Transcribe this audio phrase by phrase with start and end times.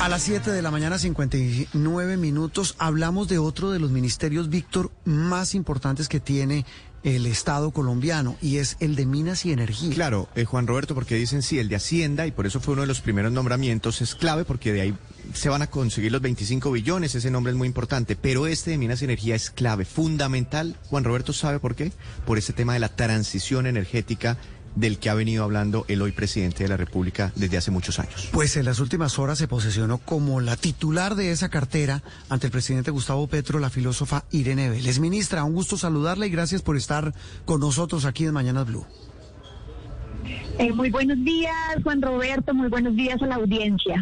[0.00, 4.90] A las 7 de la mañana, 59 minutos, hablamos de otro de los ministerios, Víctor,
[5.04, 6.64] más importantes que tiene
[7.02, 9.94] el Estado colombiano y es el de Minas y Energía.
[9.94, 12.80] Claro, eh, Juan Roberto, porque dicen sí, el de Hacienda, y por eso fue uno
[12.80, 14.94] de los primeros nombramientos, es clave porque de ahí
[15.34, 18.78] se van a conseguir los 25 billones, ese nombre es muy importante, pero este de
[18.78, 20.76] Minas y Energía es clave, fundamental.
[20.88, 21.92] Juan Roberto sabe por qué,
[22.24, 24.38] por ese tema de la transición energética
[24.74, 28.28] del que ha venido hablando el hoy presidente de la República desde hace muchos años.
[28.32, 32.52] Pues en las últimas horas se posesionó como la titular de esa cartera ante el
[32.52, 34.98] presidente Gustavo Petro, la filósofa Irene Vélez.
[34.98, 38.86] Ministra, un gusto saludarla y gracias por estar con nosotros aquí en Mañanas Blue.
[40.58, 43.96] Eh, muy buenos días, Juan Roberto, muy buenos días a la audiencia.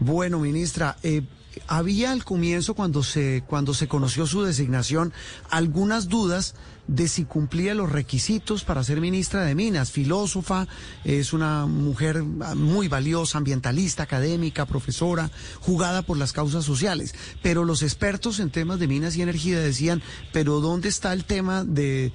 [0.00, 1.22] Bueno, ministra, eh,
[1.66, 5.12] había al comienzo, cuando se, cuando se conoció su designación,
[5.50, 6.54] algunas dudas
[6.88, 9.92] de si cumplía los requisitos para ser ministra de Minas.
[9.92, 10.66] Filósofa,
[11.04, 17.14] es una mujer muy valiosa, ambientalista, académica, profesora, jugada por las causas sociales.
[17.42, 21.62] Pero los expertos en temas de minas y energía decían, pero ¿dónde está el tema
[21.64, 22.12] de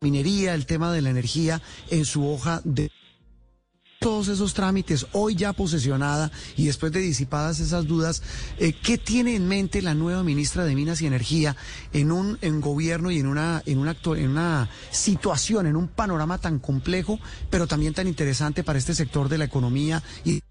[0.00, 2.90] minería, el tema de la energía en su hoja de
[4.02, 8.22] todos esos trámites, hoy ya posesionada y después de disipadas esas dudas,
[8.58, 11.56] eh, ¿qué tiene en mente la nueva ministra de Minas y Energía
[11.92, 16.38] en un en gobierno y en una en una en una situación, en un panorama
[16.38, 20.42] tan complejo, pero también tan interesante para este sector de la economía y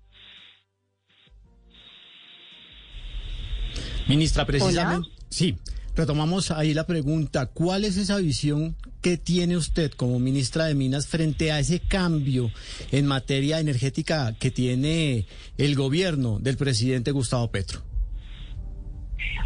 [4.07, 5.57] Ministra, precisamente, sí,
[5.95, 11.07] retomamos ahí la pregunta, ¿cuál es esa visión que tiene usted como ministra de Minas
[11.07, 12.49] frente a ese cambio
[12.91, 15.25] en materia energética que tiene
[15.57, 17.81] el gobierno del presidente Gustavo Petro?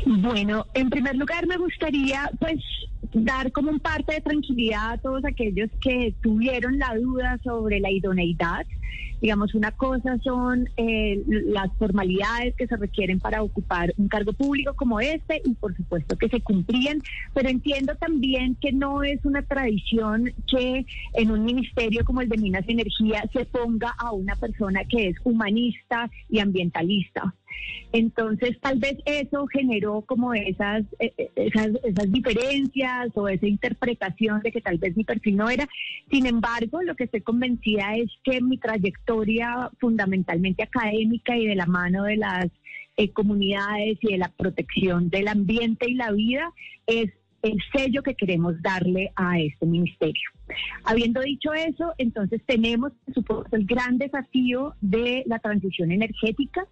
[0.06, 2.60] Bueno, en primer lugar me gustaría pues
[3.14, 7.92] dar como un parte de tranquilidad a todos aquellos que tuvieron la duda sobre la
[7.92, 8.66] idoneidad.
[9.22, 14.74] Digamos, una cosa son eh, las formalidades que se requieren para ocupar un cargo público
[14.76, 17.02] como este y por supuesto que se cumplían,
[17.34, 22.38] pero entiendo también que no es una tradición que en un ministerio como el de
[22.38, 27.34] Minas y Energía se ponga a una persona que es humanista y ambientalista.
[27.92, 34.42] Entonces, tal vez eso generó como esas, eh, eh, esas, esas, diferencias o esa interpretación
[34.42, 35.68] de que tal vez mi perfil no era.
[36.12, 41.66] Sin embargo, lo que estoy convencida es que mi trayectoria fundamentalmente académica y de la
[41.68, 42.48] mano de las
[42.98, 46.52] eh, comunidades y de la protección del ambiente y la vida
[46.88, 47.12] es
[47.42, 50.30] el sello que queremos darle a este ministerio.
[50.84, 56.66] Habiendo dicho eso, entonces tenemos, por supuesto, el gran desafío de la transición energética,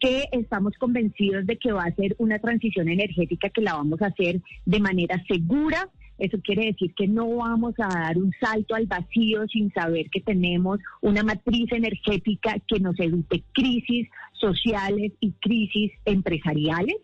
[0.00, 4.06] que estamos convencidos de que va a ser una transición energética que la vamos a
[4.06, 5.88] hacer de manera segura,
[6.20, 10.20] eso quiere decir que no vamos a dar un salto al vacío sin saber que
[10.20, 16.96] tenemos una matriz energética que nos evite crisis sociales y crisis empresariales.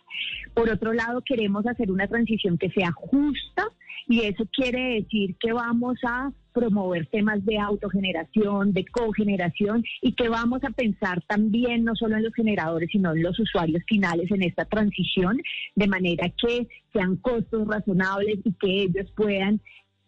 [0.54, 3.64] Por otro lado, queremos hacer una transición que sea justa
[4.06, 10.30] y eso quiere decir que vamos a promover temas de autogeneración, de cogeneración y que
[10.30, 14.42] vamos a pensar también no solo en los generadores, sino en los usuarios finales en
[14.42, 15.38] esta transición,
[15.74, 19.60] de manera que sean costos razonables y que ellos puedan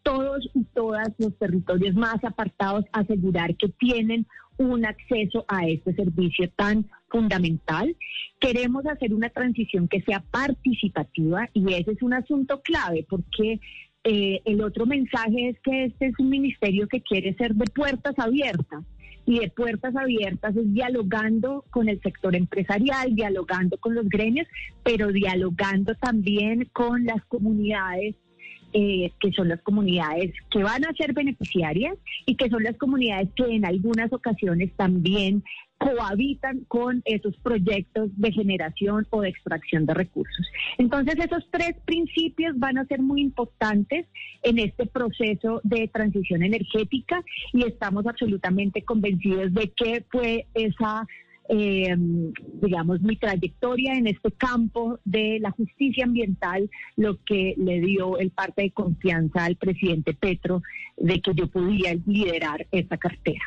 [0.02, 4.26] todos y todas los territorios más apartados asegurar que tienen
[4.56, 7.94] un acceso a este servicio tan fundamental.
[8.40, 13.60] Queremos hacer una transición que sea participativa y ese es un asunto clave porque
[14.10, 18.14] eh, el otro mensaje es que este es un ministerio que quiere ser de puertas
[18.16, 18.82] abiertas
[19.26, 24.46] y de puertas abiertas es dialogando con el sector empresarial, dialogando con los gremios,
[24.82, 28.16] pero dialogando también con las comunidades
[28.72, 33.28] eh, que son las comunidades que van a ser beneficiarias y que son las comunidades
[33.36, 35.44] que en algunas ocasiones también
[35.78, 40.46] cohabitan con esos proyectos de generación o de extracción de recursos.
[40.76, 44.06] Entonces, esos tres principios van a ser muy importantes
[44.42, 47.22] en este proceso de transición energética
[47.52, 51.06] y estamos absolutamente convencidos de que fue esa
[51.50, 51.96] eh,
[52.60, 58.30] digamos, mi trayectoria en este campo de la justicia ambiental, lo que le dio el
[58.30, 60.62] parte de confianza al presidente Petro
[60.98, 63.40] de que yo podía liderar esta cartera.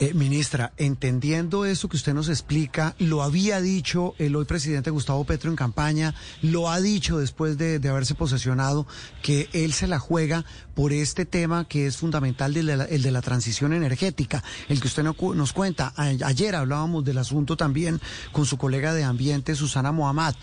[0.00, 5.24] Eh, ministra, entendiendo eso que usted nos explica, lo había dicho el hoy presidente Gustavo
[5.24, 8.88] Petro en campaña, lo ha dicho después de, haberse posesionado,
[9.22, 10.44] que él se la juega
[10.74, 15.52] por este tema que es fundamental, el de la, transición energética, el que usted nos
[15.52, 15.92] cuenta.
[15.96, 18.00] ayer hablábamos del asunto también
[18.32, 20.34] con su colega de Ambiente, Susana Mohamed.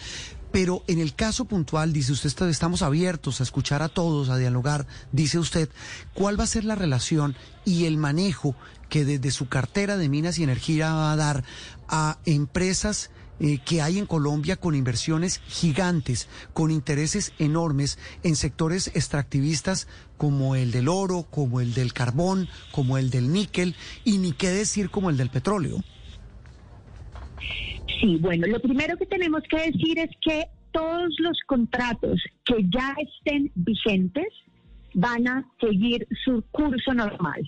[0.52, 4.86] Pero en el caso puntual, dice usted, estamos abiertos a escuchar a todos, a dialogar,
[5.12, 5.70] dice usted,
[6.14, 8.56] ¿cuál va a ser la relación y el manejo
[8.92, 11.44] que desde su cartera de minas y energía va a dar
[11.88, 13.10] a empresas
[13.40, 20.56] eh, que hay en Colombia con inversiones gigantes, con intereses enormes en sectores extractivistas como
[20.56, 24.90] el del oro, como el del carbón, como el del níquel y ni qué decir
[24.90, 25.78] como el del petróleo.
[28.02, 32.94] Sí, bueno, lo primero que tenemos que decir es que todos los contratos que ya
[33.00, 34.28] estén vigentes,
[34.94, 37.42] van a seguir su curso normal.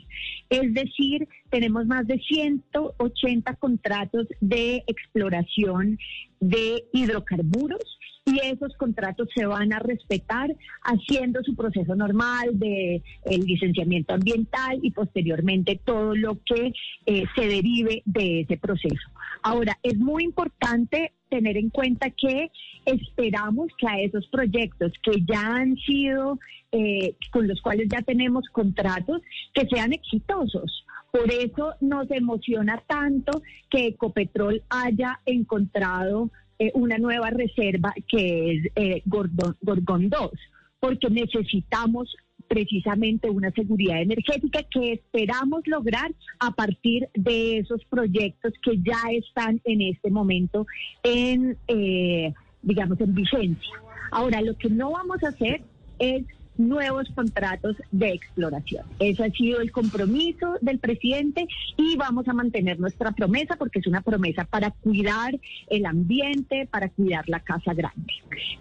[0.50, 6.00] Es decir, tenemos más de 180 contratos de exploración
[6.40, 10.50] de hidrocarburos y esos contratos se van a respetar
[10.82, 16.74] haciendo su proceso normal de el licenciamiento ambiental y posteriormente todo lo que
[17.06, 19.12] eh, se derive de ese proceso.
[19.44, 22.50] Ahora, es muy importante tener en cuenta que
[22.86, 26.40] esperamos que a esos proyectos que ya han sido,
[26.72, 29.22] eh, con los cuales ya tenemos contratos,
[29.54, 30.84] que sean exitosos.
[31.14, 38.72] Por eso nos emociona tanto que Ecopetrol haya encontrado eh, una nueva reserva que es
[38.76, 40.32] eh, Gorgón 2,
[40.80, 42.16] porque necesitamos
[42.48, 49.62] precisamente una seguridad energética que esperamos lograr a partir de esos proyectos que ya están
[49.66, 50.66] en este momento
[51.04, 52.34] en, eh,
[52.64, 53.76] digamos, en vigencia.
[54.10, 55.62] Ahora, lo que no vamos a hacer
[56.00, 56.26] es
[56.58, 58.86] nuevos contratos de exploración.
[59.00, 61.48] Ese ha sido el compromiso del presidente
[61.78, 65.40] y vamos a mantener nuestra promesa porque es una promesa para cuidar
[65.70, 68.14] el ambiente, para cuidar la casa grande.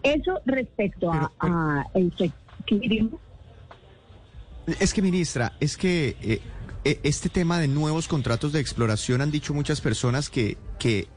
[0.02, 2.12] Eso respecto a, el
[4.80, 6.40] Es que, ministra, es que eh,
[6.84, 11.08] eh, este tema de nuevos contratos de exploración han dicho muchas personas que, que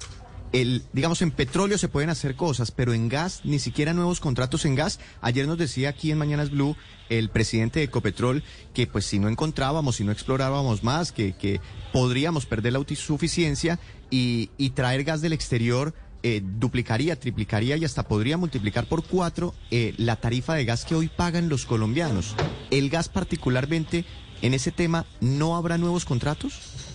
[0.56, 4.64] el, digamos, en petróleo se pueden hacer cosas, pero en gas, ni siquiera nuevos contratos
[4.64, 5.00] en gas.
[5.20, 6.78] Ayer nos decía aquí en Mañanas Blue
[7.10, 8.42] el presidente de Ecopetrol
[8.74, 11.60] que pues si no encontrábamos, si no explorábamos más, que, que
[11.92, 13.80] podríamos perder la autosuficiencia
[14.10, 15.94] y, traer gas del exterior
[16.24, 20.96] eh, duplicaría, triplicaría y hasta podría multiplicar por cuatro eh, la tarifa de gas que
[20.96, 22.34] hoy pagan los colombianos.
[22.72, 24.06] ¿El gas particularmente
[24.42, 26.95] en ese tema no habrá nuevos contratos?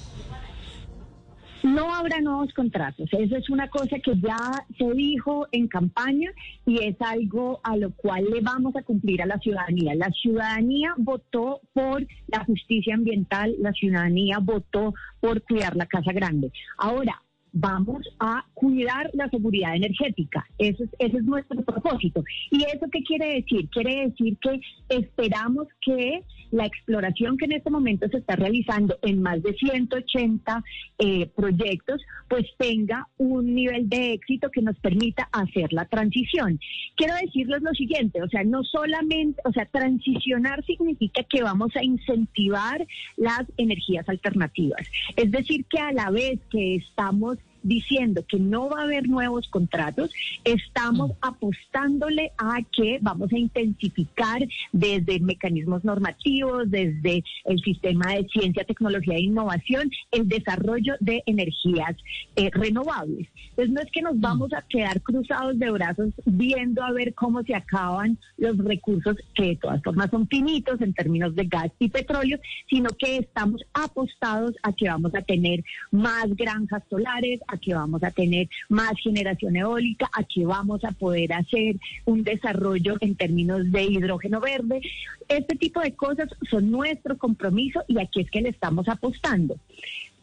[1.62, 3.08] No habrá nuevos contratos.
[3.12, 4.36] Eso es una cosa que ya
[4.78, 6.30] se dijo en campaña
[6.66, 9.94] y es algo a lo cual le vamos a cumplir a la ciudadanía.
[9.94, 16.52] La ciudadanía votó por la justicia ambiental, la ciudadanía votó por cuidar la Casa Grande.
[16.78, 17.20] Ahora,
[17.52, 20.46] vamos a cuidar la seguridad energética.
[20.58, 22.22] Ese es, ese es nuestro propósito.
[22.50, 23.68] ¿Y eso qué quiere decir?
[23.70, 29.22] Quiere decir que esperamos que la exploración que en este momento se está realizando en
[29.22, 30.64] más de 180
[30.98, 36.58] eh, proyectos, pues tenga un nivel de éxito que nos permita hacer la transición.
[36.96, 41.84] Quiero decirles lo siguiente, o sea, no solamente, o sea, transicionar significa que vamos a
[41.84, 44.88] incentivar las energías alternativas.
[45.16, 49.48] Es decir, que a la vez que estamos diciendo que no va a haber nuevos
[49.48, 50.10] contratos,
[50.44, 51.14] estamos mm.
[51.20, 59.16] apostándole a que vamos a intensificar desde mecanismos normativos, desde el sistema de ciencia, tecnología
[59.16, 61.96] e innovación, el desarrollo de energías
[62.36, 63.28] eh, renovables.
[63.50, 64.20] Entonces no es que nos mm.
[64.20, 69.42] vamos a quedar cruzados de brazos viendo a ver cómo se acaban los recursos que
[69.42, 72.38] de todas formas son finitos en términos de gas y petróleo,
[72.68, 78.02] sino que estamos apostados a que vamos a tener más granjas solares, a que vamos
[78.02, 83.70] a tener más generación eólica, a que vamos a poder hacer un desarrollo en términos
[83.70, 84.80] de hidrógeno verde.
[85.28, 89.56] Este tipo de cosas son nuestro compromiso y aquí es que le estamos apostando.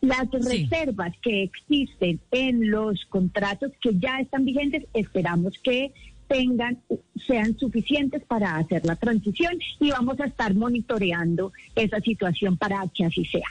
[0.01, 5.91] Las reservas que existen en los contratos que ya están vigentes, esperamos que
[6.27, 6.77] tengan,
[7.25, 13.05] sean suficientes para hacer la transición y vamos a estar monitoreando esa situación para que
[13.05, 13.47] así sea.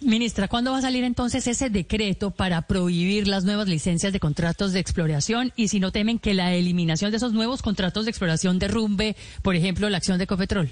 [0.00, 4.72] Ministra, ¿cuándo va a salir entonces ese decreto para prohibir las nuevas licencias de contratos
[4.72, 8.58] de exploración y si no temen que la eliminación de esos nuevos contratos de exploración
[8.58, 10.68] derrumbe, por ejemplo, la acción de Ecopetrol?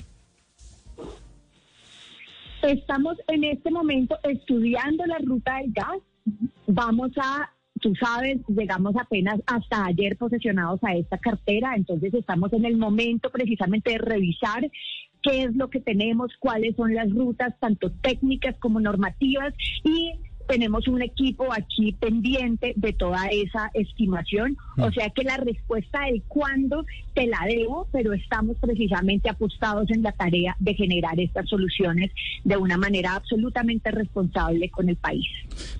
[2.62, 5.98] Estamos en este momento estudiando la ruta del gas
[6.66, 7.50] vamos a
[7.80, 13.30] tú sabes, llegamos apenas hasta ayer posesionados a esta cartera, entonces estamos en el momento
[13.30, 14.70] precisamente de revisar
[15.24, 20.12] qué es lo que tenemos, cuáles son las rutas, tanto técnicas como normativas, y
[20.46, 24.56] tenemos un equipo aquí pendiente de toda esa estimación.
[24.76, 30.02] O sea que la respuesta del cuándo te la debo, pero estamos precisamente apostados en
[30.02, 32.10] la tarea de generar estas soluciones
[32.44, 35.26] de una manera absolutamente responsable con el país.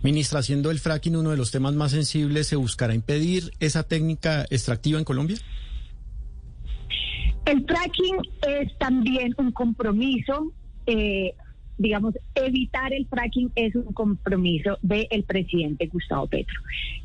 [0.02, 4.46] Ministra, siendo el fracking uno de los temas más sensibles, ¿se buscará impedir esa técnica
[4.50, 5.36] extractiva en Colombia?
[7.46, 8.16] El fracking
[8.48, 10.52] es también un compromiso
[10.86, 11.34] eh,
[11.76, 16.54] digamos, evitar el fracking es un compromiso del presidente Gustavo Petro.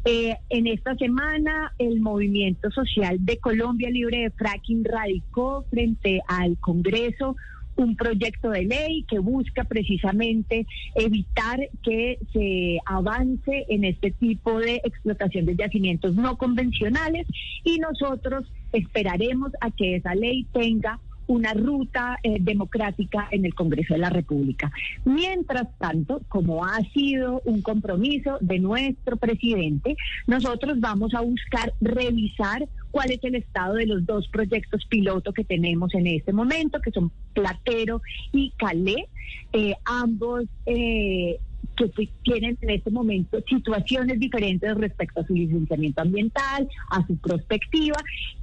[0.06, 6.58] Eh, en esta semana, el Movimiento Social de Colombia Libre de Fracking radicó frente al
[6.60, 7.36] Congreso
[7.76, 14.82] un proyecto de ley que busca precisamente evitar que se avance en este tipo de
[14.84, 17.26] explotación de yacimientos no convencionales
[17.64, 21.00] y nosotros esperaremos a que esa ley tenga
[21.30, 24.72] una ruta eh, democrática en el Congreso de la República.
[25.06, 29.96] Mientras tanto, como ha sido un compromiso de nuestro presidente,
[30.26, 35.44] nosotros vamos a buscar revisar cuál es el estado de los dos proyectos piloto que
[35.44, 38.02] tenemos en este momento, que son Platero
[38.34, 39.08] y Calé.
[39.54, 41.40] Eh, ambos eh,
[41.88, 47.98] que tienen en este momento situaciones diferentes respecto a su licenciamiento ambiental, a su prospectiva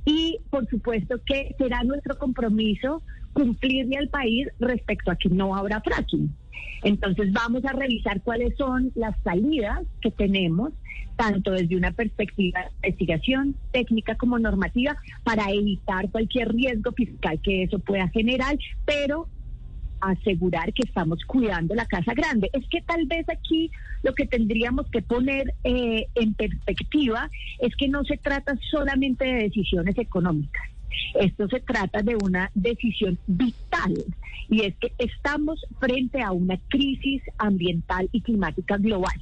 [0.04, 3.02] y por supuesto que será nuestro compromiso
[3.32, 6.34] cumplirle al país respecto a que no habrá fracking.
[6.82, 10.72] Entonces vamos a revisar cuáles son las salidas que tenemos,
[11.16, 17.64] tanto desde una perspectiva de investigación técnica como normativa, para evitar cualquier riesgo fiscal que
[17.64, 19.28] eso pueda generar, pero
[20.10, 22.50] asegurar que estamos cuidando la casa grande.
[22.52, 23.70] Es que tal vez aquí
[24.02, 29.42] lo que tendríamos que poner eh, en perspectiva es que no se trata solamente de
[29.44, 30.62] decisiones económicas.
[31.14, 33.94] Esto se trata de una decisión vital
[34.48, 39.14] y es que estamos frente a una crisis ambiental y climática global.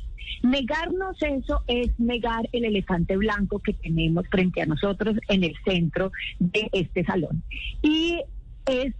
[0.42, 6.12] Negarnos eso es negar el elefante blanco que tenemos frente a nosotros en el centro
[6.38, 7.42] de este salón.
[7.82, 8.20] Y
[8.66, 8.94] es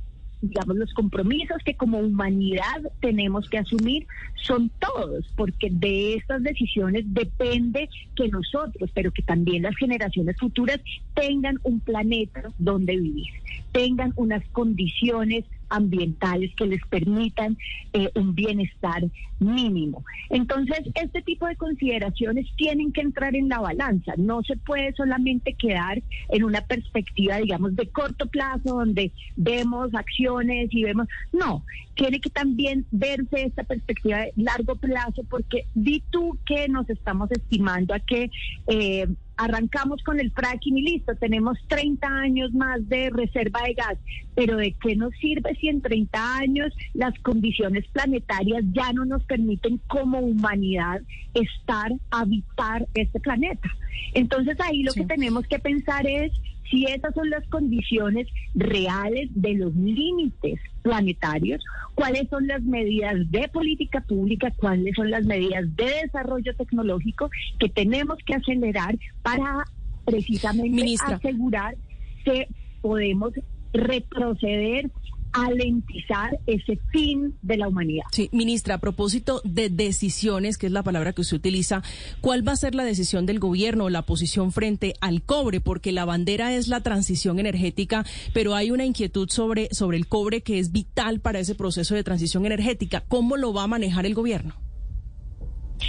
[0.48, 4.06] digamos, los compromisos que como humanidad tenemos que asumir
[4.42, 10.80] son todos, porque de estas decisiones depende que nosotros, pero que también las generaciones futuras
[11.14, 13.28] tengan un planeta donde vivir,
[13.72, 17.56] tengan unas condiciones ambientales que les permitan
[17.92, 19.02] eh, un bienestar
[19.38, 20.04] mínimo.
[20.30, 24.14] Entonces, este tipo de consideraciones tienen que entrar en la balanza.
[24.16, 30.68] No se puede solamente quedar en una perspectiva, digamos, de corto plazo, donde vemos acciones
[30.72, 31.08] y vemos...
[31.32, 31.64] No,
[31.94, 37.30] tiene que también verse esta perspectiva de largo plazo, porque di tú que nos estamos
[37.30, 38.30] estimando a que...
[38.66, 43.98] Eh, arrancamos con el fracking y listo, tenemos 30 años más de reserva de gas,
[44.34, 49.24] pero ¿de qué nos sirve si en 30 años las condiciones planetarias ya no nos
[49.24, 51.00] permiten como humanidad
[51.34, 53.68] estar, habitar este planeta?
[54.12, 56.32] Entonces ahí lo que tenemos que pensar es
[56.70, 61.62] si esas son las condiciones reales de los límites planetarios,
[61.94, 67.68] cuáles son las medidas de política pública, cuáles son las medidas de desarrollo tecnológico que
[67.68, 69.64] tenemos que acelerar para
[70.04, 71.76] precisamente asegurar
[72.24, 72.48] que
[72.80, 73.32] podemos
[73.72, 74.90] retroceder
[75.34, 78.04] alentizar ese fin de la humanidad.
[78.12, 81.82] Sí, ministra, a propósito de decisiones, que es la palabra que usted utiliza,
[82.20, 85.60] ¿cuál va a ser la decisión del gobierno o la posición frente al cobre?
[85.60, 90.42] Porque la bandera es la transición energética, pero hay una inquietud sobre, sobre el cobre
[90.42, 93.02] que es vital para ese proceso de transición energética.
[93.08, 94.54] ¿Cómo lo va a manejar el gobierno?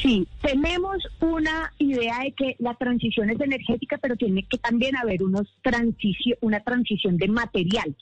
[0.01, 5.23] Sí, tenemos una idea de que la transición es energética, pero tiene que también haber
[5.23, 5.47] unos
[6.41, 7.95] una transición de materiales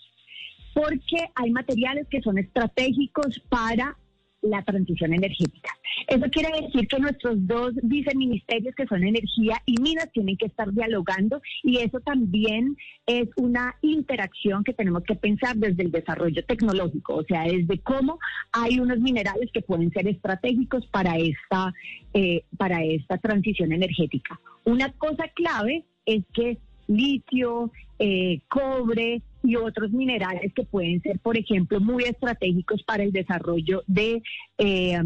[0.74, 3.98] porque hay materiales que son estratégicos para
[4.44, 5.72] la transición energética.
[6.08, 10.72] Eso quiere decir que nuestros dos viceministerios, que son energía y minas, tienen que estar
[10.72, 12.76] dialogando y eso también
[13.06, 18.20] es una interacción que tenemos que pensar desde el desarrollo tecnológico, o sea, desde cómo
[18.52, 21.74] hay unos minerales que pueden ser estratégicos para esta,
[22.14, 24.40] eh, para esta transición energética.
[24.66, 31.38] Una cosa clave es que litio, eh, cobre y otros minerales que pueden ser, por
[31.38, 34.24] ejemplo, muy estratégicos para el desarrollo de,
[34.58, 35.02] eh,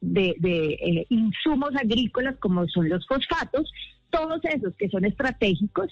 [0.00, 3.70] de, eh, insumos agrícolas como son los fosfatos,
[4.10, 5.88] todos esos que son estratégicos,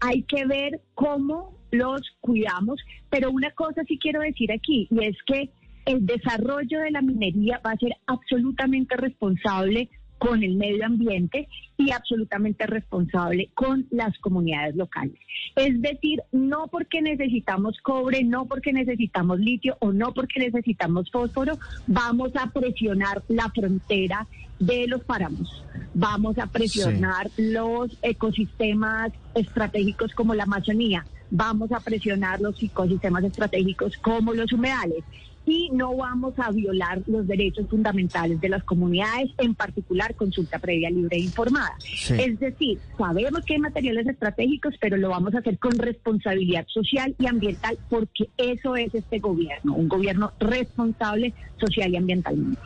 [0.00, 5.16] hay que ver cómo los cuidamos, pero una cosa sí quiero decir aquí, y es
[5.26, 5.50] que
[5.86, 9.90] el desarrollo de la minería va a ser absolutamente responsable
[10.24, 15.16] con el medio ambiente y absolutamente responsable con las comunidades locales.
[15.54, 21.58] Es decir, no porque necesitamos cobre, no porque necesitamos litio o no porque necesitamos fósforo,
[21.86, 24.26] vamos a presionar la frontera
[24.58, 25.62] de los páramos.
[25.92, 31.04] Vamos a presionar los ecosistemas estratégicos como la Amazonía.
[31.30, 35.04] Vamos a presionar los ecosistemas estratégicos como los humedales
[35.46, 40.90] y no vamos a violar los derechos fundamentales de las comunidades, en particular consulta previa
[40.90, 41.76] libre e informada.
[41.80, 47.14] Es decir, sabemos que hay materiales estratégicos, pero lo vamos a hacer con responsabilidad social
[47.18, 52.60] y ambiental porque eso es este gobierno, un gobierno responsable social y ambientalmente.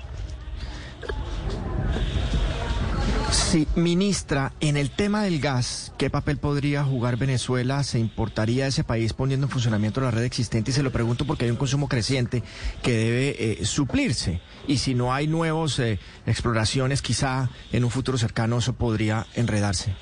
[3.31, 7.83] Sí, ministra, en el tema del gas, ¿qué papel podría jugar Venezuela?
[7.83, 10.71] ¿Se importaría ese país poniendo en funcionamiento la red existente?
[10.71, 12.43] Y se lo pregunto porque hay un consumo creciente
[12.83, 14.41] que debe eh, suplirse.
[14.67, 19.95] Y si no hay nuevas eh, exploraciones, quizá en un futuro cercano eso podría enredarse.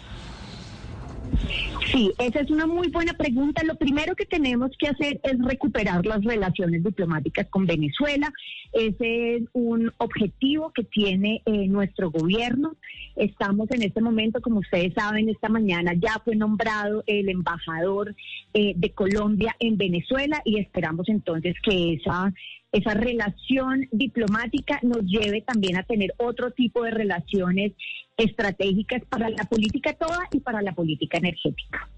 [1.92, 3.62] Sí, esa es una muy buena pregunta.
[3.62, 8.32] Lo primero que tenemos que hacer es recuperar las relaciones diplomáticas con Venezuela.
[8.72, 12.76] Ese es un objetivo que tiene eh, nuestro gobierno.
[13.14, 18.16] Estamos en este momento, como ustedes saben, esta mañana ya fue nombrado el embajador
[18.52, 22.32] eh, de Colombia en Venezuela y esperamos entonces que esa
[22.76, 27.72] esa relación diplomática nos lleve también a tener otro tipo de relaciones
[28.18, 31.88] estratégicas para la política toda y para la política energética.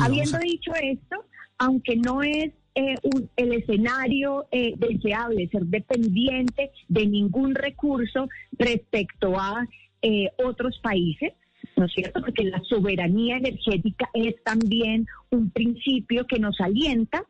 [0.00, 1.24] Habiendo dicho esto,
[1.58, 2.94] aunque no es eh,
[3.36, 9.66] el escenario eh, deseable ser dependiente de ningún recurso respecto a
[10.02, 11.32] eh, otros países,
[11.76, 12.20] ¿no es cierto?
[12.20, 17.24] Porque la soberanía energética es también un principio que nos alienta.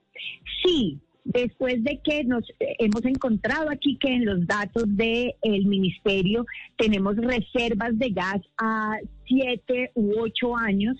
[0.62, 7.17] Sí, después de que nos hemos encontrado aquí que en los datos del ministerio tenemos
[7.17, 10.97] reservas de gas a siete u ocho años,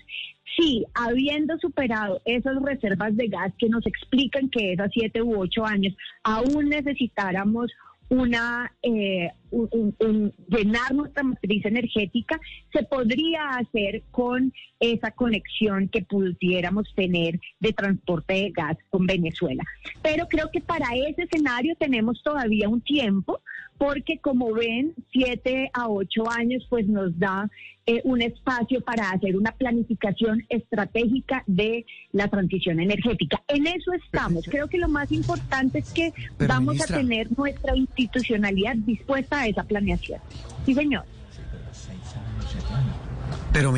[0.55, 5.39] sí, habiendo superado esas reservas de gas que nos explican que es a siete u
[5.39, 7.71] ocho años, aún necesitáramos
[8.09, 9.31] una eh,
[10.47, 12.39] llenar nuestra matriz energética
[12.71, 19.63] se podría hacer con esa conexión que pudiéramos tener de transporte de gas con Venezuela.
[20.01, 23.41] Pero creo que para ese escenario tenemos todavía un tiempo
[23.77, 27.49] porque como ven, siete a ocho años pues nos da
[27.85, 33.41] eh, un espacio para hacer una planificación estratégica de la transición energética.
[33.47, 34.45] En eso estamos.
[34.45, 36.13] Creo que lo más importante es que
[36.47, 40.19] vamos a tener nuestra institucionalidad dispuesta esa planeación.
[40.65, 41.03] Sí, señor.
[43.53, 43.73] Pero,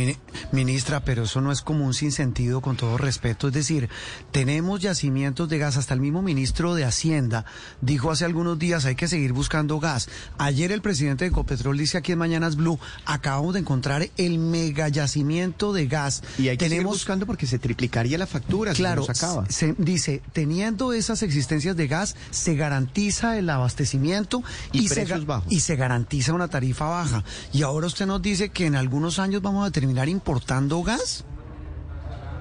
[0.51, 3.47] ministra, pero eso no es como un sinsentido, con todo respeto.
[3.47, 3.89] Es decir,
[4.31, 5.77] tenemos yacimientos de gas.
[5.77, 7.45] Hasta el mismo ministro de Hacienda
[7.81, 10.09] dijo hace algunos días hay que seguir buscando gas.
[10.37, 14.87] Ayer el presidente de Ecopetrol dice aquí en Mañanas Blue, acabamos de encontrar el mega
[14.89, 16.23] yacimiento de gas.
[16.37, 18.73] Y hay que seguir buscando porque se triplicaría la factura.
[18.73, 19.45] Claro, si nos acaba.
[19.49, 25.51] Se, dice, teniendo esas existencias de gas, se garantiza el abastecimiento y, precios bajos.
[25.51, 27.23] y se garantiza una tarifa baja.
[27.53, 31.25] Y ahora usted nos dice que en algunos años vamos a terminar importando gas?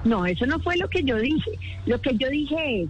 [0.05, 1.51] No, eso no fue lo que yo dije.
[1.87, 2.89] Lo que yo dije es,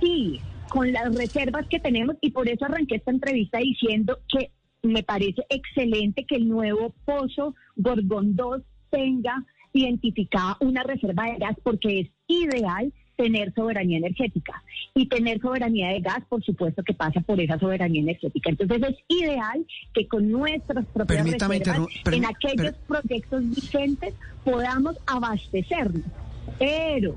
[0.00, 0.38] sí,
[0.68, 4.50] con las reservas que tenemos, y por eso arranqué esta entrevista diciendo que
[4.82, 11.56] me parece excelente que el nuevo pozo Gorgón 2 tenga identificada una reserva de gas
[11.62, 14.62] porque es ideal tener soberanía energética.
[14.94, 18.50] Y tener soberanía de gas, por supuesto que pasa por esa soberanía energética.
[18.50, 26.02] Entonces es ideal que con nuestras propias reservas, en aquellos proyectos vigentes, podamos abastecernos.
[26.58, 27.16] Pero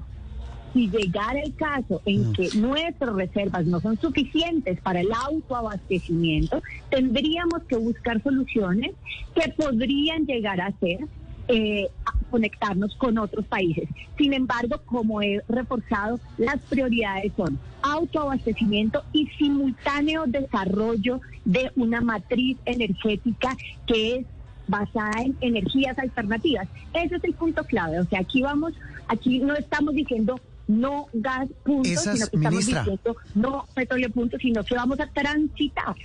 [0.74, 7.64] si llegara el caso en que nuestras reservas no son suficientes para el autoabastecimiento, tendríamos
[7.64, 8.92] que buscar soluciones
[9.36, 11.00] que podrían llegar a ser
[11.48, 11.90] eh,
[12.30, 13.90] conectarnos con otros países.
[14.18, 22.58] Sin embargo, como he reforzado, las prioridades son autoabastecimiento y simultáneo desarrollo de una matriz
[22.66, 24.26] energética que es
[24.68, 26.68] basada en energías alternativas.
[26.94, 28.00] Ese es el punto clave.
[28.00, 28.74] O sea, aquí vamos,
[29.08, 34.64] aquí no estamos diciendo no gas punto, sino que estamos diciendo no petróleo punto, sino
[34.64, 35.96] que vamos a transitar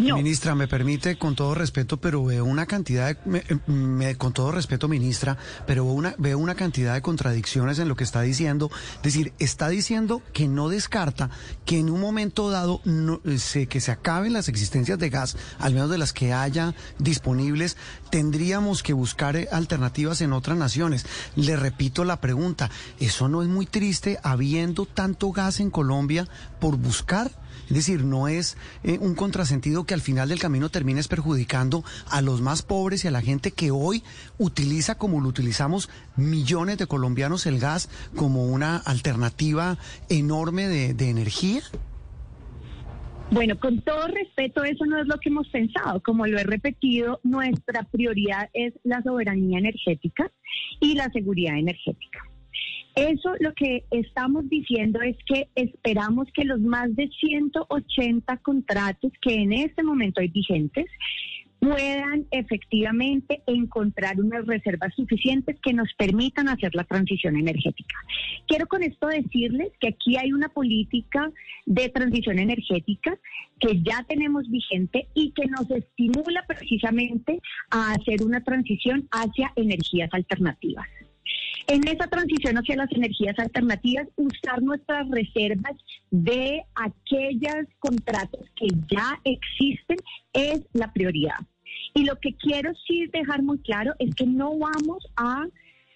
[0.00, 5.36] Ministra, me permite, con todo respeto, pero veo una cantidad de, con todo respeto, ministra,
[5.66, 8.70] pero una, veo una cantidad de contradicciones en lo que está diciendo.
[8.96, 11.30] Es decir, está diciendo que no descarta
[11.64, 15.74] que en un momento dado no, se, que se acaben las existencias de gas, al
[15.74, 17.76] menos de las que haya disponibles,
[18.10, 21.06] tendríamos que buscar eh, alternativas en otras naciones.
[21.36, 26.28] Le repito la pregunta, ¿eso no es muy triste habiendo tanto gas en Colombia
[26.60, 27.43] por buscar?
[27.68, 32.20] Es decir, no es eh, un contrasentido que al final del camino termines perjudicando a
[32.20, 34.02] los más pobres y a la gente que hoy
[34.38, 41.10] utiliza, como lo utilizamos millones de colombianos, el gas como una alternativa enorme de, de
[41.10, 41.62] energía.
[43.30, 46.00] Bueno, con todo respeto, eso no es lo que hemos pensado.
[46.02, 50.30] Como lo he repetido, nuestra prioridad es la soberanía energética
[50.78, 52.20] y la seguridad energética.
[52.94, 59.34] Eso lo que estamos diciendo es que esperamos que los más de 180 contratos que
[59.34, 60.86] en este momento hay vigentes
[61.58, 67.96] puedan efectivamente encontrar unas reservas suficientes que nos permitan hacer la transición energética.
[68.46, 71.32] Quiero con esto decirles que aquí hay una política
[71.64, 73.18] de transición energética
[73.58, 80.10] que ya tenemos vigente y que nos estimula precisamente a hacer una transición hacia energías
[80.12, 80.86] alternativas.
[81.66, 85.72] En esa transición hacia las energías alternativas, usar nuestras reservas
[86.10, 89.96] de aquellos contratos que ya existen
[90.32, 91.38] es la prioridad.
[91.94, 95.46] Y lo que quiero sí dejar muy claro es que no vamos a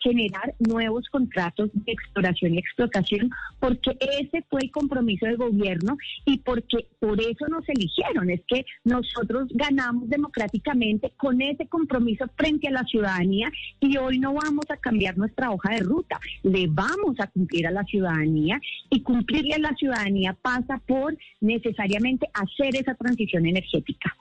[0.01, 3.31] generar nuevos contratos de exploración y explotación,
[3.61, 8.31] porque ese fue el compromiso del gobierno y porque por eso nos eligieron.
[8.31, 14.35] Es que nosotros ganamos democráticamente con ese compromiso frente a la ciudadanía y hoy no
[14.35, 19.03] vamos a cambiar nuestra hoja de ruta, le vamos a cumplir a la ciudadanía y
[19.03, 24.15] cumplirle a la ciudadanía pasa por necesariamente hacer esa transición energética.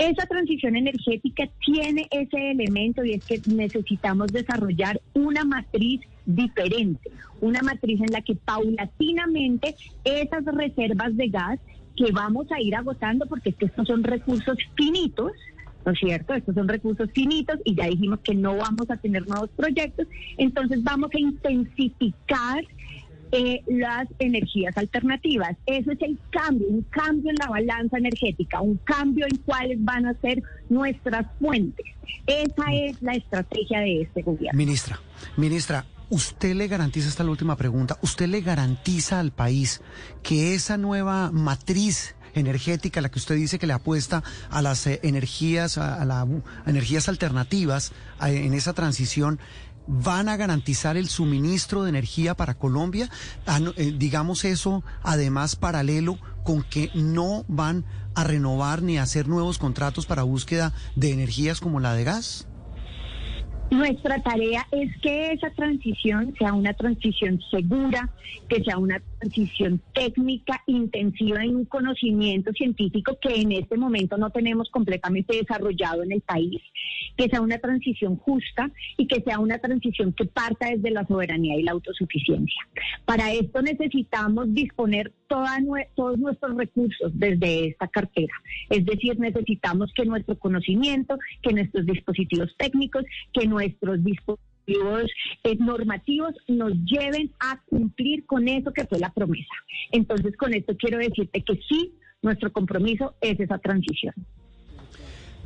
[0.00, 7.10] Esa transición energética tiene ese elemento y es que necesitamos desarrollar una matriz diferente,
[7.42, 11.60] una matriz en la que paulatinamente esas reservas de gas
[11.98, 15.32] que vamos a ir agotando, porque es que estos son recursos finitos,
[15.84, 16.32] ¿no es cierto?
[16.32, 20.06] Estos son recursos finitos y ya dijimos que no vamos a tener nuevos proyectos,
[20.38, 22.64] entonces vamos a intensificar
[23.32, 25.56] eh, las energías alternativas.
[25.66, 30.06] Eso es el cambio, un cambio en la balanza energética, un cambio en cuáles van
[30.06, 31.86] a ser nuestras fuentes.
[32.26, 34.56] Esa es la estrategia de este gobierno.
[34.56, 35.00] Ministra,
[35.36, 39.80] ministra, ¿usted le garantiza, esta es la última pregunta, usted le garantiza al país
[40.22, 45.00] que esa nueva matriz energética, la que usted dice que le apuesta a las eh,
[45.02, 46.26] energías, a, las
[46.66, 49.40] energías alternativas en esa transición,
[49.86, 53.08] van a garantizar el suministro de energía para Colombia,
[53.46, 59.28] ah, eh, digamos eso, además paralelo con que no van a renovar ni a hacer
[59.28, 62.46] nuevos contratos para búsqueda de energías como la de gas?
[63.70, 68.10] Nuestra tarea es que esa transición sea una transición segura,
[68.48, 74.30] que sea una transición técnica, intensiva en un conocimiento científico que en este momento no
[74.30, 76.60] tenemos completamente desarrollado en el país,
[77.16, 81.56] que sea una transición justa y que sea una transición que parta desde la soberanía
[81.56, 82.66] y la autosuficiencia.
[83.04, 88.32] Para esto necesitamos disponer todos nuestros recursos desde esta cartera.
[88.68, 94.49] Es decir, necesitamos que nuestro conocimiento, que nuestros dispositivos técnicos, que nuestros dispositivos
[95.58, 99.54] normativos nos lleven a cumplir con eso que fue la promesa.
[99.92, 104.14] Entonces, con esto quiero decirte que sí, nuestro compromiso es esa transición.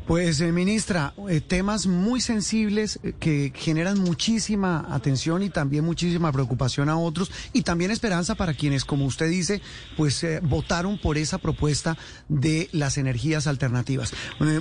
[0.07, 6.31] Pues, eh, ministra, eh, temas muy sensibles eh, que generan muchísima atención y también muchísima
[6.31, 9.63] preocupación a otros y también esperanza para quienes, como usted dice,
[9.97, 11.97] pues votaron por esa propuesta
[12.29, 14.13] de las energías alternativas.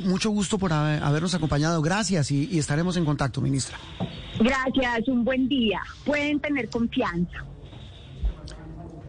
[0.06, 1.82] mucho gusto por habernos acompañado.
[1.82, 3.78] Gracias y, y estaremos en contacto, ministra.
[4.40, 5.82] Gracias, un buen día.
[6.06, 7.46] Pueden tener confianza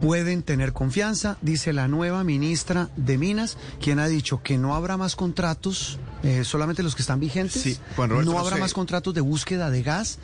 [0.00, 4.98] pueden tener confianza, dice la nueva ministra de Minas, quien ha dicho que no habrá
[4.98, 9.70] más contratos, eh, solamente los que están vigentes, sí, no habrá más contratos de búsqueda
[9.70, 10.18] de gas,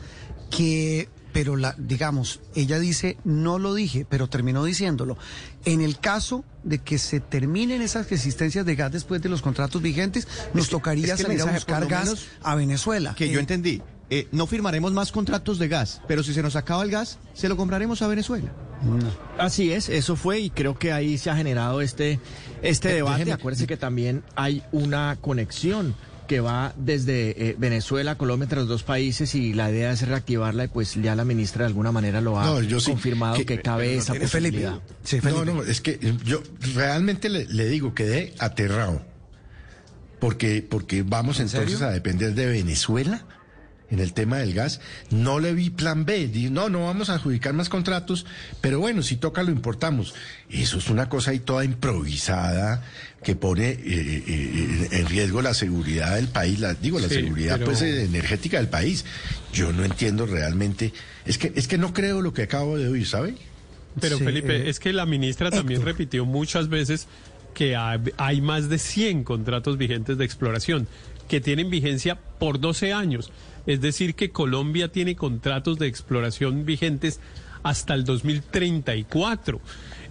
[0.49, 5.15] que, pero la, digamos, ella dice, no lo dije, pero terminó diciéndolo.
[5.63, 9.79] En el caso de que se terminen esas existencias de gas después de los contratos
[9.79, 13.13] vigentes, nos tocaría salir a buscar gas a Venezuela.
[13.15, 13.83] Que yo eh, entendí.
[14.09, 17.47] Eh, no firmaremos más contratos de gas, pero si se nos acaba el gas, se
[17.47, 18.51] lo compraremos a Venezuela.
[19.37, 22.19] Así es, eso fue y creo que ahí se ha generado este,
[22.61, 23.31] este debate.
[23.31, 25.95] Acuérdense que también hay una conexión
[26.27, 30.63] que va desde eh, Venezuela Colombia entre los dos países y la idea es reactivarla
[30.63, 34.79] y pues ya la ministra de alguna manera lo ha confirmado que, cabe esa posibilidad.
[35.23, 36.41] No, no, es que yo
[36.73, 39.01] realmente le, le digo, quedé aterrado.
[40.19, 43.25] Porque, porque vamos entonces a depender de Venezuela
[43.91, 44.81] en el tema del gas.
[45.11, 46.29] No le vi plan B.
[46.49, 48.25] no, no vamos a adjudicar más contratos,
[48.61, 50.15] pero bueno, si toca lo importamos.
[50.49, 52.83] Eso es una cosa ahí toda improvisada
[53.23, 57.59] que pone eh, eh, eh, en riesgo la seguridad del país, la, digo, la seguridad
[57.63, 59.05] pues energética del país.
[59.53, 60.93] Yo no entiendo realmente.
[61.25, 63.35] Es que, es que no creo lo que acabo de oír, ¿sabe?
[63.99, 65.93] Pero Sí, Felipe, eh, es que la ministra también Héctor.
[65.93, 67.07] repitió muchas veces
[67.53, 70.87] que hay, hay más de 100 contratos vigentes de exploración
[71.27, 73.31] que tienen vigencia por 12 años.
[73.67, 77.19] Es decir, que Colombia tiene contratos de exploración vigentes
[77.63, 79.59] hasta el 2034.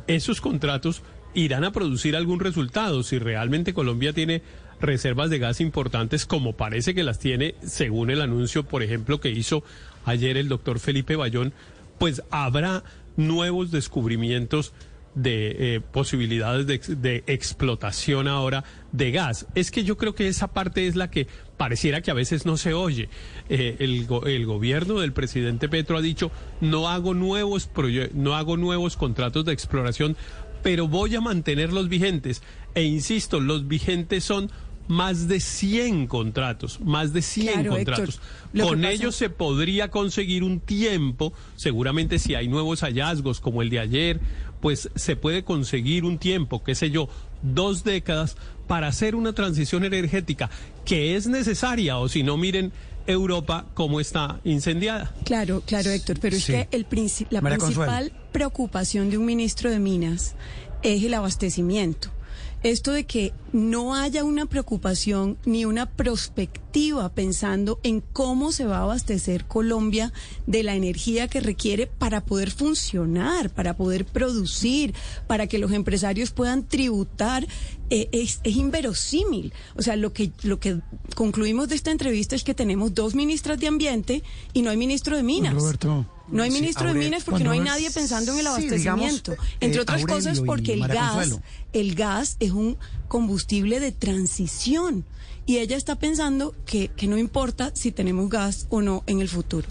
[0.07, 1.03] Esos contratos
[1.35, 4.43] irán a producir algún resultado si realmente Colombia tiene
[4.81, 9.31] reservas de gas importantes como parece que las tiene según el anuncio, por ejemplo, que
[9.31, 9.63] hizo
[10.05, 11.53] ayer el doctor Felipe Bayón,
[11.99, 12.83] pues habrá
[13.17, 14.73] nuevos descubrimientos
[15.15, 19.47] de eh, posibilidades de, ex- de explotación ahora de gas.
[19.55, 21.27] Es que yo creo que esa parte es la que
[21.61, 23.11] pareciera que a veces no se oye.
[23.51, 26.31] Eh, el, go- el gobierno del presidente Petro ha dicho
[26.63, 27.69] no hago nuevos
[28.15, 30.17] no hago nuevos contratos de exploración,
[30.63, 32.43] pero voy a mantener los vigentes.
[32.75, 34.51] E insisto, los vigentes son
[34.89, 38.21] más de 100 contratos, más de 100 Claro, Héctor, contratos.
[38.59, 43.69] Con pasa- ellos se podría conseguir un tiempo, seguramente si hay nuevos hallazgos como el
[43.69, 44.19] de ayer,
[44.63, 47.11] pues se puede conseguir un tiempo, qué sé yo,
[47.43, 48.37] dos décadas
[48.71, 50.49] para hacer una transición energética
[50.85, 52.71] que es necesaria o si no miren
[53.05, 55.13] Europa cómo está incendiada.
[55.25, 59.71] Claro, claro, Héctor, pero es que el princi- la María principal preocupación de un ministro
[59.71, 60.37] de Minas
[60.85, 62.13] es el abastecimiento.
[62.63, 68.79] Esto de que no haya una preocupación ni una perspectiva pensando en cómo se va
[68.79, 70.13] a abastecer Colombia
[70.47, 74.95] de la energía que requiere para poder funcionar, para poder producir,
[75.27, 77.47] para que los empresarios puedan tributar,
[77.89, 79.55] eh, es, es inverosímil.
[79.77, 80.81] O sea, lo que, lo que
[81.15, 85.17] concluimos de esta entrevista es que tenemos dos ministras de Ambiente y no hay ministro
[85.17, 85.55] de Minas.
[85.55, 86.07] Roberto.
[86.31, 89.05] No hay Sí, ministro de Minas porque no hay nadie pensando en el Sí, digamos,
[89.05, 89.33] abastecimiento.
[89.33, 91.43] eh, Entre otras Aurelio cosas porque el gas, Consuelo.
[91.73, 92.77] el gas es un
[93.09, 95.05] combustible de transición.
[95.47, 99.29] Y ella está pensando que, que no importa si tenemos gas o no en el
[99.29, 99.67] futuro.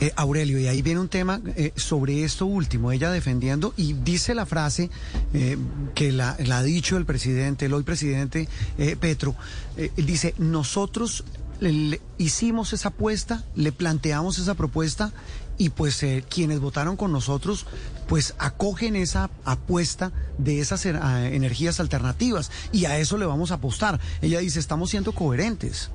[0.00, 4.34] Eh, Aurelio, y ahí viene un tema eh, sobre esto último, ella defendiendo, y dice
[4.34, 4.90] la frase
[5.32, 5.56] eh,
[5.94, 8.48] que la, la ha dicho el presidente, el hoy presidente
[8.98, 9.36] Petro,
[9.96, 11.24] dice, nosotros
[11.60, 15.12] le- le hicimos esa apuesta, le planteamos esa propuesta,
[15.60, 17.66] y pues eh, quienes votaron con nosotros,
[18.08, 20.94] pues acogen esa apuesta de esas eh,
[21.34, 24.00] energías alternativas, y a eso le vamos a apostar.
[24.22, 25.90] Ella dice, estamos siendo coherentes.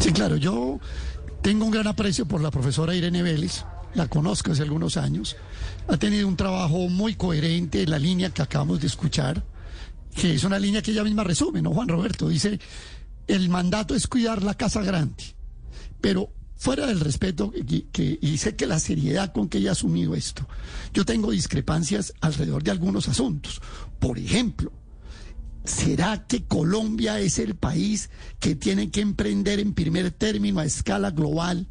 [0.00, 0.80] Sí, claro, yo
[1.40, 5.34] tengo un gran aprecio por la profesora Irene Vélez, la conozco hace algunos años,
[5.88, 9.42] ha tenido un trabajo muy coherente en la línea que acabamos de escuchar,
[10.14, 12.28] que es una línea que ella misma resume, ¿no, Juan Roberto?
[12.28, 12.60] Dice,
[13.28, 15.24] el mandato es cuidar la casa grande,
[16.02, 17.52] pero fuera del respeto
[17.92, 20.48] que, y sé que la seriedad con que ella ha asumido esto,
[20.92, 23.60] yo tengo discrepancias alrededor de algunos asuntos.
[23.98, 24.72] Por ejemplo,
[25.66, 31.10] ¿Será que Colombia es el país que tiene que emprender en primer término a escala
[31.10, 31.66] global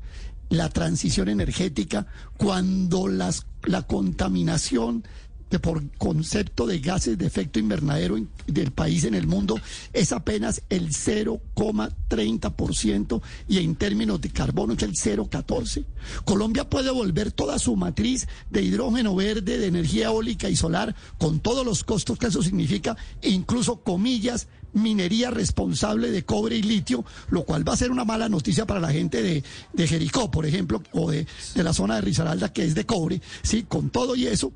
[0.50, 2.06] la transición energética
[2.38, 5.06] cuando las, la contaminación
[5.50, 9.60] de por concepto de gases de efecto invernadero del país en el mundo
[9.94, 15.86] es apenas el 0,30% y en términos de carbono es el 0,14%?
[16.24, 21.40] Colombia puede volver toda su matriz de hidrógeno verde, de energía eólica y solar, con
[21.40, 27.06] todos los costos que eso significa, e incluso comillas, minería responsable de cobre y litio,
[27.30, 30.46] lo cual va a ser una mala noticia para la gente de, de Jericó, por
[30.46, 33.22] ejemplo, o de, de la zona de Risaralda, que es de cobre.
[33.42, 34.52] Sí, con todo y eso,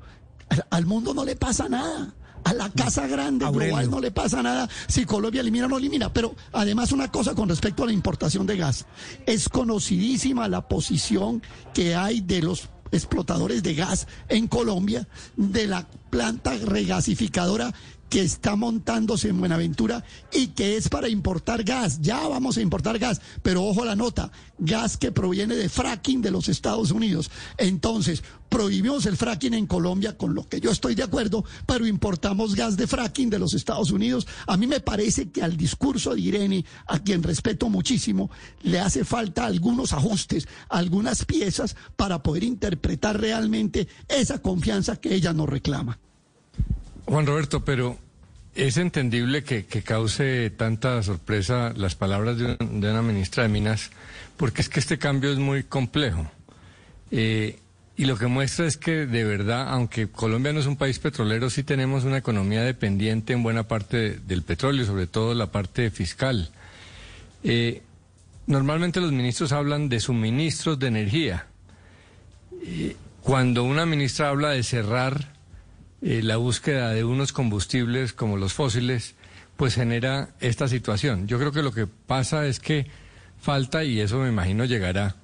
[0.70, 2.14] al, mundo no le pasa nada.
[2.42, 3.74] A la casa grande Aurelio.
[3.74, 6.10] global no le pasa nada si Colombia elimina o no elimina.
[6.10, 8.86] Pero además una cosa con respecto a la importación de gas.
[9.26, 11.42] Es conocidísima la posición
[11.74, 17.74] que hay de los explotadores de gas en Colombia, de la planta regasificadora
[18.10, 22.00] que está montándose en Buenaventura y que es para importar gas.
[22.00, 26.32] Ya vamos a importar gas, pero ojo la nota, gas que proviene de fracking de
[26.32, 27.30] los Estados Unidos.
[27.56, 32.56] Entonces, prohibimos el fracking en Colombia, con lo que yo estoy de acuerdo, pero importamos
[32.56, 34.26] gas de fracking de los Estados Unidos.
[34.48, 38.28] A mí me parece que al discurso de Irene, a quien respeto muchísimo,
[38.62, 45.32] le hace falta algunos ajustes, algunas piezas para poder interpretar realmente esa confianza que ella
[45.32, 46.00] nos reclama.
[47.06, 47.98] Juan Roberto, pero
[48.54, 53.90] es entendible que, cause tanta sorpresa las palabras de, un- de una ministra de Minas,
[54.36, 56.30] porque es que este cambio es muy complejo.
[57.10, 57.58] Eh,
[57.96, 61.50] y lo que muestra es que de verdad, aunque Colombia no es un país petrolero,
[61.50, 65.90] sí tenemos una economía dependiente en buena parte de- del petróleo, sobre todo la parte
[65.90, 66.50] fiscal.
[67.44, 67.82] Eh,
[68.46, 71.46] normalmente los ministros hablan de suministros de energía.
[72.64, 75.34] Eh, cuando una ministra habla de cerrar
[76.02, 79.14] eh, la búsqueda de unos combustibles como los fósiles,
[79.56, 81.26] pues genera esta situación.
[81.26, 82.86] Yo creo que lo que pasa es que
[83.40, 85.16] falta, y eso me imagino llegará,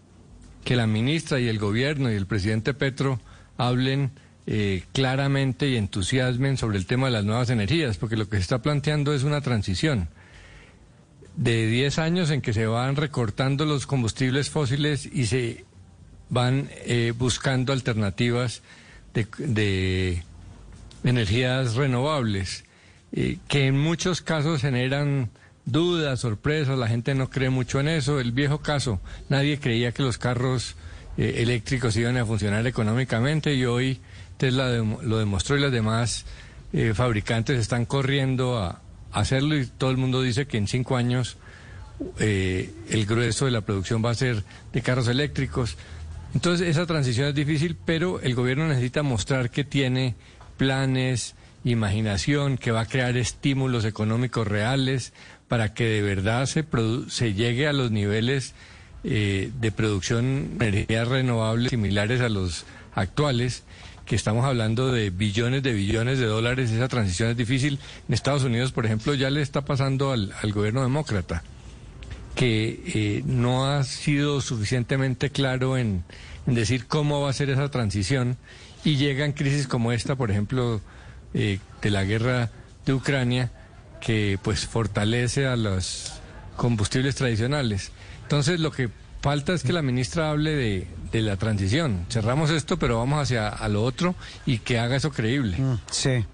[0.65, 3.21] que la ministra y el gobierno y el presidente Petro
[3.57, 4.11] hablen
[4.47, 8.43] eh, claramente y entusiasmen sobre el tema de las nuevas energías, porque lo que se
[8.43, 10.09] está planteando es una transición
[11.37, 15.65] de 10 años en que se van recortando los combustibles fósiles y se
[16.29, 18.63] van eh, buscando alternativas
[19.15, 20.23] de, de
[21.05, 22.65] energías renovables,
[23.13, 25.31] eh, que en muchos casos generan
[25.65, 28.21] dudas, sorpresas, la gente no cree mucho en eso.
[28.21, 30.77] El viejo caso, nadie creía que los carros
[31.17, 34.01] eh, eléctricos iban a funcionar económicamente y hoy
[34.37, 36.27] Tesla lo demostró y las demás
[36.73, 38.83] eh, fabricantes están corriendo a,
[39.13, 41.39] hacerlo y todo el mundo dice que en cinco años
[42.19, 45.79] el grueso de la producción va a ser de carros eléctricos.
[46.35, 50.17] Entonces esa transición es difícil, pero el gobierno necesita mostrar que tiene
[50.57, 55.13] planes, imaginación, que va a crear estímulos económicos reales
[55.49, 56.65] para que de verdad se,
[57.09, 58.55] se llegue a los niveles
[59.05, 62.65] eh, de producción de energías renovables similares a los
[62.95, 63.63] actuales,
[64.05, 67.79] que estamos hablando de billones de billones de dólares, esa transición es difícil.
[68.09, 71.43] En Estados Unidos, por ejemplo, ya le está pasando al, gobierno demócrata,
[72.35, 76.05] que eh, no ha sido suficientemente claro en,
[76.47, 78.37] en, decir cómo va a ser esa transición
[78.87, 80.81] y llegan crisis como esta, por ejemplo,
[81.35, 82.51] eh, de la guerra
[82.85, 83.51] de Ucrania,
[84.01, 86.13] que pues fortalece a los
[86.57, 87.91] combustibles tradicionales.
[88.23, 88.89] Entonces lo que
[89.21, 92.07] falta es que la ministra hable de, de la transición.
[92.11, 94.15] Cerramos esto, pero vamos hacia a lo otro
[94.47, 95.59] y que haga eso creíble.
[95.59, 96.25] Mm, sí.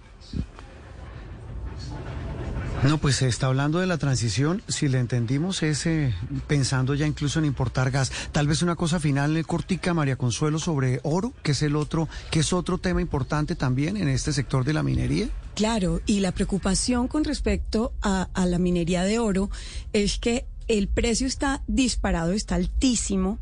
[2.85, 6.12] No, pues se está hablando de la transición, si le entendimos, es eh,
[6.49, 8.11] pensando ya incluso en importar gas.
[8.33, 12.09] Tal vez una cosa final, eh, cortica, María Consuelo, sobre oro, que es el otro,
[12.33, 15.29] que es otro tema importante también en este sector de la minería.
[15.55, 19.49] Claro, y la preocupación con respecto a, a la minería de oro
[19.92, 23.38] es que el precio está disparado, está altísimo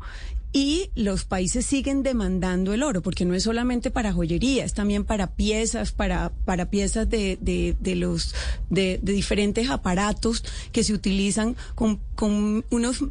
[0.53, 5.05] y los países siguen demandando el oro, porque no es solamente para joyería, es también
[5.05, 8.35] para piezas, para, para piezas de, de, de los
[8.69, 13.03] de, de, diferentes aparatos que se utilizan con, con unos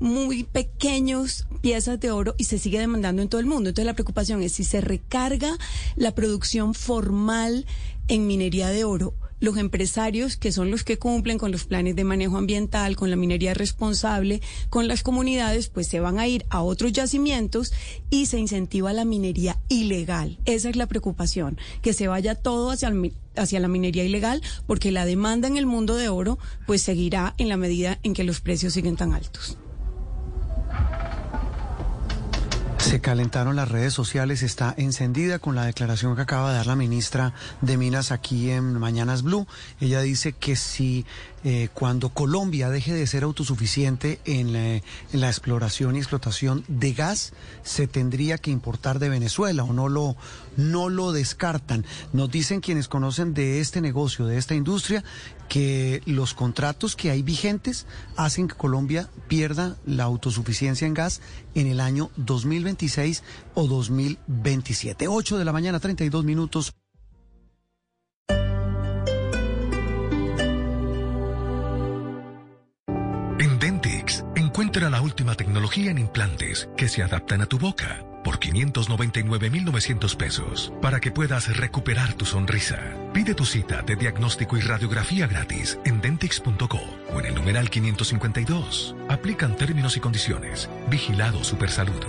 [0.00, 3.68] muy pequeños piezas de oro y se sigue demandando en todo el mundo.
[3.68, 5.56] Entonces la preocupación es si se recarga
[5.94, 7.66] la producción formal
[8.08, 12.04] en minería de oro los empresarios, que son los que cumplen con los planes de
[12.04, 16.62] manejo ambiental, con la minería responsable, con las comunidades, pues se van a ir a
[16.62, 17.72] otros yacimientos
[18.10, 20.38] y se incentiva la minería ilegal.
[20.44, 22.92] Esa es la preocupación, que se vaya todo hacia,
[23.36, 27.48] hacia la minería ilegal, porque la demanda en el mundo de oro pues seguirá en
[27.48, 29.58] la medida en que los precios siguen tan altos.
[32.90, 36.74] Se calentaron las redes sociales, está encendida con la declaración que acaba de dar la
[36.74, 39.46] ministra de Minas aquí en Mañanas Blue.
[39.80, 41.06] Ella dice que si
[41.44, 46.92] eh, cuando Colombia deje de ser autosuficiente en la, en la, exploración y explotación de
[46.92, 50.16] gas, se tendría que importar de Venezuela o no lo,
[50.56, 51.86] no lo descartan.
[52.12, 55.04] Nos dicen quienes conocen de este negocio, de esta industria,
[55.50, 57.84] que los contratos que hay vigentes
[58.16, 61.20] hacen que Colombia pierda la autosuficiencia en gas
[61.56, 65.08] en el año 2026 o 2027.
[65.08, 66.72] 8 de la mañana, 32 minutos.
[74.60, 80.70] Encuentra la última tecnología en implantes que se adaptan a tu boca por 599.900 pesos
[80.82, 82.78] para que puedas recuperar tu sonrisa.
[83.14, 86.78] Pide tu cita de diagnóstico y radiografía gratis en dentix.co
[87.10, 88.96] o en el numeral 552.
[89.08, 90.68] Aplican términos y condiciones.
[90.90, 92.04] Vigilado Supersalud.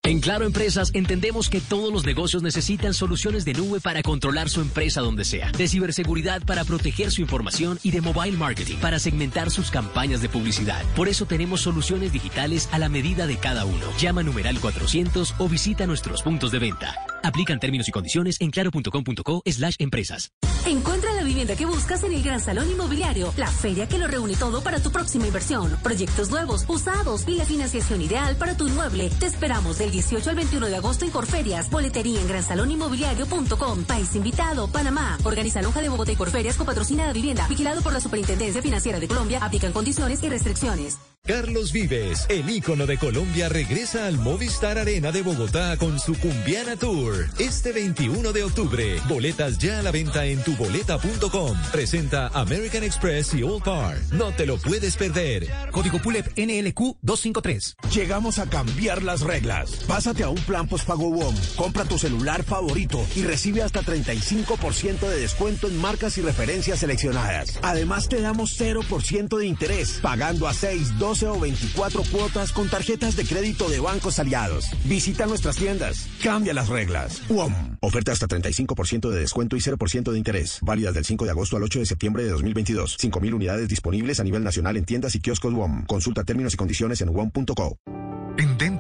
[0.07, 4.61] En Claro Empresas entendemos que todos los negocios necesitan soluciones de nube para controlar su
[4.61, 9.51] empresa donde sea, de ciberseguridad para proteger su información y de mobile marketing para segmentar
[9.51, 10.85] sus campañas de publicidad.
[10.95, 13.85] Por eso tenemos soluciones digitales a la medida de cada uno.
[13.99, 16.95] Llama numeral 400 o visita nuestros puntos de venta.
[17.25, 20.31] Aplican términos y condiciones en claro.com.co slash empresas.
[20.67, 24.35] Encuentra la vivienda que buscas en el Gran Salón Inmobiliario, la feria que lo reúne
[24.35, 25.79] todo para tu próxima inversión.
[25.81, 29.09] Proyectos nuevos, usados y la financiación ideal para tu inmueble.
[29.21, 31.71] Te esperamos del 18 al 21 de agosto en Corferias.
[31.71, 33.85] Boletería en gransaloninmobiliario.com.
[33.85, 35.19] País invitado, Panamá.
[35.23, 37.47] Organiza Lonja de Bogotá y Corferias con patrocinada vivienda.
[37.47, 39.39] Vigilado por la Superintendencia Financiera de Colombia.
[39.43, 40.99] Aplican condiciones y restricciones.
[41.27, 46.77] Carlos Vives, el ícono de Colombia, regresa al Movistar Arena de Bogotá con su Cumbiana
[46.77, 47.27] Tour.
[47.41, 49.01] Este 21 de octubre.
[49.09, 51.59] Boletas ya a la venta en tuboleta.com.
[51.73, 53.99] Presenta American Express y Old Car.
[54.13, 55.49] No te lo puedes perder.
[55.73, 57.77] Código PULEP NLQ 253.
[57.93, 59.73] Llegamos a cambiar las reglas.
[59.89, 61.35] Pásate a un plan postpago WOM.
[61.57, 67.59] Compra tu celular favorito y recibe hasta 35% de descuento en marcas y referencias seleccionadas.
[67.63, 73.17] Además, te damos 0% de interés, pagando a 6, 12 o 24 cuotas con tarjetas
[73.17, 74.71] de crédito de bancos aliados.
[74.85, 76.09] Visita nuestras tiendas.
[76.23, 77.23] Cambia las reglas.
[77.29, 77.77] WOM.
[77.81, 80.59] Oferta hasta 35% de descuento y 0% de interés.
[80.63, 82.99] Válida del 5 de agosto al 8 de septiembre de 2022.
[82.99, 85.87] 5.000 unidades disponibles a nivel nacional en tiendas y kioscos WOM.
[85.87, 88.76] Consulta términos y condiciones en Dentix,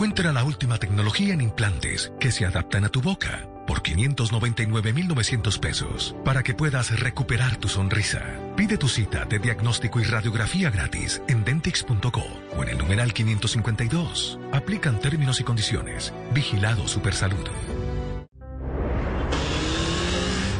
[0.00, 6.16] encuentra la última tecnología en implantes que se adaptan a tu boca por 599,900 pesos
[6.24, 8.22] para que puedas recuperar tu sonrisa.
[8.56, 12.24] Pide tu cita de diagnóstico y radiografía gratis en dentix.co
[12.56, 14.38] o en el numeral 552.
[14.52, 16.14] Aplican términos y condiciones.
[16.32, 17.46] Vigilado Supersalud.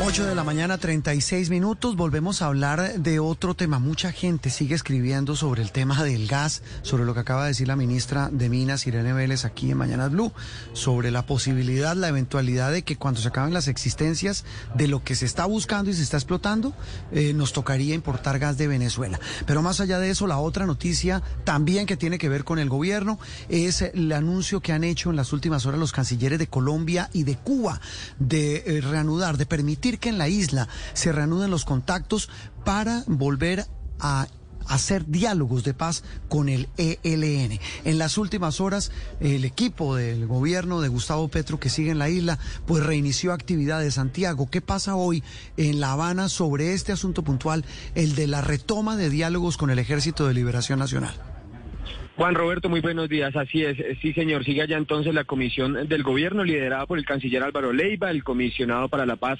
[0.00, 1.96] 8 de la mañana, 36 minutos.
[1.96, 3.80] Volvemos a hablar de otro tema.
[3.80, 7.66] Mucha gente sigue escribiendo sobre el tema del gas, sobre lo que acaba de decir
[7.66, 10.32] la ministra de Minas, Irene Vélez, aquí en Mañana Blue,
[10.72, 14.44] sobre la posibilidad, la eventualidad de que cuando se acaben las existencias
[14.74, 16.74] de lo que se está buscando y se está explotando,
[17.10, 19.18] eh, nos tocaría importar gas de Venezuela.
[19.46, 22.68] Pero más allá de eso, la otra noticia también que tiene que ver con el
[22.68, 23.18] gobierno
[23.48, 27.24] es el anuncio que han hecho en las últimas horas los cancilleres de Colombia y
[27.24, 27.80] de Cuba
[28.20, 32.30] de eh, reanudar, de permitir que en la isla se reanuden los contactos
[32.64, 33.64] para volver
[34.00, 34.28] a
[34.68, 37.58] hacer diálogos de paz con el ELN.
[37.84, 42.10] En las últimas horas, el equipo del gobierno de Gustavo Petro que sigue en la
[42.10, 43.94] isla, pues reinició actividades.
[43.94, 45.22] Santiago, ¿qué pasa hoy
[45.56, 49.78] en La Habana sobre este asunto puntual, el de la retoma de diálogos con el
[49.78, 51.14] Ejército de Liberación Nacional?
[52.16, 53.36] Juan Roberto, muy buenos días.
[53.36, 57.44] Así es, sí señor, sigue allá entonces la comisión del gobierno liderada por el canciller
[57.44, 59.38] Álvaro Leiva, el comisionado para la paz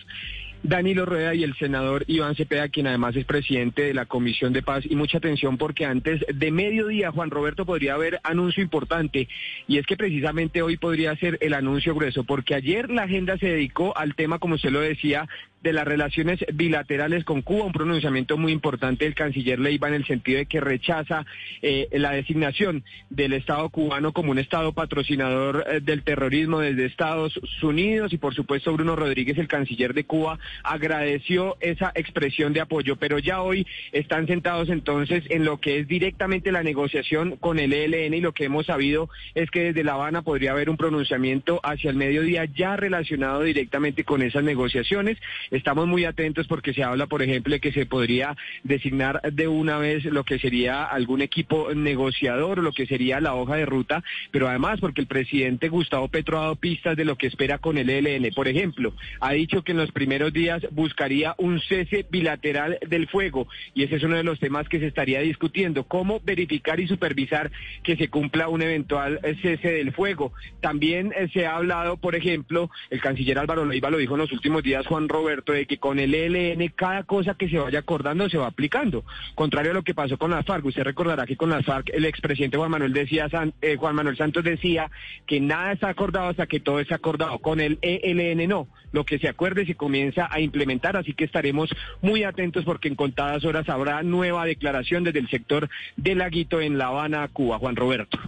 [0.63, 4.63] Danilo Rueda y el senador Iván Cepeda, quien además es presidente de la Comisión de
[4.63, 4.85] Paz.
[4.89, 9.29] Y mucha atención porque antes de mediodía, Juan Roberto, podría haber anuncio importante.
[9.67, 13.47] Y es que precisamente hoy podría ser el anuncio grueso, porque ayer la agenda se
[13.47, 15.29] dedicó al tema, como usted lo decía,
[15.63, 20.07] de las relaciones bilaterales con Cuba, un pronunciamiento muy importante del canciller Leiva en el
[20.07, 21.27] sentido de que rechaza
[21.63, 27.39] eh, la designación del Estado cubano como un Estado patrocinador eh, del terrorismo desde Estados
[27.63, 32.97] Unidos y por supuesto Bruno Rodríguez, el canciller de Cuba, agradeció esa expresión de apoyo,
[32.97, 37.73] pero ya hoy están sentados entonces en lo que es directamente la negociación con el
[37.73, 41.61] ELN y lo que hemos sabido es que desde La Habana podría haber un pronunciamiento
[41.63, 45.19] hacia el mediodía ya relacionado directamente con esas negociaciones.
[45.51, 49.79] Estamos muy atentos porque se habla, por ejemplo, de que se podría designar de una
[49.79, 54.49] vez lo que sería algún equipo negociador, lo que sería la hoja de ruta, pero
[54.49, 57.91] además porque el presidente Gustavo Petro ha dado pistas de lo que espera con el
[57.91, 58.33] ELN.
[58.35, 63.49] Por ejemplo, ha dicho que en los primeros días buscaría un cese bilateral del fuego
[63.75, 67.51] y ese es uno de los temas que se estaría discutiendo, cómo verificar y supervisar
[67.83, 70.33] que se cumpla un eventual cese del fuego.
[70.61, 74.33] También eh, se ha hablado, por ejemplo, el canciller Álvaro Leiva lo dijo en los
[74.33, 78.29] últimos días, Juan Robert, De que con el ELN cada cosa que se vaya acordando
[78.29, 79.05] se va aplicando.
[79.35, 80.65] Contrario a lo que pasó con las FARC.
[80.65, 83.29] Usted recordará que con las FARC el expresidente Juan Manuel, decía,
[83.63, 84.91] eh, Juan Manuel Santos decía
[85.27, 87.39] que nada está acordado hasta que todo está acordado.
[87.39, 88.69] Con el ELN no.
[88.93, 91.71] Lo que se acuerde se comienza a implementar, así que estaremos
[92.01, 96.79] muy atentos porque en contadas horas habrá nueva declaración desde el sector del Laguito en
[96.79, 97.59] La Habana, Cuba.
[97.59, 98.19] Juan Roberto.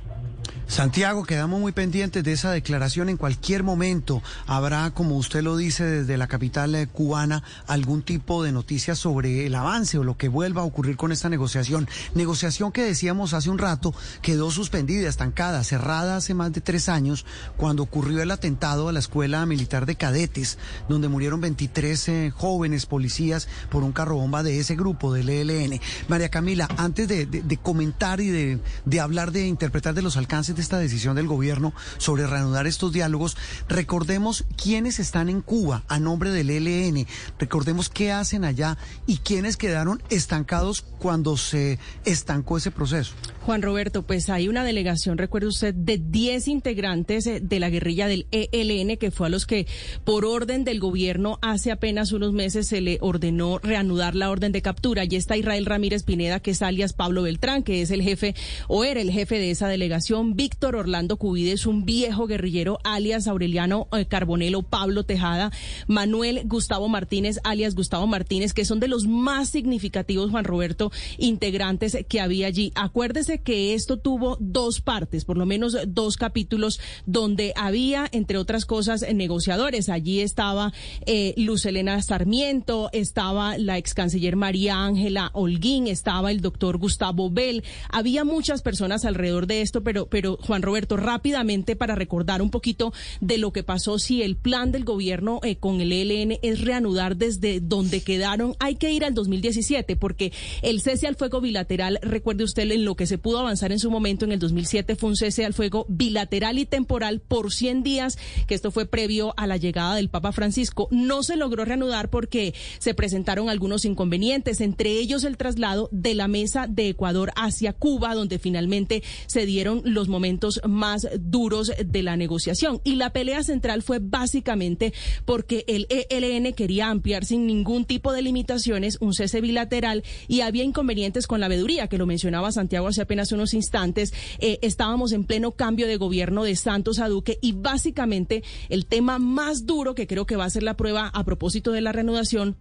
[0.71, 3.09] Santiago, quedamos muy pendientes de esa declaración.
[3.09, 8.45] En cualquier momento habrá, como usted lo dice, desde la capital eh, cubana, algún tipo
[8.45, 11.89] de noticias sobre el avance o lo que vuelva a ocurrir con esta negociación.
[12.14, 13.93] Negociación que decíamos hace un rato
[14.23, 19.01] quedó suspendida, estancada, cerrada hace más de tres años, cuando ocurrió el atentado a la
[19.01, 20.57] Escuela Militar de Cadetes,
[20.89, 25.81] donde murieron 23 eh, jóvenes policías por un carro bomba de ese grupo, del ELN.
[26.07, 30.78] María Camila, antes de, comentar y de, de hablar de interpretar de los alcances esta
[30.78, 33.36] decisión del gobierno sobre reanudar estos diálogos,
[33.68, 37.06] recordemos quiénes están en Cuba a nombre del ELN,
[37.38, 43.14] recordemos qué hacen allá y quiénes quedaron estancados cuando se estancó ese proceso.
[43.42, 48.06] Juan Roberto, pues hay una delegación, recuerde usted, de 10 integrantes eh, de la guerrilla
[48.06, 49.66] del ELN, que fue a los que,
[50.04, 54.62] por orden del gobierno, hace apenas unos meses se le ordenó reanudar la orden de
[54.62, 55.04] captura.
[55.04, 58.34] Y está Israel Ramírez Pineda, que es alias Pablo Beltrán, que es el jefe
[58.68, 60.36] o era el jefe de esa delegación.
[60.51, 65.53] Víctor Orlando Cubides, un viejo guerrillero, alias Aureliano eh, Carbonelo, Pablo Tejada,
[65.86, 71.96] Manuel Gustavo Martínez, alias Gustavo Martínez, que son de los más significativos, Juan Roberto, integrantes
[72.09, 72.72] que había allí.
[72.74, 78.66] Acuérdese que esto tuvo dos partes, por lo menos dos capítulos, donde había, entre otras
[78.66, 79.88] cosas, negociadores.
[79.88, 80.72] Allí estaba
[81.07, 87.30] eh, Luz Elena Sarmiento, estaba la ex canciller María Ángela Holguín, estaba el doctor Gustavo
[87.30, 87.62] Bell.
[87.88, 92.93] Había muchas personas alrededor de esto, pero, pero Juan Roberto, rápidamente para recordar un poquito
[93.20, 97.16] de lo que pasó, si el plan del gobierno eh, con el ELN es reanudar
[97.16, 100.32] desde donde quedaron, hay que ir al 2017, porque
[100.62, 103.91] el cese al fuego bilateral, recuerde usted en lo que se pudo avanzar en su
[103.91, 108.18] momento en el 2007 fue un cese al fuego bilateral y temporal por 100 días,
[108.47, 110.88] que esto fue previo a la llegada del Papa Francisco.
[110.91, 116.28] No se logró reanudar porque se presentaron algunos inconvenientes, entre ellos el traslado de la
[116.28, 120.30] mesa de Ecuador hacia Cuba, donde finalmente se dieron los momentos
[120.68, 122.81] más duros de la negociación.
[122.85, 124.93] Y la pelea central fue básicamente
[125.24, 130.64] porque el ELN quería ampliar sin ningún tipo de limitaciones un cese bilateral y había
[130.64, 135.24] inconvenientes con la veeduría, que lo mencionaba Santiago hace apenas unos instantes, eh, estábamos en
[135.24, 140.07] pleno cambio de gobierno de Santos a Duque y básicamente el tema más duro que
[140.07, 142.57] creo que va a ser la prueba a propósito de la reanudación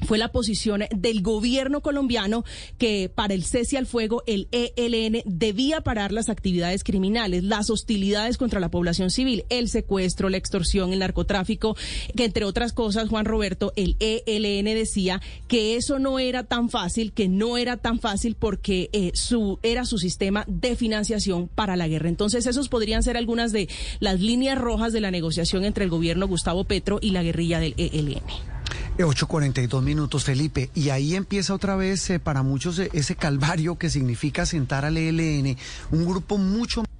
[0.00, 2.44] fue la posición del gobierno colombiano
[2.78, 8.36] que para el cese al fuego el ELN debía parar las actividades criminales, las hostilidades
[8.36, 11.76] contra la población civil, el secuestro, la extorsión, el narcotráfico,
[12.16, 17.12] que entre otras cosas, Juan Roberto, el ELN decía que eso no era tan fácil,
[17.12, 21.88] que no era tan fácil porque eh, su era su sistema de financiación para la
[21.88, 22.08] guerra.
[22.08, 23.68] Entonces, esos podrían ser algunas de
[24.00, 27.74] las líneas rojas de la negociación entre el gobierno Gustavo Petro y la guerrilla del
[27.76, 28.55] ELN.
[28.98, 30.70] 8.42 minutos, Felipe.
[30.74, 34.96] Y ahí empieza otra vez eh, para muchos eh, ese calvario que significa sentar al
[34.96, 35.56] ELN,
[35.90, 36.90] un grupo mucho más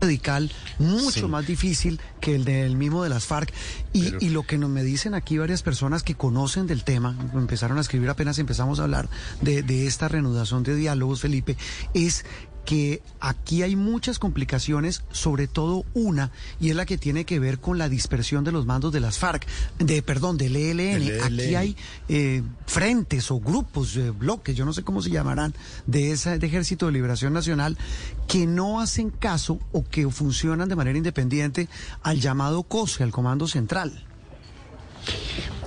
[0.00, 3.52] radical, mucho más difícil que el del mismo de las FARC.
[3.92, 7.78] Y, y, lo que nos me dicen aquí varias personas que conocen del tema, empezaron
[7.78, 9.08] a escribir apenas empezamos a hablar
[9.40, 11.56] de, de esta reanudación de diálogos, Felipe,
[11.94, 12.24] es
[12.68, 17.60] que aquí hay muchas complicaciones, sobre todo una, y es la que tiene que ver
[17.60, 19.46] con la dispersión de los mandos de las FARC,
[19.78, 21.02] de perdón, del ELN.
[21.02, 21.76] E aquí hay
[22.10, 25.54] eh, frentes o grupos, eh, bloques, yo no sé cómo se llamarán,
[25.86, 27.78] de ese Ejército de Liberación Nacional
[28.26, 31.70] que no hacen caso o que funcionan de manera independiente
[32.02, 34.04] al llamado COSE, al Comando Central.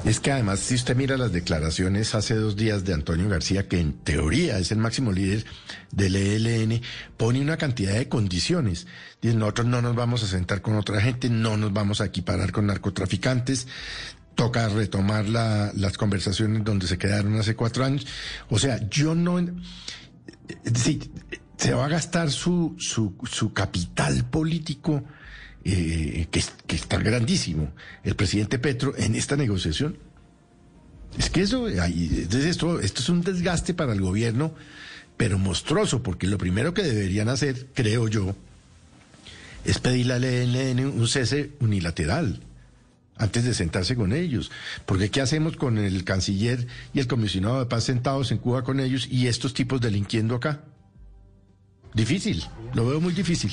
[0.03, 3.79] Es que además, si usted mira las declaraciones hace dos días de Antonio García, que
[3.79, 5.45] en teoría es el máximo líder
[5.91, 6.81] del ELN,
[7.17, 8.87] pone una cantidad de condiciones.
[9.21, 12.51] Dice, nosotros no nos vamos a sentar con otra gente, no nos vamos a equiparar
[12.51, 13.67] con narcotraficantes,
[14.33, 18.07] toca retomar las conversaciones donde se quedaron hace cuatro años.
[18.49, 19.39] O sea, yo no...
[20.73, 21.11] Sí,
[21.57, 25.03] se va a gastar su, su, su capital político
[25.63, 27.71] eh, que, está grandísimo,
[28.03, 29.97] el presidente Petro, en esta negociación.
[31.17, 34.53] Es que eso, esto, esto es un desgaste para el gobierno,
[35.17, 38.35] pero monstruoso, porque lo primero que deberían hacer, creo yo,
[39.65, 42.41] es pedirle al ELN un cese unilateral
[43.21, 44.51] antes de sentarse con ellos.
[44.85, 48.79] Porque ¿qué hacemos con el canciller y el comisionado de paz sentados en Cuba con
[48.79, 50.61] ellos y estos tipos delinquiendo acá?
[51.93, 52.43] Difícil,
[52.73, 53.51] lo veo muy difícil.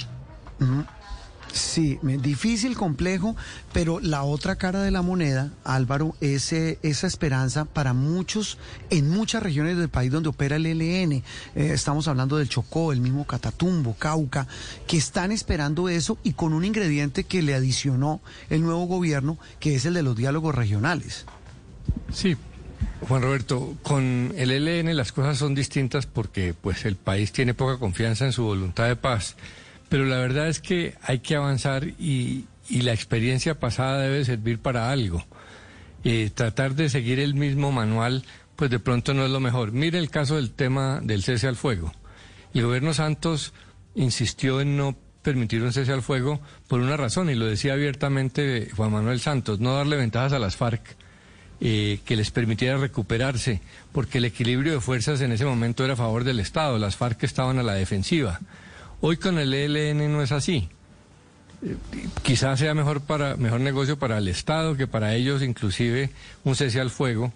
[1.59, 3.35] Sí, difícil, complejo,
[3.73, 8.59] pero la otra cara de la moneda, Álvaro, es eh, esa esperanza para muchos,
[8.91, 11.13] en muchas regiones del país donde opera el ELN.
[11.13, 11.23] Eh,
[11.57, 14.47] estamos hablando del Chocó, el mismo Catatumbo, Cauca,
[14.87, 19.75] que están esperando eso y con un ingrediente que le adicionó el nuevo gobierno, que
[19.75, 21.27] es el de los diálogos regionales.
[22.13, 22.37] Sí,
[23.09, 27.79] Juan Roberto, con el ELN las cosas son distintas porque pues el país tiene poca
[27.79, 29.35] confianza en su voluntad de paz
[29.89, 34.91] pero la verdad es que hay que avanzar y, la experiencia pasada debe servir para
[34.91, 35.25] algo.
[36.05, 38.25] Eh, tratar de seguir el mismo manual,
[38.57, 39.73] pues de pronto no es lo mejor.
[39.73, 41.93] Mire el caso del tema del cese al fuego.
[42.53, 43.55] El gobierno Santos
[43.95, 48.69] insistió en no permitir un cese al fuego por una razón, y lo decía abiertamente
[48.77, 50.97] Juan Manuel Santos, no darle ventajas a las FARC.
[51.61, 53.61] Eh, que les permitiera recuperarse,
[53.91, 57.25] porque el equilibrio de fuerzas en ese momento era a favor del Estado, las FARC
[57.25, 58.39] estaban a la defensiva.
[59.01, 60.69] Hoy con el ELN no es así.
[61.63, 61.77] Eh,
[62.23, 66.11] quizás sea mejor para mejor negocio para el Estado que para ellos, inclusive
[66.45, 67.33] un cese al fuego,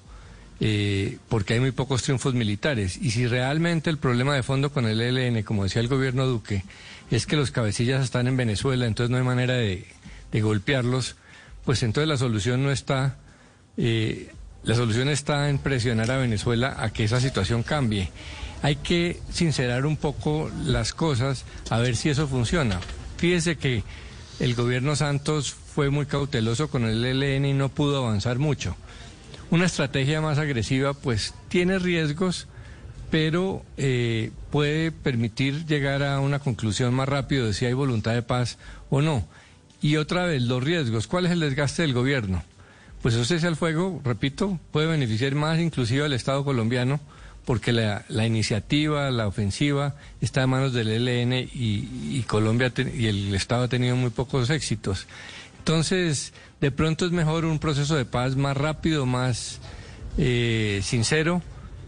[0.61, 2.97] eh, porque hay muy pocos triunfos militares.
[3.01, 6.65] Y si realmente el problema de fondo con el ELN, como decía el gobierno Duque,
[7.11, 9.87] es que los cabecillas están en Venezuela, entonces no hay manera de,
[10.33, 11.17] golpearlos,
[11.65, 13.19] pues entonces la solución no está.
[13.77, 14.33] Eh,
[14.65, 18.11] la solución está en presionar a Venezuela a que esa situación cambie
[18.63, 22.81] hay que sincerar un poco las cosas a ver si eso funciona.
[23.19, 23.83] Fíjese que
[24.39, 28.77] el gobierno Santos fue muy cauteloso con el ELN y no pudo avanzar mucho.
[29.51, 32.47] Una estrategia más agresiva pues tiene riesgos,
[33.11, 38.23] pero eh, puede permitir llegar a una conclusión más rápido de si hay voluntad de
[38.23, 38.59] paz
[38.91, 39.27] o no.
[39.83, 41.09] Y otra vez, los riesgos.
[41.09, 42.43] ¿Cuál es el desgaste del gobierno?
[43.03, 47.01] Pues eso es el fuego, repito, puede beneficiar más inclusive al Estado colombiano
[47.45, 53.65] porque la, iniciativa, la ofensiva está en manos del ELN y, Colombia y el Estado
[53.65, 55.07] ha tenido muy pocos éxitos.
[55.59, 59.61] Entonces, de pronto es mejor un proceso de paz más rápido, más
[60.19, 61.43] eh, sincero,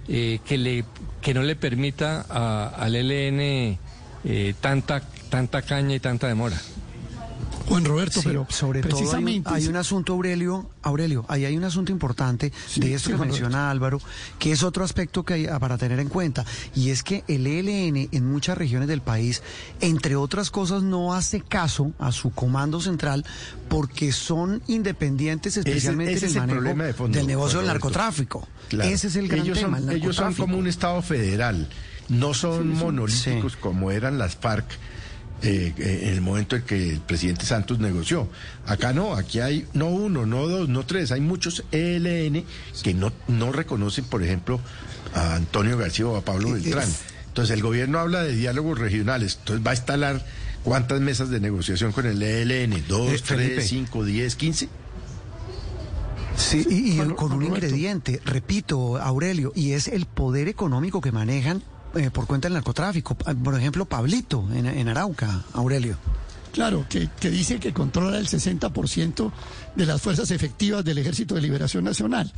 [0.08, 0.84] eh, que, le,
[1.22, 2.20] que no le permita
[2.70, 3.78] al ELN
[4.24, 6.60] eh, tanta, tanta caña y tanta demora.
[7.68, 11.92] Juan Roberto, pero sobre precisamente todo hay, un asunto, Aurelio, Aurelio, ahí hay un asunto
[11.92, 14.00] importante de esto que menciona Álvaro,
[14.38, 16.44] que es otro aspecto que hay para tener en cuenta,
[16.74, 19.42] y es que el ELN en muchas regiones del país,
[19.80, 23.24] entre otras cosas, no hace caso a su comando central
[23.68, 28.46] porque son independientes especialmente en el manejo del negocio del narcotráfico.
[28.70, 29.80] Ese es el gran ellos tema.
[29.80, 31.68] Son, ellos son como un Estado federal,
[32.08, 34.66] no son monolíticos como eran las FARC
[35.44, 38.30] eh, eh, en el momento en que el presidente Santos negoció.
[38.64, 42.44] Acá no, aquí hay no uno, no dos, no tres, hay muchos ELN
[42.82, 44.58] que no, no reconocen, por ejemplo,
[45.12, 46.88] a Antonio García o a Pablo Beltrán.
[47.26, 50.24] Entonces el gobierno habla de diálogos regionales, entonces va a instalar
[50.62, 54.70] cuántas mesas de negociación con el ELN, dos, eh, tres, cinco, diez, quince.
[56.38, 61.62] Sí, y, con un ingrediente, repito, Aurelio, y es el poder económico que manejan
[61.96, 63.14] eh, por cuenta del narcotráfico.
[63.14, 65.96] Por ejemplo, Pablito en, en Arauca, Aurelio.
[66.54, 69.32] Claro, que, que, dice que controla el 60%
[69.74, 72.32] de las fuerzas efectivas del Ejército de Liberación Nacional.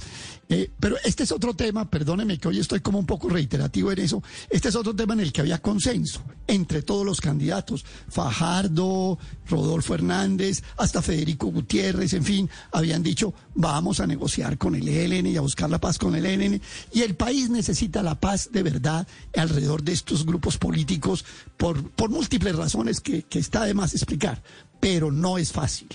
[0.49, 3.99] Eh, pero este es otro tema, perdóneme que hoy estoy como un poco reiterativo en
[3.99, 9.18] eso, este es otro tema en el que había consenso entre todos los candidatos, Fajardo,
[9.49, 15.26] Rodolfo Hernández, hasta Federico Gutiérrez, en fin, habían dicho, vamos a negociar con el ELN
[15.26, 16.61] y a buscar la paz con el ELN,
[16.92, 19.05] y el país necesita la paz de verdad
[19.36, 21.24] alrededor de estos grupos políticos
[21.57, 24.40] por, por múltiples razones que, que está de más explicar,
[24.78, 25.88] pero no es fácil.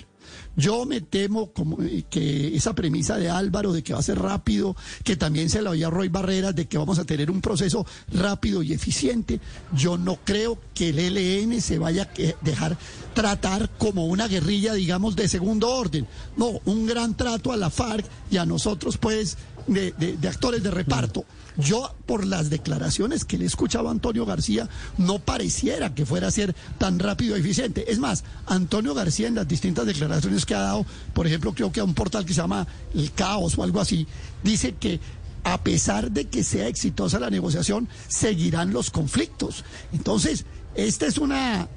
[0.55, 4.19] Yo me temo como eh, que esa premisa de Álvaro de que va a ser
[4.19, 7.85] rápido, que también se la oía Roy Barreras de que vamos a tener un proceso
[8.11, 9.39] rápido y eficiente,
[9.73, 12.77] yo no creo que el ELN se vaya a dejar
[13.13, 16.07] tratar como una guerrilla, digamos, de segundo orden.
[16.37, 19.37] No, un gran trato a la FARC y a nosotros, pues,
[19.67, 21.25] de, de actores de reparto.
[21.57, 26.31] Yo, por las declaraciones que le escuchaba a Antonio García, no pareciera que fuera a
[26.31, 27.91] ser tan rápido y eficiente.
[27.91, 31.81] Es más, Antonio García en las distintas declaraciones que ha dado, por ejemplo, creo que
[31.81, 34.07] a un portal que se llama El Caos o algo así,
[34.43, 34.99] dice que
[35.43, 39.65] a pesar de que sea exitosa la negociación, seguirán los conflictos.
[39.91, 40.45] Entonces,
[40.75, 41.67] esta es una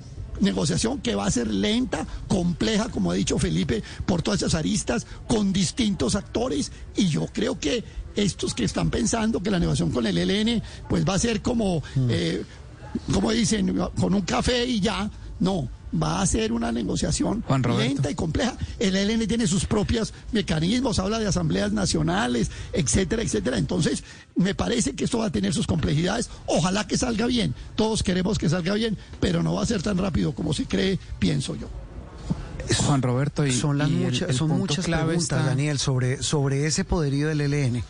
[0.40, 5.06] negociación que va a ser lenta, compleja, como ha dicho Felipe, por todas esas aristas,
[5.26, 7.84] con distintos actores, y yo creo que
[8.16, 11.80] estos que están pensando que la negociación con el ELN pues va a ser como,
[11.96, 12.08] mm.
[12.10, 12.44] eh,
[13.12, 15.10] como dicen, con un café y ya,
[15.40, 15.68] no,
[16.00, 17.44] va a ser una negociación
[17.78, 18.56] lenta y compleja.
[18.78, 23.58] El ELN tiene sus propios mecanismos, habla de asambleas nacionales, etcétera, etcétera.
[23.58, 24.02] Entonces,
[24.36, 26.28] me parece que esto va a tener sus complejidades.
[26.46, 27.54] Ojalá que salga bien.
[27.76, 30.98] Todos queremos que salga bien, pero no va a ser tan rápido como se cree,
[31.18, 31.68] pienso yo.
[32.78, 35.78] Juan Roberto, y, son, las y muchas, el son punto muchas clave preguntas, está- Daniel,
[35.78, 37.82] sobre, sobre ese poderío del ELN.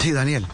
[0.00, 0.46] Sí, Daniel.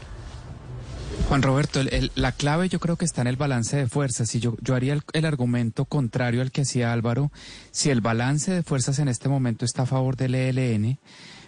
[1.28, 4.32] Juan Roberto, el- el- la clave yo creo que está en el balance de fuerzas.
[4.36, 7.32] Y yo, yo haría el, el argumento contrario al que hacía Álvaro.
[7.72, 10.98] Si el balance de fuerzas en este momento está a favor del ELN,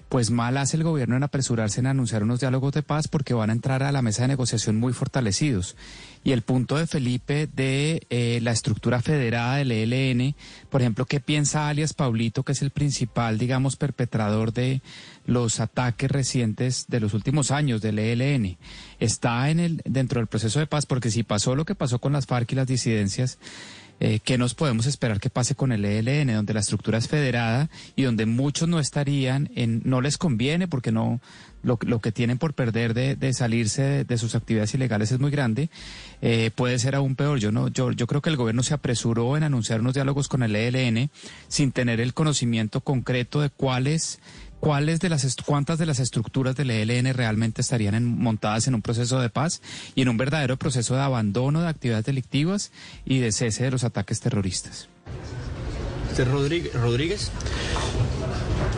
[0.09, 3.51] pues mal hace el gobierno en apresurarse en anunciar unos diálogos de paz porque van
[3.51, 5.77] a entrar a la mesa de negociación muy fortalecidos.
[6.25, 10.35] Y el punto de Felipe de eh, la estructura federada del ELN,
[10.71, 14.83] por ejemplo, ¿qué piensa alias Paulito, que es el principal, digamos, perpetrador de
[15.27, 18.57] los ataques recientes de los últimos años del ELN?
[18.99, 22.13] Está en el, dentro del proceso de paz, porque si pasó lo que pasó con
[22.13, 23.39] las FARC y las disidencias,
[24.01, 27.69] eh, ¿qué nos podemos esperar que pase con el ELN, donde la estructura es federada
[27.97, 31.21] y donde muchos no estarían, en, no les conviene porque no
[31.63, 35.19] lo, lo que tienen por perder de, de salirse de, de sus actividades ilegales es
[35.19, 35.71] muy grande,
[36.23, 37.39] eh, puede ser aún peor.
[37.39, 40.43] Yo no, yo, yo creo que el gobierno se apresuró en anunciar unos diálogos con
[40.43, 41.11] el ELN
[41.49, 44.21] sin tener el conocimiento concreto de cuáles
[44.61, 48.83] cuáles de las cuántas de las estructuras del ELN realmente estarían en- montadas en un
[48.83, 49.61] proceso de paz
[49.95, 52.71] y en un verdadero proceso de abandono de actividades delictivas
[53.05, 54.89] y de cese de los ataques terroristas.
[56.75, 57.31] Rodríguez.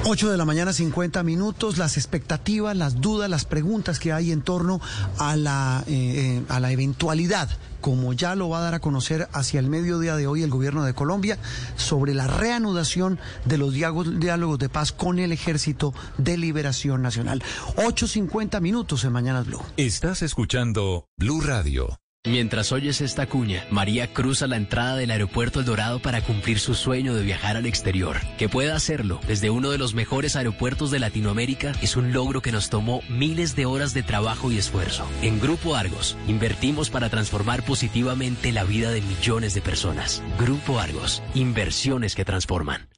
[0.04, 1.78] 8 de la mañana, 50 minutos.
[1.78, 4.80] Las expectativas, las dudas, las preguntas que hay en torno
[5.18, 7.48] a la, eh, eh, a la eventualidad,
[7.80, 10.84] como ya lo va a dar a conocer hacia el mediodía de hoy el gobierno
[10.84, 11.38] de Colombia,
[11.76, 17.42] sobre la reanudación de los diálogos, de paz con el Ejército de Liberación Nacional.
[17.76, 19.62] 8.50 minutos en Mañanas Blue.
[19.76, 21.98] Estás escuchando Blue Radio.
[22.26, 26.74] Mientras oyes esta cuña, María cruza la entrada del aeropuerto El Dorado para cumplir su
[26.74, 28.18] sueño de viajar al exterior.
[28.36, 32.52] Que pueda hacerlo desde uno de los mejores aeropuertos de Latinoamérica es un logro que
[32.52, 35.08] nos tomó miles de horas de trabajo y esfuerzo.
[35.22, 40.22] En Grupo Argos, invertimos para transformar positivamente la vida de millones de personas.
[40.38, 42.90] Grupo Argos, inversiones que transforman.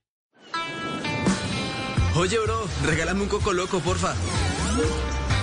[2.17, 4.17] Oye, bro, regálame un coco loco, porfa.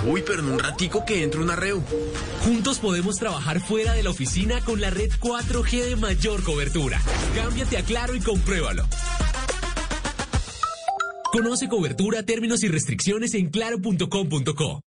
[0.06, 1.84] Uy, pero en un ratico que entro un arreo.
[2.46, 7.02] Juntos podemos trabajar fuera de la oficina con la red 4G de mayor cobertura.
[7.36, 8.86] Cámbiate a Claro y compruébalo.
[11.32, 14.84] Conoce cobertura, términos y restricciones en claro.com.co.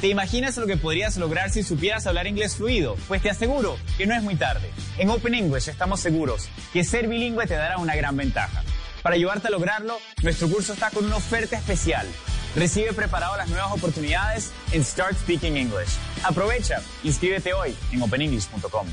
[0.00, 2.96] ¿Te imaginas lo que podrías lograr si supieras hablar inglés fluido?
[3.06, 4.70] Pues te aseguro que no es muy tarde.
[4.98, 8.64] En Open English estamos seguros que ser bilingüe te dará una gran ventaja.
[9.02, 12.06] Para ayudarte a lograrlo, nuestro curso está con una oferta especial.
[12.54, 15.98] Recibe preparado las nuevas oportunidades en Start Speaking English.
[16.22, 18.86] Aprovecha, inscríbete hoy en openenglish.com.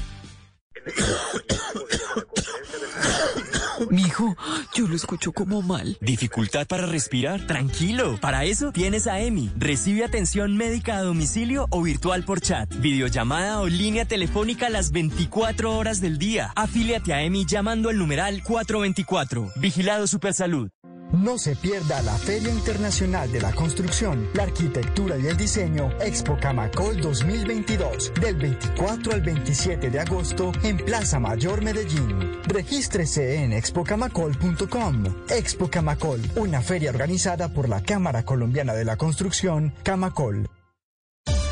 [3.90, 4.36] Mijo,
[4.74, 5.98] yo lo escucho como mal.
[6.02, 7.46] ¿Dificultad para respirar?
[7.48, 8.18] Tranquilo.
[8.20, 9.52] Para eso tienes a EMI.
[9.58, 15.76] Recibe atención médica a domicilio o virtual por chat, videollamada o línea telefónica las 24
[15.76, 16.52] horas del día.
[16.56, 19.52] Afíliate a EMI llamando al numeral 424.
[19.58, 20.70] Vigilado Supersalud.
[21.12, 26.38] No se pierda la Feria Internacional de la Construcción, la Arquitectura y el Diseño Expo
[26.40, 32.40] Camacol 2022 del 24 al 27 de agosto en Plaza Mayor Medellín.
[32.46, 35.04] Regístrese en expocamacol.com.
[35.30, 40.50] Expo Camacol, una feria organizada por la Cámara Colombiana de la Construcción, Camacol.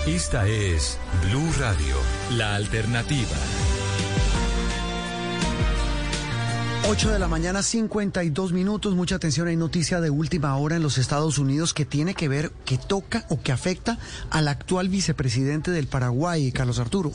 [0.07, 0.97] Esta es
[1.27, 1.95] Blue Radio,
[2.31, 3.37] la alternativa.
[6.91, 8.95] 8 de la mañana, 52 minutos.
[8.95, 12.51] Mucha atención, hay noticia de última hora en los Estados Unidos que tiene que ver,
[12.65, 13.99] que toca o que afecta
[14.31, 17.11] al actual vicepresidente del Paraguay, Carlos Arturo.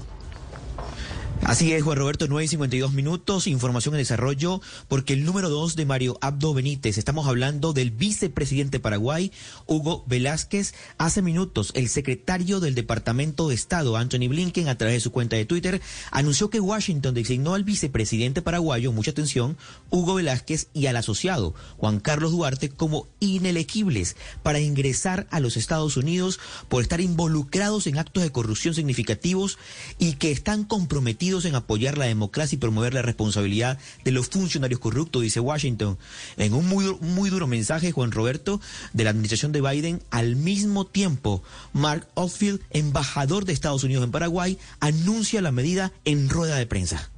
[1.46, 5.76] Así es, Juan Roberto, 9 y 52 minutos, información en desarrollo, porque el número 2
[5.76, 9.30] de Mario Abdo Benítez, estamos hablando del vicepresidente Paraguay,
[9.66, 10.72] Hugo Velázquez.
[10.96, 15.36] Hace minutos, el secretario del Departamento de Estado, Anthony Blinken, a través de su cuenta
[15.36, 19.58] de Twitter, anunció que Washington designó al vicepresidente paraguayo, mucha atención,
[19.90, 25.98] Hugo Velázquez y al asociado, Juan Carlos Duarte, como inelegibles para ingresar a los Estados
[25.98, 26.40] Unidos
[26.70, 29.58] por estar involucrados en actos de corrupción significativos
[29.98, 34.78] y que están comprometidos en apoyar la democracia y promover la responsabilidad de los funcionarios
[34.78, 35.98] corruptos, dice Washington.
[36.36, 38.60] En un muy, muy duro mensaje, Juan Roberto,
[38.92, 44.12] de la administración de Biden, al mismo tiempo, Mark Oldfield, embajador de Estados Unidos en
[44.12, 47.10] Paraguay, anuncia la medida en rueda de prensa.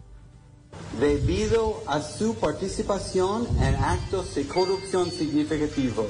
[1.01, 6.07] debido a su participación en actos de corrupción significativos,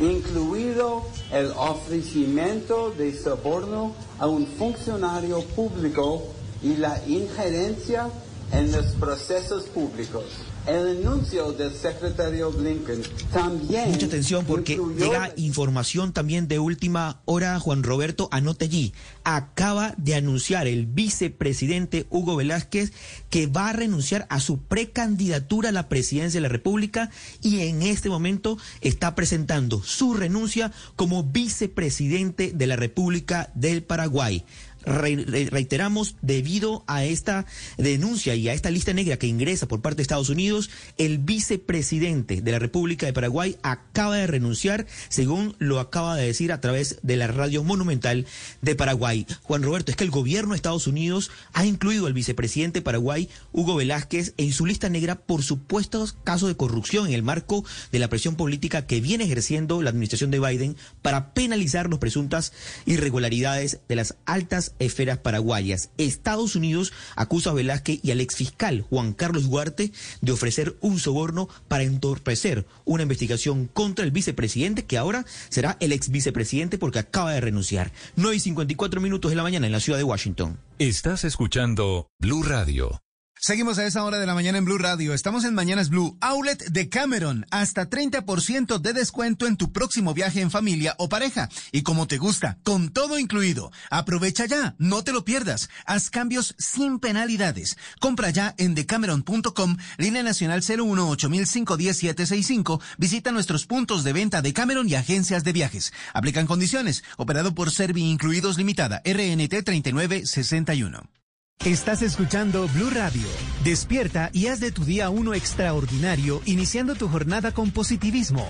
[0.00, 6.22] incluido el ofrecimiento de soborno a un funcionario público
[6.62, 8.08] y la injerencia
[8.52, 10.24] en los procesos públicos.
[10.64, 13.02] El anuncio del secretario Blinken
[13.32, 13.90] también...
[13.90, 17.58] Mucha atención porque llega información también de última hora.
[17.58, 18.92] Juan Roberto, anote allí.
[19.24, 22.92] Acaba de anunciar el vicepresidente Hugo Velázquez
[23.28, 27.10] que va a renunciar a su precandidatura a la presidencia de la República
[27.40, 34.44] y en este momento está presentando su renuncia como vicepresidente de la República del Paraguay
[34.84, 37.46] reiteramos, debido a esta
[37.78, 42.40] denuncia y a esta lista negra que ingresa por parte de Estados Unidos, el vicepresidente
[42.40, 46.98] de la República de Paraguay acaba de renunciar, según lo acaba de decir a través
[47.02, 48.26] de la radio monumental
[48.60, 49.26] de Paraguay.
[49.42, 53.28] Juan Roberto, es que el gobierno de Estados Unidos ha incluido al vicepresidente de Paraguay,
[53.52, 57.98] Hugo Velázquez, en su lista negra por supuestos casos de corrupción en el marco de
[57.98, 62.52] la presión política que viene ejerciendo la administración de Biden para penalizar las presuntas
[62.86, 65.90] irregularidades de las altas esferas paraguayas.
[65.98, 71.48] Estados Unidos acusa a Velázquez y al exfiscal Juan Carlos Duarte de ofrecer un soborno
[71.68, 77.32] para entorpecer una investigación contra el vicepresidente, que ahora será el ex vicepresidente porque acaba
[77.32, 77.92] de renunciar.
[78.16, 80.58] 9 y 54 minutos de la mañana en la ciudad de Washington.
[80.78, 83.02] Estás escuchando Blue Radio.
[83.44, 85.14] Seguimos a esa hora de la mañana en Blue Radio.
[85.14, 87.44] Estamos en Mañanas Blue, Outlet de Cameron.
[87.50, 91.48] Hasta 30% de descuento en tu próximo viaje en familia o pareja.
[91.72, 93.72] Y como te gusta, con todo incluido.
[93.90, 95.70] Aprovecha ya, no te lo pierdas.
[95.86, 97.76] Haz cambios sin penalidades.
[97.98, 102.80] Compra ya en decameron.com, línea nacional 018510765.
[102.96, 105.92] Visita nuestros puntos de venta de Cameron y agencias de viajes.
[106.14, 107.02] Aplican condiciones.
[107.16, 111.21] Operado por Servi Incluidos Limitada, RNT 3961.
[111.64, 113.22] Estás escuchando Blue Radio.
[113.62, 118.44] Despierta y haz de tu día uno extraordinario, iniciando tu jornada con positivismo.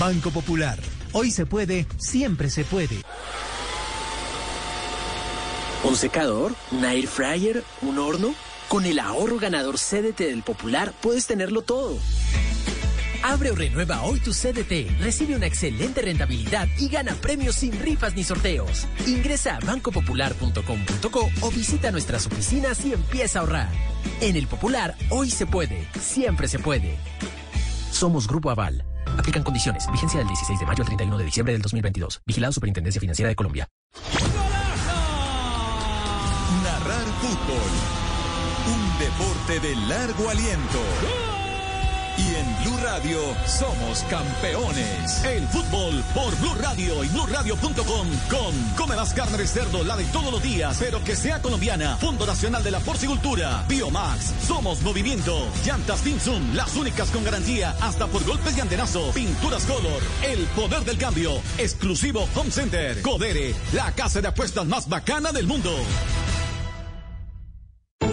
[0.00, 0.76] Banco Popular.
[1.12, 3.02] Hoy se puede, siempre se puede.
[5.84, 6.56] ¿Un secador?
[6.72, 7.62] ¿Un air fryer?
[7.82, 8.34] ¿Un horno?
[8.66, 11.96] Con el ahorro ganador CDT del Popular puedes tenerlo todo.
[13.26, 18.14] Abre o renueva hoy tu CDT, recibe una excelente rentabilidad y gana premios sin rifas
[18.14, 18.86] ni sorteos.
[19.04, 23.68] Ingresa a bancopopular.com.co o visita nuestras oficinas y empieza a ahorrar.
[24.20, 26.96] En el Popular, hoy se puede, siempre se puede.
[27.90, 28.84] Somos Grupo Aval.
[29.18, 29.90] Aplican condiciones.
[29.90, 32.22] Vigencia del 16 de mayo al 31 de diciembre del 2022.
[32.24, 33.66] Vigilado Superintendencia Financiera de Colombia.
[36.62, 37.72] Narrar fútbol.
[38.72, 41.35] Un deporte de largo aliento.
[42.66, 45.24] Blue Radio somos campeones.
[45.24, 50.04] El fútbol por Blue Radio y BlueRadio.com con Come más carne de cerdo, la de
[50.06, 51.96] todos los días, pero que sea colombiana.
[51.98, 53.64] Fondo Nacional de la Porcicultura.
[53.68, 54.32] Biomax.
[54.48, 55.46] Somos movimiento.
[55.64, 59.12] Llantas Tinsum, las únicas con garantía hasta por golpes y andenazo.
[59.12, 60.02] Pinturas Color.
[60.22, 61.40] El poder del cambio.
[61.58, 63.00] Exclusivo Home Center.
[63.00, 65.70] Codere, la casa de apuestas más bacana del mundo.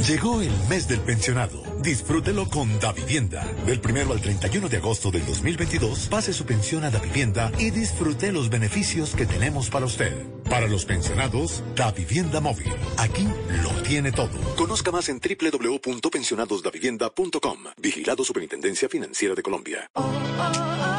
[0.07, 1.63] Llegó el mes del pensionado.
[1.81, 3.45] Disfrútelo con Davivienda.
[3.65, 8.33] Del primero al 31 de agosto del 2022, pase su pensión a Davivienda y disfrute
[8.33, 10.11] los beneficios que tenemos para usted.
[10.49, 12.67] Para los pensionados, Davivienda Móvil.
[12.97, 13.25] Aquí
[13.63, 14.37] lo tiene todo.
[14.57, 17.59] Conozca más en www.pensionadosdavivienda.com.
[17.77, 19.89] Vigilado Superintendencia Financiera de Colombia.
[19.95, 20.92] Despegar.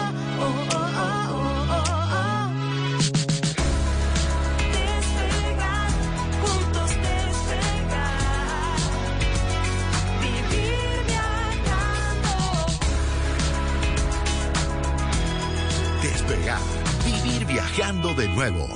[17.75, 18.69] De nuevo.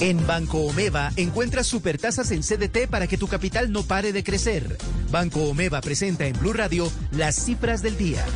[0.00, 4.76] En Banco Omeva encuentras supertasas en CDT para que tu capital no pare de crecer.
[5.12, 8.26] Banco Omeva presenta en Blue Radio las cifras del día.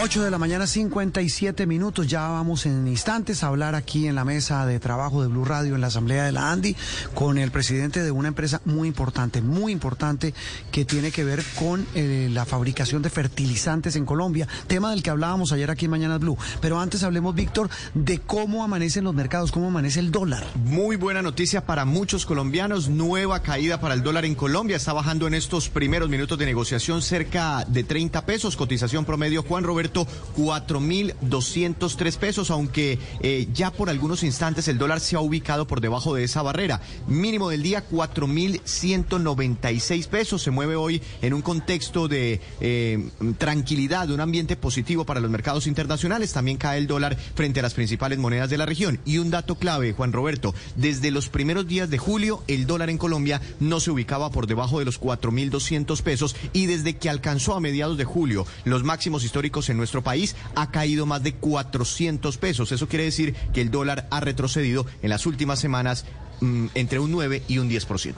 [0.00, 2.06] 8 de la mañana, 57 minutos.
[2.06, 5.74] Ya vamos en instantes a hablar aquí en la mesa de trabajo de Blue Radio
[5.74, 6.76] en la Asamblea de la Andi
[7.14, 10.34] con el presidente de una empresa muy importante, muy importante,
[10.70, 15.10] que tiene que ver con eh, la fabricación de fertilizantes en Colombia, tema del que
[15.10, 16.38] hablábamos ayer aquí en Mañana Blue.
[16.60, 20.46] Pero antes hablemos, Víctor, de cómo amanecen los mercados, cómo amanece el dólar.
[20.62, 22.88] Muy buena noticia para muchos colombianos.
[22.88, 24.76] Nueva caída para el dólar en Colombia.
[24.76, 28.54] Está bajando en estos primeros minutos de negociación cerca de 30 pesos.
[28.54, 35.16] Cotización promedio, Juan Roberto, 4.203 pesos, aunque eh, ya por algunos instantes el dólar se
[35.16, 36.80] ha ubicado por debajo de esa barrera.
[37.06, 40.42] Mínimo del día, 4.196 pesos.
[40.42, 43.08] Se mueve hoy en un contexto de eh,
[43.38, 46.32] tranquilidad, de un ambiente positivo para los mercados internacionales.
[46.32, 49.00] También cae el dólar frente a las principales monedas de la región.
[49.04, 52.98] Y un dato clave, Juan Roberto, desde los primeros días de julio, el dólar en
[52.98, 57.60] Colombia no se ubicaba por debajo de los 4.200 pesos y desde que alcanzó a
[57.60, 62.72] mediados de julio los máximos históricos en nuestro país ha caído más de 400 pesos.
[62.72, 66.04] Eso quiere decir que el dólar ha retrocedido en las últimas semanas
[66.40, 68.14] mm, entre un 9 y un 10%.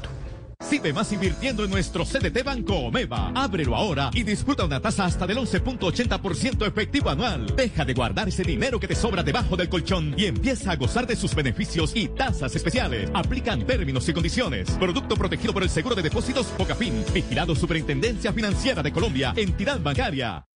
[0.61, 3.33] Sigue más invirtiendo en nuestro CDT Banco Omeva.
[3.35, 7.57] Ábrelo ahora y disfruta una tasa hasta del 11.80% efectivo anual.
[7.57, 11.07] Deja de guardar ese dinero que te sobra debajo del colchón y empieza a gozar
[11.07, 13.11] de sus beneficios y tasas especiales.
[13.15, 14.71] Aplican términos y condiciones.
[14.73, 17.05] Producto protegido por el Seguro de Depósitos Pocafin.
[17.13, 19.33] Vigilado Superintendencia Financiera de Colombia.
[19.37, 20.47] Entidad bancaria.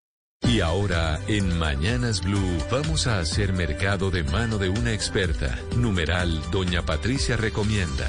[0.43, 5.59] Y ahora, en Mañanas Blue, vamos a hacer mercado de mano de una experta.
[5.77, 8.09] Numeral, Doña Patricia recomienda.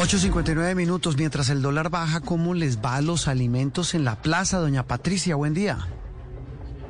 [0.00, 1.16] 8.59 minutos.
[1.16, 4.58] Mientras el dólar baja, ¿cómo les va a los alimentos en la plaza?
[4.58, 5.88] Doña Patricia, buen día.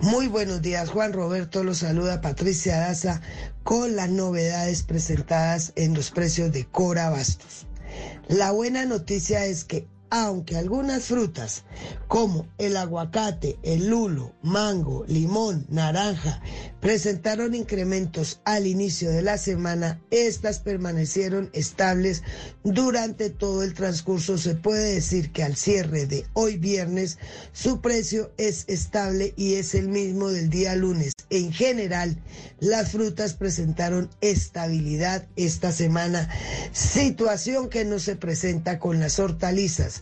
[0.00, 1.64] Muy buenos días, Juan Roberto.
[1.64, 3.20] Los saluda Patricia Daza
[3.64, 7.66] con las novedades presentadas en los precios de Cora Bastos.
[8.28, 11.64] La buena noticia es que aunque algunas frutas
[12.06, 16.40] como el aguacate, el lulo, mango, limón, naranja
[16.80, 22.22] presentaron incrementos al inicio de la semana, estas permanecieron estables
[22.62, 24.38] durante todo el transcurso.
[24.38, 27.18] Se puede decir que al cierre de hoy viernes
[27.52, 31.12] su precio es estable y es el mismo del día lunes.
[31.30, 32.16] En general,
[32.58, 36.28] las frutas presentaron estabilidad esta semana,
[36.72, 39.97] situación que no se presenta con las hortalizas.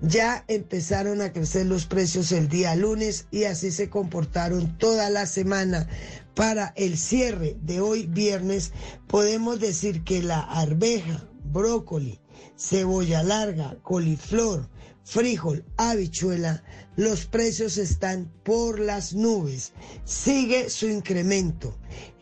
[0.00, 5.26] Ya empezaron a crecer los precios el día lunes y así se comportaron toda la
[5.26, 5.88] semana.
[6.34, 8.72] Para el cierre de hoy viernes
[9.08, 12.20] podemos decir que la arveja, brócoli,
[12.56, 14.68] cebolla larga, coliflor,
[15.02, 16.62] frijol, habichuela,
[16.98, 19.72] los precios están por las nubes.
[20.04, 21.78] Sigue su incremento.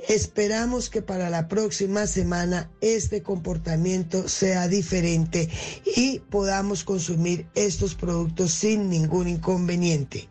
[0.06, 5.48] Esperamos que para la próxima semana este comportamiento sea diferente
[5.96, 10.28] y podamos consumir estos productos sin ningún inconveniente.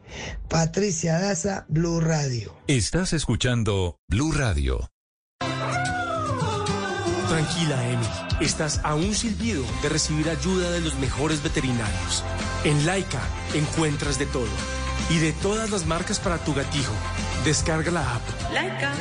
[0.48, 2.56] Patricia Daza, Blue Radio.
[2.68, 4.88] Estás escuchando Blue Radio.
[7.28, 8.06] Tranquila, Emi.
[8.40, 12.24] Estás a un silbido de recibir ayuda de los mejores veterinarios.
[12.64, 13.22] En Laika
[13.54, 14.48] encuentras de todo.
[15.10, 16.94] Y de todas las marcas para tu gatijo.
[17.44, 18.24] Descarga la app.
[18.54, 18.94] Laika.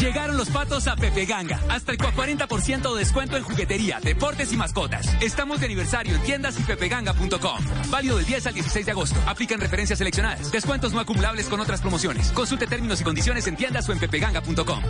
[0.00, 1.60] Llegaron los patos a Pepe Ganga.
[1.68, 5.06] Hasta el 40% de descuento en juguetería, deportes y mascotas.
[5.20, 7.58] Estamos de aniversario en tiendas y pepeganga.com.
[7.90, 9.20] Válido del 10 al 16 de agosto.
[9.26, 10.50] Aplican referencias seleccionadas.
[10.50, 12.32] Descuentos no acumulables con otras promociones.
[12.32, 14.82] Consulte términos y condiciones en tiendas o en pepeganga.com.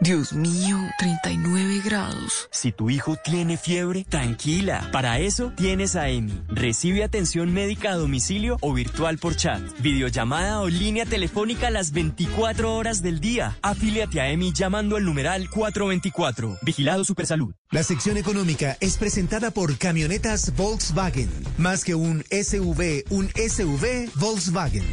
[0.00, 2.48] Dios mío, 39 grados.
[2.52, 4.88] Si tu hijo tiene fiebre, tranquila.
[4.92, 6.42] Para eso tienes a EMI.
[6.48, 12.76] Recibe atención médica a domicilio o virtual por chat, videollamada o línea telefónica las 24
[12.76, 13.58] horas del día.
[13.60, 16.58] Afíliate a EMI llamando al numeral 424.
[16.62, 17.52] Vigilado Supersalud.
[17.72, 21.28] La sección económica es presentada por Camionetas Volkswagen.
[21.58, 24.84] Más que un SUV, un SUV Volkswagen.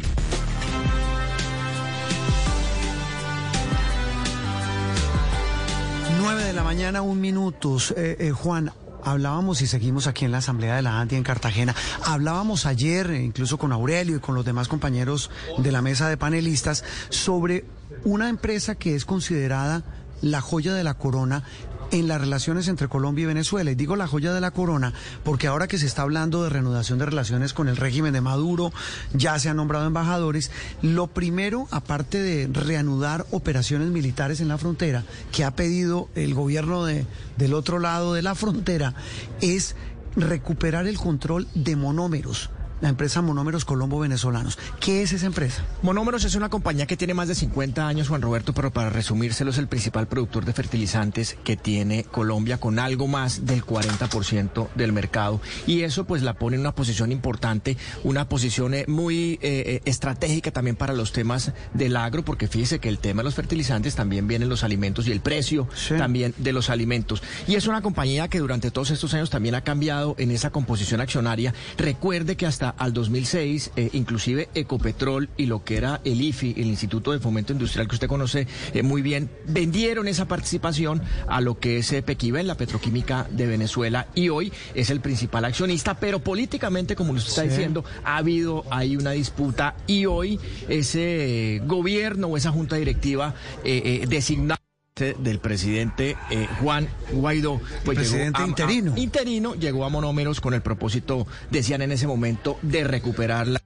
[6.26, 7.76] 9 de la mañana, un minuto.
[7.96, 8.72] Eh, eh, Juan,
[9.04, 11.72] hablábamos y seguimos aquí en la Asamblea de la ANTI en Cartagena.
[12.04, 16.82] Hablábamos ayer, incluso con Aurelio y con los demás compañeros de la mesa de panelistas,
[17.10, 17.64] sobre
[18.02, 19.84] una empresa que es considerada
[20.20, 21.44] la joya de la corona
[21.90, 23.70] en las relaciones entre Colombia y Venezuela.
[23.70, 24.92] Y digo la joya de la corona
[25.24, 28.72] porque ahora que se está hablando de reanudación de relaciones con el régimen de Maduro,
[29.12, 30.50] ya se han nombrado embajadores,
[30.82, 36.84] lo primero, aparte de reanudar operaciones militares en la frontera, que ha pedido el gobierno
[36.84, 37.06] de,
[37.36, 38.94] del otro lado de la frontera,
[39.40, 39.76] es
[40.16, 42.50] recuperar el control de monómeros
[42.80, 44.58] la empresa Monómeros Colombo Venezolanos.
[44.80, 45.64] ¿Qué es esa empresa?
[45.82, 49.50] Monómeros es una compañía que tiene más de 50 años, Juan Roberto, pero para resumírselo
[49.50, 54.92] es el principal productor de fertilizantes que tiene Colombia con algo más del 40% del
[54.92, 55.40] mercado.
[55.66, 59.80] Y eso pues la pone en una posición importante, una posición eh, muy eh, eh,
[59.84, 63.94] estratégica también para los temas del agro, porque fíjese que el tema de los fertilizantes
[63.94, 67.22] también vienen los alimentos y el precio también de los alimentos.
[67.46, 71.00] Y es una compañía que durante todos estos años también ha cambiado en esa composición
[71.00, 71.54] accionaria.
[71.76, 76.66] Recuerde que hasta al 2006, eh, inclusive Ecopetrol y lo que era el IFI, el
[76.66, 81.58] Instituto de Fomento Industrial que usted conoce eh, muy bien, vendieron esa participación a lo
[81.58, 86.20] que es Pequiva en la petroquímica de Venezuela y hoy es el principal accionista, pero
[86.20, 90.38] políticamente, como usted está diciendo, ha habido ahí una disputa y hoy
[90.68, 94.65] ese gobierno o esa junta directiva eh, designada
[94.96, 97.60] del presidente eh, Juan Guaidó.
[97.84, 98.94] Pues presidente interino.
[98.96, 103.60] interino llegó a monómeros con el propósito, decían en ese momento, de recuperar la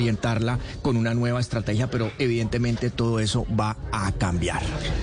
[0.00, 4.62] orientarla con una nueva estrategia, pero evidentemente todo eso va a cambiar.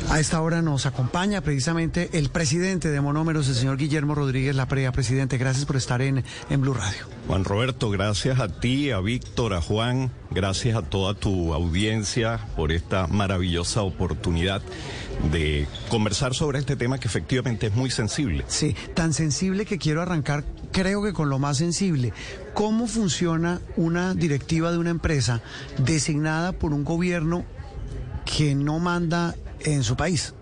[0.10, 4.92] A esta hora nos acompaña precisamente el presidente de Monómeros, el señor Guillermo Rodríguez Laprea.
[4.92, 7.06] Presidente, gracias por estar en, en Blue Radio.
[7.28, 12.72] Juan Roberto, gracias a ti, a Víctor, a Juan, gracias a toda tu audiencia por
[12.72, 14.62] esta maravillosa oportunidad
[15.32, 18.46] de conversar sobre este tema que efectivamente es muy sensible.
[18.48, 22.14] Sí, tan sensible que quiero arrancar, creo que con lo más sensible.
[22.54, 25.42] ¿Cómo funciona una directiva de una empresa
[25.78, 27.46] designada por un gobierno
[28.26, 30.34] que no manda en su país?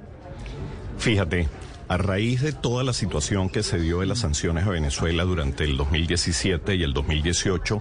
[0.98, 1.48] Fíjate,
[1.88, 5.64] a raíz de toda la situación que se dio de las sanciones a Venezuela durante
[5.64, 7.80] el 2017 y el 2018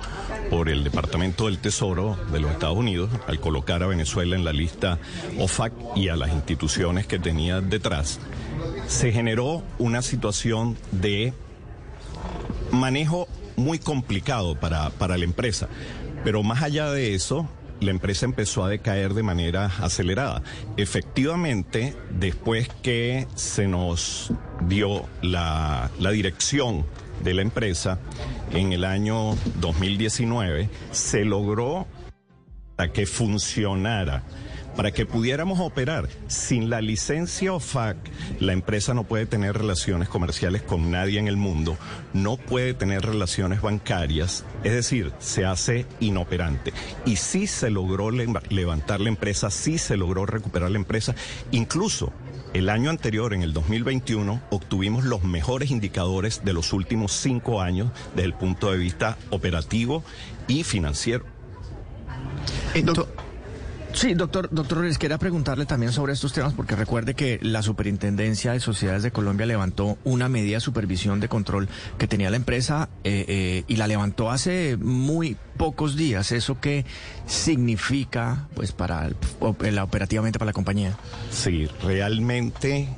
[0.50, 4.52] por el Departamento del Tesoro de los Estados Unidos, al colocar a Venezuela en la
[4.52, 4.98] lista
[5.38, 8.20] OFAC y a las instituciones que tenía detrás,
[8.86, 11.32] se generó una situación de
[12.70, 15.68] manejo muy complicado para, para la empresa.
[16.24, 17.48] Pero más allá de eso,
[17.84, 20.42] la empresa empezó a decaer de manera acelerada.
[20.76, 24.32] Efectivamente, después que se nos
[24.68, 26.84] dio la, la dirección
[27.22, 28.00] de la empresa
[28.52, 31.86] en el año 2019, se logró
[32.92, 34.22] que funcionara
[34.76, 36.08] para que pudiéramos operar.
[36.26, 37.96] Sin la licencia OFAC,
[38.40, 41.76] la empresa no puede tener relaciones comerciales con nadie en el mundo,
[42.12, 46.72] no puede tener relaciones bancarias, es decir, se hace inoperante.
[47.04, 51.14] Y sí se logró levantar la empresa, sí se logró recuperar la empresa,
[51.50, 52.12] incluso
[52.54, 57.90] el año anterior, en el 2021, obtuvimos los mejores indicadores de los últimos cinco años
[58.14, 60.04] desde el punto de vista operativo
[60.46, 61.24] y financiero.
[63.94, 68.50] Sí, doctor, doctor les quería preguntarle también sobre estos temas porque recuerde que la Superintendencia
[68.50, 72.88] de Sociedades de Colombia levantó una medida de supervisión de control que tenía la empresa
[73.04, 76.32] eh, eh, y la levantó hace muy pocos días.
[76.32, 76.84] ¿Eso qué
[77.26, 79.10] significa pues para
[79.60, 80.98] la operativamente para la compañía?
[81.30, 82.88] Sí, realmente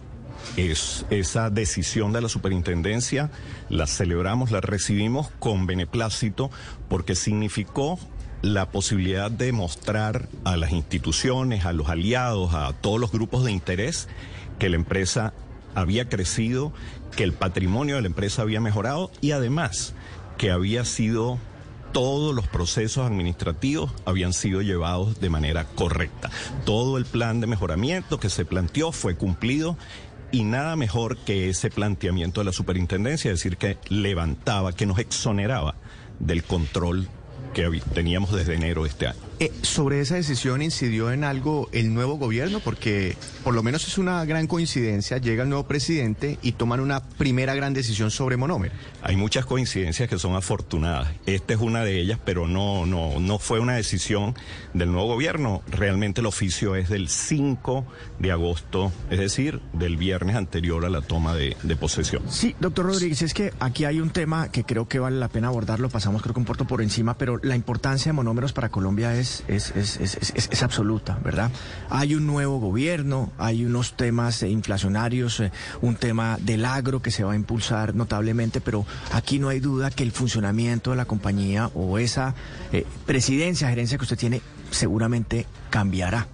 [0.57, 3.31] es esa decisión de la superintendencia,
[3.69, 6.51] la celebramos, la recibimos con beneplácito
[6.89, 7.99] porque significó
[8.43, 13.53] la posibilidad de mostrar a las instituciones, a los aliados, a todos los grupos de
[13.53, 14.09] interés
[14.59, 15.33] que la empresa
[15.75, 16.73] había crecido,
[17.17, 19.95] que el patrimonio de la empresa había mejorado y además
[20.39, 21.39] que había sido
[21.93, 26.31] todos los procesos administrativos habían sido llevados de manera correcta.
[26.67, 29.79] Todo el plan de mejoramiento que se planteó fue cumplido
[30.31, 34.99] y nada mejor que ese planteamiento de la superintendencia, es decir, que levantaba, que nos
[34.99, 35.77] exoneraba
[36.19, 37.09] del control
[37.57, 39.19] que teníamos desde enero de este año.
[39.39, 42.61] Eh, ¿Sobre esa decisión incidió en algo el nuevo gobierno?
[42.61, 47.01] Porque por lo menos es una gran coincidencia, llega el nuevo presidente y toman una
[47.05, 48.75] primera gran decisión sobre monómero.
[49.03, 51.13] Hay muchas coincidencias que son afortunadas.
[51.27, 54.35] Esta es una de ellas, pero no, no, no fue una decisión
[54.73, 55.63] del nuevo gobierno.
[55.71, 57.85] Realmente el oficio es del 5
[58.19, 62.23] de agosto, es decir, del viernes anterior a la toma de, de posesión.
[62.31, 65.49] Sí, doctor Rodríguez, es que aquí hay un tema que creo que vale la pena
[65.49, 69.15] abordarlo, pasamos creo que un puerto por encima, pero la importancia de monómeros para Colombia
[69.15, 71.51] es es, absoluta, ¿verdad?
[71.91, 77.25] Hay un nuevo gobierno, hay unos temas inflacionarios, eh, un tema del agro que se
[77.25, 81.71] va a impulsar notablemente, pero aquí no hay duda que el funcionamiento de la compañía
[81.75, 82.35] o esa
[82.73, 86.27] eh, presidencia, gerencia que usted tiene, seguramente cambiará.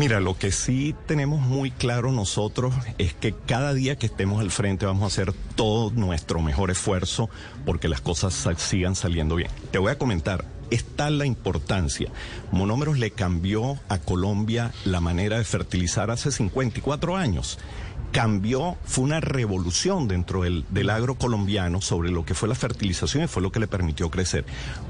[0.00, 4.50] Mira, lo que sí tenemos muy claro nosotros es que cada día que estemos al
[4.50, 7.28] frente vamos a hacer todo nuestro mejor esfuerzo
[7.66, 9.50] porque las cosas sigan saliendo bien.
[9.70, 12.10] Te voy a comentar, está la importancia.
[12.52, 17.58] Monómeros le cambió a Colombia la manera de fertilizar hace 54 años
[18.12, 23.28] cambió, fue una revolución dentro del, agro colombiano sobre lo que fue la fertilización y
[23.28, 24.44] fue lo que le permitió crecer.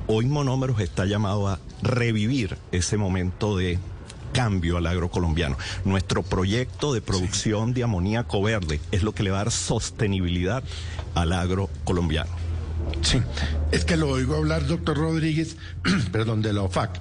[0.07, 3.79] Hoy Monómeros está llamado a revivir ese momento de
[4.33, 5.57] cambio al agro colombiano.
[5.85, 10.63] Nuestro proyecto de producción de amoníaco verde es lo que le va a dar sostenibilidad
[11.15, 12.40] al agro colombiano.
[13.03, 13.21] Sí,
[13.73, 15.57] es que lo oigo hablar, doctor Rodríguez,
[16.13, 17.01] perdón, de la OFAC.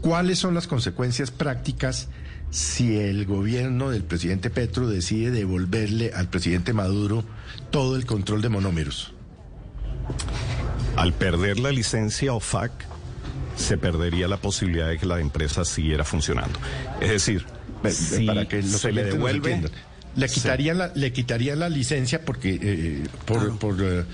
[0.00, 2.08] ¿Cuáles son las consecuencias prácticas
[2.50, 7.24] si el gobierno del presidente Petro decide devolverle al presidente Maduro
[7.70, 9.12] todo el control de monómeros?
[10.96, 12.72] Al perder la licencia OFAC,
[13.56, 16.58] se perdería la posibilidad de que la empresa siguiera funcionando.
[17.00, 17.44] Es decir,
[18.26, 19.62] para que se le devuelve...
[20.14, 21.12] Le quitaría, la, le
[21.56, 24.04] la licencia porque eh, por, por eh,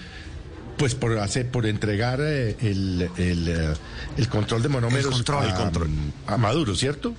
[0.76, 3.74] pues por hacer, por entregar eh, el, el,
[4.16, 5.70] el, control de monómeros a,
[6.26, 7.14] a Maduro, ¿cierto?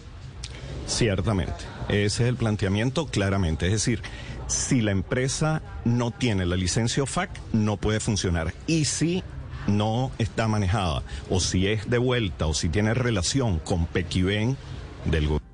[0.87, 1.53] Ciertamente.
[1.89, 3.67] Ese es el planteamiento claramente.
[3.67, 4.01] Es decir,
[4.47, 8.53] si la empresa no tiene la licencia OFAC, no puede funcionar.
[8.67, 9.23] Y si
[9.67, 14.57] no está manejada, o si es de vuelta, o si tiene relación con Pequiven
[15.05, 15.52] del gobierno.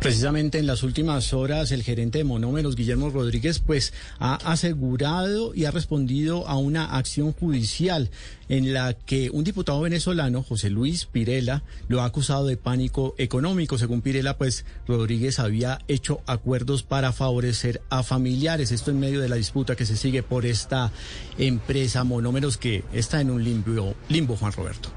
[0.00, 5.66] Precisamente en las últimas horas el gerente de Monómeros, Guillermo Rodríguez, pues ha asegurado y
[5.66, 8.08] ha respondido a una acción judicial
[8.48, 13.76] en la que un diputado venezolano, José Luis Pirela, lo ha acusado de pánico económico.
[13.76, 18.72] Según Pirela, pues Rodríguez había hecho acuerdos para favorecer a familiares.
[18.72, 20.92] Esto en medio de la disputa que se sigue por esta
[21.36, 24.88] empresa Monómeros que está en un limbo, limbo Juan Roberto.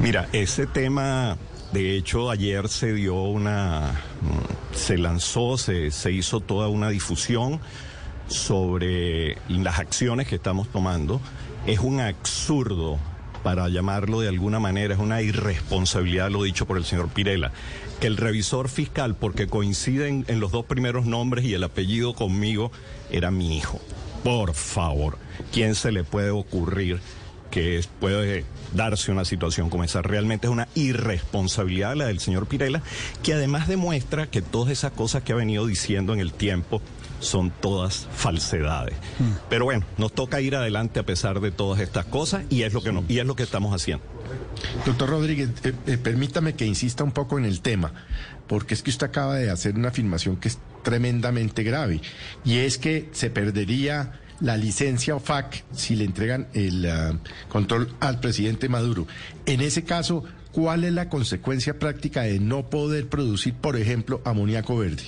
[0.00, 1.36] Mira, ese tema
[1.74, 4.00] de hecho, ayer se dio una,
[4.72, 7.60] se lanzó, se, se hizo toda una difusión
[8.28, 11.20] sobre las acciones que estamos tomando.
[11.66, 13.00] Es un absurdo,
[13.42, 17.50] para llamarlo de alguna manera, es una irresponsabilidad, lo dicho por el señor Pirela,
[18.00, 22.70] que el revisor fiscal, porque coinciden en los dos primeros nombres y el apellido conmigo,
[23.10, 23.80] era mi hijo.
[24.22, 25.18] Por favor,
[25.52, 27.00] ¿quién se le puede ocurrir
[27.50, 28.44] que puede
[28.74, 30.02] darse una situación como esa.
[30.02, 32.82] Realmente es una irresponsabilidad la del señor Pirela,
[33.22, 36.82] que además demuestra que todas esas cosas que ha venido diciendo en el tiempo
[37.20, 38.94] son todas falsedades.
[39.18, 39.48] Mm.
[39.48, 42.82] Pero bueno, nos toca ir adelante a pesar de todas estas cosas y es lo
[42.82, 44.04] que, no, y es lo que estamos haciendo.
[44.84, 47.92] Doctor Rodríguez, eh, eh, permítame que insista un poco en el tema,
[48.46, 52.00] porque es que usted acaba de hacer una afirmación que es tremendamente grave,
[52.44, 58.20] y es que se perdería la licencia OFAC si le entregan el ah, control al
[58.20, 59.06] presidente Maduro.
[59.46, 64.76] En ese caso, ¿cuál es la consecuencia práctica de no poder producir, por ejemplo, amoníaco
[64.76, 65.04] verde?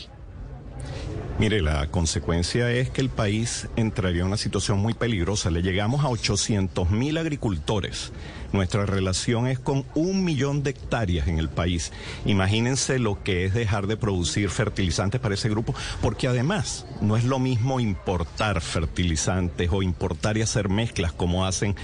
[1.38, 5.50] Mire, la consecuencia es que el país entraría en una situación muy peligrosa.
[5.50, 8.10] Le llegamos a 800 mil agricultores.
[8.52, 11.92] Nuestra relación es con un millón de hectáreas en el país.
[12.24, 17.24] Imagínense lo que es dejar de producir fertilizantes para ese grupo, porque además no es
[17.24, 21.76] lo mismo importar fertilizantes o importar y hacer mezclas como hacen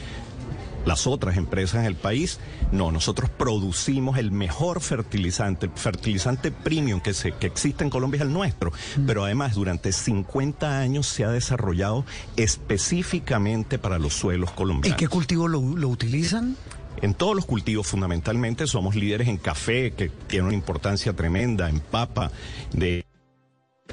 [0.84, 2.40] las otras empresas en el país.
[2.70, 8.18] No, nosotros producimos el mejor fertilizante, el fertilizante premium que, se, que existe en Colombia
[8.18, 9.06] es el nuestro, mm.
[9.06, 12.04] pero además durante 50 años se ha desarrollado
[12.36, 14.94] específicamente para los suelos colombianos.
[14.94, 16.56] ¿En qué cultivo lo, lo utilizan?
[17.00, 21.80] En todos los cultivos fundamentalmente somos líderes en café, que tiene una importancia tremenda, en
[21.80, 22.30] papa,
[22.72, 23.04] de,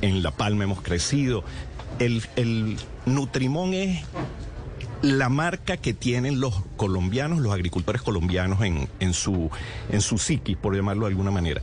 [0.02, 1.44] en la palma hemos crecido.
[1.98, 4.04] El, el Nutrimón es
[5.02, 9.50] la marca que tienen los colombianos, los agricultores colombianos en, en, su,
[9.90, 11.62] en su psiquis, por llamarlo de alguna manera.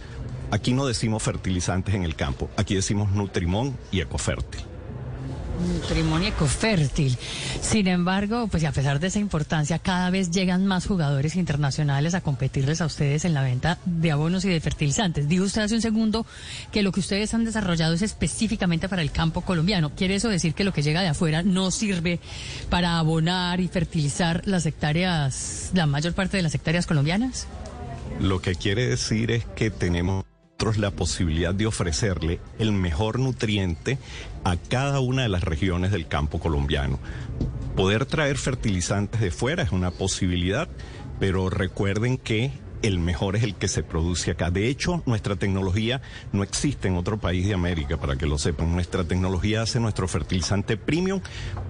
[0.51, 4.76] Aquí no decimos fertilizantes en el campo, aquí decimos Nutrimón y Ecofértil
[5.59, 7.17] matrimonio ecofértil.
[7.61, 12.21] Sin embargo, pues a pesar de esa importancia, cada vez llegan más jugadores internacionales a
[12.21, 15.29] competirles a ustedes en la venta de abonos y de fertilizantes.
[15.29, 16.27] Dijo usted hace un segundo
[16.73, 19.93] que lo que ustedes han desarrollado es específicamente para el campo colombiano.
[19.95, 22.21] ¿Quiere eso decir que lo que llega de afuera no sirve
[22.71, 27.47] para abonar y fertilizar las hectáreas, la mayor parte de las hectáreas colombianas?
[28.21, 30.25] Lo que quiere decir es que tenemos
[30.79, 33.99] la posibilidad de ofrecerle el mejor nutriente
[34.47, 37.01] a cada una de las regiones del campo colombiano.
[37.75, 40.69] Poder traer fertilizantes de fuera es una posibilidad,
[41.19, 42.53] pero recuerden que
[42.83, 44.53] el mejor es el que se produce acá.
[44.53, 46.01] De hecho, nuestra tecnología
[46.31, 48.73] no existe en otro país de América, para que lo sepan.
[48.73, 51.21] Nuestra tecnología hace nuestro fertilizante premium,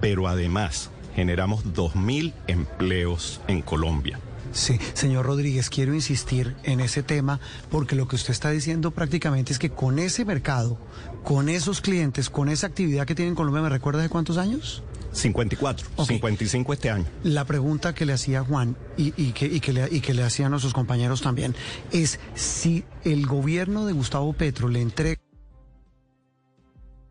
[0.03, 4.21] pero además generamos 2.000 empleos en Colombia.
[4.53, 7.41] Sí, señor Rodríguez, quiero insistir en ese tema
[7.71, 10.79] porque lo que usted está diciendo prácticamente es que con ese mercado,
[11.27, 14.85] con esos clientes, con esa actividad que tiene en Colombia, ¿me recuerda de cuántos años?
[15.11, 17.05] 54, 55 este año.
[17.25, 20.73] La pregunta que le hacía Juan y, que, que le, y que le hacían nuestros
[20.73, 21.57] compañeros también
[21.91, 25.21] es si el gobierno de Gustavo Petro le entrega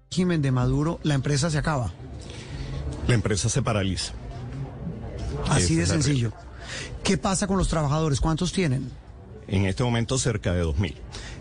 [0.09, 1.91] régimen de Maduro, la empresa se acaba.
[3.09, 4.13] La empresa se paraliza.
[5.49, 6.31] Así de sencillo.
[7.03, 8.21] ¿Qué pasa con los trabajadores?
[8.21, 8.89] ¿Cuántos tienen?
[9.49, 10.95] En este momento cerca de 2.000.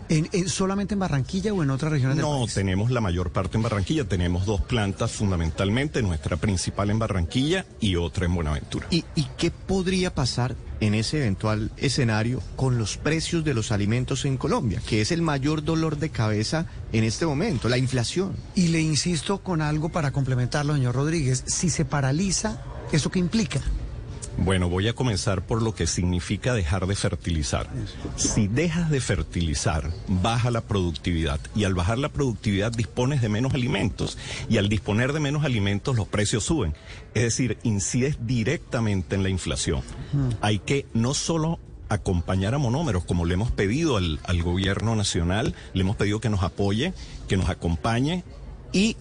[0.09, 2.39] ¿En, solamente en Barranquilla o en otras regiones del país?
[2.39, 4.05] No, tenemos la mayor parte en Barranquilla.
[4.05, 8.87] Tenemos dos plantas fundamentalmente, nuestra principal en Barranquilla y otra en Buenaventura.
[8.91, 14.25] ¿Y, ¿Y qué podría pasar en ese eventual escenario con los precios de los alimentos
[14.25, 18.35] en Colombia, que es el mayor dolor de cabeza en este momento, la inflación?
[18.53, 21.43] Y le insisto con algo para complementarlo, señor Rodríguez.
[21.47, 22.61] Si se paraliza,
[22.91, 23.61] ¿eso qué implica?
[24.37, 27.69] Bueno, voy a comenzar por lo que significa dejar de fertilizar.
[28.15, 33.53] Si dejas de fertilizar, baja la productividad y al bajar la productividad dispones de menos
[33.53, 34.17] alimentos
[34.49, 36.73] y al disponer de menos alimentos los precios suben.
[37.13, 39.81] Es decir, incides directamente en la inflación.
[40.41, 41.59] Hay que no solo
[41.89, 46.43] acompañar a monómeros, como le hemos pedido al, gobierno nacional, le hemos pedido que nos
[46.43, 46.93] apoye,
[47.27, 48.23] que nos acompañe
[48.73, 48.97] y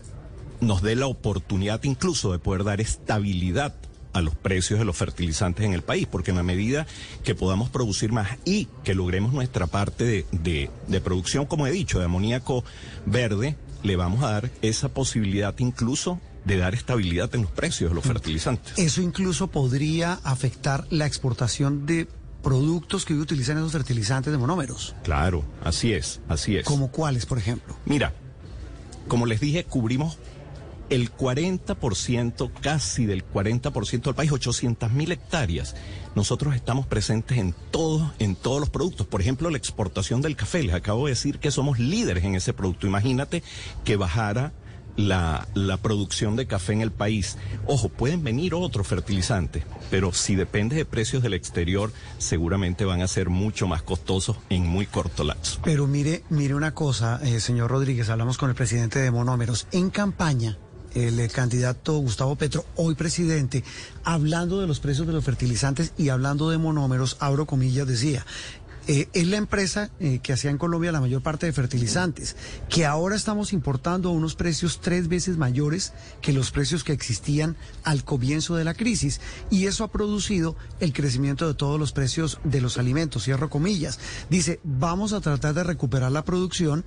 [0.61, 3.75] nos dé la oportunidad incluso de poder dar estabilidad
[4.15, 6.87] a los precios de los fertilizantes en el país, porque en la medida
[7.23, 11.71] que podamos producir más y que logremos nuestra parte de, de, de producción, como he
[11.71, 12.65] dicho, de amoníaco
[13.05, 17.95] verde, le vamos a dar esa posibilidad incluso de dar estabilidad en los precios de
[17.95, 18.75] los fertilizantes.
[18.79, 22.07] Eso incluso podría afectar la exportación de
[22.43, 24.95] productos que hoy utilizan esos fertilizantes de monómeros.
[25.03, 26.67] Claro, así es, así es.
[26.67, 27.75] ¿Como cuáles, por ejemplo?
[27.87, 28.13] Mira,
[29.09, 30.19] como les dije, cubrimos
[30.95, 35.75] el 40%, casi del 40% del país, 800 mil hectáreas.
[36.15, 39.07] Nosotros estamos presentes en todos, en todos los productos.
[39.07, 40.63] Por ejemplo, la exportación del café.
[40.63, 42.87] Les acabo de decir que somos líderes en ese producto.
[42.87, 43.43] Imagínate
[43.85, 44.53] que bajara
[44.97, 47.39] la, la, producción de café en el país.
[47.67, 53.09] Ojo, pueden venir otros fertilizantes, pero si depende de precios del exterior, seguramente van a
[53.09, 55.59] ser mucho más costosos en muy corto lapso.
[55.65, 59.67] Pero mire, mire una cosa, eh, señor Rodríguez, hablamos con el presidente de Monómeros.
[59.73, 60.59] En campaña,
[60.95, 63.65] el eh, candidato Gustavo Petro, hoy presidente,
[64.05, 68.25] hablando de los precios de los fertilizantes y hablando de monómeros, abro comillas, decía,
[68.87, 72.37] eh, es la empresa eh, que hacía en Colombia la mayor parte de fertilizantes,
[72.69, 77.57] que ahora estamos importando a unos precios tres veces mayores que los precios que existían
[77.83, 79.23] al comienzo de la crisis.
[79.51, 83.99] Y eso ha producido el crecimiento de todos los precios de los alimentos, cierro comillas.
[84.29, 86.85] Dice, vamos a tratar de recuperar la producción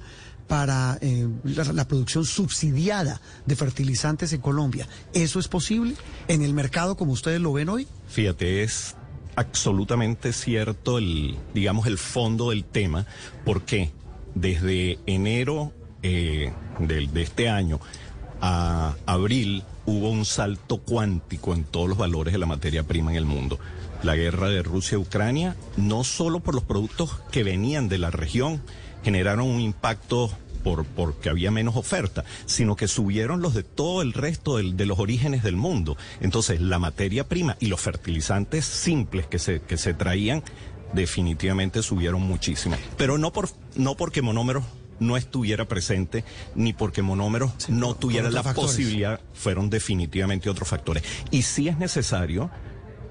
[0.48, 4.88] para eh, la, producción subsidiada de fertilizantes en Colombia.
[5.14, 5.96] ¿Eso es posible
[6.28, 7.88] en el mercado como ustedes lo ven hoy?
[8.08, 8.96] Fíjate, es
[9.36, 13.06] absolutamente cierto el, digamos, el fondo del tema,
[13.46, 13.92] porque
[14.36, 17.80] desde enero eh, de, de este año
[18.42, 23.18] a abril hubo un salto cuántico en todos los valores de la materia prima en
[23.18, 23.60] el mundo.
[24.04, 28.62] La guerra de Rusia-Ucrania, no solo por los productos que venían de la región,
[29.04, 30.32] generaron un impacto
[30.64, 34.86] por, porque había menos oferta, sino que subieron los de todo el resto del, de
[34.86, 35.98] los orígenes del mundo.
[36.20, 40.44] Entonces, la materia prima y los fertilizantes simples que se, que se traían
[40.94, 42.76] definitivamente subieron muchísimo.
[42.98, 44.64] Pero no, por, no porque monómeros
[45.00, 46.24] no estuviera presente,
[46.56, 48.72] ni porque monómeros sí, no tuviera la factores.
[48.72, 51.04] posibilidad, fueron definitivamente otros factores.
[51.32, 52.50] Y sí es necesario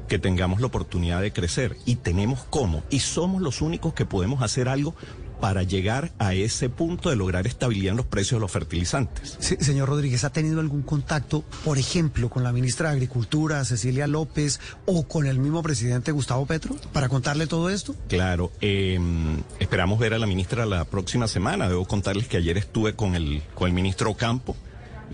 [0.08, 4.40] que tengamos la oportunidad de crecer y tenemos cómo y somos los únicos que podemos
[4.40, 4.94] hacer algo
[5.40, 9.36] para llegar a ese punto de lograr estabilidad en los precios de los fertilizantes.
[9.38, 14.06] Sí, señor Rodríguez, ¿ha tenido algún contacto, por ejemplo, con la ministra de Agricultura, Cecilia
[14.06, 17.94] López, o con el mismo presidente Gustavo Petro, para contarle todo esto?
[18.08, 18.98] Claro, eh,
[19.60, 21.68] esperamos ver a la ministra la próxima semana.
[21.68, 24.56] Debo contarles que ayer estuve con el, con el ministro Campo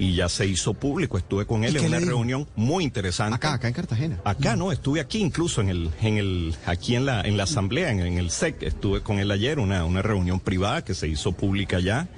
[0.02, 1.16] y ya se hizo público.
[1.16, 3.36] Estuve con él en una reunión muy interesante.
[3.36, 4.20] Acá, acá en Cartagena.
[4.24, 7.90] Acá no, estuve aquí incluso en el, en el, aquí en la, en la asamblea,
[7.90, 11.30] en, en el SEC, estuve con él ayer, una, una reunión privada que se hizo
[11.32, 12.08] pública ya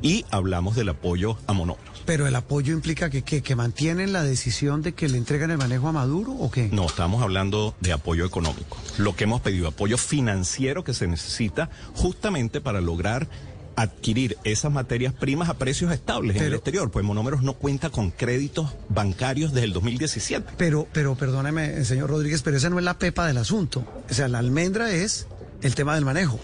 [0.00, 2.02] y hablamos del apoyo a monómeros.
[2.06, 5.58] Pero el apoyo implica que, que, que, mantienen la decisión de que le entregan el
[5.58, 6.68] manejo a Maduro o qué?
[6.70, 8.76] No, estamos hablando de apoyo económico.
[8.98, 13.28] Lo que hemos pedido, apoyo financiero que se necesita justamente para lograr
[13.76, 17.90] adquirir esas materias primas a precios estables pero, en el exterior, pues Monómeros no cuenta
[17.90, 20.52] con créditos bancarios desde el 2017.
[20.56, 23.84] Pero, pero perdóneme, señor Rodríguez, pero esa no es la pepa del asunto.
[24.08, 25.26] O sea, la almendra es
[25.62, 26.38] el tema del manejo.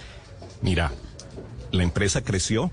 [0.62, 0.92] Mira,
[1.70, 2.70] la empresa creció,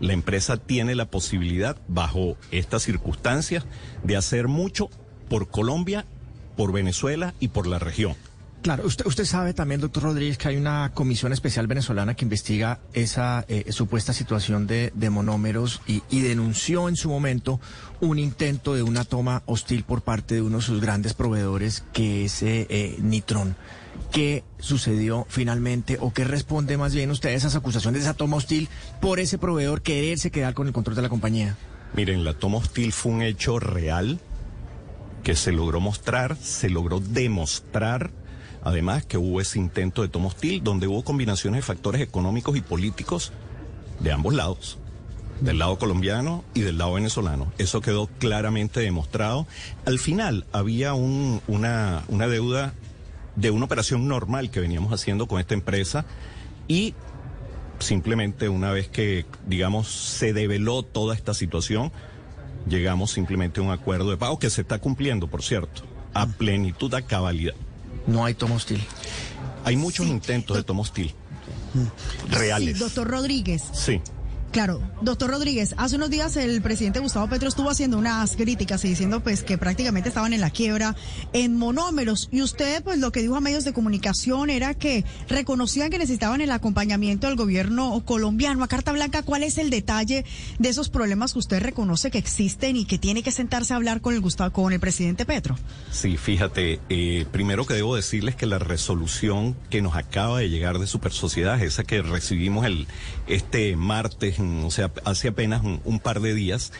[0.00, 3.64] la empresa tiene la posibilidad, bajo estas circunstancias,
[4.02, 4.90] de hacer mucho
[5.28, 6.06] por Colombia,
[6.56, 8.14] por Venezuela y por la región.
[8.62, 12.78] Claro, usted, usted sabe también, doctor Rodríguez, que hay una comisión especial venezolana que investiga
[12.92, 17.60] esa eh, supuesta situación de, monómeros y, y, denunció en su momento
[18.00, 22.24] un intento de una toma hostil por parte de uno de sus grandes proveedores, que
[22.24, 23.56] es eh, eh, Nitron.
[24.12, 28.36] ¿Qué sucedió finalmente o qué responde más bien usted a esas acusaciones de esa toma
[28.36, 28.68] hostil
[29.00, 31.56] por ese proveedor quererse quedar con el control de la compañía?
[31.94, 34.20] Miren, la toma hostil fue un hecho real
[35.24, 38.21] que se logró mostrar, se logró demostrar
[38.64, 42.60] Además que hubo ese intento de toma hostil donde hubo combinaciones de factores económicos y
[42.60, 43.32] políticos
[44.00, 44.78] de ambos lados,
[45.40, 47.52] del lado colombiano y del lado venezolano.
[47.58, 49.46] Eso quedó claramente demostrado.
[49.84, 52.74] Al final había un, una, una deuda
[53.36, 56.04] de una operación normal que veníamos haciendo con esta empresa
[56.68, 56.94] y
[57.78, 61.90] simplemente una vez que, digamos, se develó toda esta situación,
[62.68, 65.82] llegamos simplemente a un acuerdo de pago que se está cumpliendo, por cierto,
[66.14, 67.54] a plenitud, a cabalidad.
[68.06, 68.82] No hay tomo hostil.
[69.64, 71.14] Hay muchos intentos de tomo hostil.
[72.28, 72.76] Reales.
[72.76, 73.62] Sí, doctor Rodríguez.
[73.72, 74.00] Sí.
[74.52, 78.88] Claro, doctor Rodríguez, hace unos días el presidente Gustavo Petro estuvo haciendo unas críticas y
[78.88, 80.94] diciendo pues que prácticamente estaban en la quiebra
[81.32, 85.88] en monómeros y usted pues lo que dijo a medios de comunicación era que reconocían
[85.88, 88.62] que necesitaban el acompañamiento del gobierno colombiano.
[88.62, 90.26] A Carta Blanca, ¿cuál es el detalle
[90.58, 94.02] de esos problemas que usted reconoce que existen y que tiene que sentarse a hablar
[94.02, 95.56] con el Gustavo, con el presidente Petro?
[95.90, 100.78] Sí, fíjate, eh, primero que debo decirles que la resolución que nos acaba de llegar
[100.78, 102.86] de Super Sociedad, esa que recibimos el
[103.26, 106.72] este martes o sea, hace apenas un, par de días,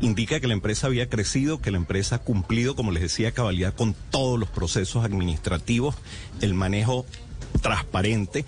[0.00, 3.74] indica que la empresa había crecido, que la empresa ha cumplido, como les decía, cabalidad
[3.74, 5.96] con todos los procesos administrativos,
[6.40, 7.06] el manejo
[7.62, 8.44] transparente,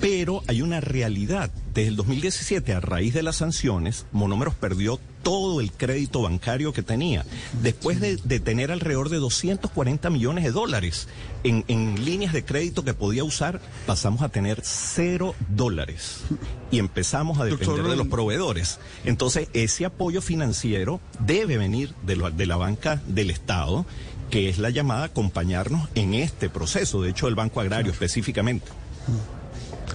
[0.00, 1.50] pero hay una realidad.
[1.74, 6.82] Desde el 2017, a raíz de las sanciones, Monómeros perdió todo el crédito bancario que
[6.82, 7.22] tenía,
[7.60, 11.06] después de, tener alrededor de 240 millones de dólares
[11.44, 16.20] en, en, líneas de crédito que podía usar, pasamos a tener cero dólares
[16.70, 18.80] y empezamos a depender de los proveedores.
[19.04, 23.84] Entonces, ese apoyo financiero debe venir de, lo, de la banca del Estado
[24.30, 28.66] que es la llamada a acompañarnos en este proceso, de hecho el Banco Agrario específicamente.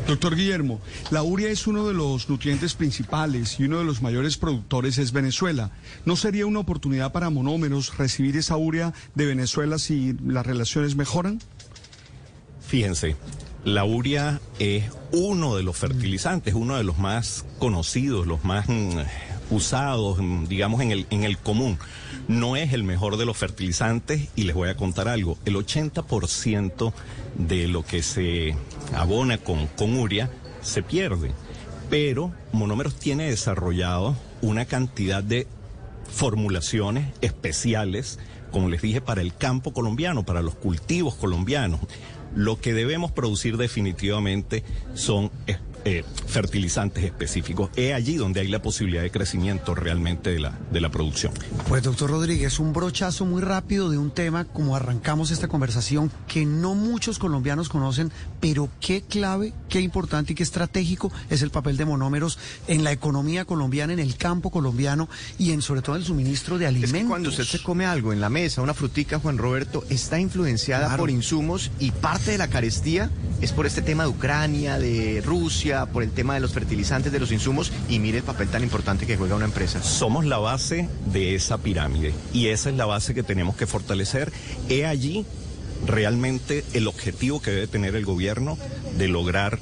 [0.08, 0.82] Doctor Guillermo,
[1.12, 5.14] la urea es uno de los nutrientes principales y uno de los mayores productores es
[5.14, 5.72] Venezuela.
[6.06, 11.40] ¿No sería una oportunidad para monómeros recibir esa urea de Venezuela si las relaciones mejoran?
[12.68, 13.16] Fíjense,
[13.64, 19.00] la urea es uno de los fertilizantes, uno de los más conocidos, los más mm,
[19.52, 21.78] usados, mm, digamos, en el, en el común.
[22.28, 25.38] No es el mejor de los fertilizantes y les voy a contar algo.
[25.46, 26.94] El 80%
[27.38, 28.56] de lo que se
[28.96, 30.30] abona con, con uria
[30.62, 31.32] se pierde.
[31.90, 35.48] Pero Monómeros tiene desarrollado una cantidad de
[36.10, 38.20] formulaciones especiales,
[38.52, 41.82] como les dije, para el campo colombiano, para los cultivos colombianos.
[42.36, 44.64] Lo que debemos producir definitivamente
[44.96, 45.32] son
[45.86, 47.70] eh, fertilizantes específicos.
[47.76, 51.34] Es allí donde hay la posibilidad de crecimiento realmente de la, de la producción.
[51.68, 56.46] Pues doctor Rodríguez, un brochazo muy rápido de un tema como arrancamos esta conversación que
[56.46, 61.78] no muchos colombianos conocen, pero qué clave, qué importante y qué estratégico es el papel
[61.78, 66.04] de monómeros en la economía colombiana, en el campo colombiano y en sobre todo el
[66.04, 67.02] suministro de alimentos.
[67.02, 70.96] Es cuando usted se come algo en la mesa, una frutica, Juan Roberto, está influenciada
[70.98, 73.10] por insumos y parte de la carestía
[73.42, 77.20] es por este tema de Ucrania, de Rusia, por el tema de los fertilizantes, de
[77.20, 79.82] los insumos, y mire el papel tan importante que juega una empresa.
[79.82, 84.32] Somos la base de esa pirámide y esa es la base que tenemos que fortalecer.
[84.70, 85.26] He allí
[85.86, 88.58] realmente el objetivo que debe tener el gobierno
[88.98, 89.60] de lograr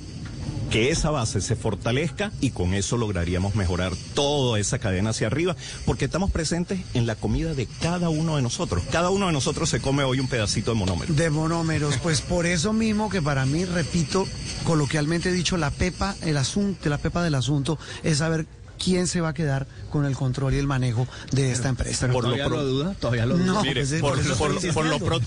[0.72, 5.58] que esa base se fortalezca y con eso lograríamos mejorar toda esa cadena hacia arriba,
[5.86, 8.82] porque estamos presentes en la comida de cada uno de nosotros.
[8.90, 11.14] Cada uno de nosotros se come hoy un pedacito de monómeros.
[11.14, 14.26] De monómeros, pues por eso mismo que para mí, repito,
[14.64, 18.48] coloquialmente dicho, la pepa, el asunto, la pepa del asunto es saber
[18.84, 22.08] quién se va a quedar con el control y el manejo de esta empresa.
[22.08, 22.96] por ¿Todavía lo, duda?
[23.00, 23.62] ¿Todavía lo duda?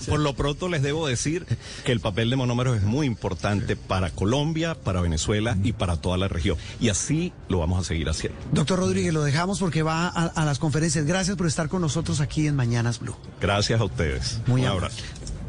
[0.07, 1.45] por, lo pronto les debo decir
[1.83, 6.17] que el papel de monómeros es muy importante para Colombia, para Venezuela y para toda
[6.17, 6.57] la región.
[6.79, 8.37] Y así lo vamos a seguir haciendo.
[8.51, 11.05] Doctor Rodríguez, lo dejamos porque va a, las conferencias.
[11.05, 13.15] Gracias por estar con nosotros aquí en Mañanas Blue.
[13.39, 14.41] Gracias a ustedes.
[14.47, 14.97] Muy Un abrazo.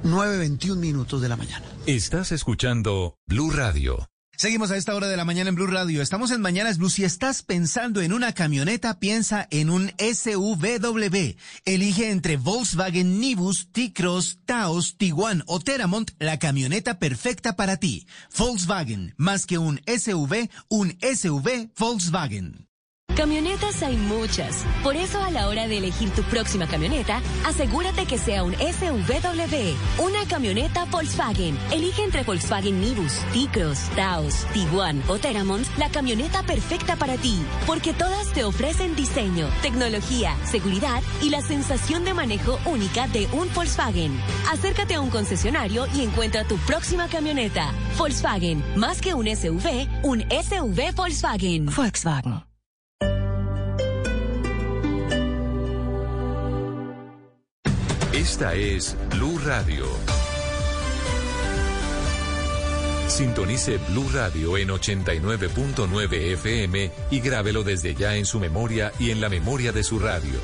[0.05, 1.65] 9.21 minutos de la mañana.
[1.87, 4.07] Estás escuchando Blue Radio.
[4.39, 6.03] Seguimos a esta hora de la mañana en Blue Radio.
[6.03, 6.91] Estamos en Mañanas Blue.
[6.91, 11.37] Si estás pensando en una camioneta, piensa en un SUVW.
[11.65, 18.07] Elige entre Volkswagen Nibus, T-Cross, Taos, Tiguan o Teramont la camioneta perfecta para ti.
[18.37, 22.66] Volkswagen, más que un SUV, un SUV Volkswagen.
[23.17, 24.67] Camionetas hay muchas.
[24.83, 29.75] Por eso a la hora de elegir tu próxima camioneta, asegúrate que sea un SUV,
[29.99, 31.57] una camioneta Volkswagen.
[31.73, 37.95] Elige entre Volkswagen Nibus, T-Cross, Taos, Tiguan o Teramont la camioneta perfecta para ti, porque
[37.95, 44.13] todas te ofrecen diseño, tecnología, seguridad y la sensación de manejo única de un Volkswagen.
[44.53, 47.73] Acércate a un concesionario y encuentra tu próxima camioneta.
[47.97, 51.65] Volkswagen, más que un SUV, un SUV Volkswagen.
[51.65, 52.56] Volkswagen.
[58.17, 59.85] Esta es Blue Radio.
[63.09, 69.21] Sintonice Blue Radio en 89.9 FM y grábelo desde ya en su memoria y en
[69.21, 70.41] la memoria de su radio.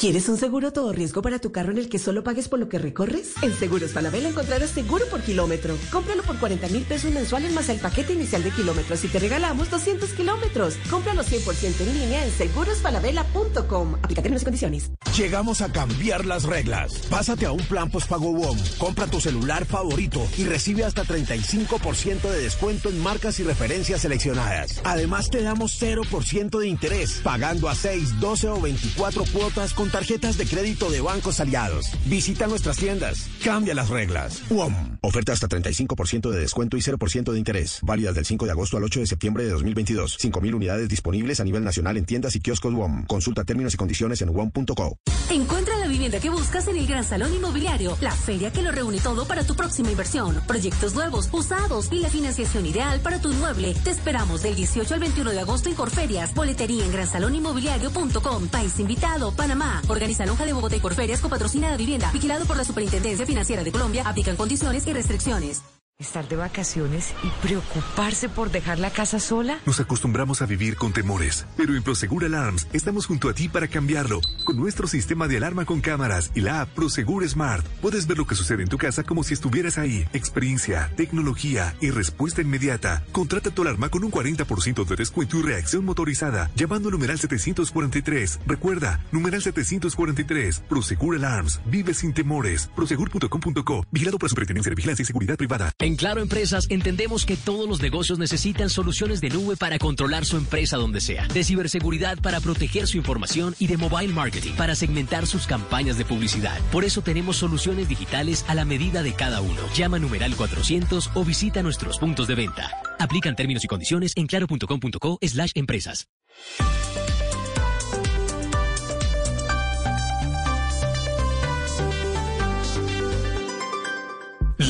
[0.02, 2.68] ¿Quieres un seguro todo riesgo para tu carro en el que solo pagues por lo
[2.68, 3.34] que recorres?
[3.40, 5.76] En Seguros Falabella encontrarás seguro por kilómetro.
[5.92, 9.70] Cómpralo por 40 mil pesos mensuales más el paquete inicial de kilómetros y te regalamos
[9.70, 10.74] 200 kilómetros.
[10.90, 13.94] Cómpralo 100% en línea en segurosfalabella.com.
[14.02, 14.90] Aplica términos y condiciones.
[15.16, 16.94] Llegamos a cambiar las reglas.
[17.08, 18.58] Pásate a un plan postpago WOM.
[18.78, 24.80] Compra tu celular favorito y recibe hasta 35% de descuento en marcas y referencias seleccionadas.
[24.82, 30.36] Además te damos 0% de interés, pagando a 6, 12 o 24 cuotas con tarjetas
[30.36, 31.86] de crédito de bancos aliados.
[32.06, 33.28] Visita nuestras tiendas.
[33.44, 34.42] Cambia las reglas.
[34.50, 34.98] WOM.
[35.02, 37.78] Oferta hasta 35% de descuento y 0% de interés.
[37.82, 40.18] Válidas del 5 de agosto al 8 de septiembre de 2022.
[40.18, 43.04] 5.000 unidades disponibles a nivel nacional en tiendas y kioscos WOM.
[43.06, 44.98] Consulta términos y condiciones en WOM.co.
[45.30, 49.26] Encuentra vivienda que buscas en el Gran Salón Inmobiliario, la feria que lo reúne todo
[49.26, 50.42] para tu próxima inversión.
[50.46, 53.74] Proyectos nuevos, usados y la financiación ideal para tu inmueble.
[53.84, 56.34] Te esperamos del 18 al 21 de agosto en Corferias.
[56.34, 58.48] Boletería en gransaloninmobiliario.com.
[58.48, 59.82] País invitado, Panamá.
[59.88, 62.10] Organiza Lonja de Bogotá y Corferias con patrocina de vivienda.
[62.12, 64.04] Vigilado por la Superintendencia Financiera de Colombia.
[64.06, 65.62] Aplican condiciones y restricciones.
[66.02, 69.60] Estar de vacaciones y preocuparse por dejar la casa sola.
[69.64, 73.68] Nos acostumbramos a vivir con temores, pero en Prosegur Alarms estamos junto a ti para
[73.68, 74.20] cambiarlo.
[74.44, 78.26] Con nuestro sistema de alarma con cámaras y la app Prosegur Smart, puedes ver lo
[78.26, 80.04] que sucede en tu casa como si estuvieras ahí.
[80.12, 83.04] Experiencia, tecnología y respuesta inmediata.
[83.12, 88.40] Contrata tu alarma con un 40% de descuento y reacción motorizada, llamando al numeral 743.
[88.44, 90.64] Recuerda, numeral 743.
[90.68, 91.60] Prosegur Alarms.
[91.66, 92.68] Vive sin temores.
[92.74, 93.86] Prosegur.com.co.
[93.92, 95.70] Vigilado por la Superintendencia de Vigilancia y Seguridad Privada.
[95.78, 100.36] En Claro Empresas entendemos que todos los negocios necesitan soluciones de nube para controlar su
[100.36, 105.26] empresa donde sea, de ciberseguridad para proteger su información y de mobile marketing para segmentar
[105.26, 106.58] sus campañas de publicidad.
[106.70, 109.60] Por eso tenemos soluciones digitales a la medida de cada uno.
[109.74, 112.70] Llama numeral 400 o visita nuestros puntos de venta.
[112.98, 116.08] Aplican términos y condiciones en claro.com.co slash empresas.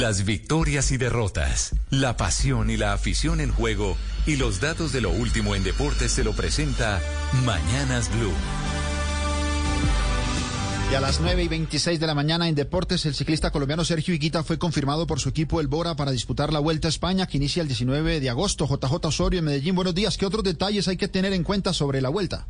[0.01, 3.97] Las victorias y derrotas, la pasión y la afición en juego
[4.27, 6.99] y los datos de lo último en deportes se lo presenta
[7.45, 8.33] Mañanas Blue.
[10.91, 14.15] Y a las 9 y 26 de la mañana en Deportes, el ciclista colombiano Sergio
[14.15, 17.37] Higuita fue confirmado por su equipo El Bora para disputar la Vuelta a España que
[17.37, 18.67] inicia el 19 de agosto.
[18.67, 20.17] JJ Osorio en Medellín, buenos días.
[20.17, 22.47] ¿Qué otros detalles hay que tener en cuenta sobre la Vuelta?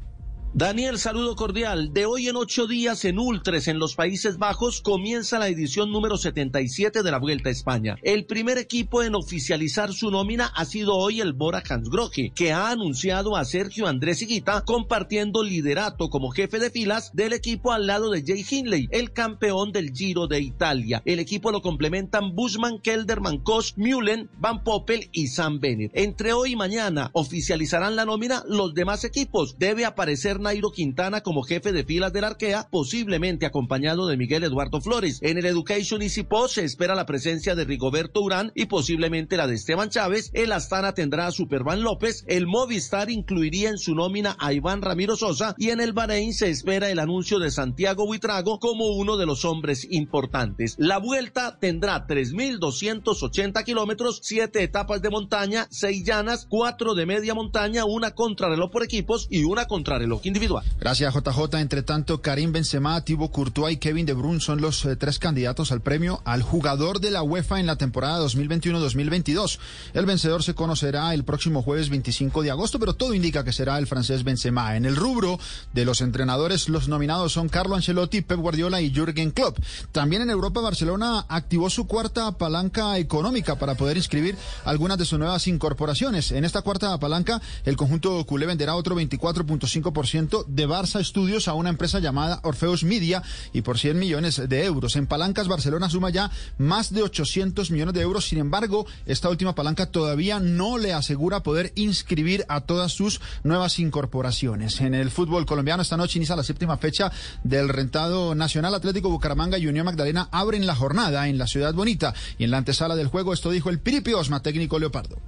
[0.54, 1.94] Daniel, saludo cordial.
[1.94, 6.18] De hoy en ocho días en Ultres, en los Países Bajos, comienza la edición número
[6.18, 7.96] 77 de la Vuelta a España.
[8.02, 12.68] El primer equipo en oficializar su nómina ha sido hoy el Bora Hansgrohe, que ha
[12.68, 18.10] anunciado a Sergio Andrés Higuita compartiendo liderato como jefe de filas del equipo al lado
[18.10, 21.00] de Jay Hindley, el campeón del Giro de Italia.
[21.06, 25.92] El equipo lo complementan Bushman, Kelderman, Koch, Mullen, Van Poppel y Sam Bennett.
[25.94, 29.56] Entre hoy y mañana oficializarán la nómina los demás equipos.
[29.58, 34.80] Debe aparecer Nairo Quintana como jefe de filas del Arkea, posiblemente acompañado de Miguel Eduardo
[34.80, 35.18] Flores.
[35.22, 39.46] En el Education Easy Post se espera la presencia de Rigoberto Urán y posiblemente la
[39.46, 40.30] de Esteban Chávez.
[40.34, 42.24] El Astana tendrá a Superman López.
[42.26, 46.50] El Movistar incluiría en su nómina a Iván Ramiro Sosa y en el Bahrein se
[46.50, 50.74] espera el anuncio de Santiago Buitrago como uno de los hombres importantes.
[50.78, 57.84] La vuelta tendrá 3.280 kilómetros, siete etapas de montaña, seis llanas, cuatro de media montaña,
[57.84, 60.64] una contrarreloj por equipos y una contrarreloj individual.
[60.80, 61.58] Gracias, JJ.
[61.60, 65.72] Entre tanto, Karim Benzema, Thibaut Courtois y Kevin De Bruyne son los eh, tres candidatos
[65.72, 69.58] al premio al jugador de la UEFA en la temporada 2021-2022.
[69.92, 73.78] El vencedor se conocerá el próximo jueves 25 de agosto, pero todo indica que será
[73.78, 74.76] el francés Benzema.
[74.76, 75.38] En el rubro
[75.72, 79.58] de los entrenadores, los nominados son Carlo Ancelotti, Pep Guardiola y Jürgen Klopp.
[79.92, 85.18] También en Europa, Barcelona activó su cuarta palanca económica para poder inscribir algunas de sus
[85.18, 86.32] nuevas incorporaciones.
[86.32, 91.70] En esta cuarta palanca, el conjunto culé venderá otro 24.5% de Barça Studios a una
[91.70, 93.22] empresa llamada Orfeus Media
[93.52, 94.96] y por 100 millones de euros.
[94.96, 98.26] En palancas, Barcelona suma ya más de 800 millones de euros.
[98.26, 103.78] Sin embargo, esta última palanca todavía no le asegura poder inscribir a todas sus nuevas
[103.78, 104.80] incorporaciones.
[104.80, 107.12] En el fútbol colombiano, esta noche inicia la séptima fecha
[107.44, 112.14] del rentado Nacional Atlético Bucaramanga y Unión Magdalena abren la jornada en la Ciudad Bonita.
[112.38, 115.18] Y en la antesala del juego, esto dijo el Piripi Osma, técnico Leopardo.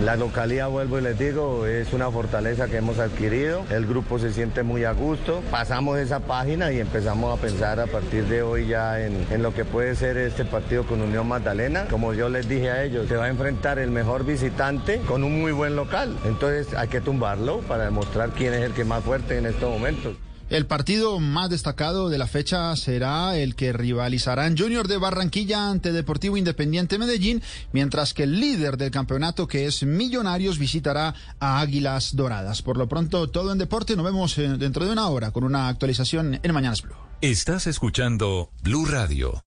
[0.00, 3.64] La localidad, vuelvo y les digo, es una fortaleza que hemos adquirido.
[3.70, 5.42] El grupo se siente muy a gusto.
[5.50, 9.52] Pasamos esa página y empezamos a pensar a partir de hoy ya en, en, lo
[9.52, 11.84] que puede ser este partido con Unión Magdalena.
[11.90, 15.40] Como yo les dije a ellos, se va a enfrentar el mejor visitante con un
[15.40, 16.16] muy buen local.
[16.24, 20.16] Entonces hay que tumbarlo para demostrar quién es el que más fuerte en estos momentos.
[20.52, 25.92] El partido más destacado de la fecha será el que rivalizarán Junior de Barranquilla ante
[25.92, 27.42] Deportivo Independiente Medellín,
[27.72, 32.60] mientras que el líder del campeonato, que es Millonarios, visitará a Águilas Doradas.
[32.60, 33.96] Por lo pronto, todo en deporte.
[33.96, 36.96] Nos vemos dentro de una hora con una actualización en Mañanas Blue.
[37.22, 39.42] Estás escuchando Blue Radio.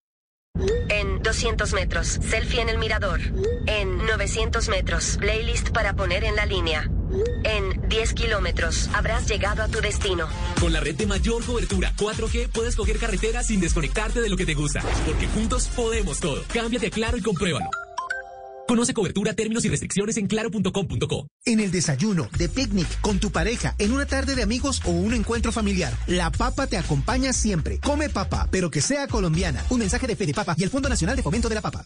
[0.90, 3.20] En 200 metros, selfie en el mirador.
[3.66, 6.90] En 900 metros, playlist para poner en la línea.
[7.44, 10.28] En 10 kilómetros habrás llegado a tu destino.
[10.60, 14.46] Con la red de mayor cobertura 4G puedes coger carretera sin desconectarte de lo que
[14.46, 14.82] te gusta.
[15.06, 16.44] Porque juntos podemos todo.
[16.54, 17.70] Cámbiate a Claro y compruébalo.
[18.68, 21.28] Conoce cobertura, términos y restricciones en claro.com.co.
[21.46, 25.14] En el desayuno, de picnic, con tu pareja, en una tarde de amigos o un
[25.14, 27.80] encuentro familiar, la papa te acompaña siempre.
[27.80, 29.64] Come papa, pero que sea colombiana.
[29.70, 31.86] Un mensaje de Fede Papa y el Fondo Nacional de Fomento de la Papa.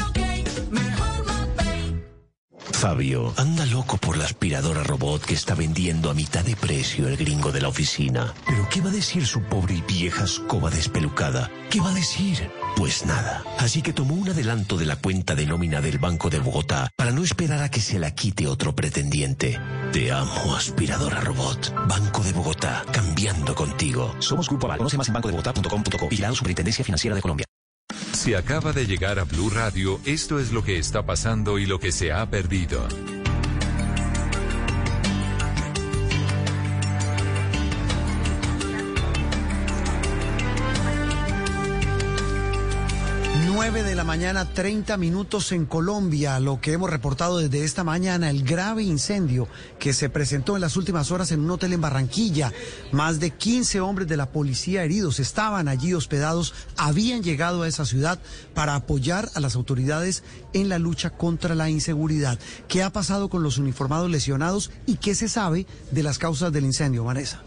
[2.71, 7.17] Fabio, anda loco por la aspiradora robot que está vendiendo a mitad de precio el
[7.17, 8.33] gringo de la oficina.
[8.45, 11.49] Pero ¿qué va a decir su pobre y vieja escoba despelucada?
[11.69, 12.49] ¿Qué va a decir?
[12.75, 13.43] Pues nada.
[13.59, 17.11] Así que tomó un adelanto de la cuenta de nómina del Banco de Bogotá para
[17.11, 19.59] no esperar a que se la quite otro pretendiente.
[19.91, 21.73] Te amo, aspiradora robot.
[21.87, 24.15] Banco de Bogotá, cambiando contigo.
[24.19, 24.77] Somos Grupo Aval.
[24.77, 26.09] Conoce más en bancodebogotá.com.co.
[26.09, 27.50] Vigilado Superintendencia Financiera de Colombia.
[28.21, 31.79] Si acaba de llegar a Blue Radio, esto es lo que está pasando y lo
[31.79, 32.87] que se ha perdido.
[43.63, 46.39] Nueve de la mañana, 30 minutos en Colombia.
[46.39, 49.47] Lo que hemos reportado desde esta mañana, el grave incendio
[49.77, 52.51] que se presentó en las últimas horas en un hotel en Barranquilla.
[52.91, 57.85] Más de 15 hombres de la policía heridos estaban allí hospedados, habían llegado a esa
[57.85, 58.17] ciudad
[58.55, 60.23] para apoyar a las autoridades
[60.53, 62.39] en la lucha contra la inseguridad.
[62.67, 66.65] ¿Qué ha pasado con los uniformados lesionados y qué se sabe de las causas del
[66.65, 67.43] incendio, Vanessa?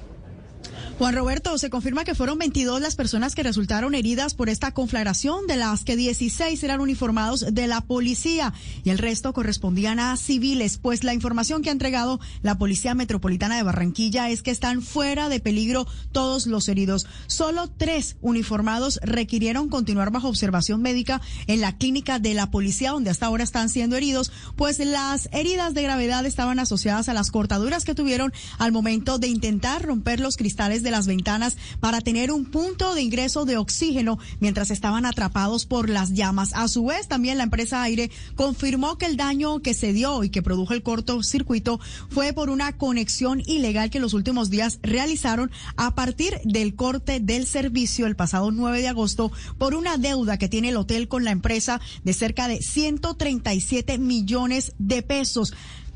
[0.97, 5.49] Juan Roberto, se confirma que fueron 22 las personas que resultaron heridas por esta conflagración,
[5.49, 8.55] de las que 16 eran uniformados de la policía
[8.85, 13.57] y el resto correspondían a civiles, pues la información que ha entregado la Policía Metropolitana
[13.57, 17.09] de Barranquilla es que están fuera de peligro todos los heridos.
[17.27, 23.11] Solo tres uniformados requirieron continuar bajo observación médica en la clínica de la policía, donde
[23.11, 27.85] hasta ahora están siendo heridos, pues las heridas de gravedad estaban asociadas a las cortaduras
[27.85, 32.45] que tuvieron al momento de intentar romper los cristales de las ventanas para tener un
[32.45, 36.53] punto de ingreso de oxígeno mientras estaban atrapados por las llamas.
[36.55, 40.31] A su vez, también la empresa Aire confirmó que el daño que se dio y
[40.31, 41.81] que produjo el cortocircuito
[42.11, 47.47] fue por una conexión ilegal que los últimos días realizaron a partir del corte del
[47.47, 51.31] servicio el pasado 9 de agosto por una deuda que tiene el hotel con la
[51.31, 55.55] empresa de cerca de 137 millones de pesos.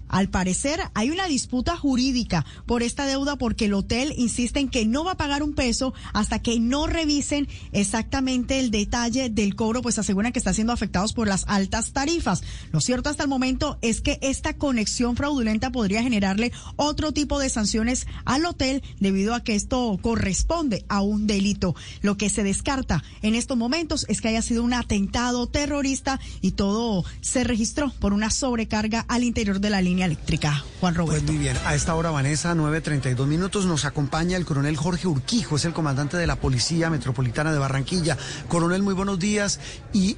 [0.08, 4.86] Al parecer hay una disputa jurídica por esta deuda porque el hotel insiste en que
[4.86, 9.82] no va a pagar un peso hasta que no revisen exactamente el detalle del cobro,
[9.82, 12.42] pues aseguran que están siendo afectados por las altas tarifas.
[12.72, 17.48] Lo cierto hasta el momento es que esta conexión fraudulenta podría generarle otro tipo de
[17.48, 21.74] sanciones al hotel debido a que esto corresponde a un delito.
[22.02, 26.52] Lo que se descarta en estos momentos es que haya sido un atentado terrorista y
[26.52, 30.64] todo se registró por una sobrecarga al interior de la línea línea eléctrica.
[30.80, 31.26] Juan Roberto.
[31.26, 35.56] Pues muy bien, a esta hora, Vanessa, 9.32 minutos, nos acompaña el coronel Jorge Urquijo,
[35.56, 38.16] es el comandante de la Policía Metropolitana de Barranquilla.
[38.46, 39.60] Coronel, muy buenos días.
[39.92, 40.16] Y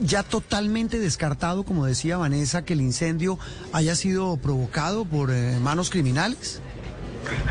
[0.00, 3.38] ya totalmente descartado, como decía Vanessa, que el incendio
[3.74, 6.62] haya sido provocado por eh, manos criminales.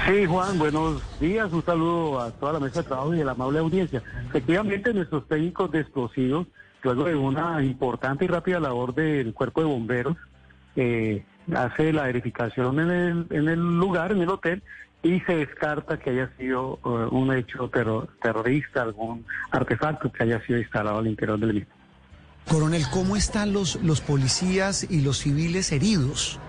[0.08, 1.54] Sí, Juan, buenos días.
[1.54, 4.02] Un saludo a toda la mesa de trabajo y a la amable audiencia.
[4.30, 6.48] Efectivamente, nuestros técnicos de explosivos,
[6.82, 10.18] luego de una importante y rápida labor del cuerpo de bomberos,
[10.76, 11.24] eh,
[11.56, 14.64] hace la verificación en el, en el lugar, en el hotel,
[15.04, 17.70] y se descarta que haya sido eh, un hecho
[18.22, 21.74] terrorista, algún artefacto que haya sido instalado al interior del mismo.
[22.48, 26.40] Coronel, ¿cómo están los, los policías y los civiles heridos?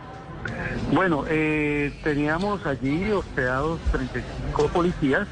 [0.92, 5.28] Bueno, eh, teníamos allí hospedados 35 policías.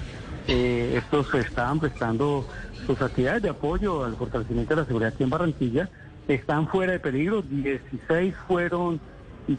[0.47, 2.47] Eh, estos estaban prestando
[2.87, 5.89] sus actividades de apoyo al fortalecimiento de la seguridad aquí en Barranquilla.
[6.29, 7.43] Están fuera de peligro.
[7.43, 9.01] 16 fueron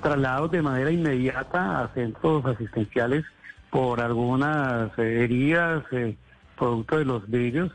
[0.02, 3.24] trasladados de manera inmediata a centros asistenciales
[3.70, 5.84] por algunas eh, heridas
[6.58, 7.72] producto de los vidrios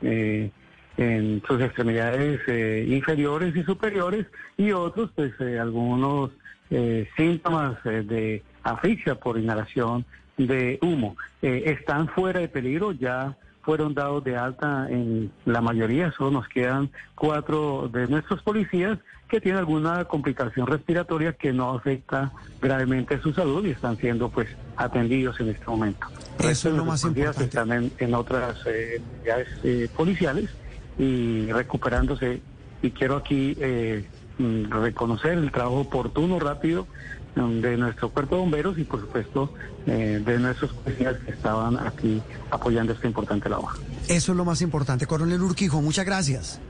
[0.00, 2.40] en sus extremidades
[2.88, 4.26] inferiores y superiores
[4.56, 6.30] y otros pues algunos
[6.70, 10.04] eh, síntomas eh, de asfixia por inhalación
[10.36, 11.16] de humo.
[11.42, 16.48] Eh, están fuera de peligro, ya fueron dados de alta en la mayoría, solo nos
[16.48, 18.98] quedan cuatro de nuestros policías
[19.34, 22.32] que tienen alguna complicación respiratoria que no afecta
[22.62, 26.06] gravemente su salud y están siendo pues atendidos en este momento.
[26.38, 27.44] Eso es lo más importante.
[27.44, 30.50] Están en, otras unidades policiales
[30.98, 32.40] y recuperándose
[32.80, 34.04] y quiero aquí eh,
[34.36, 36.88] Mm, reconocer el trabajo oportuno, rápido
[37.36, 39.54] mm, de nuestro cuerpo de bomberos y por supuesto
[39.86, 42.20] eh, de nuestros policías que estaban aquí
[42.50, 43.70] apoyando esta importante labor.
[44.08, 45.06] Eso es lo más importante.
[45.06, 46.60] Coronel Urquijo, muchas gracias.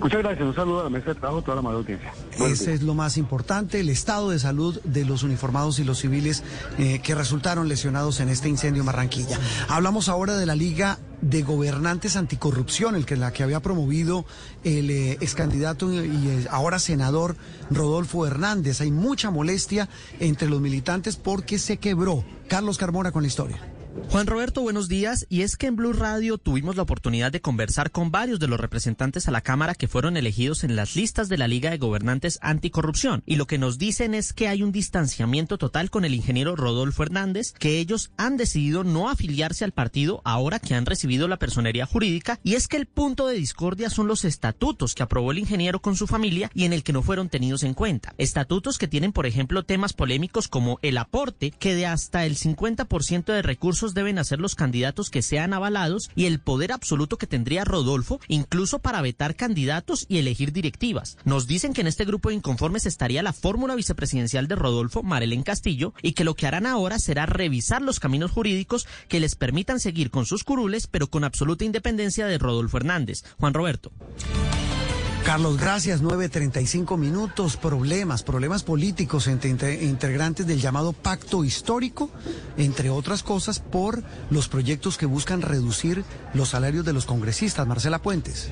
[0.00, 0.46] Muchas gracias.
[0.46, 2.12] Un saludo a la mesa de trabajo, toda la mala audiencia.
[2.38, 6.42] Ese es lo más importante, el estado de salud de los uniformados y los civiles
[6.78, 9.38] eh, que resultaron lesionados en este incendio en Barranquilla.
[9.68, 14.24] Hablamos ahora de la Liga de Gobernantes Anticorrupción, el que la que había promovido
[14.64, 17.36] el eh, ex candidato y eh, ahora senador
[17.70, 18.80] Rodolfo Hernández.
[18.80, 19.88] Hay mucha molestia
[20.20, 22.24] entre los militantes porque se quebró.
[22.48, 23.77] Carlos Carmona con la historia.
[24.10, 25.26] Juan Roberto, buenos días.
[25.28, 28.58] Y es que en Blue Radio tuvimos la oportunidad de conversar con varios de los
[28.58, 32.38] representantes a la Cámara que fueron elegidos en las listas de la Liga de Gobernantes
[32.40, 33.22] Anticorrupción.
[33.26, 37.02] Y lo que nos dicen es que hay un distanciamiento total con el ingeniero Rodolfo
[37.02, 41.84] Hernández, que ellos han decidido no afiliarse al partido ahora que han recibido la personería
[41.84, 42.40] jurídica.
[42.42, 45.96] Y es que el punto de discordia son los estatutos que aprobó el ingeniero con
[45.96, 48.14] su familia y en el que no fueron tenidos en cuenta.
[48.16, 53.32] Estatutos que tienen, por ejemplo, temas polémicos como el aporte, que de hasta el 50%
[53.32, 57.64] de recursos deben hacer los candidatos que sean avalados y el poder absoluto que tendría
[57.64, 61.16] Rodolfo, incluso para vetar candidatos y elegir directivas.
[61.24, 65.42] Nos dicen que en este grupo de inconformes estaría la fórmula vicepresidencial de Rodolfo, Marelén
[65.42, 69.80] Castillo, y que lo que harán ahora será revisar los caminos jurídicos que les permitan
[69.80, 73.24] seguir con sus curules, pero con absoluta independencia de Rodolfo Hernández.
[73.38, 73.92] Juan Roberto.
[75.24, 76.02] Carlos, gracias.
[76.02, 77.56] 9.35 minutos.
[77.56, 82.10] Problemas, problemas políticos entre integrantes del llamado pacto histórico,
[82.56, 86.04] entre otras cosas, por los proyectos que buscan reducir
[86.34, 87.66] los salarios de los congresistas.
[87.66, 88.50] Marcela Puentes.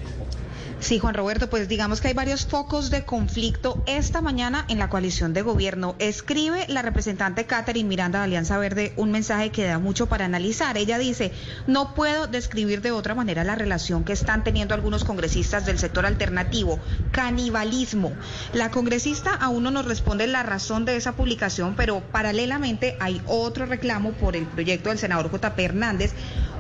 [0.78, 4.90] Sí, Juan Roberto, pues digamos que hay varios focos de conflicto esta mañana en la
[4.90, 5.97] coalición de gobierno.
[5.98, 10.77] Escribe la representante Catherine Miranda de Alianza Verde un mensaje que da mucho para analizar.
[10.77, 11.32] Ella dice,
[11.66, 16.05] no puedo describir de otra manera la relación que están teniendo algunos congresistas del sector
[16.05, 16.78] alternativo,
[17.11, 18.12] canibalismo.
[18.53, 23.65] La congresista aún no nos responde la razón de esa publicación, pero paralelamente hay otro
[23.65, 25.65] reclamo por el proyecto del senador J.P.
[25.65, 26.12] Hernández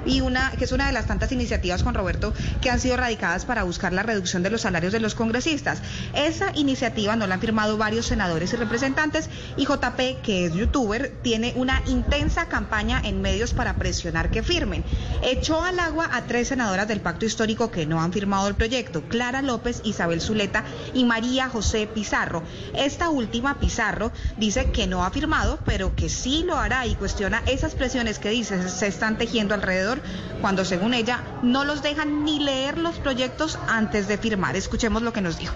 [0.06, 3.44] y una que es una de las tantas iniciativas, Juan Roberto, que han sido radicadas
[3.44, 5.82] para buscar la reducción de los salarios de los congresistas.
[6.14, 11.18] Esa iniciativa no la han firmado varios senadores y representantes y JP, que es youtuber,
[11.22, 14.84] tiene una intensa campaña en medios para presionar que firmen.
[15.22, 19.02] Echó al agua a tres senadoras del pacto histórico que no han firmado el proyecto,
[19.02, 20.64] Clara López, Isabel Zuleta
[20.94, 22.42] y María José Pizarro.
[22.74, 27.42] Esta última, Pizarro, dice que no ha firmado, pero que sí lo hará y cuestiona
[27.46, 30.00] esas presiones que dice se están tejiendo alrededor
[30.40, 34.56] cuando según ella no los dejan ni leer los proyectos antes de firmar.
[34.56, 35.54] Escuchemos lo que nos dijo.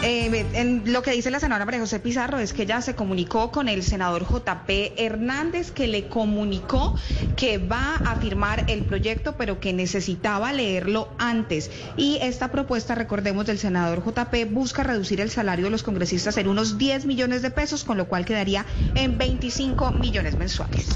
[0.00, 3.68] Eh, lo que dice la senadora María José Pizarro es que ella se comunicó con
[3.68, 6.94] el senador JP Hernández, que le comunicó
[7.36, 11.70] que va a firmar el proyecto, pero que necesitaba leerlo antes.
[11.96, 16.48] Y esta propuesta, recordemos, del senador JP busca reducir el salario de los congresistas en
[16.48, 18.64] unos 10 millones de pesos, con lo cual quedaría
[18.94, 20.86] en 25 millones mensuales.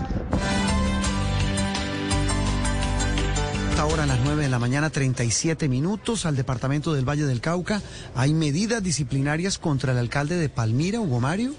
[3.73, 7.41] Esta hora a las 9 de la mañana, 37 minutos, al departamento del Valle del
[7.41, 7.81] Cauca.
[8.15, 11.55] ¿Hay medidas disciplinarias contra el alcalde de Palmira, Hugo Mario?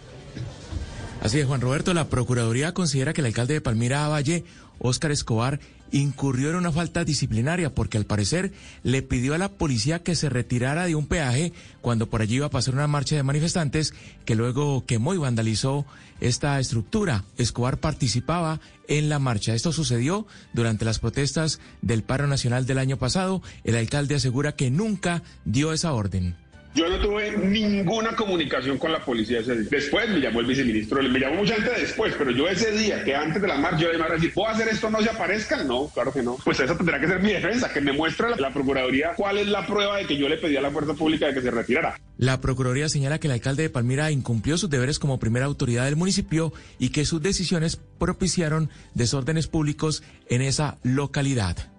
[1.23, 4.43] Así es, Juan Roberto, la Procuraduría considera que el alcalde de Palmira Valle,
[4.79, 5.61] Óscar Escobar,
[5.93, 8.51] incurrió en una falta disciplinaria porque al parecer
[8.83, 12.47] le pidió a la policía que se retirara de un peaje cuando por allí iba
[12.47, 13.93] a pasar una marcha de manifestantes
[14.25, 15.85] que luego quemó y vandalizó
[16.19, 17.23] esta estructura.
[17.37, 18.59] Escobar participaba
[18.89, 19.53] en la marcha.
[19.53, 23.41] Esto sucedió durante las protestas del paro nacional del año pasado.
[23.63, 26.42] El alcalde asegura que nunca dio esa orden.
[26.75, 29.67] Yo no tuve ninguna comunicación con la policía ese día.
[29.69, 33.15] Después me llamó el viceministro, me llamó mucha gente después, pero yo ese día, que
[33.15, 35.67] antes de la marcha, yo le iba a decir, ¿puedo hacer esto no se aparezcan?
[35.67, 36.37] No, claro que no.
[36.43, 39.47] Pues esa tendrá que ser mi defensa, que me muestre la, la Procuraduría cuál es
[39.47, 41.95] la prueba de que yo le pedí a la fuerza pública de que se retirara.
[42.17, 45.95] La Procuraduría señala que el alcalde de Palmira incumplió sus deberes como primera autoridad del
[45.95, 51.72] municipio y que sus decisiones propiciaron desórdenes públicos en esa localidad.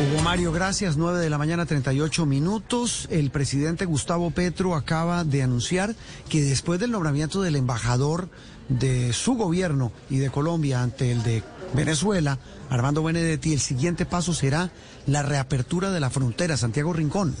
[0.00, 0.96] Hugo Mario, gracias.
[0.96, 3.06] 9 de la mañana, 38 minutos.
[3.10, 5.94] El presidente Gustavo Petro acaba de anunciar
[6.30, 8.30] que después del nombramiento del embajador
[8.70, 11.42] de su gobierno y de Colombia ante el de
[11.74, 12.38] Venezuela,
[12.70, 14.70] Armando Benedetti, el siguiente paso será
[15.06, 16.56] la reapertura de la frontera.
[16.56, 17.36] Santiago Rincón.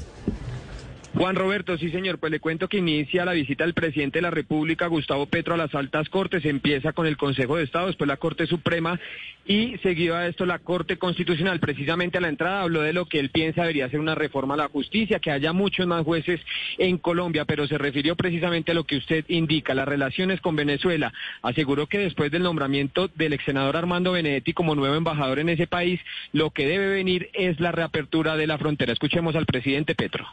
[1.12, 4.30] Juan Roberto, sí señor, pues le cuento que inicia la visita del presidente de la
[4.30, 8.16] República, Gustavo Petro, a las altas cortes, empieza con el Consejo de Estado, después la
[8.16, 8.98] Corte Suprema
[9.44, 11.58] y seguido a esto la Corte Constitucional.
[11.58, 14.58] Precisamente a la entrada habló de lo que él piensa debería ser una reforma a
[14.58, 16.40] la justicia, que haya muchos más jueces
[16.78, 21.12] en Colombia, pero se refirió precisamente a lo que usted indica, las relaciones con Venezuela.
[21.42, 25.66] Aseguró que después del nombramiento del ex senador Armando Benedetti como nuevo embajador en ese
[25.66, 26.00] país,
[26.32, 28.92] lo que debe venir es la reapertura de la frontera.
[28.92, 30.28] Escuchemos al presidente Petro.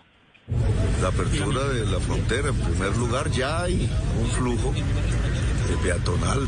[1.02, 3.90] La apertura de la frontera, en primer lugar, ya hay
[4.22, 4.74] un flujo
[5.84, 6.48] peatonal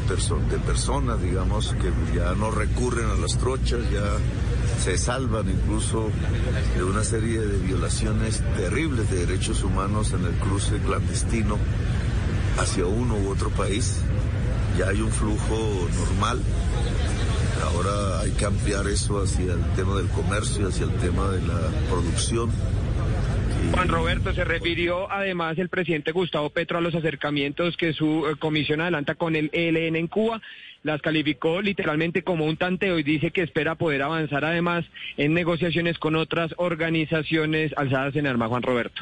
[0.49, 4.05] de personas, digamos, que ya no recurren a las trochas, ya
[4.81, 6.09] se salvan incluso
[6.77, 11.57] de una serie de violaciones terribles de derechos humanos en el cruce clandestino
[12.57, 13.97] hacia uno u otro país.
[14.77, 16.41] Ya hay un flujo normal.
[17.65, 21.59] Ahora hay que ampliar eso hacia el tema del comercio, hacia el tema de la
[21.89, 22.49] producción.
[23.71, 28.35] Juan Roberto, se refirió además el presidente Gustavo Petro a los acercamientos que su eh,
[28.37, 30.41] comisión adelanta con el ELN en Cuba.
[30.83, 34.85] Las calificó literalmente como un tanteo y dice que espera poder avanzar además
[35.17, 38.47] en negociaciones con otras organizaciones alzadas en arma.
[38.47, 39.01] Juan Roberto.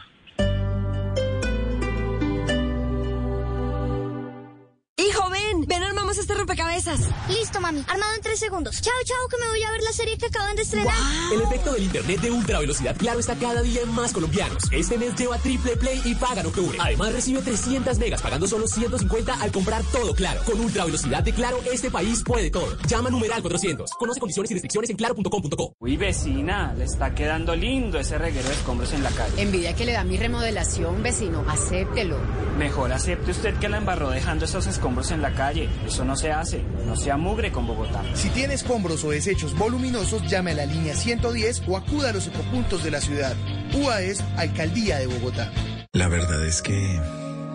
[4.99, 7.01] Hijo, ven, ven, armamos este rompecabezas.
[7.29, 7.81] Listo, mami.
[7.87, 8.81] Armado en tres segundos.
[8.81, 10.91] Chao, chao, que me voy a ver la serie que acaban de estrenar.
[11.31, 14.63] El efecto del internet de ultra velocidad claro está cada día en más colombianos.
[14.71, 16.79] Este mes lleva triple play y paga en octubre.
[16.81, 20.41] Además recibe 300 megas pagando solo 150 al comprar todo claro.
[20.43, 22.75] Con ultra velocidad de claro, este país puede todo.
[22.87, 23.91] Llama numeral 400.
[23.99, 25.75] Conoce condiciones y restricciones en claro.com.co.
[25.77, 29.43] Uy, vecina, le está quedando lindo ese reguero de escombros en la calle.
[29.43, 31.45] Envidia que le da mi remodelación, vecino.
[31.47, 32.17] Acéptelo.
[32.57, 35.69] Mejor acepte usted que la embarró dejando esos escombros en la calle.
[35.85, 36.63] Eso no se hace.
[36.85, 38.03] No sea mugre con Bogotá.
[38.13, 42.27] Si tiene escombros o desechos voluminosos, llame a la línea 110 o acuda a los
[42.27, 43.35] ecopuntos de la ciudad.
[43.73, 45.51] UAS, Alcaldía de Bogotá.
[45.91, 46.99] La verdad es que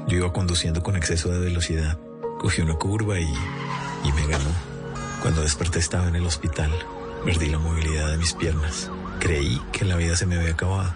[0.09, 1.98] yo iba conduciendo con exceso de velocidad.
[2.38, 4.50] Cogí una curva y, y me ganó.
[5.22, 6.70] Cuando desperté estaba en el hospital.
[7.24, 8.90] Perdí la movilidad de mis piernas.
[9.20, 10.94] Creí que la vida se me había acabado.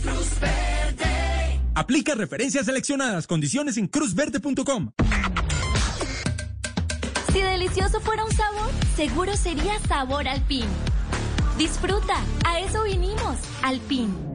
[0.03, 1.38] Cruz Verde.
[1.73, 4.91] Aplica referencias seleccionadas, condiciones en cruzverde.com.
[7.31, 10.65] Si delicioso fuera un sabor, seguro sería sabor alpín.
[11.57, 12.15] Disfruta,
[12.45, 14.28] a eso vinimos, alpín.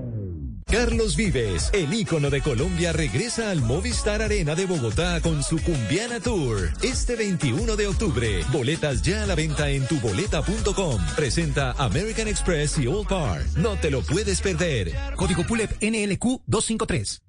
[0.75, 6.19] Carlos Vives, el ícono de Colombia, regresa al Movistar Arena de Bogotá con su Cumbiana
[6.19, 6.73] Tour.
[6.83, 8.45] Este 21 de octubre.
[8.51, 11.01] Boletas ya a la venta en tuboleta.com.
[11.15, 13.45] Presenta American Express y All Car.
[13.55, 14.93] No te lo puedes perder.
[15.15, 17.23] Código PULEP NLQ 253.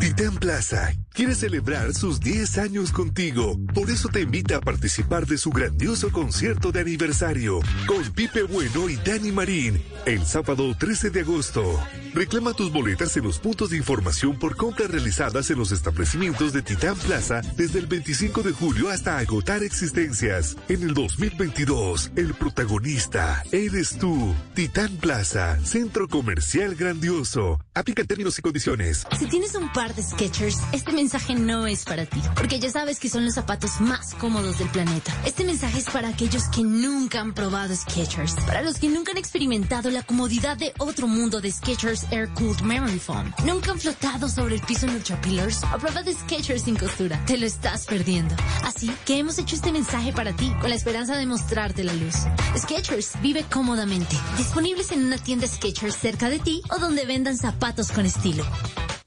[0.00, 3.56] Titán Plaza quiere celebrar sus 10 años contigo.
[3.72, 8.88] Por eso te invita a participar de su grandioso concierto de aniversario con Pipe Bueno
[8.88, 11.78] y Dani Marín el sábado 13 de agosto.
[12.14, 16.62] Reclama tus boletas en los puntos de información por compras realizadas en los establecimientos de
[16.62, 20.56] Titán Plaza desde el 25 de julio hasta agotar existencias.
[20.68, 24.34] En el 2022, el protagonista eres tú.
[24.54, 27.60] Titán Plaza, centro comercial grandioso.
[27.74, 29.06] Aplica términos y condiciones.
[29.18, 32.98] Si tienes un par de Sketchers, este mensaje no es para ti, porque ya sabes
[32.98, 35.12] que son los zapatos más cómodos del planeta.
[35.24, 39.18] Este mensaje es para aquellos que nunca han probado Sketchers, para los que nunca han
[39.18, 43.32] experimentado la comodidad de otro mundo de Sketchers Air Cooled Memory Foam.
[43.44, 45.62] Nunca han flotado sobre el piso en Ultra Pillars.
[45.64, 47.20] A prueba de Sketchers sin costura.
[47.26, 48.34] Te lo estás perdiendo.
[48.64, 52.14] Así que hemos hecho este mensaje para ti, con la esperanza de mostrarte la luz.
[52.56, 54.16] Sketchers vive cómodamente.
[54.36, 58.44] Disponibles en una tienda Sketchers cerca de ti o donde vendan zapatos con estilo.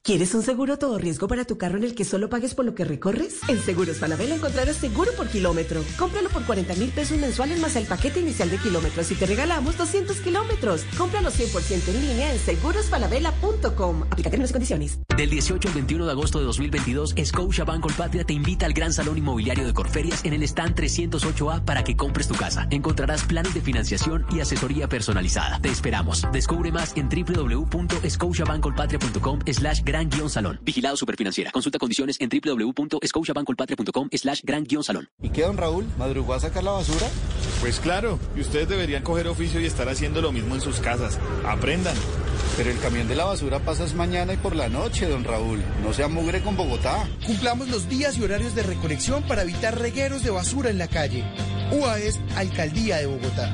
[0.04, 2.74] ¿Quieres un seguro todo riesgo para tu carro en el que solo pagues por lo
[2.74, 3.40] que recorres?
[3.48, 5.84] En Seguros Falabella encontrarás seguro por kilómetro.
[5.96, 9.78] Cómpralo por 40 mil pesos mensuales más el paquete inicial de kilómetros y te regalamos
[9.78, 10.86] 200 kilómetros.
[10.98, 14.02] Cómpralo 100% en línea en segurosfalabella.com.
[14.10, 14.98] Aplica términos y condiciones.
[15.16, 18.94] Del 18 al 21 de agosto de 2022, Scotia Bank Colpatria te invita al Gran
[18.94, 22.66] Salón Inmobiliario de Corferias en el stand 308A para que compres tu casa.
[22.72, 25.60] Encontrarás planes de financiación y asesoría personalizada.
[25.62, 26.26] Te esperamos.
[26.34, 30.58] Descubre más en www.scotiabankcolpatria.com slash gran guion salón.
[30.64, 31.52] Vigilado Superfinanciera.
[31.52, 35.10] Consulta condiciones en www.scotiabancolpatria.com slash gran guion salón.
[35.22, 35.86] ¿Y qué, don Raúl?
[35.98, 37.08] ¿Madrugó a sacar la basura?
[37.60, 41.20] Pues claro, y ustedes deberían coger oficio y estar haciendo lo mismo en sus casas.
[41.46, 41.96] Aprendan.
[42.56, 45.62] Pero el camión de la basura pasa mañana y por la noche, don Raúl.
[45.84, 47.10] No sea mugre con Bogotá.
[47.26, 51.24] Cumplamos los días y horarios de recolección para evitar regueros de basura en la calle.
[51.72, 53.54] UAS, Alcaldía de Bogotá.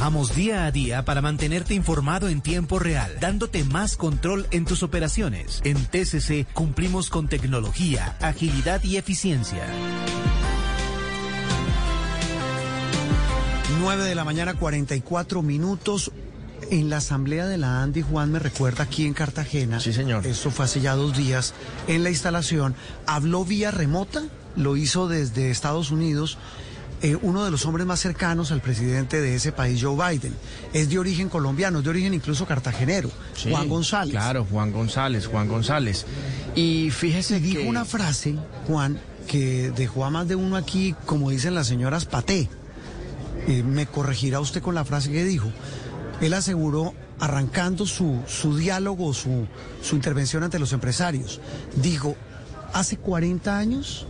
[0.00, 4.82] Trabajamos día a día para mantenerte informado en tiempo real, dándote más control en tus
[4.82, 5.60] operaciones.
[5.62, 9.62] En TCC cumplimos con tecnología, agilidad y eficiencia.
[13.78, 16.12] 9 de la mañana, 44 minutos.
[16.70, 19.80] En la asamblea de la Andy, Juan me recuerda aquí en Cartagena.
[19.80, 20.26] Sí, señor.
[20.26, 21.52] Esto fue hace ya dos días.
[21.88, 22.74] En la instalación,
[23.06, 24.22] habló vía remota,
[24.56, 26.38] lo hizo desde Estados Unidos.
[27.02, 30.34] Eh, uno de los hombres más cercanos al presidente de ese país, Joe Biden.
[30.74, 34.12] Es de origen colombiano, es de origen incluso cartagenero, Sí, Juan González.
[34.12, 36.04] Claro, Juan González, Juan González.
[36.54, 38.36] Y fíjese Y dijo que- una frase,
[38.66, 42.48] Juan, que dejó a más de uno aquí, como dicen las señoras, paté.
[43.48, 45.50] Eh, me corregirá usted con la frase que dijo.
[46.20, 49.46] Él aseguró, arrancando su, su diálogo, su,
[49.82, 51.40] su intervención ante los empresarios,
[51.76, 52.14] dijo,
[52.74, 54.06] hace 40 años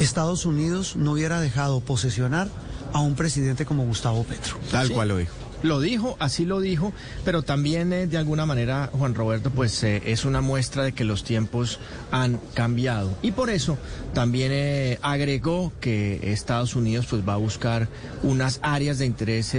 [0.00, 2.48] Estados Unidos no hubiera dejado posesionar
[2.92, 4.56] a un presidente como Gustavo Petro.
[4.70, 5.34] Tal cual lo dijo.
[5.62, 6.92] Lo dijo, así lo dijo,
[7.24, 11.04] pero también eh, de alguna manera, Juan Roberto, pues eh, es una muestra de que
[11.04, 11.80] los tiempos
[12.10, 13.16] han cambiado.
[13.22, 13.78] Y por eso
[14.12, 17.88] también eh, agregó que Estados Unidos pues va a buscar
[18.22, 19.56] unas áreas de interés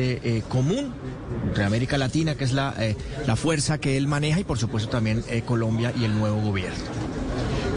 [0.47, 0.93] común
[1.47, 2.95] entre América Latina, que es la, eh,
[3.25, 6.83] la fuerza que él maneja, y por supuesto también eh, Colombia y el nuevo gobierno.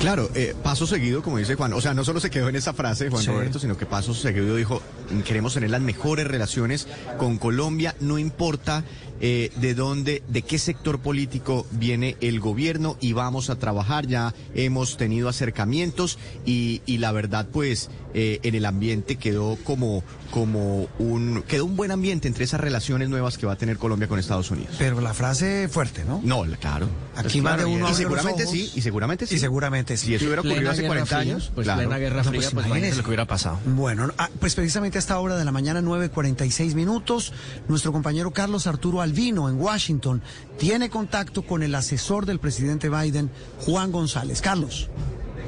[0.01, 2.73] Claro, eh, paso seguido, como dice Juan, o sea, no solo se quedó en esa
[2.73, 3.31] frase, Juan Sí.
[3.31, 4.81] Roberto, sino que paso seguido dijo,
[5.11, 6.87] "Mm, queremos tener las mejores relaciones
[7.19, 8.85] con Colombia, no importa
[9.20, 14.35] eh, de dónde, de qué sector político viene el gobierno y vamos a trabajar, ya
[14.55, 20.89] hemos tenido acercamientos y, y la verdad, pues, eh, en el ambiente quedó como, como
[20.99, 24.19] un, quedó un buen ambiente entre esas relaciones nuevas que va a tener Colombia con
[24.19, 24.74] Estados Unidos.
[24.78, 26.20] Pero la frase fuerte, ¿no?
[26.24, 26.89] No, la- claro.
[27.16, 28.55] Aquí Pues más de uno y seguramente ojos.
[28.55, 29.35] sí, y seguramente sí.
[29.35, 30.07] Y seguramente sí.
[30.07, 31.81] Si eso hubiera ocurrido hace Guerra 40 Fría, años, pues claro.
[31.81, 32.97] plena Guerra Fría, pues imagínese imagínese.
[32.97, 33.59] lo que hubiera pasado.
[33.66, 37.32] Bueno, ah, pues precisamente a esta hora de la mañana, 9.46 minutos,
[37.69, 40.20] nuestro compañero Carlos Arturo Albino en Washington
[40.59, 43.30] tiene contacto con el asesor del presidente Biden,
[43.60, 44.43] Juan González.
[44.43, 44.90] Carlos.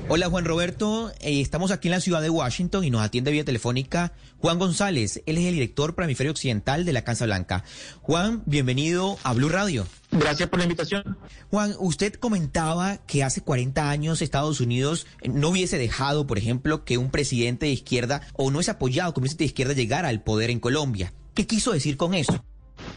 [0.08, 3.44] Hola Juan Roberto, Eh, estamos aquí en la ciudad de Washington y nos atiende vía
[3.44, 5.22] telefónica Juan González.
[5.26, 7.62] Él es el director para hemisferio occidental de la Casa Blanca.
[8.00, 9.86] Juan, bienvenido a Blue Radio.
[10.10, 11.18] Gracias por la invitación.
[11.50, 16.86] Juan, usted comentaba que hace 40 años Estados Unidos eh, no hubiese dejado, por ejemplo,
[16.86, 20.08] que un presidente de izquierda o no es apoyado como un presidente de izquierda llegara
[20.08, 21.12] al poder en Colombia.
[21.34, 22.42] ¿Qué quiso decir con eso?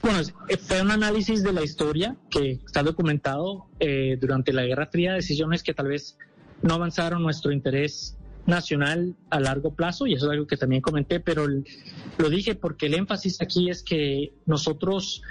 [0.02, 0.20] Bueno,
[0.50, 5.14] eh, fue un análisis de la historia que está documentado eh, durante la Guerra Fría,
[5.14, 6.18] decisiones que tal vez
[6.62, 11.22] no avanzaron nuestro interés nacional a largo plazo, y eso es algo que también comenté,
[11.22, 15.22] pero lo dije porque el énfasis aquí es que nosotros,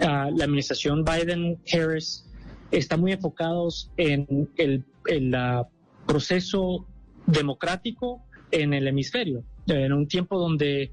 [0.00, 2.26] ah, la administración Biden-Harris,
[2.70, 4.84] está muy enfocados en el
[6.06, 6.86] proceso
[7.26, 10.92] democrático en el hemisferio, en un tiempo donde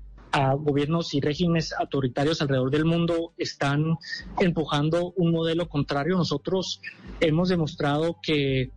[0.57, 3.97] gobiernos y regímenes autoritarios alrededor del mundo están
[4.39, 6.17] empujando un modelo contrario.
[6.17, 6.81] Nosotros
[7.19, 8.71] hemos demostrado que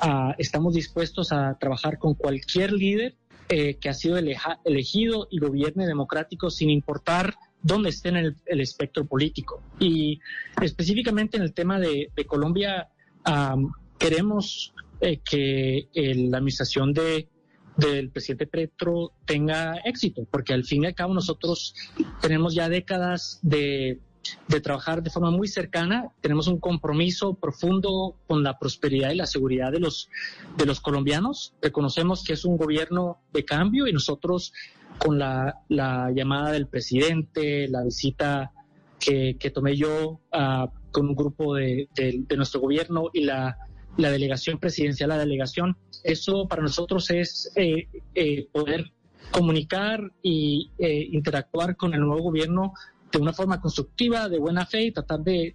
[0.00, 3.16] ah, estamos dispuestos a trabajar con cualquier líder
[3.48, 9.04] eh, que ha sido elegido y gobierne democrático sin importar dónde esté en el, espectro
[9.04, 9.62] político.
[9.80, 10.20] Y
[10.62, 12.88] específicamente en el tema de, Colombia,
[13.98, 17.28] queremos eh, que la administración de
[17.76, 21.74] del presidente Petro tenga éxito, porque al fin y al cabo nosotros
[22.20, 24.00] tenemos ya décadas de,
[24.48, 29.26] de trabajar de forma muy cercana, tenemos un compromiso profundo con la prosperidad y la
[29.26, 30.08] seguridad de los,
[30.56, 34.52] de los colombianos, reconocemos que es un gobierno de cambio y nosotros
[34.98, 38.52] con la, la llamada del presidente, la visita
[38.98, 43.56] que, que tomé yo uh, con un grupo de, de, de nuestro gobierno y la
[44.00, 45.76] la delegación presidencial, la delegación.
[46.02, 48.92] Eso para nosotros es eh, eh, poder
[49.30, 52.72] comunicar y eh, interactuar con el nuevo gobierno
[53.12, 55.54] de una forma constructiva, de buena fe y tratar de,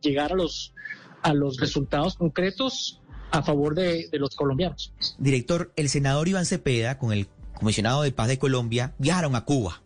[0.00, 0.74] llegar a los,
[1.22, 3.00] a los resultados concretos
[3.30, 4.92] a favor de, de los colombianos.
[5.18, 9.82] Director, el senador Iván Cepeda con el comisionado de paz de Colombia viajaron a Cuba.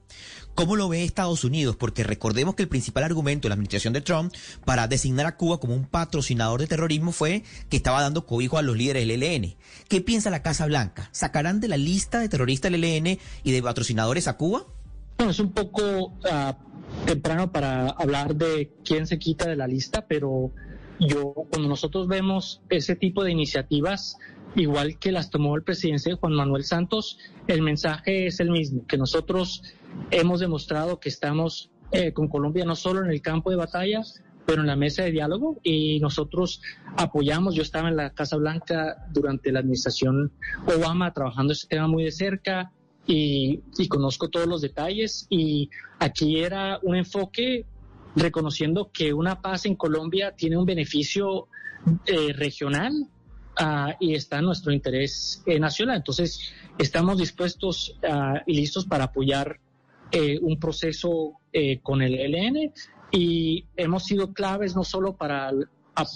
[0.54, 1.76] ¿Cómo lo ve Estados Unidos?
[1.76, 4.32] Porque recordemos que el principal argumento de la administración de Trump
[4.64, 8.62] para designar a Cuba como un patrocinador de terrorismo fue que estaba dando cobijo a
[8.62, 9.54] los líderes del ELN.
[9.88, 11.08] ¿Qué piensa la Casa Blanca?
[11.12, 14.66] ¿Sacarán de la lista de terroristas del ELN y de patrocinadores a Cuba?
[15.16, 16.56] Bueno, es un poco ah,
[17.06, 20.50] temprano para hablar de quién se quita de la lista, pero
[20.98, 24.18] yo, cuando nosotros vemos ese tipo de iniciativas,
[24.56, 28.98] igual que las tomó el presidente Juan Manuel Santos, el mensaje es el mismo, que
[28.98, 29.62] nosotros
[30.10, 34.02] hemos demostrado que estamos eh, con Colombia no solo en el campo de batalla,
[34.46, 36.62] pero en la mesa de diálogo y nosotros
[36.96, 40.32] apoyamos, yo estaba en la Casa Blanca durante la administración
[40.66, 42.72] Obama trabajando este tema muy de cerca
[43.06, 47.66] y, conozco todos los detalles y aquí era un enfoque
[48.14, 51.48] reconociendo que una paz en Colombia tiene un beneficio
[52.06, 53.08] eh, regional
[53.60, 55.98] ah, y está en nuestro interés eh, nacional.
[55.98, 59.60] Entonces, estamos dispuestos ah, y listos para apoyar
[60.12, 62.72] eh, un proceso eh, con el ELN
[63.12, 65.68] y hemos sido claves no solo para el,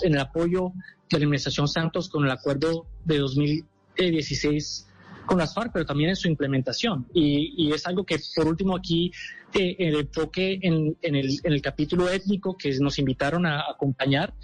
[0.02, 0.72] en el apoyo
[1.10, 4.88] de la Administración Santos con el acuerdo de 2016
[5.26, 7.06] con las FARC, pero también en su implementación.
[7.14, 9.10] Y, es algo que, por último, aquí
[9.52, 14.34] eh, el enfoque en, el, en, el, capítulo étnico que nos invitaron a, acompañar,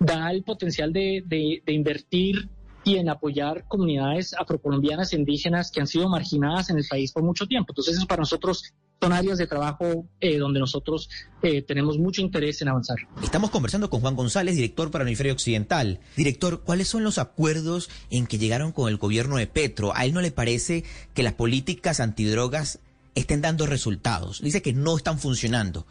[0.00, 2.48] da el potencial de, de, de invertir
[2.84, 7.22] y en apoyar comunidades afrocolombianas e indígenas que han sido marginadas en el país por
[7.22, 7.72] mucho tiempo.
[7.72, 11.08] Entonces, eso para nosotros son áreas de trabajo eh, donde nosotros
[11.42, 12.96] eh, tenemos mucho interés en avanzar.
[13.22, 16.00] Estamos conversando con Juan González, director para el hemisferio occidental.
[16.16, 19.94] Director, ¿cuáles son los acuerdos en que llegaron con el gobierno de Petro?
[19.94, 20.84] ¿A él no le parece
[21.14, 22.80] que las políticas antidrogas
[23.14, 24.40] estén dando resultados?
[24.40, 25.86] Dice que no están funcionando.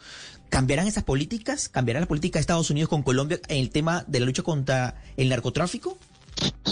[0.48, 1.68] ¿Cambiarán esas políticas?
[1.68, 5.02] ¿Cambiará la política de Estados Unidos con Colombia en el tema de la lucha contra
[5.16, 5.98] el narcotráfico?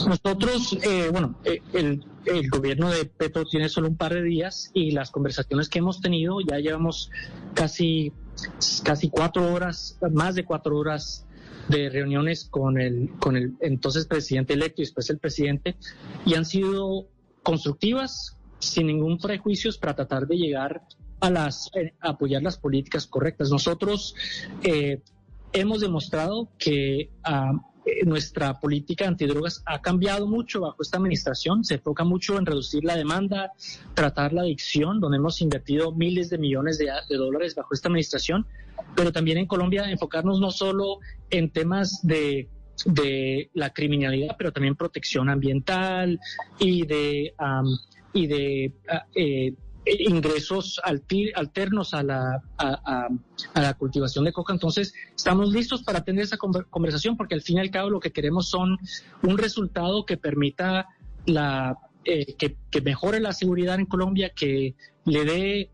[0.07, 2.05] Nosotros, eh, bueno, eh, el,
[2.51, 6.39] gobierno de Petro tiene solo un par de días y las conversaciones que hemos tenido,
[6.41, 7.11] ya llevamos
[7.55, 8.13] casi,
[8.85, 11.27] casi cuatro horas, más de cuatro horas
[11.69, 15.77] de reuniones con el, con el entonces presidente electo y después el presidente,
[16.25, 17.09] y han sido
[17.43, 20.83] constructivas, sin ningún prejuicio, para tratar de llegar
[21.21, 23.51] a las eh, apoyar las políticas correctas.
[23.51, 24.15] Nosotros
[25.53, 31.65] hemos demostrado que uh, eh, nuestra política antidrogas ha cambiado mucho bajo esta administración.
[31.65, 33.53] Se enfoca mucho en reducir la demanda,
[33.95, 38.47] tratar la adicción, donde hemos invertido miles de millones de, dólares bajo esta administración,
[38.97, 40.99] pero también en Colombia enfocarnos no solo
[41.31, 42.49] en temas de
[43.55, 46.19] la criminalidad, pero también protección ambiental
[46.59, 47.35] y de,
[48.13, 49.55] y de ah, eh,
[49.87, 53.09] ingresos alternos a la, a,
[53.55, 54.53] la cultivación de coca.
[54.53, 58.13] Entonces, estamos listos para tener esa conversación porque al fin y al cabo lo que
[58.13, 58.79] queremos son
[59.23, 60.89] un resultado que permita
[61.27, 64.77] la, eh, que, mejore la seguridad en Colombia, que
[65.07, 65.71] le dé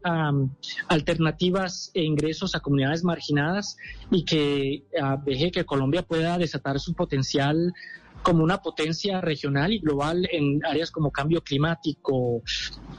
[0.89, 3.77] alternativas e ingresos a comunidades marginadas
[4.11, 4.85] y que
[5.27, 7.75] deje que Colombia pueda desatar su potencial
[8.23, 12.43] como una potencia regional y global en áreas como cambio climático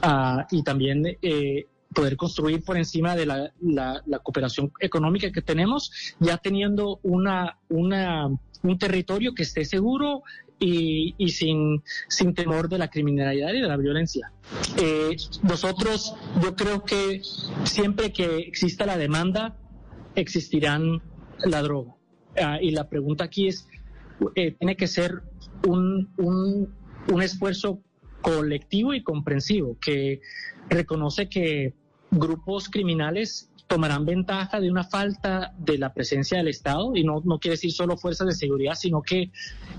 [0.02, 6.14] ah, y también eh, poder construir por encima de la, la, cooperación económica que tenemos,
[6.18, 10.22] ya teniendo una, un territorio que esté seguro
[10.58, 14.32] y, y, sin, sin temor de la criminalidad y de la violencia.
[14.76, 17.22] Eh, nosotros, yo creo que
[17.64, 19.56] siempre que exista la demanda,
[20.14, 21.02] existirán
[21.44, 21.94] la droga.
[22.36, 23.68] Ah, y la pregunta aquí es,
[24.34, 25.22] eh, tiene que ser
[25.66, 27.80] un, un, esfuerzo
[28.20, 30.20] colectivo y comprensivo que
[30.68, 31.74] reconoce que
[32.10, 37.38] grupos criminales tomarán ventaja de una falta de la presencia del Estado y no, no
[37.38, 39.30] quiere decir solo fuerzas de seguridad, sino que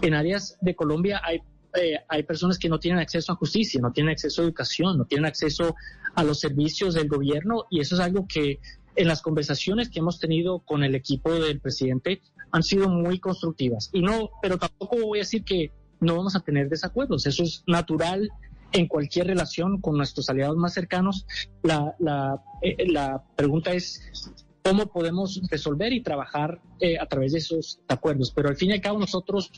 [0.02, 1.42] en áreas de Colombia hay,
[1.76, 5.06] eh, hay personas que no tienen acceso a justicia, no tienen acceso a educación, no
[5.06, 5.76] tienen acceso
[6.16, 8.60] a los servicios del gobierno y eso es algo que
[8.96, 13.90] en las conversaciones que hemos tenido con el equipo del presidente han sido muy constructivas.
[13.94, 17.26] Y no, pero tampoco voy a decir que no vamos a tener desacuerdos.
[17.26, 18.30] Eso es natural
[18.72, 21.26] en cualquier relación con nuestros aliados más cercanos.
[21.64, 27.38] La, la, eh, la pregunta es cómo podemos resolver y trabajar eh, a través de
[27.38, 28.32] esos acuerdos.
[28.32, 29.52] Pero al fin y al cabo nosotros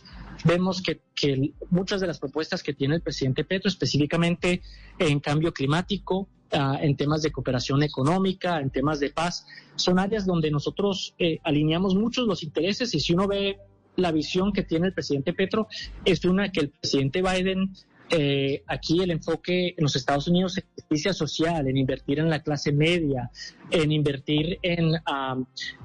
[0.43, 4.61] vemos que, que, muchas de las propuestas que tiene el presidente Petro, específicamente
[4.99, 9.45] en cambio climático, uh, en temas de cooperación económica, en temas de paz,
[9.75, 13.57] son áreas donde nosotros eh, alineamos muchos los intereses y si uno ve
[13.95, 15.67] la visión que tiene el presidente Petro,
[16.05, 17.73] es una que el presidente Biden
[18.09, 22.41] eh, aquí el enfoque en los Estados Unidos en justicia social, en invertir en la
[22.41, 23.29] clase media,
[23.69, 24.93] en invertir en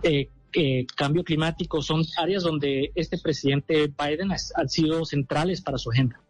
[0.03, 5.91] eh, eh, cambio climático, son áreas donde este presidente Biden han sido centrales para su
[5.91, 6.22] agenda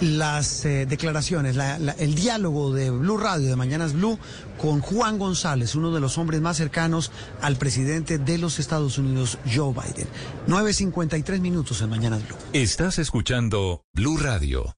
[0.00, 4.18] las eh, declaraciones, la, la, el diálogo de Blue Radio, de Mañanas Blue,
[4.60, 7.10] con Juan González, uno de los hombres más cercanos
[7.40, 10.08] al presidente de los Estados Unidos, Joe Biden.
[10.46, 12.36] 9.53 minutos en Mañanas Blue.
[12.52, 14.76] Estás escuchando Blue Radio.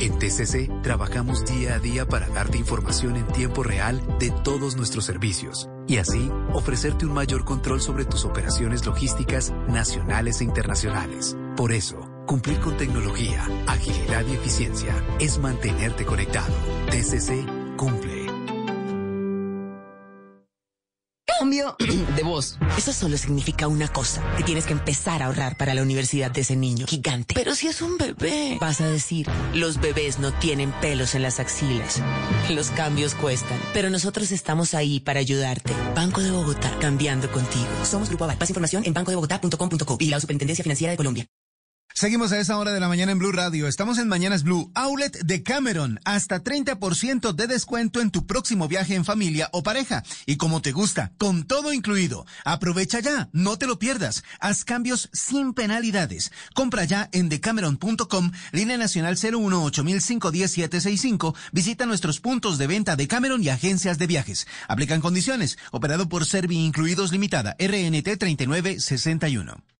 [0.00, 5.04] En TCC trabajamos día a día para darte información en tiempo real de todos nuestros
[5.04, 11.36] servicios y así ofrecerte un mayor control sobre tus operaciones logísticas nacionales e internacionales.
[11.54, 16.54] Por eso, Cumplir con tecnología, agilidad y eficiencia es mantenerte conectado.
[16.88, 17.44] TCC
[17.76, 18.26] cumple.
[21.26, 22.56] Cambio de voz.
[22.78, 26.42] Eso solo significa una cosa, que tienes que empezar a ahorrar para la universidad de
[26.42, 27.34] ese niño gigante.
[27.34, 31.40] Pero si es un bebé, vas a decir, los bebés no tienen pelos en las
[31.40, 32.00] axilas.
[32.48, 35.72] Los cambios cuestan, pero nosotros estamos ahí para ayudarte.
[35.96, 37.66] Banco de Bogotá, cambiando contigo.
[37.82, 38.36] Somos Grupo Aval.
[38.38, 41.26] Más información en bancodebogotá.com.co y la Superintendencia Financiera de Colombia.
[41.94, 43.68] Seguimos a esa hora de la mañana en Blue Radio.
[43.68, 46.00] Estamos en Mañanas Blue, Outlet de Cameron.
[46.04, 50.02] Hasta 30% de descuento en tu próximo viaje en familia o pareja.
[50.24, 52.26] Y como te gusta, con todo incluido.
[52.44, 54.24] Aprovecha ya, no te lo pierdas.
[54.38, 56.32] Haz cambios sin penalidades.
[56.54, 61.34] Compra ya en decameron.com, línea nacional 018510765.
[61.52, 64.46] Visita nuestros puntos de venta de Cameron y agencias de viajes.
[64.68, 65.58] Aplican condiciones.
[65.72, 69.79] Operado por Servi Incluidos Limitada, RNT 3961.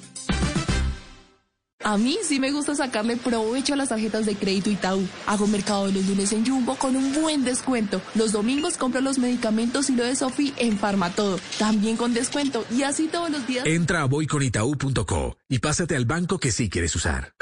[1.83, 5.07] A mí sí me gusta sacarle provecho a las tarjetas de crédito Itaú.
[5.25, 8.01] Hago mercado de los lunes en Jumbo con un buen descuento.
[8.15, 11.39] Los domingos compro los medicamentos y lo de Sofi en Farmatodo.
[11.57, 12.65] También con descuento.
[12.71, 13.65] Y así todos los días.
[13.65, 17.33] Entra a voyconitaú.co y pásate al banco que sí quieres usar.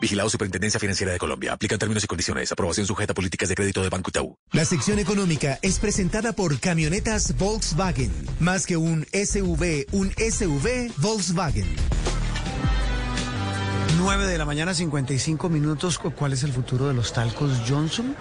[0.00, 1.52] Vigilado Superintendencia Financiera de Colombia.
[1.52, 2.52] Aplica términos y condiciones.
[2.52, 4.36] Aprobación sujeta a políticas de crédito de Banco Itaú.
[4.52, 8.12] La sección económica es presentada por Camionetas Volkswagen.
[8.40, 11.66] Más que un SUV, un SUV Volkswagen.
[13.98, 15.98] 9 de la mañana, 55 minutos.
[15.98, 18.14] ¿Cuál es el futuro de los talcos Johnson?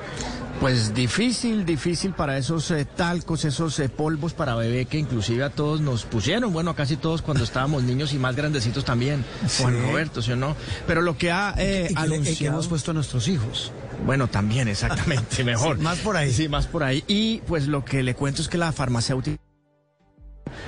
[0.60, 5.52] Pues difícil, difícil para esos eh, talcos, esos eh, polvos para bebé que inclusive a
[5.52, 9.62] todos nos pusieron, bueno, a casi todos cuando estábamos niños y más grandecitos también, Sí.
[9.62, 10.56] Juan Roberto, ¿sí o no?
[10.88, 12.56] Pero lo que ha eh, Y que anunciado...
[12.56, 13.72] hemos puesto a nuestros hijos.
[14.04, 15.78] Bueno, también, exactamente, mejor.
[15.78, 16.34] Sí, más por ahí.
[16.34, 17.04] Sí, más por ahí.
[17.08, 19.38] Y pues lo que le cuento es que la farmacéutica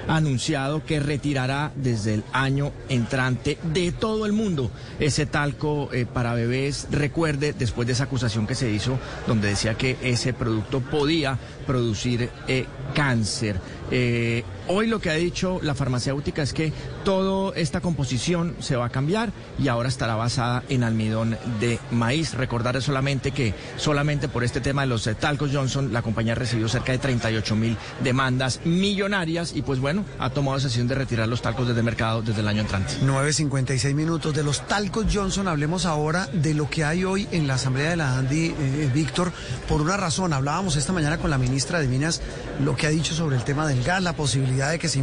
[0.10, 6.34] anunciado que retirará desde el año entrante de todo el mundo ese talco eh, para
[6.34, 6.88] bebés.
[6.92, 11.38] Recuerde, después de esa acusación que se hizo, donde decía que ese producto podía
[11.68, 12.66] producir eh,
[12.96, 13.62] cáncer.
[13.92, 16.72] Eh, hoy lo que ha dicho la farmacéutica es que
[17.04, 22.34] toda esta composición se va a cambiar y ahora estará basada en almidón de maíz.
[22.34, 26.36] Recordaré solamente que solamente por este tema de los eh, talcos Johnson, la compañía ha
[26.36, 30.96] recibido cerca de 38 mil demandas millonarias y pues bueno, ha tomado la decisión de
[30.96, 32.94] retirar los talcos desde el mercado desde el año entrante.
[33.04, 34.34] 9.56 minutos.
[34.34, 37.96] De los talcos Johnson hablemos ahora de lo que hay hoy en la Asamblea de
[37.96, 39.32] la Andy, eh, Víctor,
[39.68, 40.34] por una razón.
[40.34, 42.22] Hablábamos esta mañana con la ministra de Minas
[42.64, 45.00] lo que ha dicho sobre el tema del la posibilidad de que se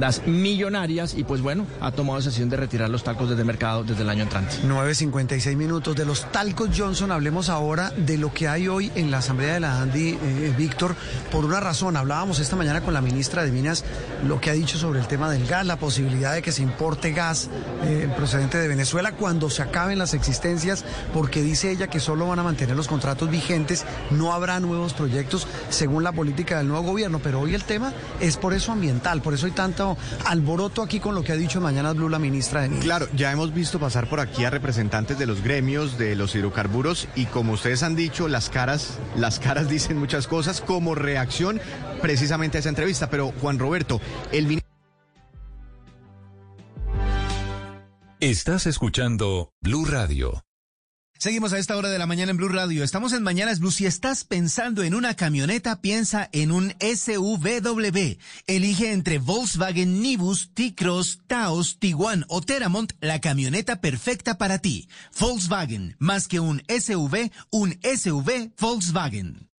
[0.00, 3.46] das millonarias y pues bueno, ha tomado la decisión de retirar los talcos desde el
[3.46, 4.56] mercado desde el año entrante.
[4.64, 7.12] 9.56 minutos de los talcos Johnson.
[7.12, 10.96] Hablemos ahora de lo que hay hoy en la Asamblea de la Andy, eh, Víctor,
[11.30, 11.96] por una razón.
[11.96, 13.84] Hablábamos esta mañana con la ministra de Minas
[14.26, 17.12] lo que ha dicho sobre el tema del gas, la posibilidad de que se importe
[17.12, 17.48] gas
[17.84, 22.38] eh, procedente de Venezuela cuando se acaben las existencias, porque dice ella que solo van
[22.38, 27.20] a mantener los contratos vigentes, no habrá nuevos proyectos según la política del nuevo gobierno.
[27.22, 29.52] Pero hoy el tema es por eso ambiental, por eso hay
[30.24, 32.84] alboroto aquí con lo que ha dicho Mañana Blue la ministra de Minas.
[32.84, 37.08] Claro, ya hemos visto pasar por aquí a representantes de los gremios de los hidrocarburos
[37.14, 41.60] y como ustedes han dicho, las caras, las caras dicen muchas cosas como reacción
[42.00, 43.10] precisamente a esa entrevista.
[43.10, 44.00] Pero Juan Roberto,
[44.32, 44.70] el ministro
[48.20, 50.42] Estás escuchando Blue Radio.
[51.20, 52.82] Seguimos a esta hora de la mañana en Blue Radio.
[52.82, 53.70] Estamos en Mañanas Blue.
[53.70, 58.16] Si estás pensando en una camioneta, piensa en un SUVW.
[58.46, 64.88] Elige entre Volkswagen Nibus, T-Cross, Taos, Tiguan o Teramont la camioneta perfecta para ti.
[65.18, 69.49] Volkswagen, más que un SUV, un SUV Volkswagen.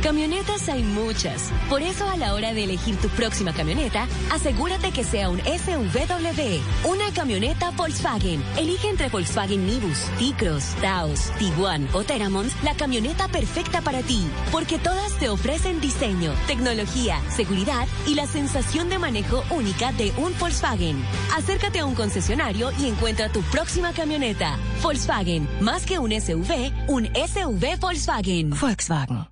[0.00, 1.50] Camionetas hay muchas.
[1.68, 6.60] Por eso a la hora de elegir tu próxima camioneta, asegúrate que sea un SUVW,
[6.90, 8.42] una camioneta Volkswagen.
[8.56, 14.78] Elige entre Volkswagen Nibus, T-Cross, Taos, Tiguan o Teramont la camioneta perfecta para ti, porque
[14.78, 21.02] todas te ofrecen diseño, tecnología, seguridad y la sensación de manejo única de un Volkswagen.
[21.36, 24.58] Acércate a un concesionario y encuentra tu próxima camioneta.
[24.82, 28.50] Volkswagen, más que un SUV, un SUV Volkswagen.
[28.50, 29.31] Volkswagen.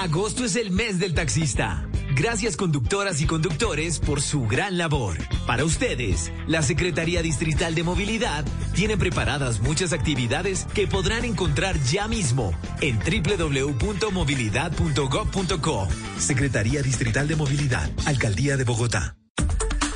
[0.00, 1.86] Agosto es el mes del taxista.
[2.16, 5.18] Gracias conductoras y conductores por su gran labor.
[5.46, 12.08] Para ustedes, la Secretaría Distrital de Movilidad tiene preparadas muchas actividades que podrán encontrar ya
[12.08, 15.88] mismo en www.movilidad.gov.co.
[16.18, 19.18] Secretaría Distrital de Movilidad, Alcaldía de Bogotá.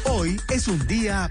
[0.05, 1.31] Hoy es un día...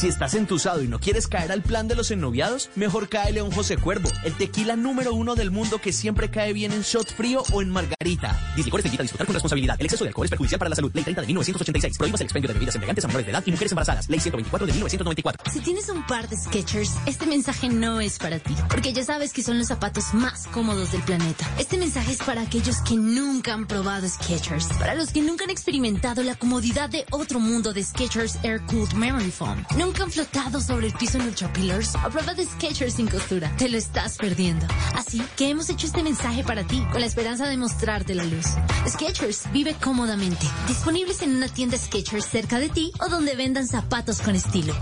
[0.00, 3.44] Si estás entusado y no quieres caer al plan de los ennoviados, mejor cáele a
[3.44, 7.12] un José Cuervo, el tequila número uno del mundo que siempre cae bien en shot
[7.12, 8.34] frío o en margarita.
[8.56, 9.76] Dislicores te invita a disfrutar con responsabilidad.
[9.78, 10.90] El exceso de alcohol es perjudicial para la salud.
[10.94, 11.98] Ley 30 de 1986.
[11.98, 14.08] Prohíbas el expendio de bebidas embriagantes a menores de edad y mujeres embarazadas.
[14.08, 15.52] Ley 124 de 1994.
[15.52, 19.34] Si tienes un par de Skechers, este mensaje no es para ti, porque ya sabes
[19.34, 21.46] que son los zapatos más cómodos del planeta.
[21.58, 25.50] Este mensaje es para aquellos que nunca han probado Skechers, para los que nunca han
[25.50, 29.62] experimentado la comodidad de otro mundo de Skechers Air Cooled Memory Foam.
[29.90, 33.52] Nunca han flotado sobre el piso en Ultra Pillars o prueba de Skechers sin costura.
[33.56, 34.64] Te lo estás perdiendo.
[34.94, 38.46] Así que hemos hecho este mensaje para ti, con la esperanza de mostrarte la luz.
[38.86, 40.46] Skechers vive cómodamente.
[40.68, 44.76] Disponibles en una tienda Skechers cerca de ti o donde vendan zapatos con estilo.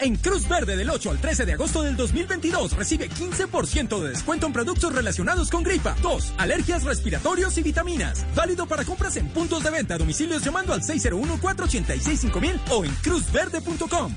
[0.00, 4.48] En Cruz Verde del 8 al 13 de agosto del 2022 recibe 15% de descuento
[4.48, 8.26] en productos relacionados con gripa, tos, alergias, respiratorios y vitaminas.
[8.34, 14.14] Válido para compras en puntos de venta a domicilios llamando al 601-486-5000 o en cruzverde.com.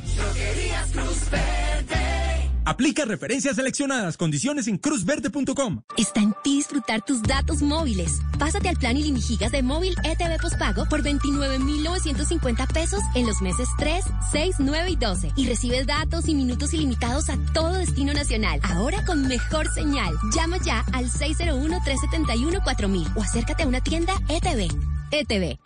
[0.94, 2.27] Cruz Verde.
[2.68, 5.84] Aplica referencias seleccionadas, condiciones en cruzverde.com.
[5.96, 8.20] Está en ti disfrutar tus datos móviles.
[8.38, 14.04] Pásate al plan ilimigigas de móvil ETV postpago por 29,950 pesos en los meses 3,
[14.34, 15.32] 6, 9 y 12.
[15.38, 18.60] Y recibes datos y minutos ilimitados a todo destino nacional.
[18.64, 20.14] Ahora con mejor señal.
[20.36, 24.68] Llama ya al 601-371-4000 o acércate a una tienda ETV.
[25.12, 25.58] ETV.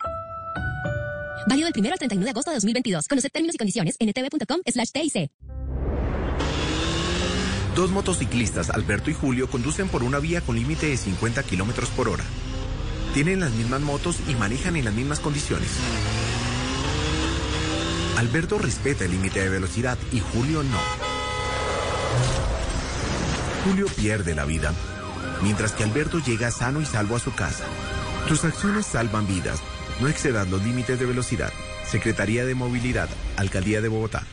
[1.48, 3.08] Válido del 1 al 31 de agosto de 2022.
[3.08, 5.32] Conoce términos y condiciones en etv.com slash TIC.
[7.74, 12.08] Dos motociclistas, Alberto y Julio, conducen por una vía con límite de 50 kilómetros por
[12.08, 12.24] hora.
[13.14, 15.70] Tienen las mismas motos y manejan en las mismas condiciones.
[18.18, 20.78] Alberto respeta el límite de velocidad y Julio no.
[23.64, 24.74] Julio pierde la vida,
[25.42, 27.64] mientras que Alberto llega sano y salvo a su casa.
[28.28, 29.60] Tus acciones salvan vidas.
[30.00, 31.52] No excedas los límites de velocidad.
[31.86, 34.24] Secretaría de Movilidad, Alcaldía de Bogotá.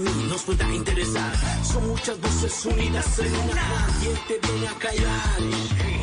[0.00, 1.32] Mí nos pueda interesar.
[1.64, 3.86] Son muchas voces unidas en una.
[4.00, 5.38] ¿Quién te viene a callar?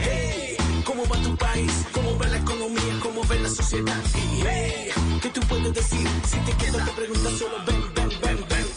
[0.02, 1.72] Hey, ¿cómo va tu país?
[1.92, 3.00] ¿Cómo va la economía?
[3.02, 4.02] ¿Cómo va la sociedad?
[4.14, 4.90] Hey,
[5.22, 6.08] ¿qué tú puedes decir?
[6.28, 8.68] Si te quedas te preguntas solo ven, ven, ven, ven.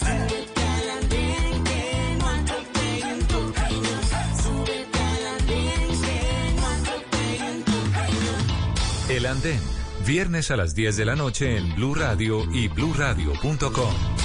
[7.93, 8.47] Cañón.
[9.09, 9.61] El Andén,
[10.07, 14.20] viernes a las 10 de la noche en Blue Radio y bluradio.com.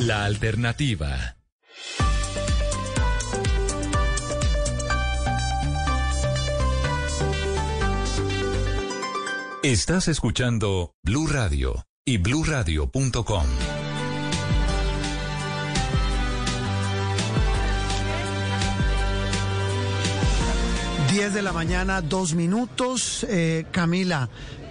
[0.00, 1.36] La alternativa.
[9.62, 13.46] Estás escuchando Blue Radio y bluradio.com.
[21.10, 23.24] Diez de la mañana, dos minutos.
[23.28, 24.28] Eh, Camila,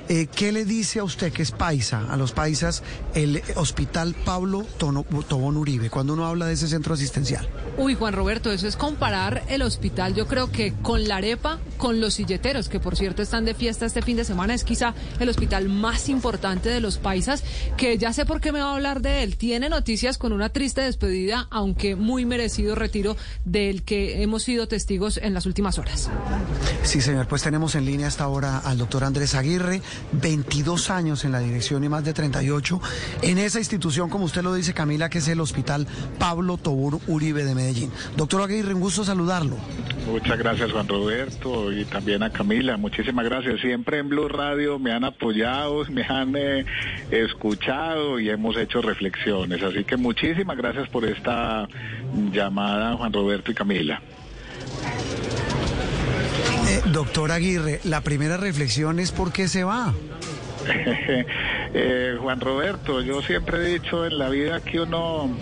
[0.09, 4.65] eh, ¿qué le dice a usted que es paisa, a los paisas, el Hospital Pablo
[4.77, 7.47] Tono- Tobón Uribe, cuando uno habla de ese centro asistencial?
[7.77, 11.99] Uy, Juan Roberto, eso es comparar el hospital, yo creo que con la arepa, con
[12.01, 15.29] los silleteros, que por cierto están de fiesta este fin de semana, es quizá el
[15.29, 17.43] hospital más importante de los paisas,
[17.77, 19.37] que ya sé por qué me va a hablar de él.
[19.37, 25.17] Tiene noticias con una triste despedida, aunque muy merecido retiro del que hemos sido testigos
[25.17, 26.09] en las últimas horas.
[26.83, 29.81] Sí, señor, pues tenemos en línea hasta ahora al doctor Andrés Aguirre,
[30.13, 32.81] 22 años en la dirección y más de 38
[33.21, 35.87] en esa institución, como usted lo dice, Camila, que es el Hospital
[36.19, 37.91] Pablo Tobón Uribe de Medellín.
[38.15, 39.57] Doctor Aguirre, un gusto saludarlo.
[40.07, 43.61] Muchas gracias Juan Roberto y también a Camila, muchísimas gracias.
[43.61, 46.65] Siempre en Blue Radio me han apoyado, me han eh,
[47.11, 49.63] escuchado y hemos hecho reflexiones.
[49.63, 51.67] Así que muchísimas gracias por esta
[52.31, 54.01] llamada Juan Roberto y Camila.
[56.91, 59.93] Doctor Aguirre, la primera reflexión es por qué se va.
[61.75, 65.35] Eh, Juan Roberto, yo siempre he dicho en la vida que uno,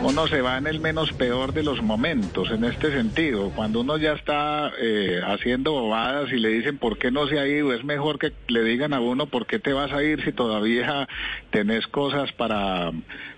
[0.00, 3.52] uno se va en el menos peor de los momentos, en este sentido.
[3.54, 7.46] Cuando uno ya está eh, haciendo bobadas y le dicen por qué no se ha
[7.46, 10.32] ido, es mejor que le digan a uno por qué te vas a ir si
[10.32, 11.06] todavía
[11.52, 12.90] tenés cosas para,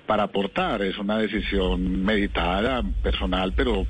[0.06, 0.80] para aportar.
[0.80, 3.86] Es una decisión meditada, personal, pero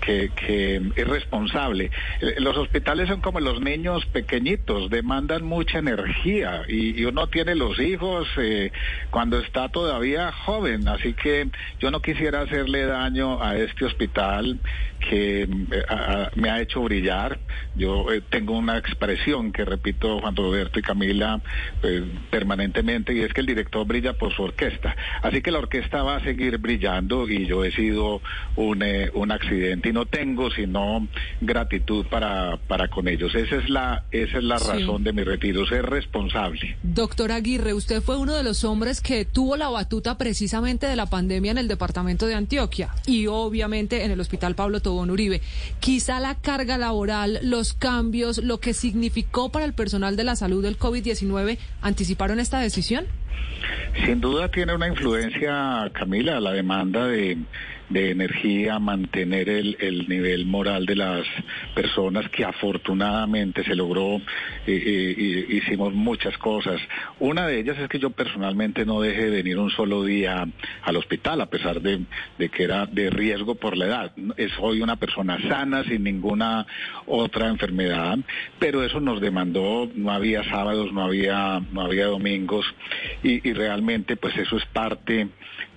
[0.00, 1.90] que, que es responsable.
[2.20, 7.80] Eh, Los hospitales son como los niños pequeñitos, demandan mucha energía y, uno tiene los
[7.80, 8.70] hijos eh,
[9.10, 11.48] cuando está todavía joven, así que
[11.80, 14.60] yo no quisiera hacerle daño a este hospital
[15.08, 17.38] que mm, eh, me ha hecho brillar.
[17.74, 21.40] Yo tengo una expresión que repito Juan Roberto y Camila
[21.82, 24.94] eh, permanentemente y es que el director brilla por su orquesta.
[25.22, 28.20] Así que la orquesta va a seguir brillando y yo he sido
[28.56, 28.84] un,
[29.14, 31.06] un y no tengo sino
[31.40, 33.34] gratitud para, para con ellos.
[33.34, 34.68] Esa es la, esa es la Sí.
[34.70, 36.76] razón de mi retiro, ser responsable.
[36.82, 41.06] Doctor Aguirre, usted fue uno de los hombres que tuvo la batuta precisamente de la
[41.06, 45.40] pandemia en el departamento de Antioquia y obviamente en el Hospital Pablo Tobón Uribe.
[45.80, 50.62] Quizá la carga laboral, los cambios, lo que significó para el personal de la salud
[50.62, 53.06] del COVID-19, ¿anticiparon esta decisión?
[54.04, 57.38] Sin duda tiene una influencia, Camila, la demanda de,
[57.90, 61.26] de energía, mantener el, el nivel moral de las
[61.74, 64.22] personas que afortunadamente se logró, eh,
[64.66, 66.80] eh, y hicimos muchas cosas.
[67.18, 70.46] Una de ellas es que yo personalmente no dejé de venir un solo día
[70.82, 72.00] al hospital, a pesar de,
[72.38, 74.12] de que era de riesgo por la edad.
[74.56, 76.66] Soy una persona sana, sin ninguna
[77.06, 78.18] otra enfermedad,
[78.58, 82.64] pero eso nos demandó, no había sábados, no había, no había domingos,
[83.22, 85.28] y realmente pues eso es parte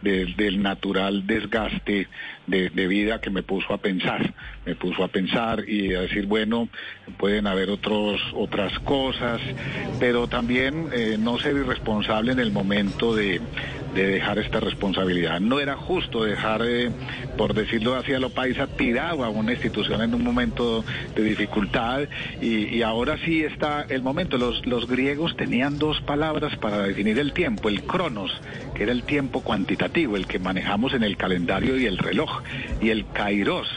[0.03, 2.07] de- del natural desgaste
[2.48, 4.34] de, vida que me puso a pensar,
[4.65, 6.70] me puso a pensar y a decir, bueno,
[7.18, 9.41] pueden haber otros, otras cosas,
[9.99, 13.41] pero también eh, no ser irresponsable en el momento de,
[13.94, 15.40] de dejar esta responsabilidad.
[15.40, 16.91] No era justo dejar, eh,
[17.38, 20.84] por decirlo así, a lo paisa tirado a una institución en un momento
[21.15, 22.02] de dificultad
[22.41, 24.38] y, y ahora sí está el momento.
[24.38, 28.32] Los, los griegos tenían dos palabras para definir el tiempo, el cronos,
[28.74, 32.32] que era el tiempo cuantitativo, el que manejamos en el calendario y el reloj,
[32.81, 33.68] y el kairos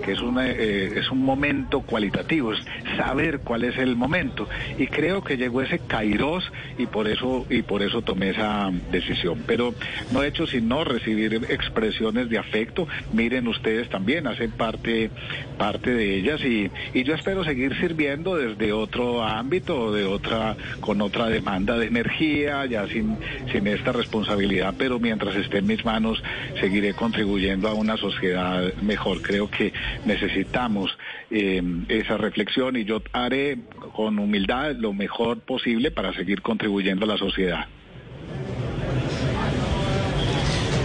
[0.00, 2.60] que es, una, eh, es un momento cualitativo, es
[2.96, 4.48] saber cuál es el momento.
[4.78, 9.42] Y creo que llegó ese kairos y por eso, y por eso tomé esa decisión.
[9.46, 9.74] Pero
[10.12, 12.86] no he hecho sino recibir expresiones de afecto.
[13.12, 15.10] Miren ustedes también, hacen parte,
[15.58, 21.00] parte de ellas y, y yo espero seguir sirviendo desde otro ámbito, de otra, con
[21.00, 23.16] otra demanda de energía, ya sin,
[23.52, 26.22] sin esta responsabilidad, pero mientras esté en mis manos
[26.60, 29.22] seguiré contribuyendo a una sociedad mejor.
[29.22, 29.72] Creo que
[30.04, 30.96] necesitamos
[31.30, 33.58] eh, esa reflexión y yo haré
[33.94, 37.66] con humildad lo mejor posible para seguir contribuyendo a la sociedad.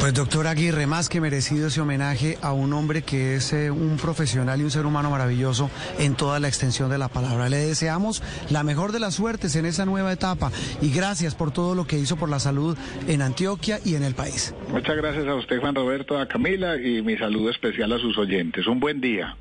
[0.05, 3.97] Pues doctor Aguirre, más que merecido ese homenaje a un hombre que es eh, un
[3.97, 7.49] profesional y un ser humano maravilloso en toda la extensión de la palabra.
[7.49, 8.21] Le deseamos
[8.51, 11.97] la mejor de las suertes en esa nueva etapa y gracias por todo lo que
[11.97, 12.77] hizo por la salud
[13.07, 14.53] en Antioquia y en el país.
[14.69, 18.67] Muchas gracias a usted, Juan Roberto, a Camila y mi saludo especial a sus oyentes.
[18.67, 19.35] Un buen día.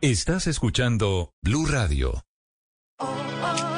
[0.00, 2.22] Estás escuchando Blue Radio.
[2.98, 3.75] Juntos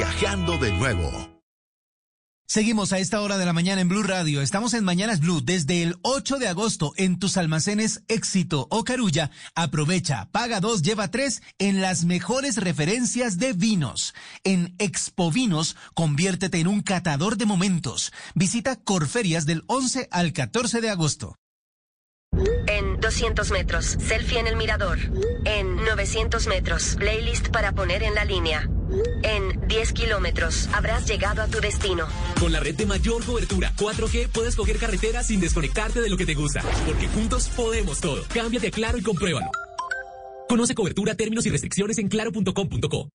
[0.00, 1.28] viajando de nuevo.
[2.46, 4.40] Seguimos a esta hora de la mañana en Blue Radio.
[4.40, 9.30] Estamos en Mañanas Blue desde el 8 de agosto en tus almacenes Éxito o Carulla.
[9.54, 14.14] Aprovecha, paga dos, lleva tres en las mejores referencias de vinos.
[14.42, 18.10] En Expo Vinos, conviértete en un catador de momentos.
[18.34, 21.36] Visita Corferias del 11 al 14 de agosto.
[22.66, 24.98] En 200 metros, selfie en el mirador.
[25.44, 28.68] En 900 metros, playlist para poner en la línea.
[29.22, 32.06] En 10 kilómetros, habrás llegado a tu destino.
[32.38, 36.26] Con la red de mayor cobertura 4G puedes coger carretera sin desconectarte de lo que
[36.26, 36.62] te gusta.
[36.86, 38.22] Porque juntos podemos todo.
[38.32, 39.50] Cámbiate a Claro y compruébalo.
[40.48, 43.10] Conoce cobertura, términos y restricciones en claro.com.co.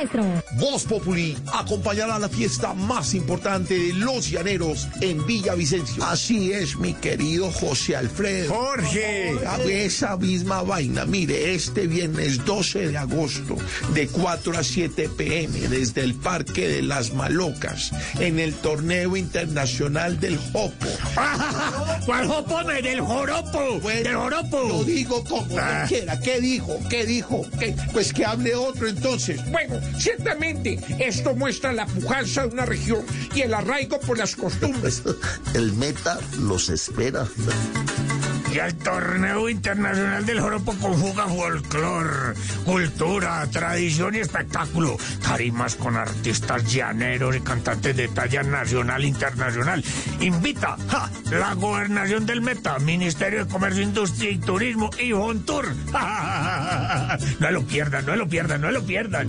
[0.00, 0.42] ¡Arpa, maestro!
[0.58, 6.04] Voz Populi acompañará a la fiesta más importante de los llaneros en Villavicencio.
[6.04, 8.54] Así es, mi querido José Alfredo.
[8.54, 9.34] Jorge.
[9.84, 11.04] Esa misma vaina.
[11.04, 13.56] Mire, este viernes 12 de agosto,
[13.94, 20.20] de 4 a 7 pm, desde el Parque de las Malocas, en el Torneo Internacional
[20.20, 20.86] del Jopo.
[22.06, 22.62] ¿Cuál jopo?
[22.62, 23.80] no, Del joropo.
[23.88, 24.68] del joropo.
[24.68, 25.84] Lo digo como Ah.
[25.88, 26.18] quiera.
[26.20, 26.78] ¿Qué dijo?
[26.88, 27.44] ¿Qué dijo?
[27.58, 27.74] ¿Qué?
[27.92, 29.40] Pues que hable otro entonces.
[29.50, 33.04] Bueno, ciertamente esto muestra la pujanza de una región
[33.34, 35.02] y el arraigo por las costumbres.
[35.54, 37.26] El meta los espera.
[38.52, 42.34] Y el torneo internacional del joropo conjuga folclor,
[42.64, 44.96] cultura, tradición y espectáculo.
[45.22, 49.84] Tarimas con artistas llaneros y cantantes de talla nacional e internacional.
[50.20, 51.10] Invita ¡ja!
[51.30, 55.66] la gobernación del Meta, Ministerio de Comercio, Industria y Turismo y Fontur.
[57.40, 59.28] No lo pierdan, no lo pierdan, no lo pierdan.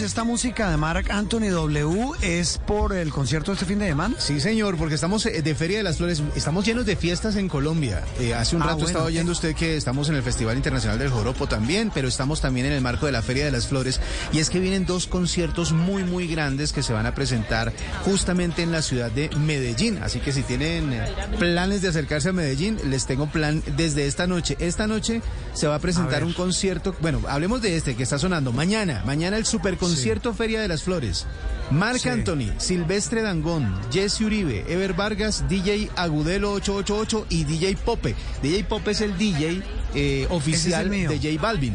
[0.00, 4.14] Esta música de Marc Anthony W es por el concierto de este fin de semana.
[4.18, 7.48] Sí, señor, porque estamos eh, de Feria de las Flores, estamos llenos de fiestas en
[7.48, 8.04] Colombia.
[8.20, 10.98] Eh, hace un Ah, rato bueno, estaba oyendo usted que estamos en el Festival Internacional
[10.98, 14.00] del Joropo también, pero estamos también en el marco de la Feria de las Flores.
[14.32, 17.72] Y es que vienen dos conciertos muy, muy grandes que se van a presentar
[18.04, 19.98] justamente en la ciudad de Medellín.
[20.02, 21.06] Así que si tienen eh,
[21.38, 24.56] planes de acercarse a Medellín, les tengo plan desde esta noche.
[24.60, 25.22] Esta noche
[25.54, 29.02] se va a presentar un concierto, bueno, hablemos de este que está sonando mañana.
[29.04, 29.44] Mañana el
[29.88, 31.26] superconcierto Feria de las Flores.
[31.70, 32.08] Marc Sí.
[32.08, 38.14] Anthony, Silvestre Dangón, Jesse Uribe, Ever Vargas, DJ Agudelo 888 y DJ Pope.
[38.42, 39.62] DJ Pope es el DJ
[39.94, 41.74] eh, oficial de J Balvin.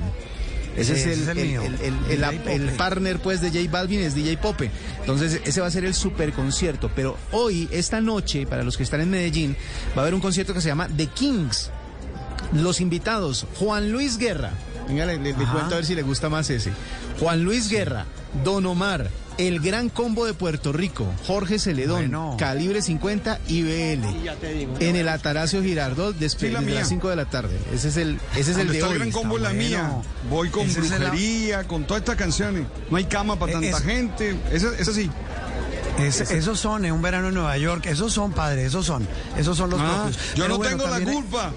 [0.76, 1.61] Ese es Ese el, es el el- mío.
[2.48, 4.72] el- partner pues de J Balvin es DJ Pope.
[5.02, 6.90] Entonces ese va a ser el super concierto.
[6.95, 9.56] Pero hoy, esta noche, para los que están en Medellín,
[9.95, 11.69] va a haber un concierto que se llama The Kings.
[12.53, 14.52] Los invitados, Juan Luis Guerra.
[14.88, 16.72] Venga, le, le- cuento a ver si le gusta más ese.
[17.19, 18.06] Juan Luis Guerra,
[18.44, 22.35] Don Omar, El Gran Combo de Puerto Rico, Jorge Celedón, Bueno.
[22.38, 24.06] Calibre 50 y BL.
[24.80, 26.85] En el Ataracio Girardot Sí, la desde las mía.
[26.85, 27.57] 5 de la tarde.
[27.73, 28.94] Ese es el, ese es el de está hoy.
[28.94, 29.69] el gran combo está la bueno.
[29.69, 29.91] mía.
[30.30, 32.65] Voy con Ese brujería, con todas estas canciones.
[32.91, 34.35] No hay cama para Eh, tanta es- gente.
[34.52, 35.10] Ese sí.
[35.99, 39.07] Es- esos son, en un verano en Nueva York, esos son, padre, esos son,
[39.38, 40.18] esos son los Ah, propios.
[40.35, 41.52] yo Pero no bueno, tengo la culpa.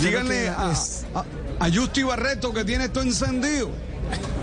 [0.00, 0.72] Díganle a,
[1.14, 1.24] a,
[1.66, 3.70] a Justi Barreto que tiene esto encendido.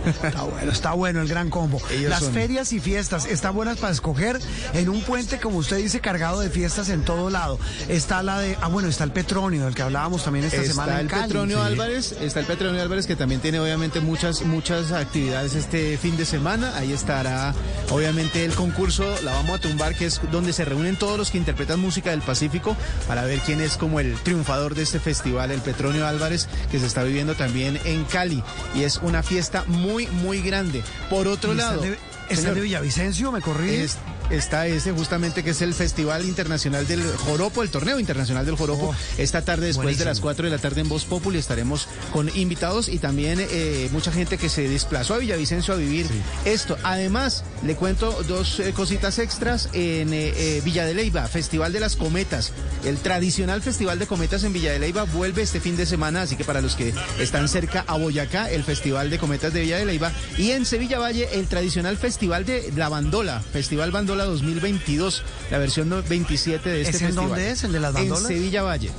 [0.05, 1.81] Está bueno, está bueno el gran combo.
[1.89, 4.39] Ellos Las son- ferias y fiestas están buenas para escoger
[4.73, 7.57] en un puente, como usted dice, cargado de fiestas en todo lado.
[7.87, 10.93] Está la de, ah, bueno, está el Petronio, del que hablábamos también esta está semana
[10.95, 11.23] en el Cali.
[11.27, 11.63] Petronio Sí.
[11.65, 16.25] Álvarez, está el Petronio Álvarez que también tiene obviamente muchas muchas actividades este fin de
[16.25, 16.77] semana.
[16.77, 17.55] Ahí estará
[17.89, 21.37] obviamente el concurso La Vamos a Tumbar, que es donde se reúnen todos los que
[21.39, 22.75] interpretan música del Pacífico
[23.07, 26.85] para ver quién es como el triunfador de este festival, el Petronio Álvarez, que se
[26.85, 28.43] está viviendo también en Cali.
[28.75, 30.83] Y es una fiesta muy, muy grande.
[31.09, 31.83] Por otro ¿Y está lado...
[31.83, 33.31] el de- ¿Está el señor, de Villavicencio?
[33.31, 33.75] ¿Me corrí?
[33.75, 33.97] es-
[34.29, 38.89] está ese justamente que es el Festival Internacional del Joropo, el Torneo Internacional del Joropo.
[38.89, 42.29] Oh, Esta tarde, después de las 4 de la tarde en Voz Populi, estaremos con
[42.35, 46.07] invitados y también eh, mucha gente que se desplazó a Villavicencio a vivir
[46.45, 46.77] esto.
[46.83, 51.79] Además, le cuento dos eh, cositas extras en eh, eh, Villa de Leyva, Festival de
[51.79, 52.51] las Cometas.
[52.83, 56.35] El tradicional Festival de Cometas en Villa de Leyva vuelve este fin de semana, así
[56.35, 59.85] que para los que están cerca a Boyacá, el Festival de Cometas de Villa de
[59.85, 60.11] Leyva.
[60.37, 65.89] Y en Sevilla Valle, el tradicional Festival de la Bandola, Festival Bandola 2022, la versión
[65.89, 67.27] no- 27 de este ¿Ese en festival.
[67.29, 68.21] dónde es, el de las bandolas?
[68.31, 68.91] En Sevilla Valle.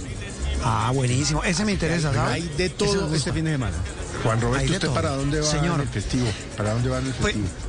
[0.63, 1.43] Ah, buenísimo.
[1.45, 2.35] Ese me interesa, ¿sabes?
[2.35, 3.77] Hay de todo este fin de semana.
[4.23, 4.95] Juan Roberto, ¿usted todo.
[4.95, 5.77] para dónde va Señor.
[5.77, 6.27] en el festivo?
[6.57, 7.49] ¿Para dónde va en el Pues, festivo?
[7.49, 7.66] pues,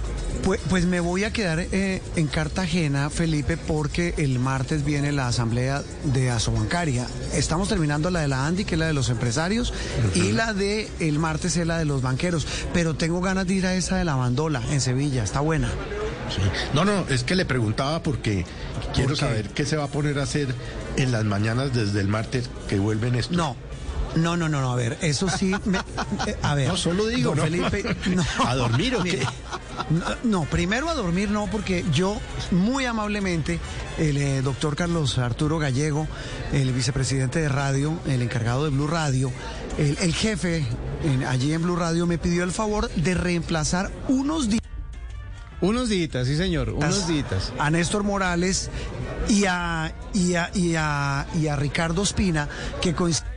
[0.69, 5.84] pues me voy a quedar eh, en Cartagena, Felipe, porque el martes viene la asamblea
[6.03, 7.07] de Asobancaria.
[7.34, 9.73] Estamos terminando la de la Andy, que es la de los empresarios,
[10.15, 12.47] y la de el martes es la de los banqueros.
[12.73, 15.23] Pero tengo ganas de ir a esa de la bandola en Sevilla.
[15.23, 15.69] Está buena.
[16.30, 16.41] Sí.
[16.73, 18.45] No, no, es que le preguntaba porque
[18.93, 19.15] quiero qué?
[19.15, 20.53] saber qué se va a poner a hacer
[20.97, 23.35] en las mañanas desde el martes que vuelven esto.
[23.35, 23.55] No.
[24.16, 25.80] No, no, no, no, a ver, eso sí, me-
[26.26, 26.68] eh, a ver.
[26.70, 27.36] No, solo digo.
[27.36, 27.84] Felipe,
[28.16, 28.24] no.
[28.46, 29.24] ¿A dormir o qué?
[29.90, 32.18] No, no, primero a dormir no, porque yo
[32.52, 33.60] muy amablemente,
[33.98, 36.08] el eh, doctor Carlos Arturo Gallego,
[36.52, 39.32] el vicepresidente de radio, el encargado de Blue Radio,
[39.78, 40.66] el, el jefe
[41.04, 44.62] en- allí en Blue Radio me pidió el favor de reemplazar unos días
[45.62, 47.52] Unos días, sí señor, unos días.
[47.60, 48.70] a Néstor Morales
[49.30, 52.48] y a, y a, y a, y a Ricardo Espina,
[52.82, 53.28] que coinciden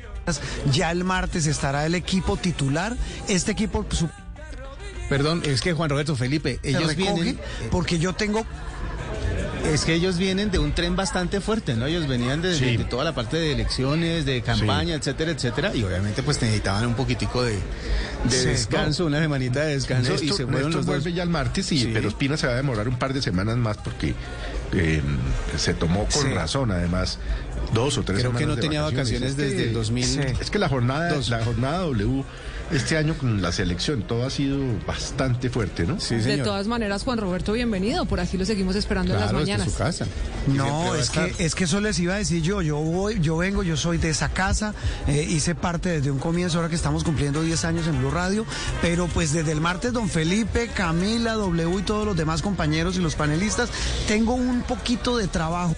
[0.73, 2.97] ya el martes estará el equipo titular.
[3.29, 4.09] Este equipo su-
[5.09, 7.39] Perdón, es que Juan Roberto Felipe, ellos vienen,
[7.71, 8.47] porque yo tengo
[9.73, 11.85] es que ellos vienen de un tren bastante fuerte, ¿no?
[11.87, 12.65] Ellos venían de, Sí.
[12.65, 16.87] de- de toda la parte de elecciones, de campaña, etcétera, etcétera, y obviamente pues necesitaban
[16.87, 17.61] un poquitico de, de
[18.31, 20.95] Sí, descanso, una semanita de descanso, y se fueron Néstor los dos.
[20.97, 21.91] vuelve ya el martes, y, Sí.
[21.93, 24.15] pero Espina se va a demorar un par de semanas más porque
[24.73, 25.03] eh,
[25.57, 26.29] se tomó con Sí.
[26.29, 27.19] razón, además,
[27.75, 30.05] dos o tres Creo que no de tenía vacaciones desde el 2000.
[30.05, 30.21] Sí.
[30.41, 31.29] Es que la jornada, Dos.
[31.29, 32.25] la jornada W
[32.71, 36.01] este año con la selección, todo ha sido bastante fuerte, ¿no?
[36.01, 38.05] Sí, De todas maneras, Juan Roberto, bienvenido.
[38.05, 39.71] Por aquí lo seguimos esperando en las mañanas.
[39.71, 40.07] su casa.
[40.47, 42.63] No, es que, es que eso les iba a decir yo.
[42.63, 44.75] Yo voy, yo vengo, yo soy de esa casa,
[45.07, 48.47] eh, hice parte desde un comienzo, ahora que estamos cumpliendo 10 años en Blue Radio,
[48.81, 53.01] pero pues desde el martes, don Felipe, Camila, W y todos los demás compañeros y
[53.01, 53.71] los panelistas,
[54.07, 55.75] tengo un poquito de trabajo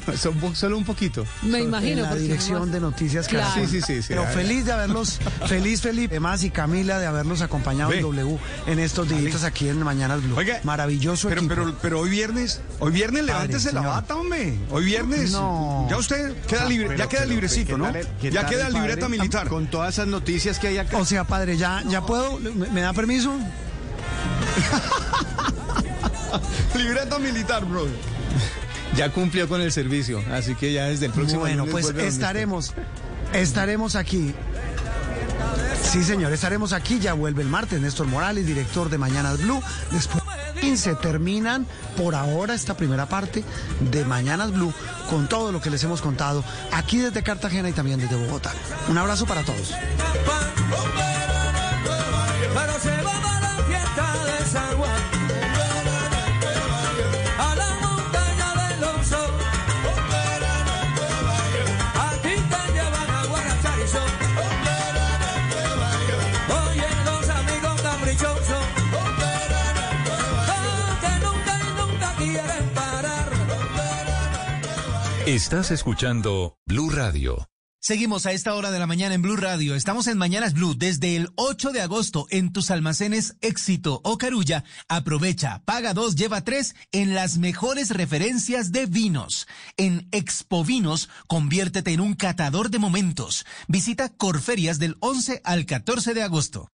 [0.16, 1.24] Son solo un poquito.
[1.42, 2.04] Me imagino.
[2.04, 3.46] en la dirección de Noticias Claro.
[3.48, 3.68] Caracol.
[3.68, 4.08] Sí, sí, sí, sí.
[4.08, 7.96] Pero feliz de haberlos, feliz Felipe, además y Camila de haberlos acompañado Ve.
[7.98, 10.36] en W en estos días aquí en Mañanas Blue.
[10.36, 11.54] Oiga, Maravilloso pero, equipo.
[11.54, 14.54] pero, pero hoy viernes, hoy viernes levántese la bata, hombre.
[14.70, 15.32] Hoy viernes.
[15.32, 15.86] No.
[15.90, 17.92] Ya usted queda libre, Pero- ya queda pero, librecito, ¿qué ¿no?
[17.92, 18.78] tal Ya queda padre?
[18.80, 19.48] libreta militar.
[19.48, 20.96] Con todas esas noticias que hay acá.
[20.98, 23.32] O sea, padre, ya, ya puedo, ¿me, me da permiso?
[26.76, 27.86] libreta militar, bro.
[28.96, 32.74] Ya cumplió con el servicio, así que ya desde el próximo Bueno, pues estaremos,
[33.32, 34.34] estaremos aquí.
[35.82, 36.98] Sí, señor, estaremos aquí.
[37.00, 39.62] Ya vuelve el martes Néstor Morales, director de Mañanas Blue.
[39.90, 40.22] Después
[40.60, 41.66] 15 terminan
[41.96, 43.42] por ahora esta primera parte
[43.90, 44.72] de Mañanas Blue
[45.10, 48.52] con todo lo que les hemos contado aquí desde Cartagena y también desde Bogotá.
[48.88, 49.74] Un abrazo para todos.
[75.32, 77.48] Estás escuchando Blue Radio.
[77.80, 79.74] Seguimos a esta hora de la mañana en Blue Radio.
[79.74, 84.62] Estamos en Mañanas Blue desde el 8 de agosto en tus almacenes Éxito o Carulla.
[84.88, 89.48] Aprovecha, paga dos, lleva tres en las mejores referencias de vinos.
[89.78, 93.46] En Expo Vinos, conviértete en un catador de momentos.
[93.68, 96.68] Visita Corferias del 11 al 14 de agosto.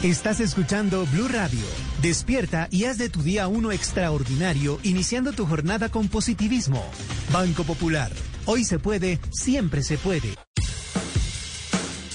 [0.00, 1.60] Estás escuchando Blue Radio.
[2.00, 6.84] Despierta y haz de tu día uno extraordinario, iniciando tu jornada con positivismo.
[7.32, 8.10] Banco Popular.
[8.46, 10.34] Hoy se puede, siempre se puede.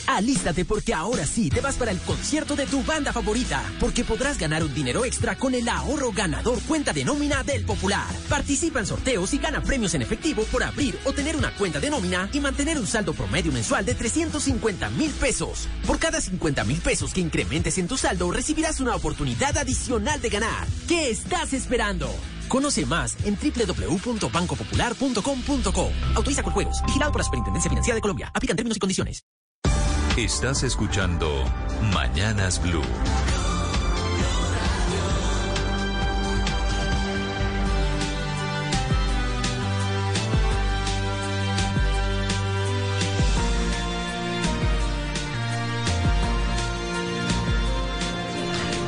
[0.08, 4.38] Alístate porque ahora sí te vas para el concierto de tu banda favorita, porque podrás
[4.38, 8.08] ganar un dinero extra con el ahorro ganador cuenta de nómina del Popular.
[8.30, 11.90] Participa en sorteos y gana premios en efectivo por abrir o tener una cuenta de
[11.90, 15.68] nómina y mantener un saldo promedio mensual de 350 mil pesos.
[15.86, 20.30] Por cada 50 mil pesos que incrementes en tu saldo, recibirás una oportunidad adicional de
[20.30, 20.66] ganar.
[20.88, 22.10] ¿Qué estás esperando?
[22.48, 25.92] Conoce más en www.bancopopular.com.co.
[26.16, 26.82] Autoriza con juegos.
[26.86, 28.32] Vigilado por la Superintendencia Financiera de Colombia.
[28.34, 29.26] Aplican términos y condiciones.
[30.18, 31.30] Estás escuchando
[31.94, 32.82] Mañanas Blue.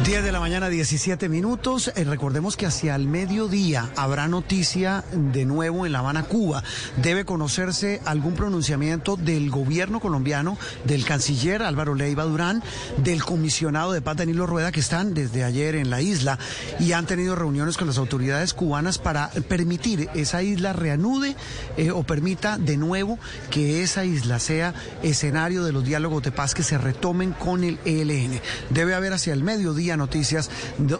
[0.10, 1.92] 10 de la mañana, 17 minutos.
[1.96, 6.64] Eh, recordemos que hacia el mediodía habrá noticia de nuevo en La Habana, Cuba.
[6.98, 12.64] Debe conocerse algún pronunciamiento del gobierno colombiano, del canciller Álvaro Leiva Durán,
[12.98, 16.40] del comisionado de paz Danilo Rueda, que están desde ayer en la isla
[16.80, 21.36] y han tenido reuniones con las autoridades cubanas para permitir esa isla reanude
[21.78, 23.20] eh, o permita de nuevo
[23.52, 24.74] que esa isla sea
[25.04, 28.42] escenario de los diálogos de paz que se retomen con el ELN.
[28.72, 30.50] Debe haber hacia el mediodía noticias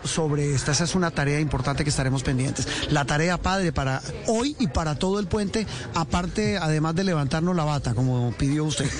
[0.03, 0.72] sobre esta.
[0.72, 2.68] Esa es una tarea importante que estaremos pendientes.
[2.92, 7.64] La tarea padre para hoy y para todo el puente, aparte, además de levantarnos la
[7.64, 8.90] bata, como pidió usted.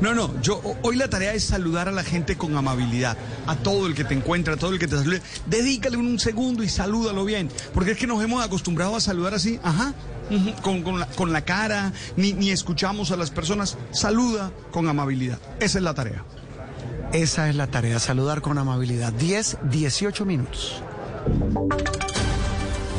[0.00, 3.86] No, no, yo hoy la tarea es saludar a la gente con amabilidad, a todo
[3.86, 5.22] el que te encuentra, a todo el que te salude.
[5.46, 9.58] Dedícale un segundo y salúdalo bien, porque es que nos hemos acostumbrado a saludar así,
[9.62, 9.94] ajá,
[10.62, 13.76] con, la, con la cara, ni, ni escuchamos a las personas.
[13.92, 15.38] Saluda con amabilidad.
[15.60, 16.24] Esa es la tarea.
[17.12, 19.12] Esa es la tarea, saludar con amabilidad.
[19.12, 20.80] 10, 18 minutos.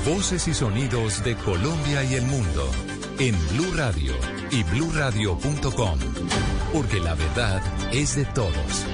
[0.06, 2.70] Voces y sonidos de Colombia y el mundo
[3.20, 4.14] en Blue Radio
[4.52, 6.00] y bluradio.com,
[6.74, 7.62] porque la verdad
[7.94, 8.86] es de todos.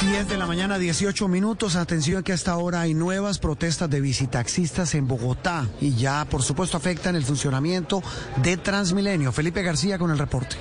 [0.00, 1.74] 10 de la mañana, 18 minutos.
[1.74, 6.76] Atención que hasta ahora hay nuevas protestas de visitaxistas en Bogotá y ya, por supuesto,
[6.76, 8.02] afectan el funcionamiento
[8.36, 9.32] de Transmilenio.
[9.32, 10.56] Felipe García con el reporte.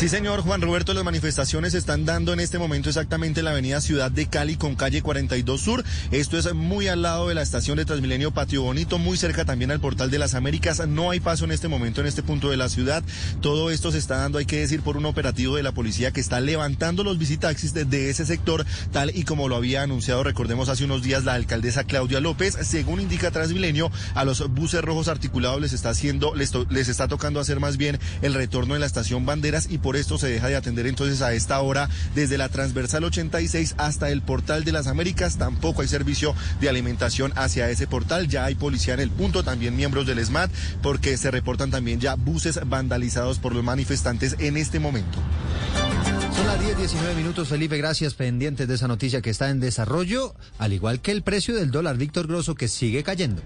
[0.00, 3.82] Sí, señor Juan Roberto, las manifestaciones están dando en este momento exactamente en la avenida
[3.82, 5.84] Ciudad de Cali con calle 42 Sur.
[6.10, 9.70] Esto es muy al lado de la estación de Transmilenio Patio Bonito, muy cerca también
[9.70, 10.86] al Portal de las Américas.
[10.88, 13.02] No hay paso en este momento en este punto de la ciudad.
[13.42, 16.20] Todo esto se está dando, hay que decir, por un operativo de la policía que
[16.20, 20.84] está levantando los visitaxis desde ese sector, tal y como lo había anunciado, recordemos, hace
[20.84, 22.56] unos días la alcaldesa Claudia López.
[22.62, 27.40] Según indica Transmilenio, a los buses rojos articulados les está haciendo, les, les está tocando
[27.40, 30.56] hacer más bien el retorno en la estación Banderas y por esto se deja de
[30.56, 35.38] atender entonces a esta hora desde la transversal 86 hasta el portal de las Américas.
[35.38, 38.28] Tampoco hay servicio de alimentación hacia ese portal.
[38.28, 40.50] Ya hay policía en el punto, también miembros del SMAT,
[40.82, 45.18] porque se reportan también ya buses vandalizados por los manifestantes en este momento.
[46.34, 47.76] Son las 10, 19 minutos, Felipe.
[47.76, 51.70] Gracias, pendientes de esa noticia que está en desarrollo, al igual que el precio del
[51.70, 53.42] dólar, Víctor Grosso, que sigue cayendo.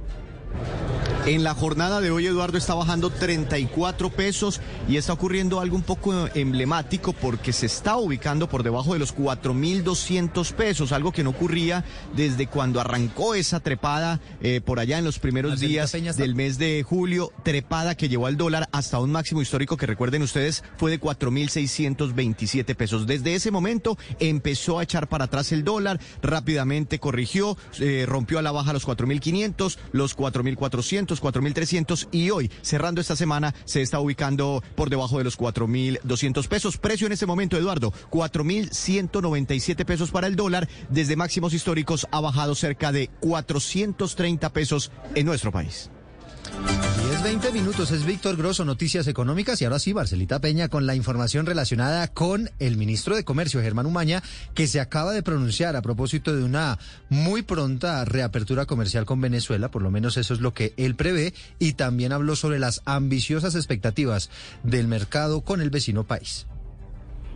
[1.27, 5.83] En la jornada de hoy, Eduardo está bajando 34 pesos y está ocurriendo algo un
[5.83, 11.31] poco emblemático porque se está ubicando por debajo de los 4.200 pesos, algo que no
[11.31, 11.83] ocurría
[12.15, 16.83] desde cuando arrancó esa trepada eh, por allá en los primeros días del mes de
[16.83, 21.01] julio, trepada que llevó al dólar hasta un máximo histórico que recuerden ustedes fue de
[21.01, 23.07] 4.627 pesos.
[23.07, 28.43] Desde ese momento empezó a echar para atrás el dólar, rápidamente corrigió, eh, rompió a
[28.43, 34.63] la baja los 4.500, los 4.400 4.300 y hoy, cerrando esta semana, se está ubicando
[34.75, 36.79] por debajo de los 4.200 pesos.
[36.79, 40.69] Precio en este momento, Eduardo, 4.197 pesos para el dólar.
[40.89, 45.91] Desde máximos históricos ha bajado cerca de 430 pesos en nuestro país.
[47.11, 49.61] 10, 20 minutos es Víctor Grosso, Noticias Económicas.
[49.61, 53.87] Y ahora sí, Marcelita Peña con la información relacionada con el ministro de Comercio, Germán
[53.87, 54.23] Umaña,
[54.55, 56.79] que se acaba de pronunciar a propósito de una
[57.11, 59.71] muy pronta reapertura comercial con Venezuela.
[59.71, 61.35] Por lo menos eso es lo que él prevé.
[61.59, 64.31] Y también habló sobre las ambiciosas expectativas
[64.63, 66.47] del mercado con el vecino país.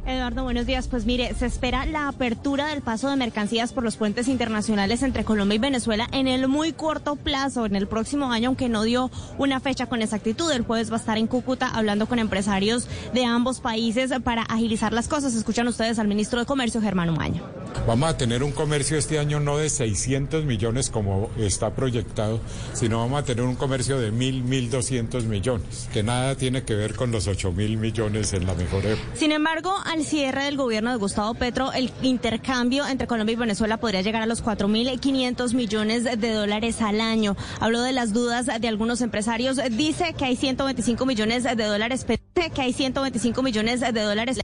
[0.09, 0.89] Eduardo, buenos días.
[0.89, 5.23] Pues mire, se espera la apertura del paso de mercancías por los puentes internacionales entre
[5.23, 9.11] Colombia y Venezuela en el muy corto plazo, en el próximo año, aunque no dio
[9.37, 10.51] una fecha con exactitud.
[10.51, 14.95] El jueves va a estar en Cúcuta hablando con empresarios de ambos países para agilizar
[14.95, 15.35] las cosas.
[15.35, 17.43] Escuchan ustedes al ministro de Comercio, Germán Umaña.
[17.87, 22.41] Vamos a tener un comercio este año no de 600 millones como está proyectado,
[22.73, 26.95] sino vamos a tener un comercio de 1.000, 1.200 millones, que nada tiene que ver
[26.95, 29.07] con los 8 mil millones en la mejor época.
[29.15, 33.79] Sin embargo, al cierre del gobierno de Gustavo Petro, el intercambio entre Colombia y Venezuela
[33.79, 37.37] podría llegar a los 4.500 millones de dólares al año.
[37.61, 39.59] Habló de las dudas de algunos empresarios.
[39.71, 42.05] Dice que hay 125 millones de dólares,
[42.35, 44.39] que hay 125 millones de dólares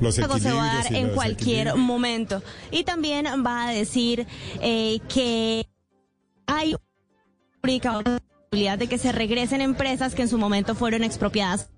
[0.00, 2.42] los se va a dar en cualquier momento.
[2.70, 4.26] Y también va a decir
[4.60, 5.66] eh, que
[6.46, 6.74] hay
[7.62, 11.68] una posibilidad de que se regresen empresas que en su momento fueron expropiadas.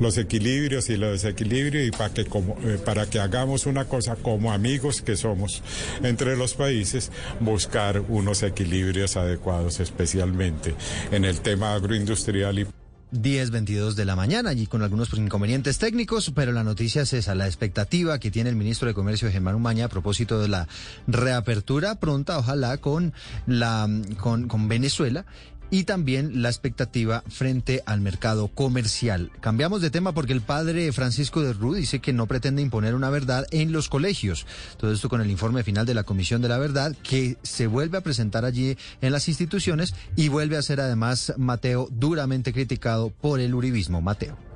[0.00, 4.16] Los equilibrios y los desequilibrios y para que como eh, para que hagamos una cosa
[4.16, 5.62] como amigos que somos
[6.02, 10.74] entre los países buscar unos equilibrios adecuados especialmente
[11.10, 12.66] en el tema agroindustrial y
[13.14, 17.46] 10.22 de la mañana, allí con algunos inconvenientes técnicos, pero la noticia es esa, la
[17.46, 20.66] expectativa que tiene el ministro de Comercio Germán Umaña a propósito de la
[21.06, 23.12] reapertura pronta, ojalá con
[23.46, 23.88] la
[24.18, 25.26] con, con Venezuela
[25.74, 29.32] y también la expectativa frente al mercado comercial.
[29.40, 33.10] Cambiamos de tema porque el padre Francisco de Rú dice que no pretende imponer una
[33.10, 34.46] verdad en los colegios.
[34.76, 37.98] Todo esto con el informe final de la Comisión de la Verdad que se vuelve
[37.98, 43.40] a presentar allí en las instituciones y vuelve a ser además Mateo duramente criticado por
[43.40, 44.00] el uribismo.
[44.00, 44.53] Mateo.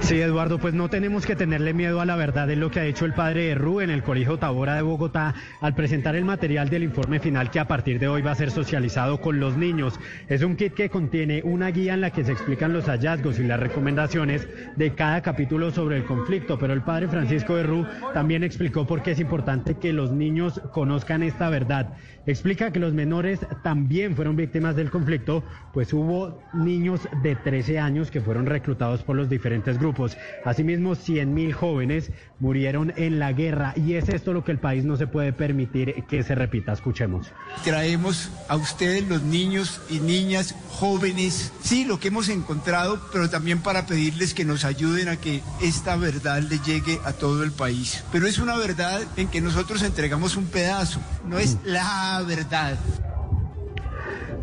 [0.00, 2.84] Sí, Eduardo, pues no tenemos que tenerle miedo a la verdad, es lo que ha
[2.84, 6.82] hecho el padre de en el Colegio Tabora de Bogotá al presentar el material del
[6.82, 9.98] informe final que a partir de hoy va a ser socializado con los niños.
[10.28, 13.44] Es un kit que contiene una guía en la que se explican los hallazgos y
[13.44, 17.64] las recomendaciones de cada capítulo sobre el conflicto, pero el padre Francisco de
[18.12, 21.94] también explicó por qué es importante que los niños conozcan esta verdad.
[22.26, 25.42] Explica que los menores también fueron víctimas del conflicto,
[25.72, 29.43] pues hubo niños de 13 años que fueron reclutados por los diferentes
[29.78, 30.16] grupos.
[30.44, 34.96] Asimismo, 100.000 jóvenes murieron en la guerra y es esto lo que el país no
[34.96, 36.72] se puede permitir que se repita.
[36.72, 37.32] Escuchemos.
[37.64, 43.60] Traemos a ustedes los niños y niñas jóvenes, sí, lo que hemos encontrado, pero también
[43.60, 48.04] para pedirles que nos ayuden a que esta verdad le llegue a todo el país.
[48.12, 52.78] Pero es una verdad en que nosotros entregamos un pedazo, no es la verdad.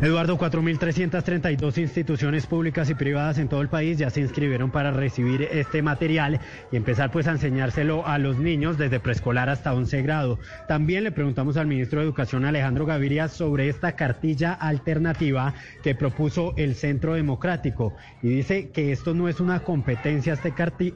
[0.02, 5.42] Eduardo, 4.332 instituciones públicas y privadas en todo el país ya se inscribieron para recibir
[5.52, 6.40] este material
[6.72, 10.40] y empezar pues a enseñárselo a los niños desde preescolar hasta 11 grado.
[10.66, 16.52] También le preguntamos al ministro de Educación Alejandro Gaviria sobre esta cartilla alternativa que propuso
[16.56, 20.52] el Centro Democrático y dice que esto no es una competencia este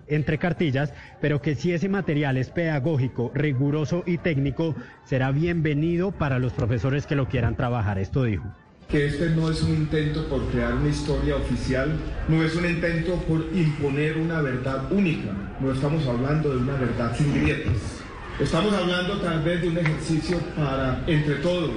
[0.09, 6.41] entre cartillas, pero que si ese material es pedagógico, riguroso y técnico, será bienvenido para
[6.41, 8.01] los profesores que lo quieran trabajar.
[8.01, 8.53] Esto dijo.
[8.89, 11.97] Que este no es un intento por crear una historia oficial,
[12.29, 17.17] no es un intento por imponer una verdad única, no estamos hablando de una verdad
[17.17, 18.03] sin grietas.
[18.39, 21.71] Estamos hablando tal vez de un ejercicio para, entre todos,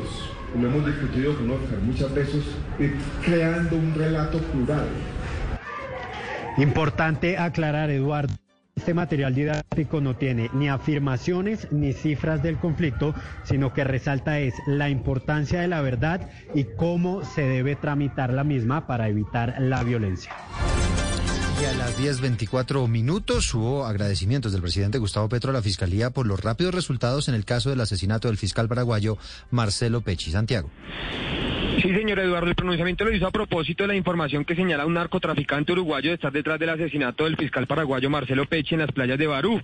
[0.59, 2.43] lo hemos discutido con Oscar muchas veces,
[2.79, 4.87] ir creando un relato plural.
[6.57, 8.33] Importante aclarar, Eduardo.
[8.79, 14.53] Este material didáctico no tiene ni afirmaciones ni cifras del conflicto, sino que resalta es
[14.67, 19.83] la importancia de la verdad y cómo se debe tramitar la misma para evitar la
[19.83, 20.31] violencia.
[21.61, 26.25] Y a las 10.24 minutos hubo agradecimientos del presidente Gustavo Petro a la Fiscalía por
[26.25, 29.17] los rápidos resultados en el caso del asesinato del fiscal paraguayo
[29.51, 30.31] Marcelo Pechi.
[30.31, 30.69] Santiago.
[31.81, 34.95] Sí, señor Eduardo, el pronunciamiento lo hizo a propósito de la información que señala un
[34.95, 39.17] narcotraficante uruguayo de estar detrás del asesinato del fiscal paraguayo Marcelo Pechi en las playas
[39.17, 39.61] de Barú.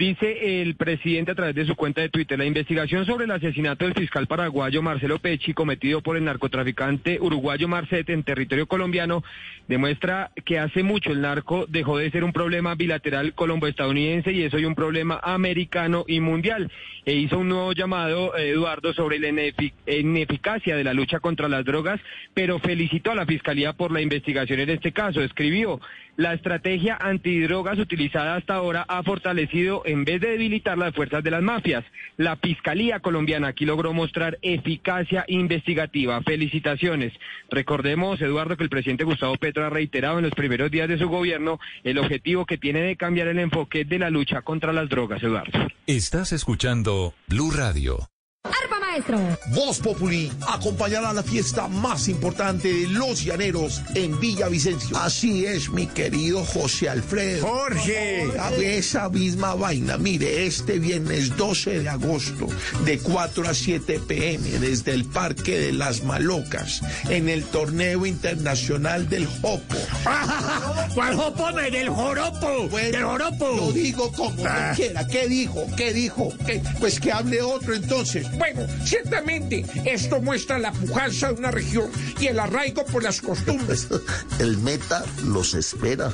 [0.00, 3.84] Dice el presidente a través de su cuenta de Twitter, la investigación sobre el asesinato
[3.84, 9.22] del fiscal paraguayo Marcelo Pecci cometido por el narcotraficante uruguayo Marcete en territorio colombiano
[9.68, 14.54] demuestra que hace mucho el narco dejó de ser un problema bilateral colombo-estadounidense y es
[14.54, 16.72] hoy un problema americano y mundial.
[17.04, 21.46] E hizo un nuevo llamado, eh, Eduardo, sobre la inefic- ineficacia de la lucha contra
[21.48, 22.00] las drogas,
[22.32, 25.22] pero felicitó a la Fiscalía por la investigación en este caso.
[25.22, 25.78] Escribió,
[26.20, 31.30] la estrategia antidrogas utilizada hasta ahora ha fortalecido en vez de debilitar las fuerzas de
[31.30, 31.82] las mafias.
[32.18, 36.20] La Fiscalía colombiana aquí logró mostrar eficacia investigativa.
[36.20, 37.14] Felicitaciones.
[37.48, 41.08] Recordemos, Eduardo, que el presidente Gustavo Petro ha reiterado en los primeros días de su
[41.08, 45.22] gobierno el objetivo que tiene de cambiar el enfoque de la lucha contra las drogas,
[45.22, 45.58] Eduardo.
[45.86, 48.10] Estás escuchando Blue Radio.
[48.44, 48.76] Arpa
[49.08, 49.38] maestro.
[49.48, 54.96] Voz Populi acompañará la fiesta más importante de los llaneros en Villavicencio.
[54.98, 57.46] Así es, mi querido José Alfredo.
[57.46, 58.28] Jorge.
[58.38, 59.96] A esa misma vaina.
[59.96, 62.46] Mire, este viernes 12 de agosto,
[62.84, 69.08] de 4 a 7 pm, desde el Parque de las Malocas, en el torneo internacional
[69.08, 69.76] del Jopo.
[70.94, 71.50] ¿Cuál jopo?
[71.52, 72.68] Del joropo.
[72.76, 73.56] del joropo.
[73.56, 74.72] Lo digo como Ah.
[74.74, 75.06] quiera.
[75.06, 75.64] ¿Qué dijo?
[75.76, 76.32] ¿Qué dijo?
[76.46, 76.62] ¿Qué?
[76.80, 78.26] Pues que hable otro entonces.
[78.38, 81.88] Bueno, ciertamente esto muestra la pujanza de una región
[82.18, 83.88] y el arraigo por las costumbres.
[84.40, 86.10] El meta los espera.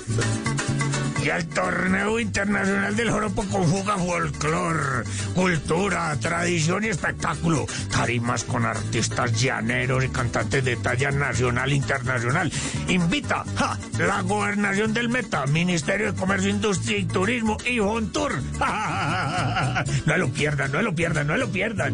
[1.22, 7.66] Y el torneo internacional del joropo conjuga folclor, cultura, tradición y espectáculo.
[7.90, 12.52] Tarimas con artistas llaneros y cantantes de talla nacional e internacional.
[12.88, 13.76] Invita ¡ja!
[13.98, 18.32] la gobernación del Meta, Ministerio de Comercio, Industria y Turismo y Hontur.
[20.06, 21.92] No lo pierdan, no lo pierdan, no lo pierdan.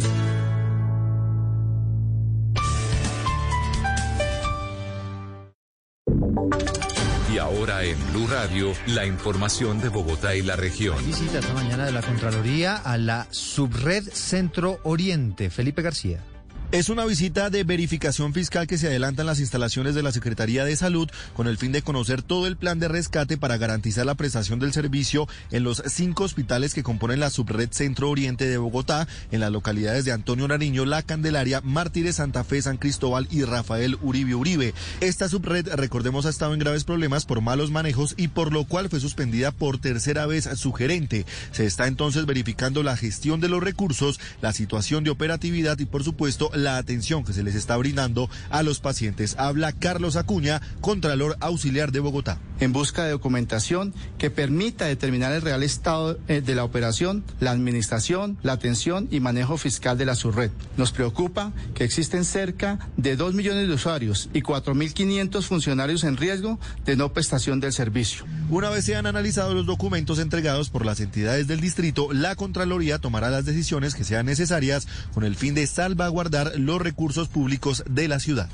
[8.89, 10.97] La información de Bogotá y la región.
[11.07, 15.49] Visita esta mañana de la Contraloría a la Subred Centro Oriente.
[15.49, 16.32] Felipe García.
[16.73, 20.65] Es una visita de verificación fiscal que se adelanta en las instalaciones de la Secretaría
[20.65, 24.15] de Salud con el fin de conocer todo el plan de rescate para garantizar la
[24.15, 29.07] prestación del servicio en los cinco hospitales que componen la subred Centro Oriente de Bogotá,
[29.31, 33.99] en las localidades de Antonio Nariño, La Candelaria, Mártires, Santa Fe, San Cristóbal y Rafael
[34.01, 34.73] Uribe Uribe.
[35.02, 38.89] Esta subred, recordemos, ha estado en graves problemas por malos manejos y por lo cual
[38.89, 41.26] fue suspendida por tercera vez su gerente.
[41.51, 46.02] Se está entonces verificando la gestión de los recursos, la situación de operatividad y, por
[46.02, 49.37] supuesto, la atención que se les está brindando a los pacientes.
[49.39, 52.39] Habla Carlos Acuña, Contralor Auxiliar de Bogotá.
[52.61, 57.51] en busca de documentación que permita determinar el real estado eh, de la operación, la
[57.51, 60.53] administración, la atención y manejo fiscal de la subred.
[60.77, 66.61] Nos preocupa que existen cerca de 2 millones de usuarios y 4.500 funcionarios en riesgo
[66.85, 68.25] de no prestación del servicio.
[68.49, 73.31] Una vez sean analizados los documentos entregados por las entidades del distrito, la Contraloría tomará
[73.31, 78.19] las decisiones que sean necesarias con el fin de salvaguardar los recursos públicos de la
[78.21, 78.49] ciudad.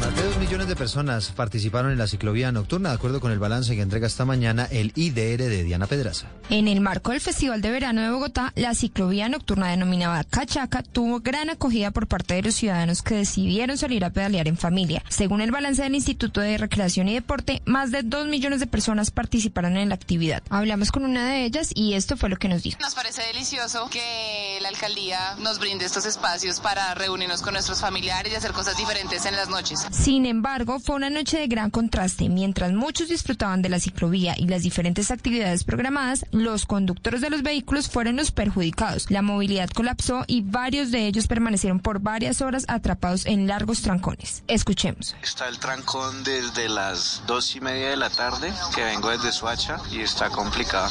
[0.00, 3.38] Más de dos millones de personas participaron en la ciclovía nocturna, de acuerdo con el
[3.38, 6.26] balance que entrega esta mañana el IDR de Diana Pedraza.
[6.48, 11.20] En el marco del Festival de Verano de Bogotá, la ciclovía nocturna denominada Cachaca tuvo
[11.20, 15.04] gran acogida por parte de los ciudadanos que decidieron salir a pedalear en familia.
[15.10, 19.10] Según el balance del Instituto de Recreación y Deporte, más de dos millones de personas
[19.10, 20.42] participaron en la actividad.
[20.48, 22.80] Hablamos con una de ellas y esto fue lo que nos dijo.
[22.80, 28.32] Nos parece delicioso que la alcaldía nos brinde estos espacios para reunirnos con nuestros familiares
[28.32, 29.89] y hacer cosas diferentes en las noches.
[29.90, 32.28] Sin embargo, fue una noche de gran contraste.
[32.28, 37.42] Mientras muchos disfrutaban de la ciclovía y las diferentes actividades programadas, los conductores de los
[37.42, 39.10] vehículos fueron los perjudicados.
[39.10, 44.42] La movilidad colapsó y varios de ellos permanecieron por varias horas atrapados en largos trancones.
[44.46, 45.16] Escuchemos.
[45.22, 49.78] Está el trancón desde las dos y media de la tarde, que vengo desde Suacha,
[49.92, 50.88] y está complicado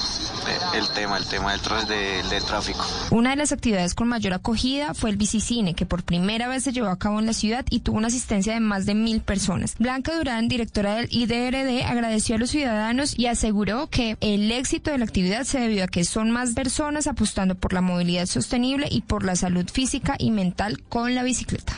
[0.48, 2.86] eh, el tema, el tema del, de- del tráfico.
[3.12, 6.74] Una de las actividades con mayor acogida fue el bicicine, que por primera vez se
[6.74, 9.76] llevó a cabo en la ciudad y tuvo una asistencia de más de mil personas.
[9.78, 14.98] Blanca Durán, directora del IDRD, agradeció a los ciudadanos y aseguró que el éxito de
[14.98, 19.02] la actividad se debió a que son más personas apostando por la movilidad sostenible y
[19.02, 21.78] por la salud física y mental con la bicicleta.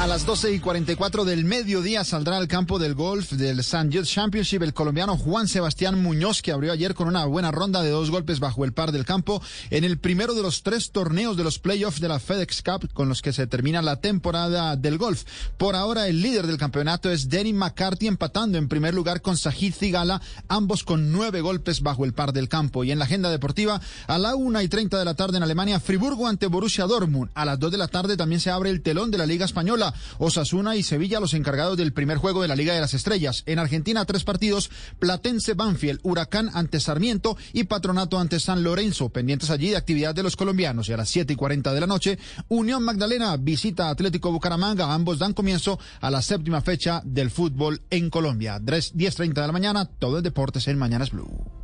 [0.00, 4.06] A las 12 y 44 del mediodía saldrá al campo del golf del San Jude
[4.06, 8.10] Championship el colombiano Juan Sebastián Muñoz, que abrió ayer con una buena ronda de dos
[8.10, 11.58] golpes bajo el par del campo en el primero de los tres torneos de los
[11.58, 15.24] playoffs de la FedEx Cup con los que se termina la temporada del golf.
[15.58, 19.74] Por ahora, el líder del campeonato es Denny McCarthy, empatando en primer lugar con Sajid
[19.74, 22.84] Zigala, ambos con nueve golpes bajo el par del campo.
[22.84, 25.78] Y en la agenda deportiva, a la una y 30 de la tarde en Alemania,
[25.78, 27.30] Friburgo ante Borussia Dortmund.
[27.34, 29.89] A las 2 de la tarde también se abre el telón de la Liga Española.
[30.18, 33.42] Osasuna y Sevilla los encargados del primer juego de la Liga de las Estrellas.
[33.46, 39.08] En Argentina, tres partidos, Platense Banfield, Huracán ante Sarmiento y Patronato ante San Lorenzo.
[39.10, 40.88] Pendientes allí de actividad de los colombianos.
[40.88, 44.92] Y a las 7 y 40 de la noche, Unión Magdalena visita a Atlético Bucaramanga.
[44.92, 48.58] Ambos dan comienzo a la séptima fecha del fútbol en Colombia.
[48.58, 51.60] 10.30 de la mañana, todo el deportes en Mañanas Blue.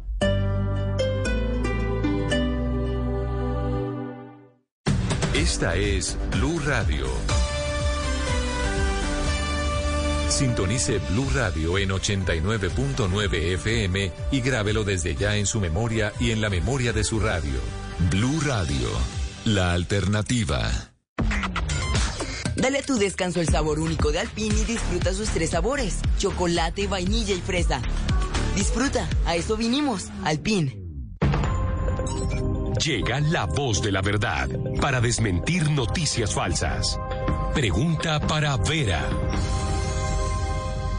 [5.34, 7.06] Esta es Blue Radio.
[10.28, 16.40] Sintonice Blue Radio en 89.9 FM y grábelo desde ya en su memoria y en
[16.40, 17.60] la memoria de su radio.
[18.10, 18.88] Blue Radio,
[19.44, 20.70] la alternativa.
[22.56, 26.86] Dale a tu descanso el sabor único de Alpine y disfruta sus tres sabores, chocolate,
[26.86, 27.80] vainilla y fresa.
[28.55, 30.76] Disfruta, a eso vinimos, Alpine.
[32.84, 34.48] Llega la voz de la verdad
[34.80, 36.98] para desmentir noticias falsas.
[37.55, 39.08] Pregunta para Vera.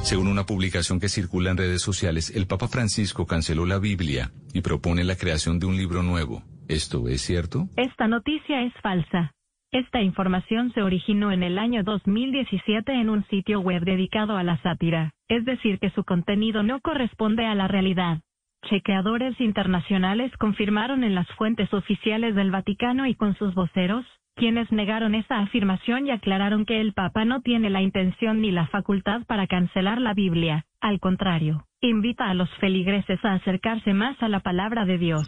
[0.03, 4.61] Según una publicación que circula en redes sociales, el Papa Francisco canceló la Biblia y
[4.61, 6.43] propone la creación de un libro nuevo.
[6.67, 7.67] ¿Esto es cierto?
[7.75, 9.33] Esta noticia es falsa.
[9.71, 14.61] Esta información se originó en el año 2017 en un sitio web dedicado a la
[14.61, 18.21] sátira, es decir, que su contenido no corresponde a la realidad.
[18.69, 24.05] Chequeadores internacionales confirmaron en las fuentes oficiales del Vaticano y con sus voceros,
[24.35, 28.67] quienes negaron esa afirmación y aclararon que el Papa no tiene la intención ni la
[28.67, 30.65] facultad para cancelar la Biblia.
[30.81, 35.27] Al contrario, invita a los feligreses a acercarse más a la palabra de Dios.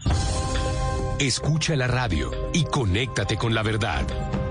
[1.19, 4.05] Escucha la radio y conéctate con la verdad.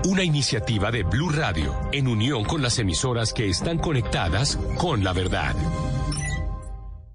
[0.05, 5.13] Una iniciativa de Blue Radio en unión con las emisoras que están conectadas con la
[5.13, 5.55] verdad.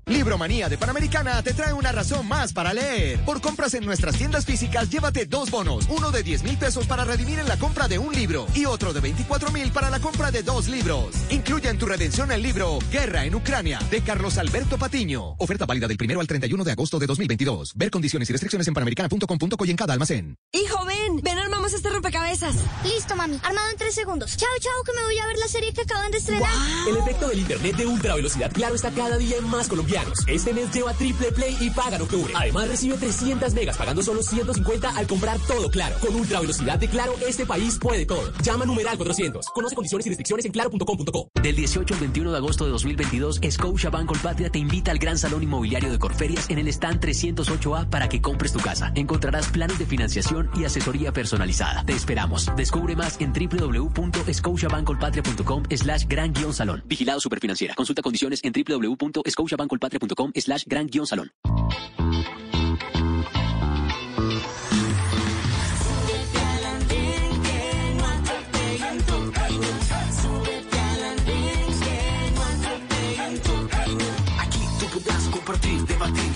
[0.07, 3.25] Libromanía de Panamericana te trae una razón más para leer.
[3.25, 5.87] Por compras en nuestras tiendas físicas, llévate dos bonos.
[5.89, 8.93] Uno de 10 mil pesos para redimir en la compra de un libro y otro
[8.93, 11.15] de 24 mil para la compra de dos libros.
[11.31, 15.37] Incluye en tu redención el libro Guerra en Ucrania de Carlos Alberto Patiño.
[15.39, 17.73] Oferta válida del primero al 31 de agosto de 2022.
[17.75, 20.37] Ver condiciones y restricciones en panamericana.com.co y en cada almacén.
[20.53, 22.57] Hijo, ven, ven, armamos este rompecabezas.
[22.85, 23.41] Listo, mami.
[23.43, 24.37] Armado en tres segundos.
[24.37, 26.51] Chao, chao, que me voy a ver la serie que acaban de estrenar.
[26.89, 29.94] El efecto del internet de ultra velocidad claro está cada día en más colombianos.
[30.27, 32.33] Este mes lleva triple play y paga en octubre.
[32.35, 35.95] Además recibe 300 megas pagando solo 150 al comprar todo claro.
[36.01, 38.33] Con ultra velocidad de claro, este país puede todo.
[38.43, 39.47] Llama numeral 400.
[39.51, 41.31] Conoce condiciones y restricciones en claro.com.co.
[41.41, 45.17] Del 18 al 21 de agosto de 2022, Scotia Bank Colpatria te invita al gran
[45.17, 48.91] salón inmobiliario de Corferias en el stand 308A para que compres tu casa.
[48.97, 51.85] Encontrarás planes de financiación y asesoría personalizada.
[51.85, 52.51] Te esperamos.
[52.57, 56.83] Descubre más en www.scotiabankcolpatria.com slash gran salón.
[56.87, 57.77] Vigilado Superfinanciera.
[57.77, 58.53] Consulta condiciones en
[59.85, 61.31] www.scotiabankcolpatria.com slash gran guion salón.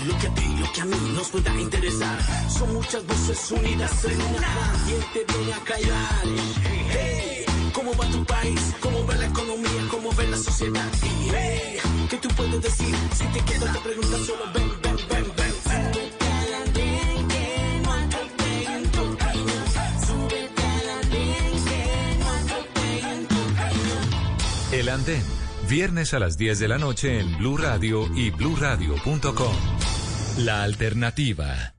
[0.05, 2.17] Lo que a ti, lo que a mí nos pueda interesar.
[2.49, 4.47] Son muchas voces unidas en una.
[4.85, 6.23] ¿Quién te viene a callar?
[6.89, 8.75] Hey, ¿cómo va tu país?
[8.79, 9.87] ¿Cómo va la economía?
[9.91, 10.08] ¿Cómo
[10.39, 10.91] sociedad?
[11.03, 11.77] Y hey,
[12.09, 12.95] ¿qué tú puedes decir?
[13.13, 15.49] Si te quedas te preguntas solo ven, ven, ven, ven.
[19.17, 19.51] Camino.
[24.71, 25.23] El Andén,
[25.67, 29.55] viernes a las 10 de la noche en Blue Radio y bluradio.com.
[30.37, 31.78] La alternativa.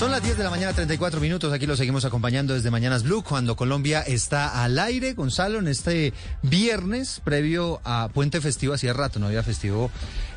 [0.00, 1.52] Son las 10 de la mañana, 34 minutos.
[1.52, 5.12] Aquí lo seguimos acompañando desde Mañanas Blue, cuando Colombia está al aire.
[5.12, 9.90] Gonzalo, en este viernes, previo a Puente Festivo, hacía rato no había festivo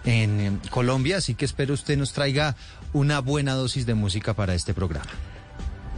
[0.04, 2.58] en Colombia, así que espero usted nos traiga
[2.92, 5.10] una buena dosis de música para este programa.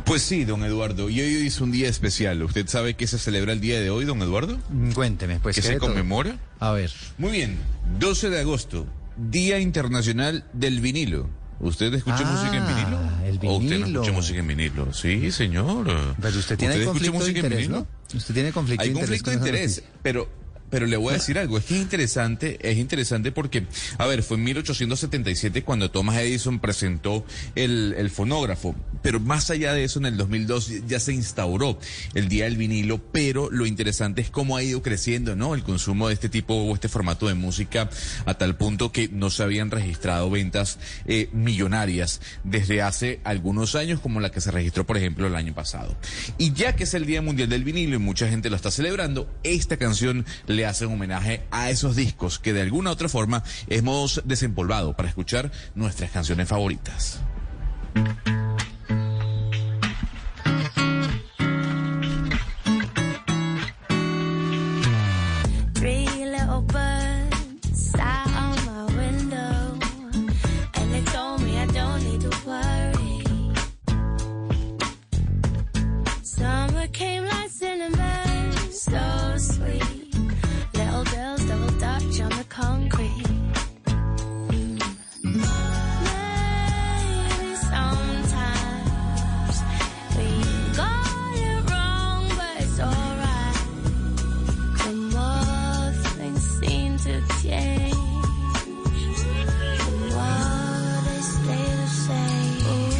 [0.05, 1.09] Pues sí, don Eduardo.
[1.09, 2.43] Y hoy es un día especial.
[2.43, 4.59] ¿Usted sabe qué se celebra el día de hoy, don Eduardo?
[4.69, 5.55] Mm, Cuénteme, pues.
[5.55, 5.87] ¿Qué ¿qué se todo?
[5.87, 6.37] conmemora?
[6.59, 6.91] A ver.
[7.17, 7.57] Muy bien.
[7.97, 8.85] 12 de agosto,
[9.17, 11.27] Día Internacional del Vinilo.
[11.59, 12.99] ¿Usted escucha Ah, música en vinilo?
[13.25, 14.01] el ¿O usted no vinilo.
[14.01, 14.93] escucha música en vinilo?
[14.93, 15.85] Sí, señor.
[16.21, 17.77] Pero usted tiene escucha conflicto de interés, vinilo?
[17.79, 18.17] ¿no?
[18.17, 19.21] Usted tiene conflicto Hay de interés.
[19.23, 20.29] conflicto de interés, pero
[20.69, 23.65] pero le voy a decir algo, es que es interesante, es interesante porque,
[23.97, 29.73] a ver, fue en 1877 cuando Thomas Edison presentó el, el fonógrafo, pero más allá
[29.73, 31.79] de eso, en el 2002 ya se instauró
[32.13, 35.55] el Día del Vinilo, pero lo interesante es cómo ha ido creciendo, ¿no?
[35.55, 37.89] El consumo de este tipo o este formato de música
[38.25, 43.99] a tal punto que no se habían registrado ventas eh, millonarias desde hace algunos años,
[43.99, 45.95] como la que se registró, por ejemplo, el año pasado.
[46.37, 49.29] Y ya que es el Día Mundial del Vinilo y mucha gente lo está celebrando,
[49.43, 54.21] esta canción le hacen homenaje a esos discos que de alguna u otra forma hemos
[54.25, 57.19] desempolvado para escuchar nuestras canciones favoritas.
[82.25, 83.27] On the concrete.
[85.23, 85.55] Maybe
[87.73, 89.55] sometimes
[90.17, 90.27] we
[90.75, 93.57] got it wrong, but it's alright.
[96.17, 97.95] Things seem to change,
[101.35, 102.91] stay the same.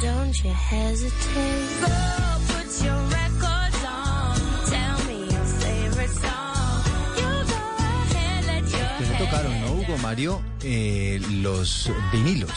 [0.00, 1.99] Don't you hesitate.
[10.02, 10.40] Mario?
[10.62, 12.50] Eh, los vinilos.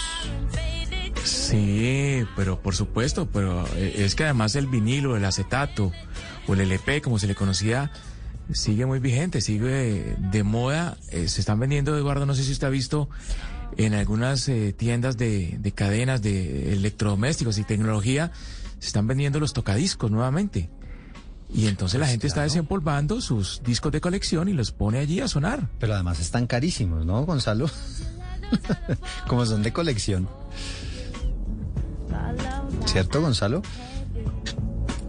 [1.23, 5.91] Sí, pero por supuesto, pero eh, es que además el vinilo, el acetato
[6.47, 7.91] o el LP, como se le conocía,
[8.51, 10.97] sigue muy vigente, sigue de moda.
[11.11, 13.09] Eh, se están vendiendo, Eduardo, no sé si usted ha visto
[13.77, 18.31] en algunas eh, tiendas de, de cadenas de electrodomésticos y tecnología,
[18.79, 20.69] se están vendiendo los tocadiscos nuevamente.
[21.53, 25.19] Y entonces la Pues gente está desempolvando sus discos de colección y los pone allí
[25.19, 25.69] a sonar.
[25.79, 27.69] Pero además están carísimos, ¿no, Gonzalo?
[29.27, 30.27] Como son de colección.
[32.85, 33.61] ¿Cierto, Gonzalo?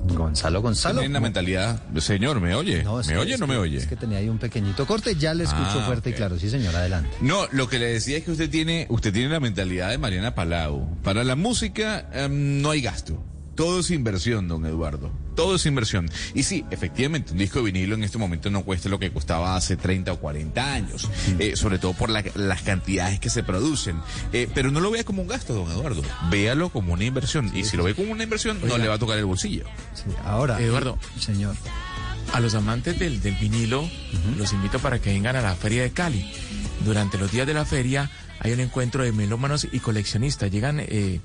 [0.07, 1.01] Gonzalo, Gonzalo.
[1.01, 2.83] Tienen la mentalidad, señor, ¿me oye?
[2.85, 3.79] No, ¿Me que- oye o no me oye?
[3.79, 6.39] Es que tenía ahí un pequeñito corte, ya le escucho Ah, fuerte y claro.
[6.39, 7.09] Sí, señor, adelante.
[7.23, 10.35] No, lo que le decía es que usted tiene, usted tiene la mentalidad de Mariana
[10.35, 10.95] Palau.
[11.03, 13.23] Para la música em, no hay gasto.
[13.55, 15.11] Todo es inversión, don Eduardo.
[15.35, 16.09] Todo es inversión.
[16.35, 19.57] Y sí, efectivamente, un disco de vinilo en este momento no cuesta lo que costaba
[19.57, 21.09] hace 30 o 40 años.
[21.39, 23.97] eh, sobre todo por la- las cantidades que se producen.
[24.33, 26.03] Eh, pero no lo vea como un gasto, don Eduardo.
[26.31, 27.51] Véalo como una inversión.
[27.55, 29.65] y si lo ve como una inversión, no le va a tocar el bolsillo.
[30.25, 30.61] ahora.
[30.61, 30.99] Eduardo.
[31.19, 31.57] Señor.
[32.33, 33.89] A los amantes del, del vinilo,
[34.39, 36.33] los invito para que vengan a la Feria de Cali.
[36.85, 40.51] Durante los días de la feria hay un encuentro de melómanos y coleccionistas.
[40.51, 41.21] Llegan eh,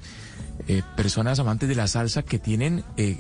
[0.67, 3.15] eh, personas amantes de la salsa que tienen eh,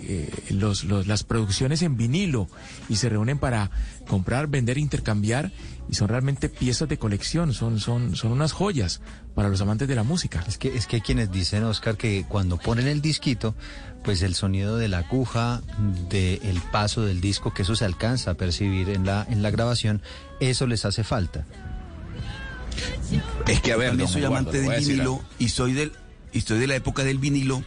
[0.47, 2.47] eh, los, los- las producciones en vinilo
[2.89, 3.71] y se reúnen para
[4.07, 5.51] comprar, vender, intercambiar
[5.89, 9.01] y son realmente piezas de colección, son, son, son unas joyas
[9.35, 10.43] para los amantes de la música.
[10.47, 13.55] Es que, es que hay quienes dicen, Oscar, que cuando ponen el disquito,
[14.03, 15.61] pues el sonido de la aguja,
[16.09, 20.01] del paso del disco, que eso se alcanza a percibir en la, en la grabación,
[20.39, 21.45] eso les hace falta.
[23.47, 25.91] Es que a ver, También don soy amante del vinilo y soy del
[26.33, 27.63] y estoy de la época del vinilo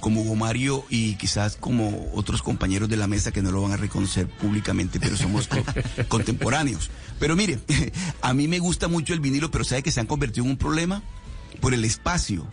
[0.00, 3.72] como Hugo Mario y quizás como otros compañeros de la mesa que no lo van
[3.72, 5.56] a reconocer públicamente, pero somos co-
[6.08, 6.90] contemporáneos.
[7.18, 7.58] Pero mire,
[8.22, 10.56] a mí me gusta mucho el vinilo, pero sabe que se han convertido en un
[10.56, 11.02] problema
[11.60, 12.46] por el espacio.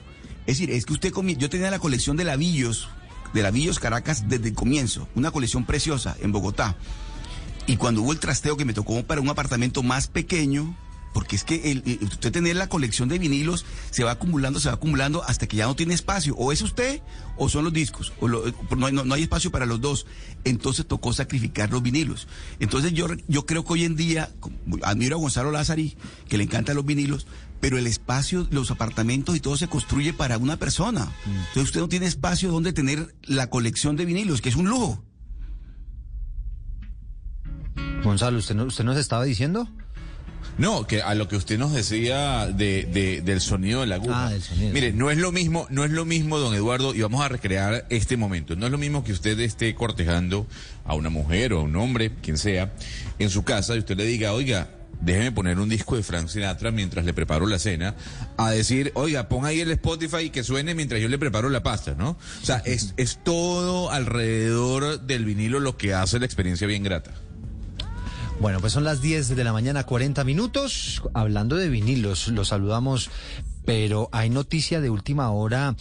[0.47, 2.88] Es decir, es que usted yo tenía la colección de lavillos,
[3.33, 6.75] de lavillos Caracas desde el comienzo, una colección preciosa en Bogotá.
[7.67, 10.75] Y cuando hubo el trasteo que me tocó para un apartamento más pequeño,
[11.15, 15.23] porque es que usted tener la colección de vinilos se va acumulando, se va acumulando
[15.23, 16.35] hasta que ya no tiene espacio.
[16.35, 17.01] O es usted
[17.37, 18.11] o son los discos.
[18.21, 20.07] No, hay- espacio para los dos.
[20.43, 22.27] Entonces tocó sacrificar los vinilos.
[22.59, 24.29] Entonces yo, yo creo que hoy en día,
[24.83, 25.95] admiro a Gonzalo Lázari,
[26.27, 27.27] que le encantan los vinilos,
[27.61, 31.09] pero el espacio, los apartamentos y todo se construye para una persona.
[31.25, 35.01] Entonces usted no tiene espacio donde tener la colección de vinilos, que es un lujo.
[38.03, 39.69] Gonzalo, ¿usted, no, ¿usted nos estaba diciendo?
[40.58, 44.27] No, que a lo que usted nos decía de, de- del sonido de la aguja.
[44.27, 44.72] Ah, del sonido.
[44.74, 47.85] Mire, no es lo mismo, no es lo mismo, don Eduardo, y vamos a recrear
[47.90, 48.56] este momento.
[48.56, 50.48] No es lo mismo que usted esté cortejando
[50.85, 52.74] a una mujer o a un hombre, quien sea,
[53.19, 54.69] en su casa y usted le diga, oiga,
[55.01, 57.95] déjeme poner un disco de Frank Sinatra mientras le preparo la cena,
[58.38, 61.95] a decir, oiga, ponga ahí el Spotify que suene mientras yo le preparo la pasta,
[61.98, 62.11] ¿no?
[62.42, 67.11] O sea, es, es todo alrededor del vinilo lo que hace la experiencia bien grata.
[68.39, 71.01] Bueno, pues son las 10 de la mañana, 40 minutos.
[71.14, 73.09] Hablando de vinilos, los saludamos,
[73.65, 75.75] pero hay noticia de última hora.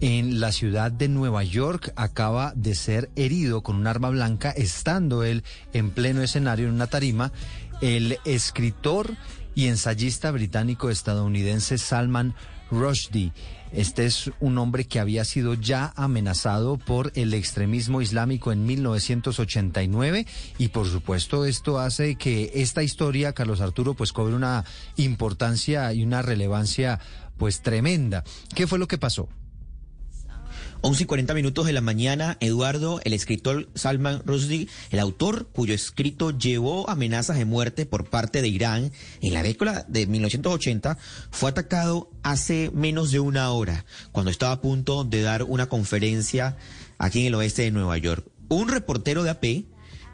[0.00, 5.22] En la ciudad de Nueva York acaba de ser herido con un arma blanca, estando
[5.22, 7.32] él en pleno escenario en una tarima,
[7.80, 9.16] el escritor
[9.54, 12.34] y ensayista británico estadounidense Salman
[12.70, 13.32] Rushdie.
[13.72, 20.26] Este es un hombre que había sido ya amenazado por el extremismo islámico en 1989
[20.58, 24.64] y por supuesto esto hace que esta historia, Carlos Arturo, pues cobre una
[24.96, 27.00] importancia y una relevancia
[27.36, 28.24] pues tremenda.
[28.54, 29.28] ¿Qué fue lo que pasó?
[30.80, 35.74] 11 y 40 minutos de la mañana, Eduardo, el escritor Salman Rushdie, el autor cuyo
[35.74, 40.96] escrito llevó amenazas de muerte por parte de Irán en la década de 1980,
[41.32, 46.56] fue atacado hace menos de una hora, cuando estaba a punto de dar una conferencia
[46.96, 48.24] aquí en el oeste de Nueva York.
[48.48, 49.44] Un reportero de AP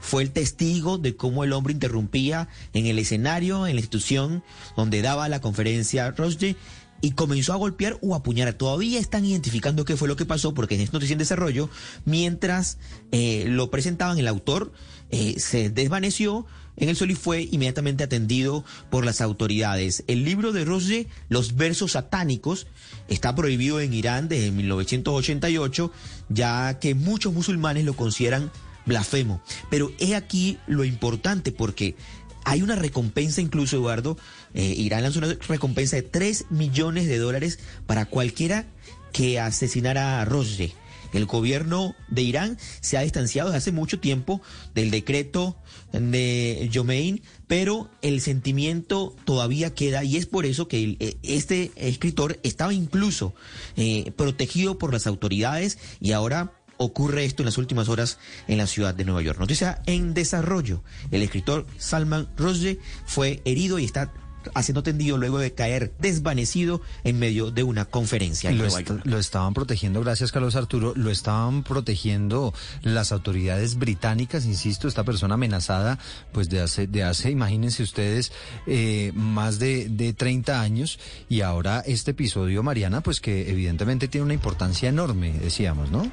[0.01, 4.44] fue el testigo de cómo el hombre interrumpía en el escenario, en la institución
[4.76, 6.57] donde daba la conferencia Rushdie,
[7.05, 8.55] y comenzó a golpear o a apuñalar.
[8.55, 11.68] Todavía están identificando qué fue lo que pasó porque en esta noticia en desarrollo,
[12.07, 12.78] mientras
[13.12, 14.73] eh, lo presentaban, el autor
[15.10, 16.47] eh, se desvaneció
[16.78, 20.02] en el sol y fue inmediatamente atendido por las autoridades.
[20.07, 22.68] El libro de Roger, Los versos satánicos,
[23.08, 25.92] está prohibido en Irán desde 1988,
[26.31, 28.50] ya que muchos musulmanes lo consideran
[28.86, 29.42] blasfemo.
[29.68, 31.97] Pero es aquí lo importante porque
[32.44, 34.16] hay una recompensa incluso, Eduardo.
[34.55, 38.66] Eh, Irán lanzó una recompensa de 3 millones de dólares para cualquiera
[39.12, 40.73] que asesinara a Roger.
[41.12, 44.42] El gobierno de Irán se ha distanciado desde hace mucho tiempo
[44.74, 45.57] del decreto
[45.92, 52.41] de Jomein, pero el sentimiento todavía queda y es por eso que eh, este escritor
[52.42, 53.33] estaba incluso
[53.76, 58.18] eh, protegido por las autoridades y ahora ocurre esto en las últimas horas
[58.49, 59.39] en la ciudad de Nueva York.
[59.39, 60.83] Noticia en desarrollo.
[61.12, 64.12] El escritor Salman Rushdie fue herido y está
[64.55, 68.74] haciendo tendido luego de caer desvanecido en medio de una conferencia en Lo, est-
[69.06, 75.34] lo estaban protegiendo, gracias Carlos Arturo, lo estaban protegiendo las autoridades británicas, insisto, esta persona
[75.34, 75.98] amenazada
[76.32, 78.32] pues de hace, de hace imagínense ustedes,
[78.66, 80.98] eh, más de, de 30 años
[81.28, 86.10] y ahora este episodio, Mariana, pues que evidentemente tiene una importancia enorme, decíamos, ¿no?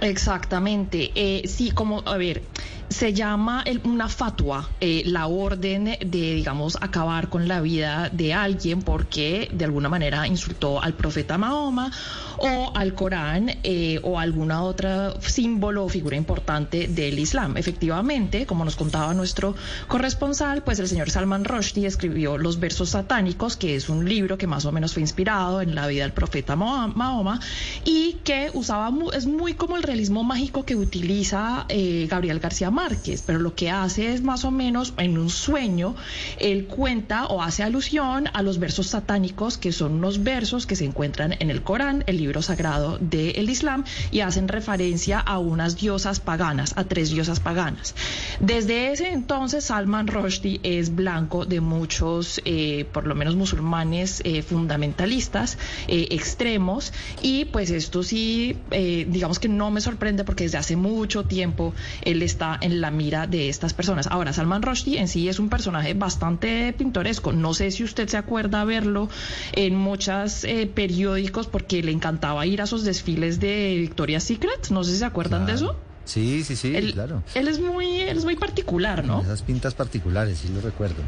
[0.00, 1.10] Exactamente.
[1.14, 2.42] Eh, sí, como, a ver,
[2.88, 8.32] se llama el- una fatua, eh, la orden de, digamos, acabar con la vida de
[8.32, 11.90] alguien porque de alguna manera insultó al profeta Mahoma
[12.38, 17.56] o al Corán eh, o alguna otra símbolo o figura importante del Islam.
[17.58, 19.54] Efectivamente, como nos contaba nuestro
[19.88, 24.46] corresponsal, pues el señor Salman Rushdie escribió Los versos satánicos, que es un libro que
[24.46, 27.40] más o menos fue inspirado en la vida del profeta Mahoma
[27.84, 33.22] y que usaba, es muy como el realismo mágico que utiliza eh, Gabriel García Márquez,
[33.26, 35.96] pero lo que hace es más o menos en un sueño,
[36.38, 40.84] él cuenta o hace alusión a los versos satánicos, que son unos versos que se
[40.84, 46.20] encuentran en el Corán, el libro sagrado del Islam, y hacen referencia a unas diosas
[46.20, 47.94] paganas, a tres diosas paganas.
[48.40, 54.42] Desde ese entonces, Salman Rushdie es blanco de muchos, eh, por lo menos musulmanes eh,
[54.42, 55.56] fundamentalistas,
[55.88, 56.92] extremos,
[57.22, 62.22] y pues esto sí, digamos que no me sorprende porque desde hace mucho tiempo él
[62.22, 64.06] está en la mira de estas personas.
[64.06, 67.32] Ahora, Salman Rushdie en sí es un personaje bastante pintoresco.
[67.32, 69.08] No sé si usted se acuerda verlo
[69.52, 74.70] en muchos periódicos porque le encantaba ir a esos desfiles de Victoria's Secret.
[74.70, 75.76] No sé si se acuerdan de eso.
[76.04, 77.22] Sí, sí, sí, Él- claro.
[77.34, 79.20] Él es muy, él es muy particular, ¿no?
[79.20, 81.02] Esas pintas particulares, sí lo recuerdo.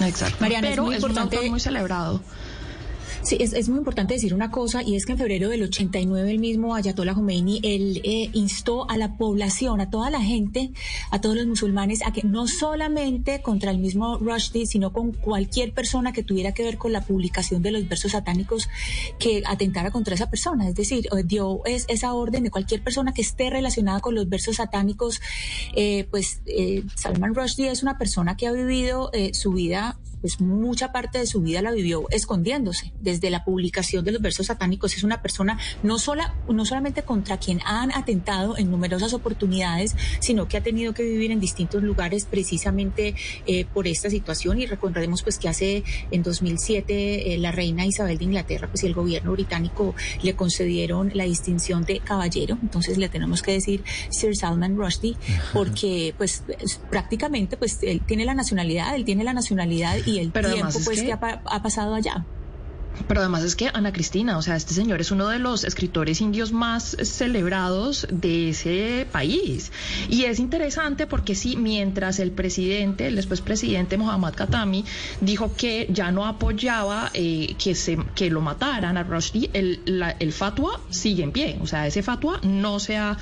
[0.00, 0.38] Exacto.
[0.40, 2.20] Mariana, es Pero muy es, un importante- autor muy celebrado.
[3.22, 6.28] Sí, es, es muy importante decir una cosa y es que en febrero del 89
[6.28, 10.72] el mismo Ayatollah Khomeini él eh, instó a la población, a toda la gente,
[11.10, 15.72] a todos los musulmanes a que no solamente contra el mismo Rushdie, sino con cualquier
[15.72, 18.68] persona que tuviera que ver con la publicación de los versos satánicos
[19.20, 23.14] que atentara contra esa persona, es decir, eh, dio es, esa orden de cualquier persona
[23.14, 25.20] que esté relacionada con los versos satánicos,
[25.76, 30.40] eh, pues eh, Salman Rushdie es una persona que ha vivido eh, su vida pues
[30.40, 32.92] mucha parte de su vida la vivió escondiéndose.
[33.00, 37.36] Desde la publicación de los versos satánicos es una persona no, sola, no solamente contra
[37.36, 42.24] quien han atentado en numerosas oportunidades, sino que ha tenido que vivir en distintos lugares
[42.24, 43.14] precisamente
[43.46, 44.58] eh, por esta situación.
[44.60, 48.86] Y recordemos pues que hace en 2007 eh, la reina Isabel de Inglaterra pues y
[48.86, 52.56] el gobierno británico le concedieron la distinción de caballero.
[52.62, 55.16] Entonces le tenemos que decir Sir Salman Rushdie
[55.52, 60.30] porque pues es- prácticamente pues él tiene la nacionalidad, él tiene la nacionalidad y el
[60.32, 62.24] Pero tiempo pues que, que- ha, pa- ha pasado allá.
[63.08, 66.20] Pero además es que Ana Cristina, o sea, este señor es uno de los escritores
[66.20, 69.72] indios más celebrados de ese país.
[70.10, 74.84] Y es interesante porque sí, mientras el presidente, el después presidente Mohammad Khatami,
[75.22, 80.14] dijo que ya no apoyaba eh, que, se, que lo mataran a Rushdie, el, la-
[80.18, 81.58] el fatua sigue en pie.
[81.62, 83.16] O sea, ese fatua no se ha,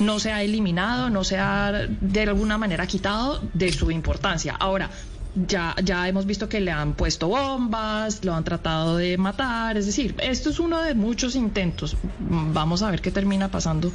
[0.00, 4.54] no se ha eliminado, no se ha de alguna manera quitado de su importancia.
[4.54, 4.90] Ahora,
[5.34, 9.86] ya, ya hemos visto que le han puesto bombas, lo han tratado de matar, es
[9.86, 11.96] decir, esto es uno de muchos intentos.
[12.18, 13.92] Vamos a ver qué termina pasando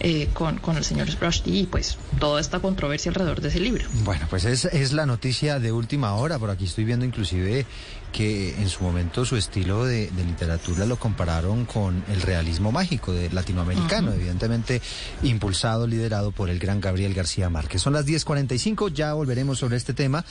[0.00, 3.84] eh, con, con el señor Rushdie y pues toda esta controversia alrededor de ese libro.
[4.04, 6.38] Bueno, pues es, es la noticia de última hora.
[6.38, 7.66] Por aquí estoy viendo inclusive
[8.12, 13.12] que en su momento su estilo de, de literatura lo compararon con el realismo mágico
[13.12, 14.80] de latinoamericano, evidentemente
[15.22, 17.82] impulsado, liderado por el gran Gabriel García Márquez.
[17.82, 20.24] Son las 10.45, ya volveremos sobre este tema.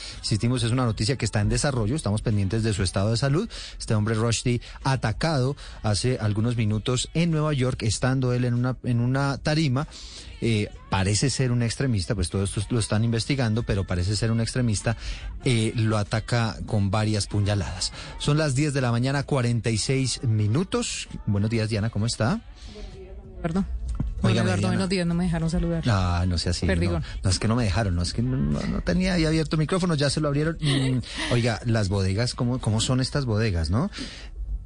[0.56, 3.50] Es una noticia que está en desarrollo, estamos pendientes de su estado de salud.
[3.77, 9.01] Este hombre Rushdie atacado hace algunos minutos en Nueva York, estando él en una, en
[9.01, 9.88] una tarima.
[10.40, 14.40] Eh, parece ser un extremista, pues todo esto lo están investigando, pero parece ser un
[14.40, 14.95] extremista,
[15.43, 17.92] eh, lo ataca con varias puñaladas.
[18.17, 21.09] Son las 10 de la mañana, 46 minutos.
[21.26, 22.40] Buenos días, Diana, ¿cómo está?
[23.42, 23.67] Perdón.
[24.24, 25.84] Oiga, Hola, Eduardo, buenos días, no me dejaron saludar.
[25.88, 26.66] Ah, no sea así.
[26.66, 27.03] No, Perdigón.
[27.24, 29.58] no, es que no me dejaron, no es que no, no- no tenía ahí abierto
[29.58, 30.58] micrófono, ya se lo abrieron.
[30.59, 31.00] Mm,
[31.34, 33.92] oiga, las bodegas, ¿cómo, ¿cómo son estas bodegas, no?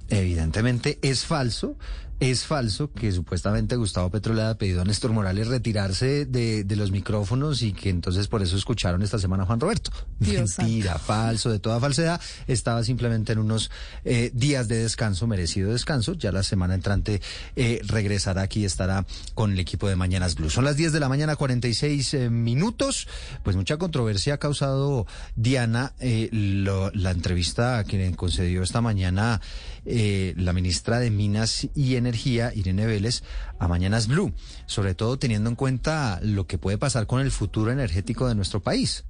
[0.10, 1.76] Evidentemente es falso,
[2.22, 6.76] es falso que supuestamente Gustavo Petro le haya pedido a Néstor Morales retirarse de, de
[6.76, 9.90] los micrófonos y que entonces por eso escucharon esta semana a Juan Roberto.
[10.20, 12.22] Dios Mentira, falso, de toda falsedad.
[12.46, 13.72] Estaba simplemente en unos
[14.06, 16.14] eh, días de descanso, merecido descanso.
[16.14, 17.22] Ya la semana entrante
[17.56, 20.52] eh, regresará aquí y estará con el equipo de Mañanas Blue.
[20.52, 23.08] Son las 10 de la mañana, 46 eh, minutos.
[23.44, 29.42] Pues mucha controversia ha causado Diana eh, lo- la entrevista a quien concedió esta mañana
[29.86, 33.24] eh, la ministra de Minas y Energía, Irene Vélez,
[33.60, 34.34] a Mañanas Blue.
[34.66, 38.60] Sobre todo teniendo en cuenta lo que puede pasar con el futuro energético de nuestro
[38.60, 39.06] país.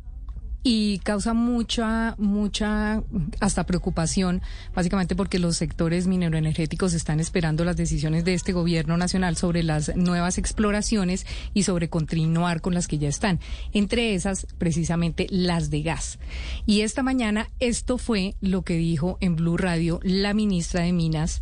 [0.64, 3.02] Y causa mucha, mucha,
[3.40, 4.42] hasta preocupación,
[4.76, 9.96] básicamente porque los sectores mineroenergéticos están esperando las decisiones de este gobierno nacional sobre las
[9.96, 13.40] nuevas exploraciones y sobre continuar con las que ya están.
[13.74, 16.20] Entre esas, precisamente, las de gas.
[16.66, 21.42] Y esta mañana, esto fue lo que dijo en Blue Radio la ministra de Minas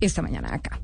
[0.00, 0.80] esta mañana acá.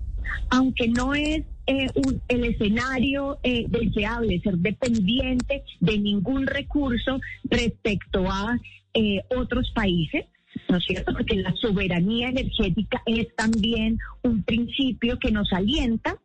[0.51, 8.31] aunque no es eh, un- el escenario eh, deseable ser dependiente de ningún recurso respecto
[8.31, 8.59] a
[8.95, 10.27] eh, otros países.
[10.69, 11.13] ¿No es cierto?
[11.13, 16.17] Porque la soberanía energética es también un principio que nos alienta.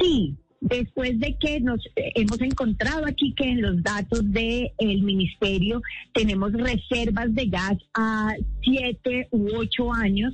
[0.00, 5.80] Sí, después de que nos eh, hemos encontrado aquí que en los datos del ministerio
[6.12, 10.32] tenemos reservas de gas a siete u ocho años,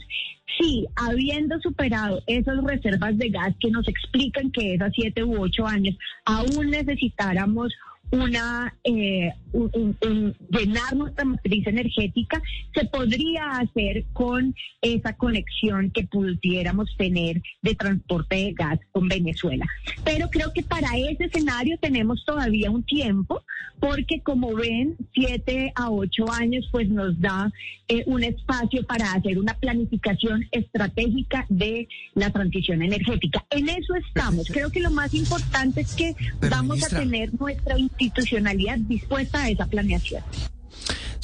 [0.58, 5.40] sí, habiendo superado esas reservas de gas que nos explican que es a siete u
[5.40, 7.72] ocho años, aún necesitáramos
[8.14, 12.40] una eh, un- un- un- llenar nuestra matriz energética
[12.74, 19.66] se podría hacer con esa conexión que pudiéramos tener de transporte de gas con Venezuela.
[20.04, 23.42] Pero creo que para ese escenario tenemos todavía un tiempo,
[23.80, 27.50] porque como ven, siete a ocho años pues nos da
[27.88, 33.44] eh, un espacio para hacer una planificación estratégica de la transición energética.
[33.50, 34.48] En eso estamos.
[34.50, 39.42] Creo que lo más importante es que Pero, vamos ministra- a tener nuestra institucionalidad dispuesta
[39.42, 40.22] a esa planeación.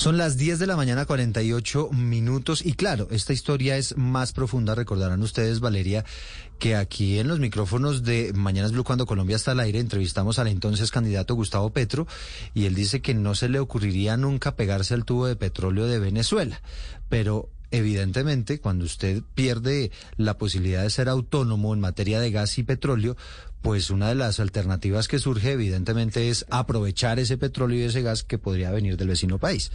[0.00, 2.64] Son las 10 de la mañana, 48 minutos.
[2.64, 4.74] Y claro, esta historia es más profunda.
[4.74, 6.06] Recordarán ustedes, Valeria,
[6.58, 10.48] que aquí en los micrófonos de Mañanas Blue, cuando Colombia está al aire, entrevistamos al
[10.48, 12.06] entonces candidato Gustavo Petro
[12.54, 15.98] y él dice que no se le ocurriría nunca pegarse al tubo de petróleo de
[15.98, 16.62] Venezuela.
[17.10, 22.62] Pero evidentemente, cuando usted pierde la posibilidad de ser autónomo en materia de gas y
[22.62, 23.18] petróleo,
[23.62, 28.22] pues una de las alternativas que surge evidentemente es aprovechar ese petróleo y ese gas
[28.22, 29.70] que podría venir del vecino país.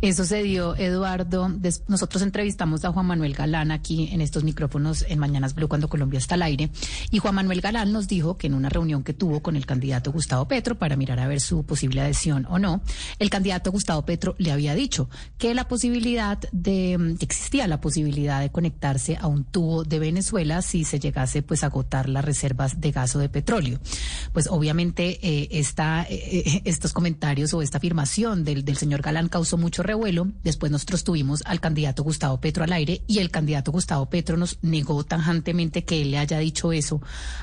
[0.00, 1.50] Eso se dio, Eduardo.
[1.88, 6.18] Nosotros entrevistamos a Juan Manuel Galán aquí en estos micrófonos en Mañanas Blue cuando Colombia
[6.18, 6.70] está al aire.
[7.10, 10.12] Y Juan Manuel Galán nos dijo que en una reunión que tuvo con el candidato
[10.12, 12.82] Gustavo Petro para mirar a ver su posible adhesión o no,
[13.18, 15.08] el candidato Gustavo Petro le había dicho
[15.38, 20.62] que la posibilidad de, que existía la posibilidad de conectarse a un tubo de Venezuela
[20.62, 23.78] si se llegase pues a agotar las reservas de gas o de petróleo.
[24.32, 29.28] Pues obviamente eh, esta, eh, eh, estos comentarios o esta afirmación del, del señor Galán
[29.28, 30.28] causó mucho revuelo.
[30.44, 34.58] Después nosotros tuvimos al candidato Gustavo Petro al aire y el candidato Gustavo Petro nos
[34.62, 37.02] negó tajantemente que él le haya dicho eso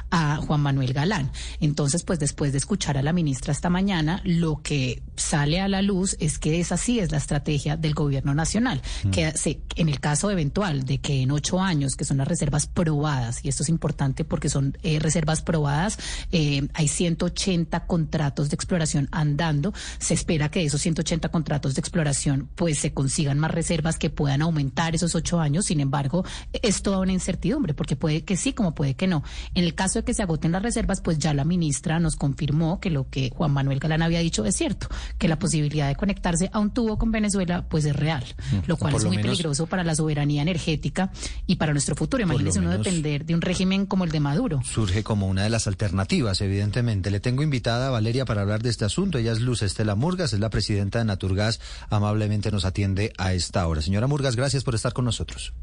[0.09, 1.29] a Juan Manuel Galán.
[1.59, 5.83] Entonces, pues después de escuchar a la ministra esta mañana, lo que sale a la
[5.83, 8.81] luz es que esa sí es la estrategia del gobierno nacional,
[9.11, 12.65] que se, en el caso eventual de que en ocho años, que son las reservas
[12.65, 15.99] probadas, y esto es importante porque son eh, reservas probadas,
[16.31, 22.14] eh, hay 180 contratos de exploración andando, se espera que esos 180 contratos de exploración
[22.55, 25.65] pues se consigan más reservas que puedan aumentar esos ocho años.
[25.65, 29.23] Sin embargo, es toda una incertidumbre, porque puede que sí, como puede que no.
[29.53, 32.79] En el caso de que se agoten las reservas, pues ya la ministra nos confirmó
[32.79, 34.87] que lo que Juan Manuel Galán había dicho es cierto,
[35.17, 38.23] que la posibilidad de conectarse a un tubo con Venezuela, pues es real,
[38.67, 41.11] lo cual por es muy menos- peligroso para la soberanía energética
[41.45, 42.23] y para nuestro futuro.
[42.23, 44.61] Imagínese uno depender de un régimen como el de Maduro.
[44.63, 47.11] Surge como una de las alternativas, evidentemente.
[47.11, 49.17] Le tengo invitada a Valeria para hablar de este asunto.
[49.17, 51.59] Ella es Luz Estela Murgas, es la presidenta de Naturgas.
[52.05, 53.81] Amablemente nos atiende a esta hora.
[53.81, 55.53] Señora Murgas, gracias por estar con nosotros.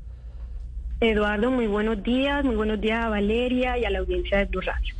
[1.00, 4.60] Eduardo, muy buenos días, muy buenos días a Valeria y a la audiencia de Blue
[4.60, 4.92] Radio.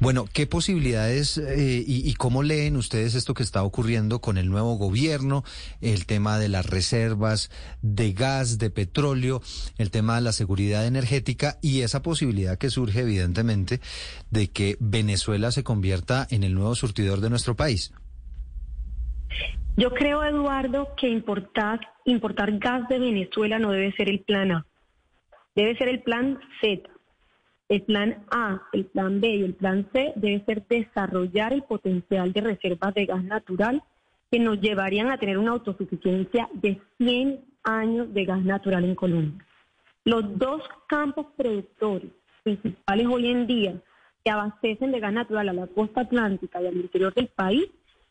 [0.00, 4.48] Bueno, ¿qué posibilidades eh, y, y cómo leen ustedes esto que está ocurriendo con el
[4.48, 5.44] nuevo gobierno,
[5.82, 7.50] el tema de las reservas
[7.82, 9.42] de gas, de petróleo,
[9.76, 13.80] el tema de la seguridad energética y esa posibilidad que surge evidentemente
[14.30, 17.92] de que Venezuela se convierta en el nuevo surtidor de nuestro país?
[19.78, 24.66] Yo creo, Eduardo, que importar, importar gas de Venezuela no debe ser el plan A,
[25.54, 26.88] debe ser el plan Z.
[27.68, 32.32] El plan A, el plan B y el plan C debe ser desarrollar el potencial
[32.32, 33.82] de reservas de gas natural
[34.30, 39.44] que nos llevarían a tener una autosuficiencia de 100 años de gas natural en Colombia.
[40.04, 42.12] Los dos campos productores
[42.44, 43.74] principales hoy en día
[44.24, 47.68] que abastecen de gas natural a la costa atlántica y al interior del país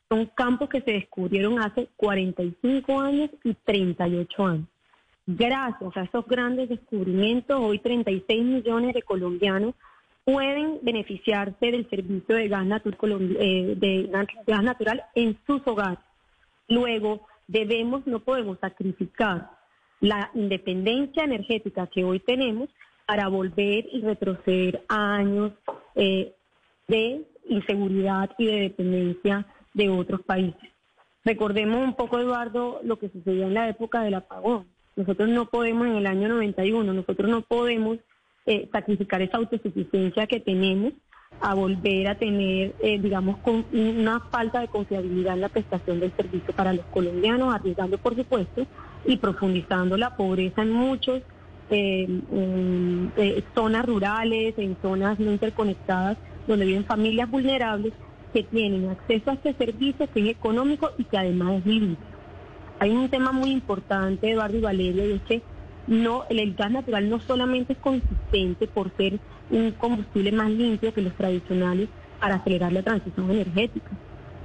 [0.10, 4.68] son campos que se descubrieron hace 45 años y 38 años.
[5.28, 9.74] Gracias a esos grandes descubrimientos, hoy 36 millones de colombianos
[10.24, 13.78] pueden beneficiarse del servicio de eh,
[14.48, 16.00] gas natural en sus hogares.
[16.68, 19.50] Luego, debemos, no podemos sacrificar
[20.00, 22.70] la independencia energética que hoy tenemos
[23.06, 25.54] para volver y retroceder a años
[25.96, 26.34] eh,
[26.88, 29.46] de inseguridad y de dependencia
[29.76, 30.72] de otros países.
[31.24, 34.66] Recordemos un poco, Eduardo, lo que sucedió en la época del apagón.
[34.96, 37.98] Nosotros no podemos en el año 91, nosotros no podemos
[38.46, 40.94] eh, sacrificar esa autosuficiencia que tenemos
[41.42, 46.14] a volver a tener, eh, digamos, con una falta de confiabilidad en la prestación del
[46.16, 48.66] servicio para los colombianos, arriesgando, por supuesto,
[49.06, 51.22] y profundizando la pobreza en muchos
[51.70, 52.08] eh,
[53.18, 57.94] eh, zonas rurales, en zonas no interconectadas, donde viven familias vulnerables
[58.36, 61.96] que tienen acceso a este servicio que es económico y que además es libre.
[62.80, 65.42] Hay un tema muy importante, Eduardo y Valeria, y es que
[65.88, 71.02] no, el, gas natural no solamente es consistente por ser un combustible más limpio que
[71.02, 71.88] los tradicionales
[72.20, 73.92] para acelerar la transición energética.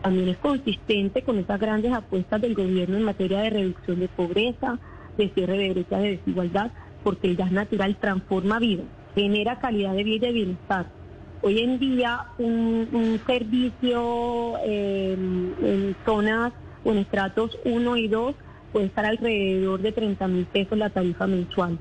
[0.03, 4.79] También es consistente con esas grandes apuestas del gobierno en materia de reducción de pobreza,
[5.19, 6.71] de cierre de brechas de desigualdad,
[7.03, 8.87] porque el gas natural transforma vidas,
[9.17, 11.00] genera calidad de vida y de bienestar.
[11.43, 16.53] Hoy en día un, servicio eh, en zonas
[16.85, 18.35] o en estratos 1 y 2
[18.73, 21.79] puede estar alrededor de 30 mil pesos la tarifa mensual.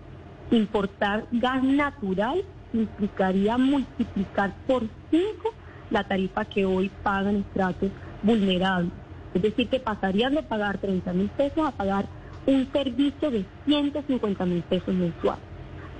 [0.51, 5.53] Importar gas natural implicaría multiplicar por 5
[5.89, 7.91] la tarifa que hoy pagan estratos
[8.23, 8.93] vulnerables.
[9.33, 12.05] Es decir, que pasarían de pagar 30 mil pesos a pagar
[12.45, 15.48] un servicio de 150 mil pesos mensuales.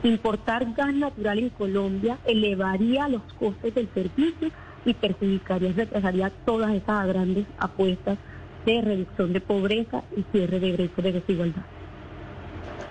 [0.04, 4.50] Importar gas natural en Colombia elevaría los costes del servicio
[4.86, 8.18] y perjudicaría y retrasaría todas esas grandes apuestas
[8.66, 11.64] de reducción de pobreza y cierre de brechas de desigualdad.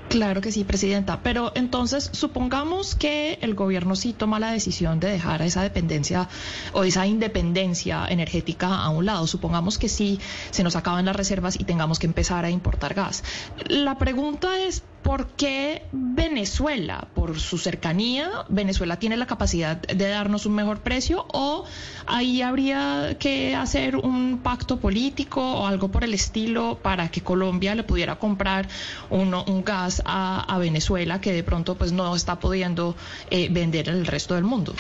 [0.09, 1.21] Claro que sí, presidenta.
[1.23, 6.29] Pero entonces, supongamos que el gobierno sí toma la decisión de dejar esa dependencia
[6.73, 9.27] o esa independencia energética a un lado.
[9.27, 10.19] Supongamos que sí
[10.51, 13.23] se nos acaban las reservas y tengamos que empezar a importar gas.
[13.69, 20.45] La pregunta es, ¿por qué Venezuela, por su cercanía, Venezuela tiene la capacidad de darnos
[20.47, 21.65] un mejor precio o
[22.07, 27.75] ahí habría que hacer un pacto político o algo por el estilo para que Colombia
[27.75, 28.69] le pudiera comprar
[29.11, 32.95] uno- un gas a, a Venezuela que de pronto pues no está pudiendo
[33.31, 34.75] eh, vender en el resto del mundo?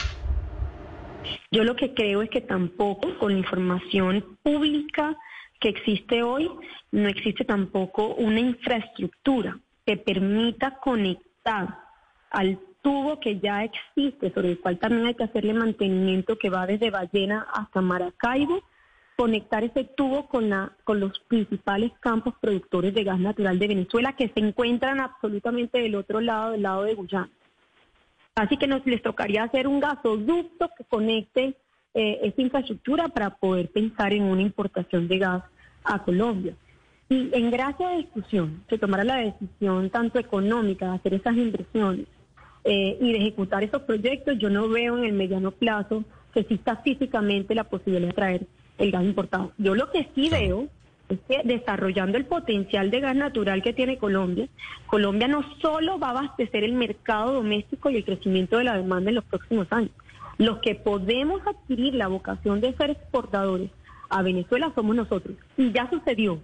[1.50, 5.16] Yo lo que creo es que tampoco con la información pública
[5.60, 6.50] que existe hoy,
[6.92, 11.78] no existe tampoco una infraestructura que permita conectar
[12.30, 16.66] al tubo que ya existe, sobre el cual también hay que hacerle mantenimiento que va
[16.66, 18.62] desde Ballena hasta Maracaibo,
[19.18, 24.12] conectar ese tubo con, la, con los principales campos productores de gas natural de Venezuela
[24.12, 27.28] que se encuentran absolutamente del otro lado, del lado de Guyana.
[28.36, 31.56] Así que nos les tocaría hacer un gasoducto que conecte
[31.94, 35.42] eh, esa infraestructura para poder pensar en una importación de gas
[35.82, 36.54] a Colombia.
[37.08, 42.06] Y en gracia de discusión, se tomara la decisión tanto económica de hacer esas inversiones
[42.62, 46.76] eh, y de ejecutar esos proyectos, yo no veo en el mediano plazo que exista
[46.76, 48.46] físicamente la posibilidad de traer
[48.78, 49.52] el gas importado.
[49.58, 50.68] Yo lo que sí veo
[51.08, 54.48] es que desarrollando el potencial de gas natural que tiene Colombia,
[54.86, 59.10] Colombia no solo va a abastecer el mercado doméstico y el crecimiento de la demanda
[59.10, 59.90] en los próximos años.
[60.36, 63.70] Los que podemos adquirir la vocación de ser exportadores
[64.08, 65.36] a Venezuela somos nosotros.
[65.56, 66.38] Y ya sucedió.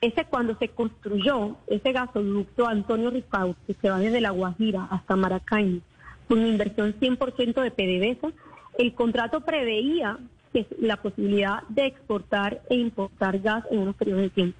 [0.00, 5.14] Ese cuando se construyó ese gasoducto Antonio Ricaud, que se va desde La Guajira hasta
[5.14, 5.80] Maracaibo,
[6.26, 8.32] con inversión 100% de PDVSA,
[8.78, 10.18] el contrato preveía
[10.52, 14.58] que la posibilidad de exportar e importar gas en unos periodos de tiempo.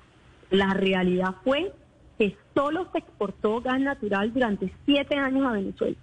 [0.50, 1.72] La realidad fue
[2.18, 5.96] que solo se exportó gas natural durante siete años a Venezuela,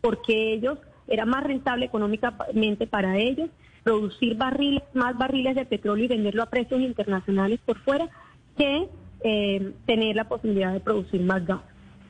[0.00, 3.50] porque ellos era más rentable económicamente para ellos
[3.82, 8.08] producir barriles, más barriles de petróleo y venderlo a precios internacionales por fuera
[8.56, 8.88] que
[9.24, 11.60] eh, tener la posibilidad de producir más gas.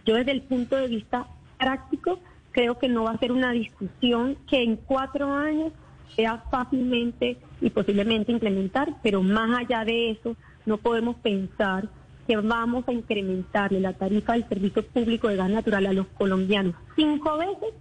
[0.04, 1.26] Yo desde el punto de vista
[1.58, 2.18] práctico
[2.50, 5.72] creo que no va a ser una discusión que en cuatro años
[6.16, 11.88] sea fácilmente y posiblemente implementar, pero más allá de eso no podemos pensar
[12.26, 16.74] que vamos a incrementarle la tarifa del servicio público de gas natural a los colombianos
[16.94, 17.74] cinco veces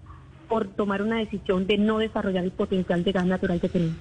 [0.49, 3.95] por tomar una decisión de no desarrollar el potencial de gas natural que tenemos.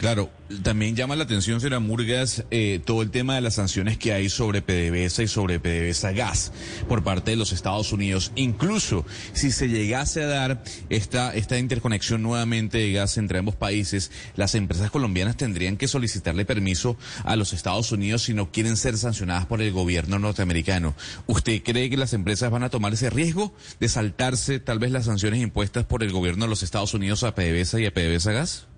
[0.00, 0.30] Claro,
[0.62, 4.30] también llama la atención, señora Murgas, eh, todo el tema de las sanciones que hay
[4.30, 6.52] sobre PDVSA y sobre PDVSA Gas
[6.88, 8.32] por parte de los Estados Unidos.
[8.34, 9.04] Incluso
[9.34, 14.54] si se llegase a dar esta, esta interconexión nuevamente de gas entre ambos países, las
[14.54, 19.44] empresas colombianas tendrían que solicitarle permiso a los Estados Unidos si no quieren ser sancionadas
[19.44, 20.94] por el gobierno norteamericano.
[21.26, 25.04] ¿Usted cree que las empresas van a tomar ese riesgo de saltarse tal vez las
[25.04, 28.69] sanciones impuestas por el gobierno de los Estados Unidos a PDVSA y a PDVSA Gas?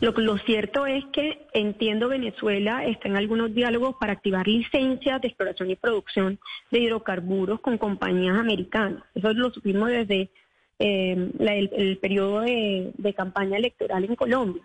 [0.00, 5.28] Lo, lo, cierto es que entiendo Venezuela está en algunos diálogos para activar licencias de
[5.28, 6.38] exploración y producción
[6.70, 9.02] de hidrocarburos con compañías americanas.
[9.14, 10.30] Eso lo supimos desde
[10.78, 14.62] eh, el, periodo de, de, campaña electoral en Colombia.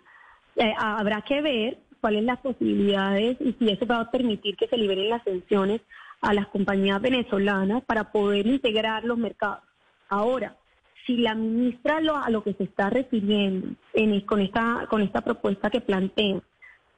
[0.56, 4.76] Eh, habrá que ver cuáles las posibilidades y si eso va a permitir que se
[4.76, 5.80] liberen las sanciones
[6.20, 9.62] a las compañías venezolanas para poder integrar los mercados.
[10.08, 10.56] Ahora,
[11.06, 15.20] si la ministra lo, a lo que se está refiriendo en, con, esta, con esta
[15.20, 16.40] propuesta que plantea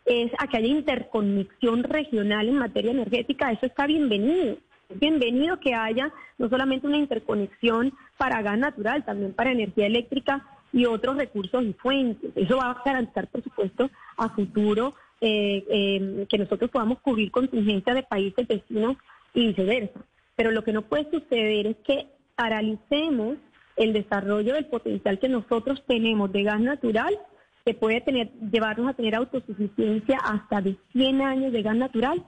[0.05, 4.57] es a que haya interconexión regional en materia energética, eso está bienvenido.
[4.89, 10.45] Es bienvenido que haya no solamente una interconexión para gas natural, también para energía eléctrica
[10.73, 12.33] y otros recursos y fuentes.
[12.35, 17.95] Eso va a garantizar, por supuesto, a futuro eh, eh, que nosotros podamos cubrir contingencias
[17.95, 18.97] de países vecinos
[19.35, 20.01] y viceversa.
[20.35, 23.37] Pero lo que no puede suceder es que paralicemos
[23.77, 27.19] el desarrollo del potencial que nosotros tenemos de gas natural,
[27.65, 32.23] que puede tener, llevarnos a tener autosuficiencia hasta de 100 años de gas natural,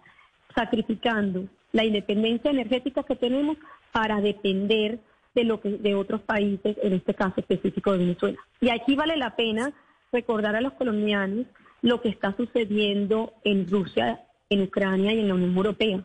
[0.54, 3.56] sacrificando la independencia energética que tenemos
[3.92, 5.00] para depender
[5.34, 8.38] de lo que de otros países, en este caso específico de Venezuela.
[8.60, 9.72] Y aquí vale la pena
[10.12, 11.46] recordar a los colombianos
[11.82, 16.04] lo que está sucediendo en Rusia, en Ucrania y en la Unión Europea.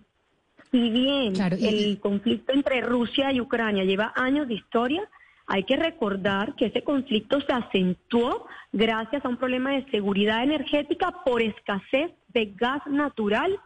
[0.72, 1.68] Si bien claro, y...
[1.68, 5.08] el conflicto entre Rusia y Ucrania lleva años de historia,
[5.50, 11.12] hay que recordar que ese conflicto se acentuó gracias a un problema de seguridad energética
[11.26, 13.60] por escasez de gas natural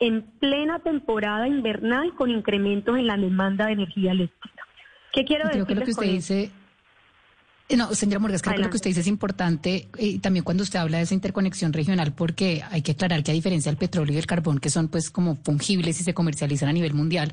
[0.00, 4.64] en plena temporada invernal con incrementos en la demanda de energía eléctrica.
[5.12, 5.64] ¿Qué quiero decir?
[5.64, 6.50] Creo que lo que usted dice
[7.76, 10.78] no, señora Morgas, creo que lo que usted dice es importante y también cuando usted
[10.78, 14.18] habla de esa interconexión regional, porque hay que aclarar que a diferencia del petróleo y
[14.18, 17.32] el carbón, que son pues como fungibles y se comercializan a nivel mundial,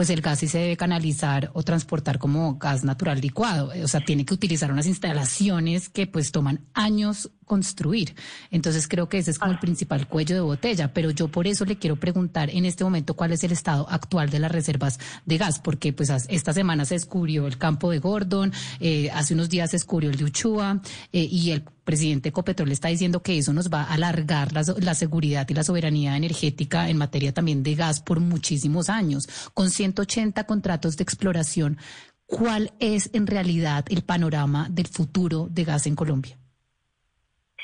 [0.00, 3.70] pues el gas sí se debe canalizar o transportar como gas natural licuado.
[3.84, 8.14] O sea, tiene que utilizar unas instalaciones que pues toman años construir.
[8.52, 10.94] Entonces creo que ese es como el principal cuello de botella.
[10.94, 14.30] Pero yo por eso le quiero preguntar en este momento cuál es el estado actual
[14.30, 18.52] de las reservas de gas, porque pues esta semana se descubrió el campo de Gordon,
[18.78, 20.80] eh, hace unos días se descubrió el de Uchua
[21.12, 24.94] eh, y el presidente Ecopetrol está diciendo que eso nos va a alargar la, la,
[24.94, 29.28] seguridad y la soberanía energética en materia también de gas por muchísimos años.
[29.54, 31.78] Con 180 contratos de exploración,
[32.26, 36.36] ¿cuál es en realidad el panorama del futuro de gas en Colombia?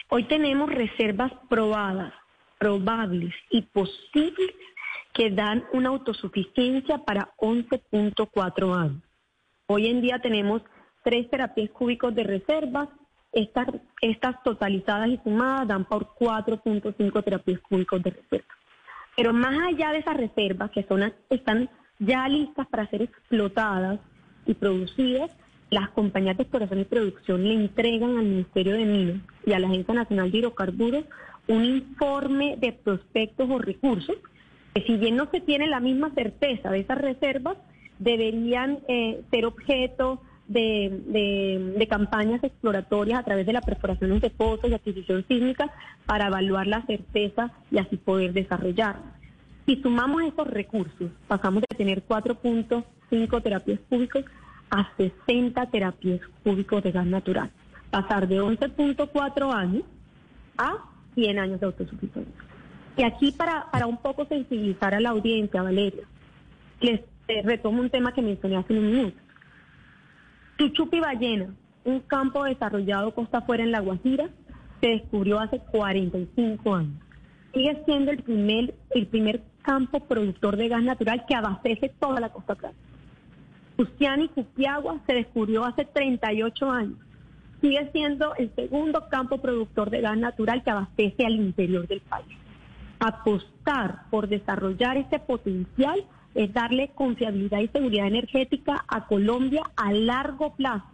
[0.08, 2.12] Hoy tenemos reservas probadas,
[2.58, 4.50] probables y posibles
[5.12, 9.02] que dan una autosuficiencia para 11.4 años.
[9.66, 10.62] Hoy en día tenemos
[11.04, 12.88] 3 terapias cúbicos de reservas,
[13.32, 18.54] estas, totalizadas y sumadas dan por 4.5 terapias cúbicos de reserva.
[19.16, 21.68] Pero más allá de esas reservas que son, están
[21.98, 24.00] ya listas para ser explotadas
[24.46, 25.30] y producidas,
[25.70, 29.66] las compañías de exploración y producción le entregan al Ministerio de Minas y a la
[29.68, 31.04] Agencia Nacional de Hidrocarburos
[31.48, 34.16] un informe de prospectos o recursos
[34.74, 37.56] que si bien no se tiene la misma certeza de esas reservas,
[37.98, 44.70] deberían eh, ser objeto de, de- campañas exploratorias a través de la perforación de pozos
[44.70, 45.70] y adquisición sísmica
[46.04, 48.96] para evaluar la certeza y así poder desarrollar.
[49.66, 54.24] Si sumamos esos recursos, pasamos de tener 4.5 terapias cúbicos
[54.70, 57.50] a 60 terapias cúbicos de gas natural.
[57.90, 59.82] Pasar de 11.4 años
[60.56, 60.76] a
[61.16, 62.44] 100 años de autosuficiencia.
[62.96, 66.04] Y aquí para, para un poco sensibilizar a la audiencia, Valeria,
[66.80, 67.00] les
[67.44, 69.16] retomo un tema que mencioné hace un minuto.
[70.58, 71.54] Chuchupi Ballena,
[71.84, 74.28] un campo desarrollado costa afuera en La Guajira,
[74.80, 77.02] se descubrió hace 45 años.
[77.52, 82.28] Sigue siendo el primer, el primer campo productor de gas natural que abastece toda la
[82.28, 82.86] costa atlántica.
[83.76, 86.98] Ustiani Cupiagua se descubrió hace 38 años.
[87.60, 92.38] Sigue siendo el segundo campo productor de gas natural que abastece al interior del país.
[93.00, 96.04] Apostar por desarrollar este potencial
[96.34, 100.86] es darle confiabilidad y seguridad energética a Colombia a largo plazo.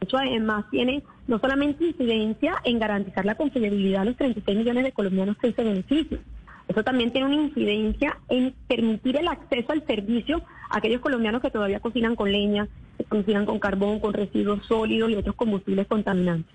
[0.00, 4.92] Eso además tiene no solamente incidencia en garantizar la confiabilidad a los 36 millones de
[4.92, 6.20] colombianos que se benefician,
[6.68, 11.50] eso también tiene una incidencia en permitir el acceso al servicio a aquellos colombianos que
[11.50, 16.52] todavía cocinan con leña, que cocinan con carbón, con residuos sólidos y otros combustibles contaminantes.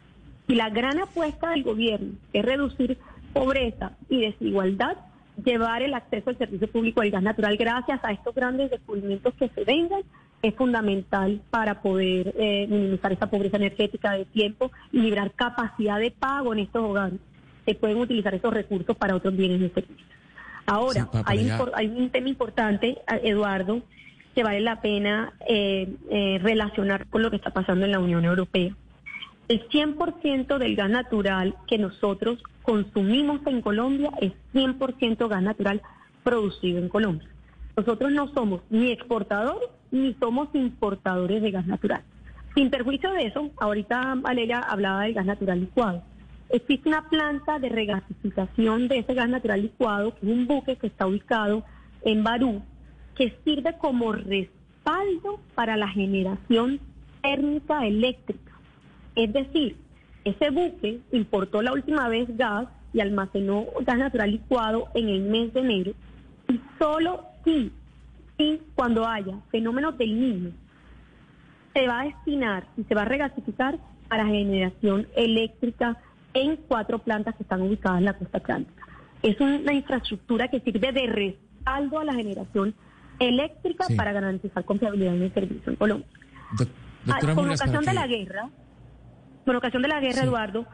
[0.48, 2.98] Y la gran apuesta del gobierno es reducir
[3.34, 4.98] pobreza y desigualdad,
[5.46, 9.50] llevar el acceso al servicio público del gas natural gracias a estos grandes descubrimientos que
[9.50, 10.02] se vengan
[10.42, 16.12] es fundamental para poder eh, minimizar esa pobreza energética de tiempo y librar capacidad de
[16.12, 17.20] pago en estos hogares.
[17.70, 20.10] Se pueden utilizar esos recursos para otros bienes y servicios.
[20.66, 23.84] Ahora, Sí, hay, un tema importante, Eduardo,
[24.34, 28.26] que vale la pena eh, eh, relacionar con lo que está pasando en la Unión
[28.26, 28.76] Europea.
[29.48, 35.84] El 100% del gas natural que nosotros consumimos en Colombia es 100% gas natural
[36.24, 37.30] producido en Colombia.
[37.78, 42.02] Nosotros no somos ni exportadores ni somos importadores de gas natural.
[42.56, 46.02] Sin perjuicio de eso, ahorita Valeria hablaba del gas natural licuado.
[46.50, 50.88] Existe una planta de regasificación de ese gas natural licuado, que es un buque que
[50.88, 51.64] está ubicado
[52.02, 52.64] en Barú,
[53.16, 56.80] que sirve como respaldo para la generación
[57.22, 58.54] térmica eléctrica.
[59.16, 59.76] Es decir,
[60.24, 65.54] ese buque importó la última vez gas y almacenó gas natural licuado en el mes
[65.54, 65.94] de enero
[66.48, 67.72] y solo si,
[68.38, 70.52] si cuando haya fenómenos del niño
[71.74, 75.98] se va a destinar y se va a regasificar para generación eléctrica
[76.34, 78.86] en cuatro plantas que están ubicadas en la costa atlántica.
[79.22, 82.74] Es una infraestructura que sirve de respaldo a la generación
[83.20, 83.96] eléctrica Sí.
[83.96, 86.08] para garantizar confiabilidad en el servicio en Colombia.
[86.52, 86.66] Ah,
[87.06, 88.50] doctora con ocasión de la guerra,
[89.46, 90.26] con ocasión de la guerra, Sí.
[90.28, 90.66] Eduardo,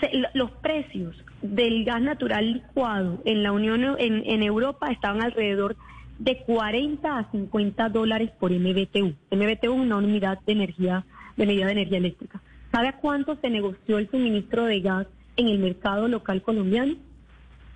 [0.00, 5.76] se- los precios del gas natural licuado en la Unión en, en Europa estaban alrededor
[6.18, 9.14] de 40 a 50 dólares por MBTU.
[9.32, 11.04] MBTU es una unidad de energía,
[11.36, 12.40] de medida de energía eléctrica.
[12.74, 16.94] ¿Sabe a cuánto se negoció el suministro de gas en el mercado local colombiano?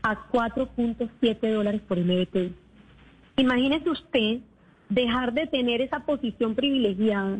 [0.02, 2.50] A 4.7 dólares por MBTU.
[3.36, 4.38] Imagínese usted
[4.88, 7.38] dejar de tener esa posición privilegiada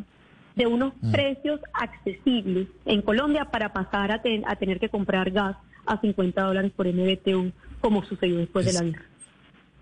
[0.55, 1.11] de unos Mm.
[1.13, 5.57] precios accesibles en Colombia para pasar a, ten- a tener que comprar gas
[5.87, 9.03] a 50 dólares por MBTU, como sucedió después de la guerra.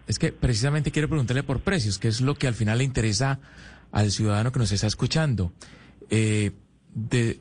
[0.06, 3.38] Es que precisamente quiero preguntarle por precios, que es lo que al final le interesa
[3.92, 5.52] al ciudadano que nos está escuchando.
[6.08, 6.52] Eh,
[6.94, 7.40] de,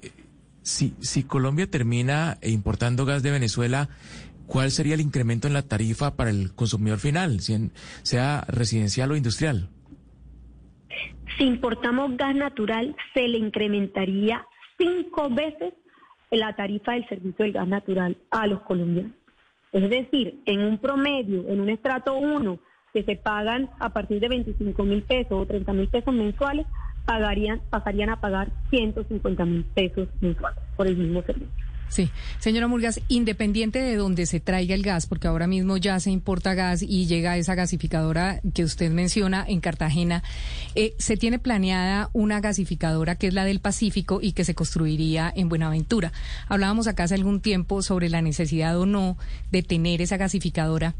[0.66, 3.88] si, si Colombia termina importando gas de Venezuela,
[4.48, 9.70] ¿cuál sería el incremento en la tarifa para el consumidor final, sea residencial o industrial?
[11.38, 14.46] Si importamos gas natural, se le incrementaría
[14.80, 15.74] cinco veces
[16.32, 19.12] la tarifa del servicio del gas natural a los colombianos.
[19.72, 22.60] Es decir, en un promedio, en un estrato 1,
[22.92, 26.66] que se pagan a partir de 25 mil pesos o 30 mil pesos mensuales,
[27.06, 31.66] pagarían, pasarían a pagar 150 mil pesos mensuales por el mismo servicio.
[31.88, 32.10] Sí,
[32.40, 36.56] señora Murgas, independiente de donde se traiga el gas, porque ahora mismo ya se importa
[36.56, 40.24] gas y llega esa gasificadora que usted menciona en Cartagena,
[40.74, 45.32] eh, se tiene planeada una gasificadora que es la del Pacífico y que se construiría
[45.36, 46.12] en Buenaventura.
[46.48, 49.18] Hablábamos acá hace algún tiempo sobre la necesidad o no
[49.52, 50.96] de tener esa gasificadora.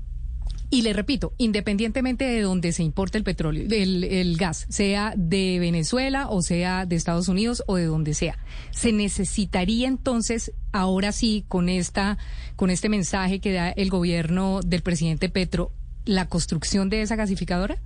[0.70, 6.28] Y le repito, independientemente de donde se importe el petróleo, el, gas, sea de Venezuela
[6.30, 8.38] o sea de Estados Unidos o de donde sea,
[8.72, 12.18] se necesitaría entonces, ahora sí, con esta,
[12.56, 15.72] con este mensaje que da el gobierno del presidente Petro,
[16.06, 17.78] la construcción de esa gasificadora.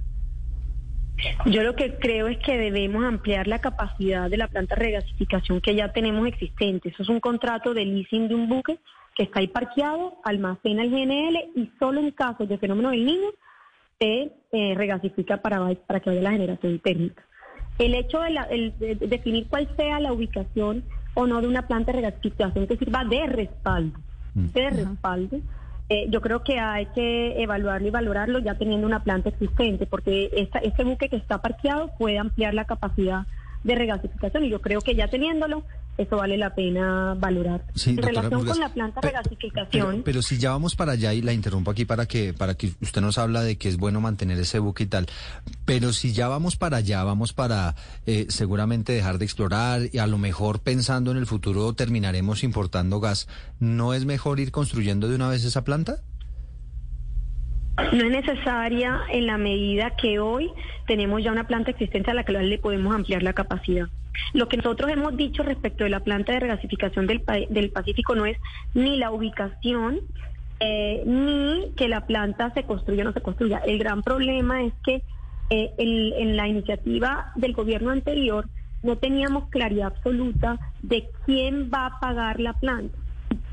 [1.46, 5.60] Yo lo que creo es que debemos ampliar la capacidad de la planta de regasificación
[5.60, 6.90] que ya tenemos existente.
[6.90, 8.80] Eso es un contrato de leasing de un buque
[9.20, 13.28] que está ahí parqueado, almacena el GNL y solo en casos de fenómeno del niño
[14.00, 17.22] se eh, regasifica para, para que vaya la generación térmica.
[17.78, 21.48] El hecho de, la- el- de- de definir cuál sea la ubicación o no de
[21.50, 24.00] una planta de regasificación que sirva de respaldo,
[24.54, 25.38] de respaldo,
[25.90, 30.30] eh, yo creo que hay que evaluarlo y valorarlo ya teniendo una planta existente, porque
[30.32, 33.24] esta, este buque que está parqueado puede ampliar la capacidad
[33.64, 35.64] de regasificación y yo creo que ya teniéndolo,
[35.98, 37.66] eso vale la pena valorar.
[37.76, 40.94] Sí, en relación Murgas, con la planta de regasificación, Pero, pero si ya vamos para
[40.94, 43.78] allá y la interrumpo aquí para que para que usted nos habla de que es
[43.78, 45.08] bueno mantener ese buque y tal,
[45.66, 50.08] pero si ya vamos para allá, vamos para eh, seguramente dejar de explorar y a
[50.08, 53.28] lo mejor pensando en el futuro terminaremos importando gas,
[53.60, 56.02] ¿no es mejor ir construyendo de una vez esa planta?
[57.92, 60.52] No es necesaria en la medida que hoy
[60.88, 63.88] tenemos ya una planta existente a la que le podemos ampliar la capacidad.
[64.34, 68.26] Lo que nosotros hemos dicho respecto de la planta de regasificación del, del Pacífico no
[68.26, 68.38] es
[68.74, 70.02] ni la ubicación,
[70.60, 73.60] eh, ni que la planta se construya o no se construya.
[73.60, 75.04] El gran problema es que
[75.50, 78.46] eh, en la iniciativa del gobierno anterior
[78.84, 82.98] no teníamos claridad absoluta de quién va a pagar la planta.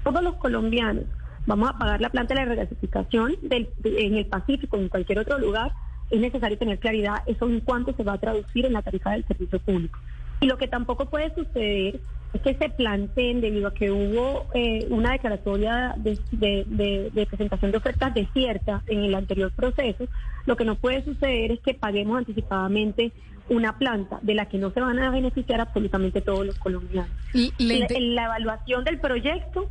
[0.05, 1.05] Todos los colombianos
[1.47, 5.21] vamos a pagar la planta de la regasificación del- de- en el Pacífico en cualquier
[5.21, 5.73] otro lugar,
[6.11, 9.25] es necesario tener claridad eso en cuánto se va a traducir en la tarifa del
[9.27, 9.99] servicio público.
[10.41, 12.01] Y lo que tampoco puede suceder
[12.33, 17.79] es que se planteen, debido a que hubo eh, una declaratoria de, de- presentación de
[17.79, 20.07] ofertas desierta en el anterior proceso,
[20.45, 23.13] lo que no puede suceder es que paguemos anticipadamente
[23.49, 27.11] una planta de la que no se van a beneficiar absolutamente todos los colombianos.
[27.33, 27.53] Y
[28.01, 29.69] La, evaluación del proyecto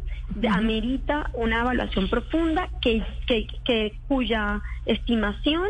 [0.50, 5.64] amerita una evaluación profunda que, que, que- cuya estimación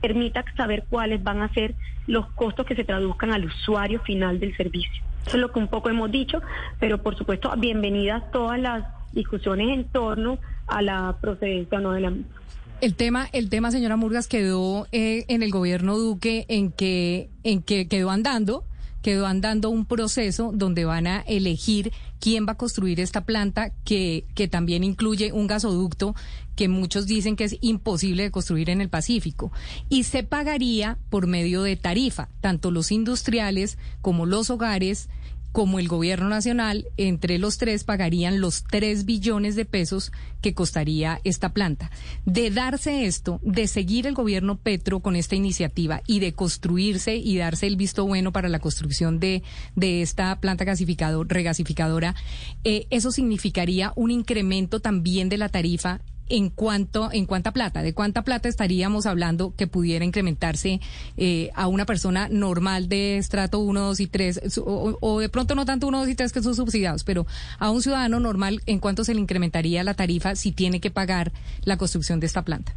[0.00, 1.74] permita saber cuáles van a ser
[2.06, 5.02] los costos que se traduzcan al usuario final del servicio.
[5.26, 6.42] Eso es lo que un poco hemos dicho,
[6.78, 12.00] pero por supuesto, bienvenidas todas las discusiones en torno a la procedencia o no de
[12.02, 12.34] la misma.
[12.80, 17.62] El tema, el tema, señora Murgas, quedó eh, en el gobierno Duque en que, en
[17.62, 18.64] que quedó andando,
[19.00, 24.26] quedó andando un proceso donde van a elegir quién va a construir esta planta, que,
[24.34, 26.14] que también incluye un gasoducto
[26.56, 29.52] que muchos dicen que es imposible de construir en el Pacífico.
[29.88, 35.08] Y se pagaría por medio de tarifa, tanto los industriales como los hogares
[35.54, 40.10] como el gobierno nacional, entre los tres pagarían los 3 billones de pesos
[40.42, 41.92] que costaría esta planta.
[42.26, 47.36] De darse esto, de seguir el gobierno Petro con esta iniciativa y de construirse y
[47.38, 49.44] darse el visto bueno para la construcción de,
[49.76, 52.16] de esta planta gasificador, regasificadora,
[52.64, 57.92] eh, eso significaría un incremento también de la tarifa en cuanto en cuánta plata, de
[57.94, 60.80] cuánta plata estaríamos hablando que pudiera incrementarse
[61.16, 65.28] eh, a una persona normal de estrato 1, 2 y 3, su- o, o de
[65.28, 67.26] pronto no tanto 1, 2 y 3 que son subsidiados, pero
[67.58, 71.32] a un ciudadano normal, ¿en cuánto se le incrementaría la tarifa si tiene que pagar
[71.64, 72.74] la construcción de esta planta?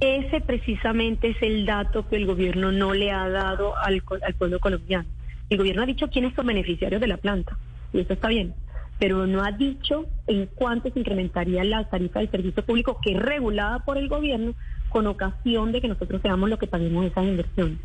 [0.00, 4.58] Ese precisamente es el dato que el gobierno no le ha dado al, al pueblo
[4.58, 5.06] colombiano.
[5.50, 7.58] El gobierno ha dicho quiénes son beneficiarios de la planta,
[7.92, 8.54] y eso está bien,
[9.00, 13.18] pero no ha dicho en cuánto se incrementaría la tarifa del servicio público que es
[13.18, 14.54] regulada por el gobierno
[14.90, 17.78] con ocasión de que nosotros seamos los que paguemos esas inversiones.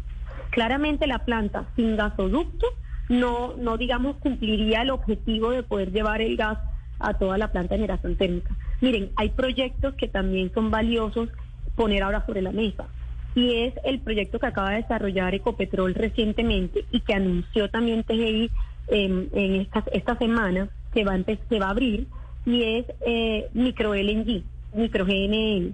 [0.52, 2.68] Claramente la planta sin gasoducto
[3.08, 6.58] no, no digamos, cumpliría el objetivo de poder llevar el gas
[7.00, 8.54] a toda la planta de generación térmica.
[8.82, 11.30] Miren, hay proyectos que también son valiosos
[11.76, 12.88] poner ahora sobre la mesa.
[13.36, 18.50] Y es el proyecto que acaba de desarrollar Ecopetrol recientemente y que anunció también TGI
[18.88, 22.08] en, en esta, esta semana que va, a abrir,
[22.46, 24.44] y es eh, micro LNG,
[24.74, 25.74] micro GNL.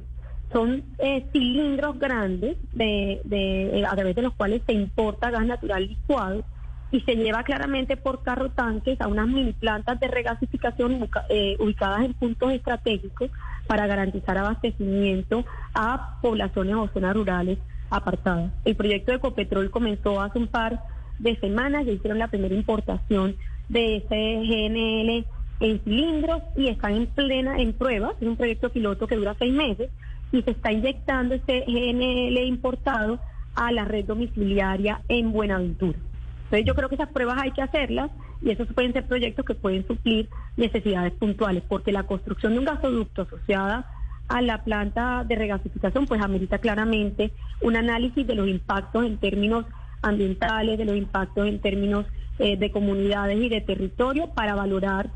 [0.52, 5.88] Son eh, cilindros grandes de, eh, a través de los cuales se importa gas natural
[5.88, 6.44] licuado
[6.92, 12.04] y se lleva claramente por carro tanques a unas mini plantas de regasificación eh, ubicadas
[12.04, 13.32] en puntos estratégicos
[13.66, 17.60] para garantizar abastecimiento a poblaciones o zonas rurales
[17.90, 18.52] apartadas.
[18.66, 20.84] El proyecto de Ecopetrol comenzó hace un par
[21.20, 23.38] de semanas, ya hicieron la primera importación
[23.72, 25.26] de ese GNL
[25.62, 29.54] en cilindros y están en plena en pruebas, es un proyecto piloto que dura seis
[29.54, 29.90] meses
[30.32, 33.20] y se está inyectando ese GNL importado
[33.56, 35.98] a la red domiciliaria en Buenaventura.
[36.46, 39.56] Entonces yo creo que esas pruebas hay que hacerlas y esos pueden ser proyectos que
[39.56, 40.28] pueden suplir
[40.58, 43.86] necesidades puntuales, porque la construcción de un gasoducto asociada
[44.28, 49.66] a la planta de regasificación pues amerita claramente un análisis de los impactos en términos
[50.02, 52.06] ambientales, de los impactos en términos
[52.42, 55.10] eh, de comunidades y de territorio para valorar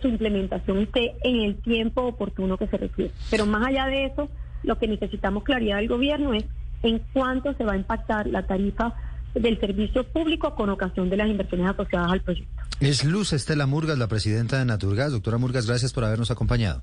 [0.00, 3.12] su implementación esté en el tiempo oportuno que se requiere.
[3.30, 4.28] Pero más allá de eso,
[4.62, 6.44] lo que necesitamos claridad del gobierno es
[6.82, 8.94] en cuánto se va a impactar la tarifa
[9.34, 12.62] del servicio público con ocasión de las inversiones asociadas al proyecto.
[12.80, 15.12] Es Luz Estela Murgas, la presidenta de Naturgas.
[15.12, 16.82] Doctora Murgas, gracias por habernos acompañado.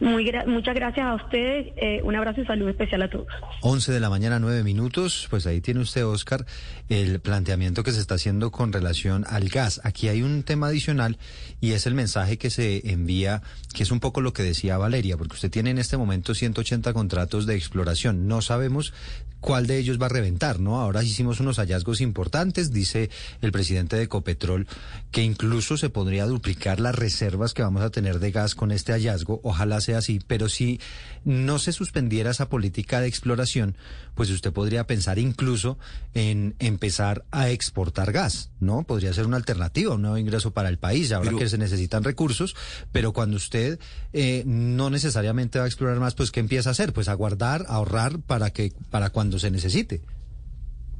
[0.00, 1.72] Muy gra- muchas gracias a ustedes.
[1.76, 3.26] eh, un abrazo y salud especial a todos.
[3.62, 5.26] 11 de la mañana, 9 minutos.
[5.30, 6.44] Pues ahí tiene usted, Oscar,
[6.88, 9.80] el planteamiento que se está haciendo con relación al gas.
[9.84, 11.16] Aquí hay un tema adicional
[11.60, 13.42] y es el mensaje que se envía,
[13.72, 16.92] que es un poco lo que decía Valeria, porque usted tiene en este momento 180
[16.92, 18.26] contratos de exploración.
[18.26, 18.92] No sabemos
[19.40, 20.80] cuál de ellos va a reventar, ¿no?
[20.80, 23.10] Ahora hicimos unos hallazgos importantes, dice
[23.42, 24.66] el presidente de Ecopetrol,
[25.10, 28.92] que incluso se podría duplicar las reservas que vamos a tener de gas con este
[28.92, 29.40] hallazgo.
[29.44, 30.80] Ojalá sea así, pero si
[31.24, 33.76] no se suspendiera esa política de exploración,
[34.14, 35.78] pues usted podría pensar incluso
[36.12, 38.82] en empezar a exportar gas, ¿no?
[38.82, 42.04] Podría ser una alternativa, un nuevo ingreso para el país, ahora Pero- que se necesitan
[42.04, 42.56] recursos,
[42.92, 43.78] pero cuando usted
[44.12, 46.92] eh, no necesariamente va a explorar más, pues ¿qué empieza a hacer?
[46.92, 50.02] Pues a guardar, a ahorrar para que para cuando se necesite.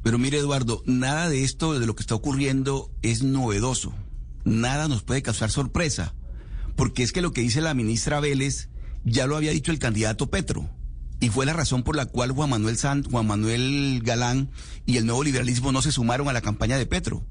[0.02, 3.94] Pero mire, Eduardo, nada de esto, de lo que está ocurriendo, es novedoso.
[4.44, 6.14] Nada nos puede causar sorpresa.
[6.76, 8.68] Porque es que lo que dice la ministra Vélez
[9.04, 10.68] ya lo había dicho el candidato Petro.
[11.20, 14.50] Y fue la razón por la cual Juan Manuel, Sant, Juan Manuel Galán
[14.84, 17.24] y el nuevo liberalismo no se sumaron a la campaña de Petro.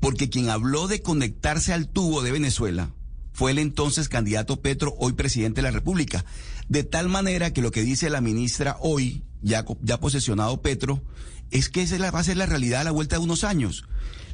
[0.00, 2.90] Porque quien habló de conectarse al tubo de Venezuela
[3.32, 6.24] fue el entonces candidato Petro, hoy presidente de la República.
[6.68, 11.02] De tal manera que lo que dice la ministra hoy, ya, ya posesionado Petro,
[11.50, 13.84] es que esa va a ser la realidad a la vuelta de unos años.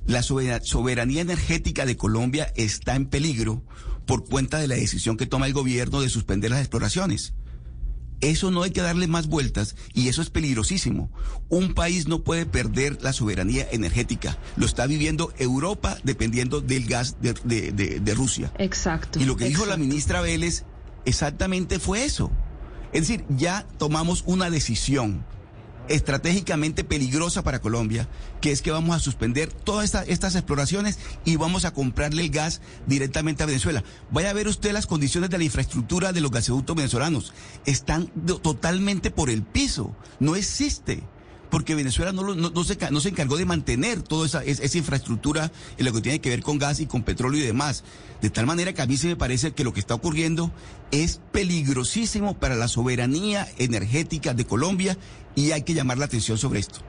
[0.07, 3.63] La sobera- soberanía energética de Colombia está en peligro
[4.07, 7.35] por cuenta de la decisión que toma el gobierno de suspender las exploraciones.
[8.23, 11.11] Eso no hay que darle más vueltas y eso es peligrosísimo.
[11.51, 14.39] Un país no puede perder la soberanía energética.
[14.57, 18.53] Lo está viviendo Europa dependiendo del gas de, de- de- de Rusia.
[18.59, 19.21] Exacto.
[19.21, 20.65] Y lo que dijo la ministra Vélez
[21.05, 22.31] exactamente fue eso.
[22.93, 25.27] Es decir, ya tomamos una decisión
[25.89, 28.09] estratégicamente peligrosa para Colombia,
[28.41, 32.31] que es que vamos a suspender todas esta- estas exploraciones y vamos a comprarle el
[32.31, 33.85] gas directamente a Venezuela.
[34.11, 37.33] Vaya a ver usted las condiciones de la infraestructura de los gasoductos venezolanos.
[37.67, 38.07] Están
[38.43, 39.95] totalmente por el piso.
[40.21, 41.03] No existe.
[41.49, 45.53] Porque Venezuela no, no, se, no se encargó de mantener toda esa, es- esa infraestructura
[45.79, 47.85] en lo que tiene que ver con gas y con petróleo y demás.
[48.21, 50.51] De tal manera que a mí se me parece que lo que está ocurriendo
[50.91, 54.99] es peligrosísimo para la soberanía energética de Colombia
[55.37, 56.81] y hay que llamar la atención sobre esto.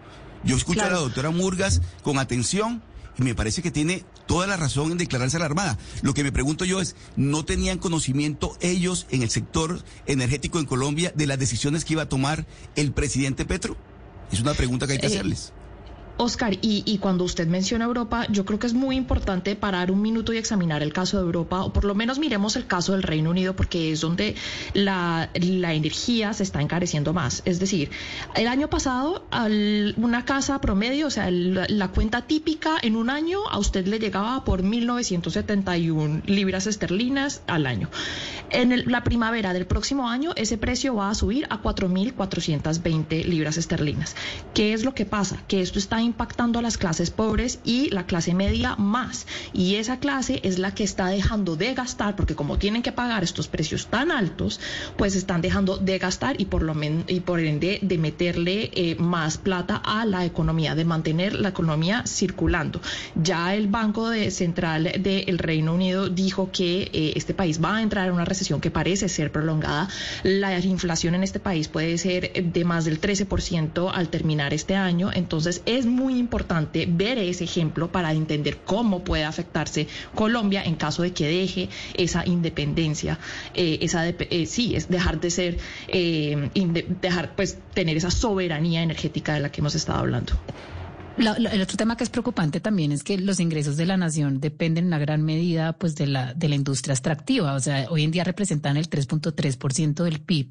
[0.43, 2.81] Yo escucho a la doctora Murgas con atención
[3.19, 5.77] y me parece que tiene toda la razón en declararse alarmada.
[6.03, 10.65] Lo que me pregunto yo es, ¿no tenían conocimiento ellos en el sector energético en
[10.65, 12.45] Colombia de las decisiones que iba a tomar
[12.75, 13.75] el presidente Petro?
[14.31, 15.53] Es una pregunta que hay que Eh, hacerles.
[16.17, 20.33] Oscar, y, cuando usted menciona Europa, yo creo que es muy importante parar un minuto
[20.33, 23.29] y examinar el caso de Europa, o por lo menos miremos el caso del Reino
[23.29, 24.35] Unido, porque es donde
[24.73, 27.43] la, energía se está encareciendo más.
[27.45, 27.91] Es decir,
[28.35, 29.25] el año pasado,
[29.97, 34.43] una casa promedio, o sea, la, cuenta típica en un año, a usted le llegaba
[34.43, 37.89] por 1.971 libras esterlinas al año.
[38.49, 44.15] En la primavera del próximo año, ese precio va a subir a 4.420 libras esterlinas.
[44.53, 45.43] ¿Qué es lo que pasa?
[45.47, 49.27] Que esto está impactando a las clases pobres y la clase media más.
[49.53, 53.23] Y esa clase es la que está dejando de gastar, porque como tienen que pagar
[53.23, 54.59] estos precios tan altos,
[54.97, 58.95] pues están dejando de gastar y por lo men- y por ende de meterle eh,
[58.99, 62.81] más plata a la economía, de mantener la economía circulando.
[63.15, 67.81] Ya el Banco de Central del Reino Unido dijo que eh, este país va a
[67.81, 69.87] entrar en una recesión que parece ser prolongada.
[70.23, 75.11] La inflación en este país puede ser de más del 13% al terminar este año.
[75.13, 75.85] Entonces es
[76.19, 81.69] importante ver ese ejemplo para entender cómo puede afectarse Colombia en caso de que deje
[81.95, 83.19] esa independencia,
[83.53, 88.81] eh, esa eh, sí, es dejar de ser, eh, inde- dejar pues tener esa soberanía
[88.81, 90.33] energética de la que hemos estado hablando.
[91.17, 94.39] La- el otro tema que es preocupante también es que los ingresos de la nación
[94.39, 98.03] dependen en una gran medida pues de la de la industria extractiva, o sea, hoy
[98.03, 100.49] en día representan el 3.3% del PIB.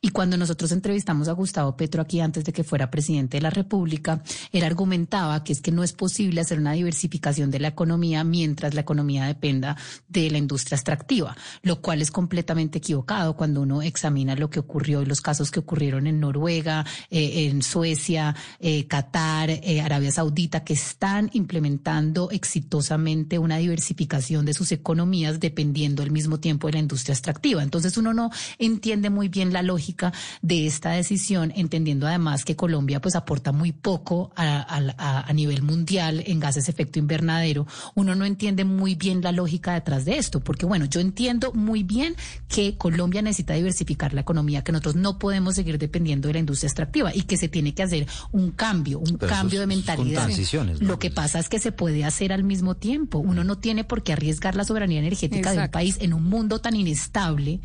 [0.00, 3.50] Y cuando nosotros entrevistamos a Gustavo Petro aquí antes de que fuera presidente de la
[3.50, 8.24] República, él argumentaba que es que no es posible hacer una diversificación de la economía
[8.24, 9.76] mientras la economía dependa
[10.08, 15.02] de la industria extractiva, lo cual es completamente equivocado cuando uno examina lo que ocurrió
[15.02, 20.64] y los casos que ocurrieron en Noruega, eh, en Suecia, eh, Qatar, eh, Arabia Saudita,
[20.64, 26.78] que están implementando exitosamente una diversificación de sus economías dependiendo al mismo tiempo de la
[26.80, 27.62] industria extractiva.
[27.62, 30.12] Entonces uno no entiende muy bien la lógica
[30.42, 35.32] de esta decisión, entendiendo además que Colombia pues aporta muy poco a, a- a- a
[35.32, 37.66] nivel mundial en gases efecto invernadero.
[37.94, 41.82] Uno no entiende muy bien la lógica detrás de esto, porque bueno, yo entiendo muy
[41.82, 42.14] bien
[42.48, 46.68] que Colombia necesita diversificar la economía, que nosotros no podemos seguir dependiendo de la industria
[46.68, 50.24] extractiva y que se tiene que hacer un cambio, un Pero cambio de mentalidad.
[50.24, 50.88] transiciones, ¿no?
[50.88, 53.18] Lo que pasa es que se puede hacer al mismo tiempo.
[53.18, 55.78] Uno no tiene por qué arriesgar la soberanía energética de un Exacto.
[55.78, 57.60] país en un mundo tan inestable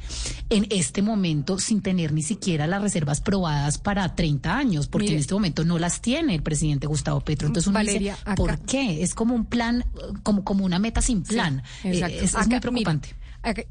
[0.50, 5.16] en este momento sin tener ni siquiera las reservas probadas para 30 años, porque Mire.
[5.16, 7.48] en este momento no las tiene el presidente Gustavo Petro.
[7.48, 9.04] Entonces uno Valeria, dice, acá- ¿por qué?
[9.04, 9.86] Es como un plan,
[10.24, 11.64] como, como una meta sin plan.
[11.82, 12.16] Sí, Eh, exacto.
[12.18, 13.10] es, es Acá, muy preocupante.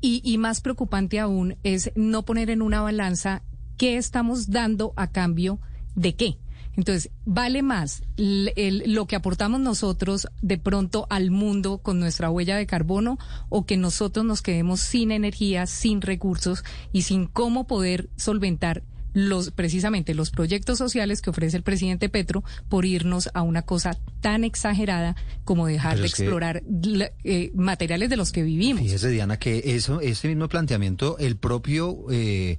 [0.01, 3.43] y, y más preocupante aún es no poner en una balanza
[3.77, 5.59] qué estamos dando a cambio
[5.95, 6.39] de qué.
[6.77, 12.57] Entonces, ¿vale más el- lo que aportamos nosotros de pronto al mundo con nuestra huella
[12.57, 13.19] de carbono
[13.49, 18.83] o que nosotros nos quedemos sin energía, sin recursos y sin cómo poder solventar
[19.15, 23.99] los precisamente los proyectos sociales que ofrece el presidente Petro por irnos a una cosa
[24.23, 26.63] tan exagerada como dejar Pero de que- explorar
[27.25, 28.81] eh, materiales de los que vivimos.
[28.83, 32.59] Fíjese, Diana, que eso, ese mismo planteamiento, el propio eh,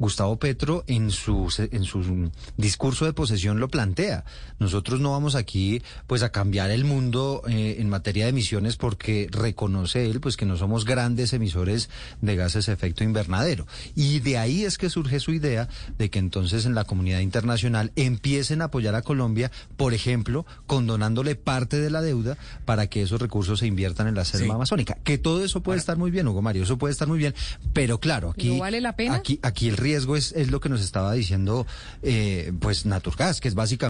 [0.00, 4.24] Gustavo Petro en su, en su discurso de posesión lo plantea.
[4.58, 9.28] Nosotros no vamos aquí pues a cambiar el mundo eh, en materia de emisiones porque
[9.30, 11.90] reconoce él pues que no somos grandes emisores
[12.22, 13.66] de gases de efecto invernadero.
[13.94, 17.92] Y de ahí es que surge su idea de que entonces en la comunidad internacional
[17.94, 23.20] empiecen a apoyar a Colombia, por ejemplo, condonándole parte de la deuda para que esos
[23.20, 24.50] recursos se inviertan en la selva Sí.
[24.52, 24.96] amazónica.
[25.04, 27.34] Que todo eso puede estar muy bien, Hugo Mario, eso puede estar muy bien,
[27.74, 29.16] pero claro, aquí, ¿Pero vale la pena?
[29.16, 31.66] aquí, aquí el riesgo es, es lo que nos estaba diciendo,
[32.02, 33.80] eh, pues Naturgas, que es básicamente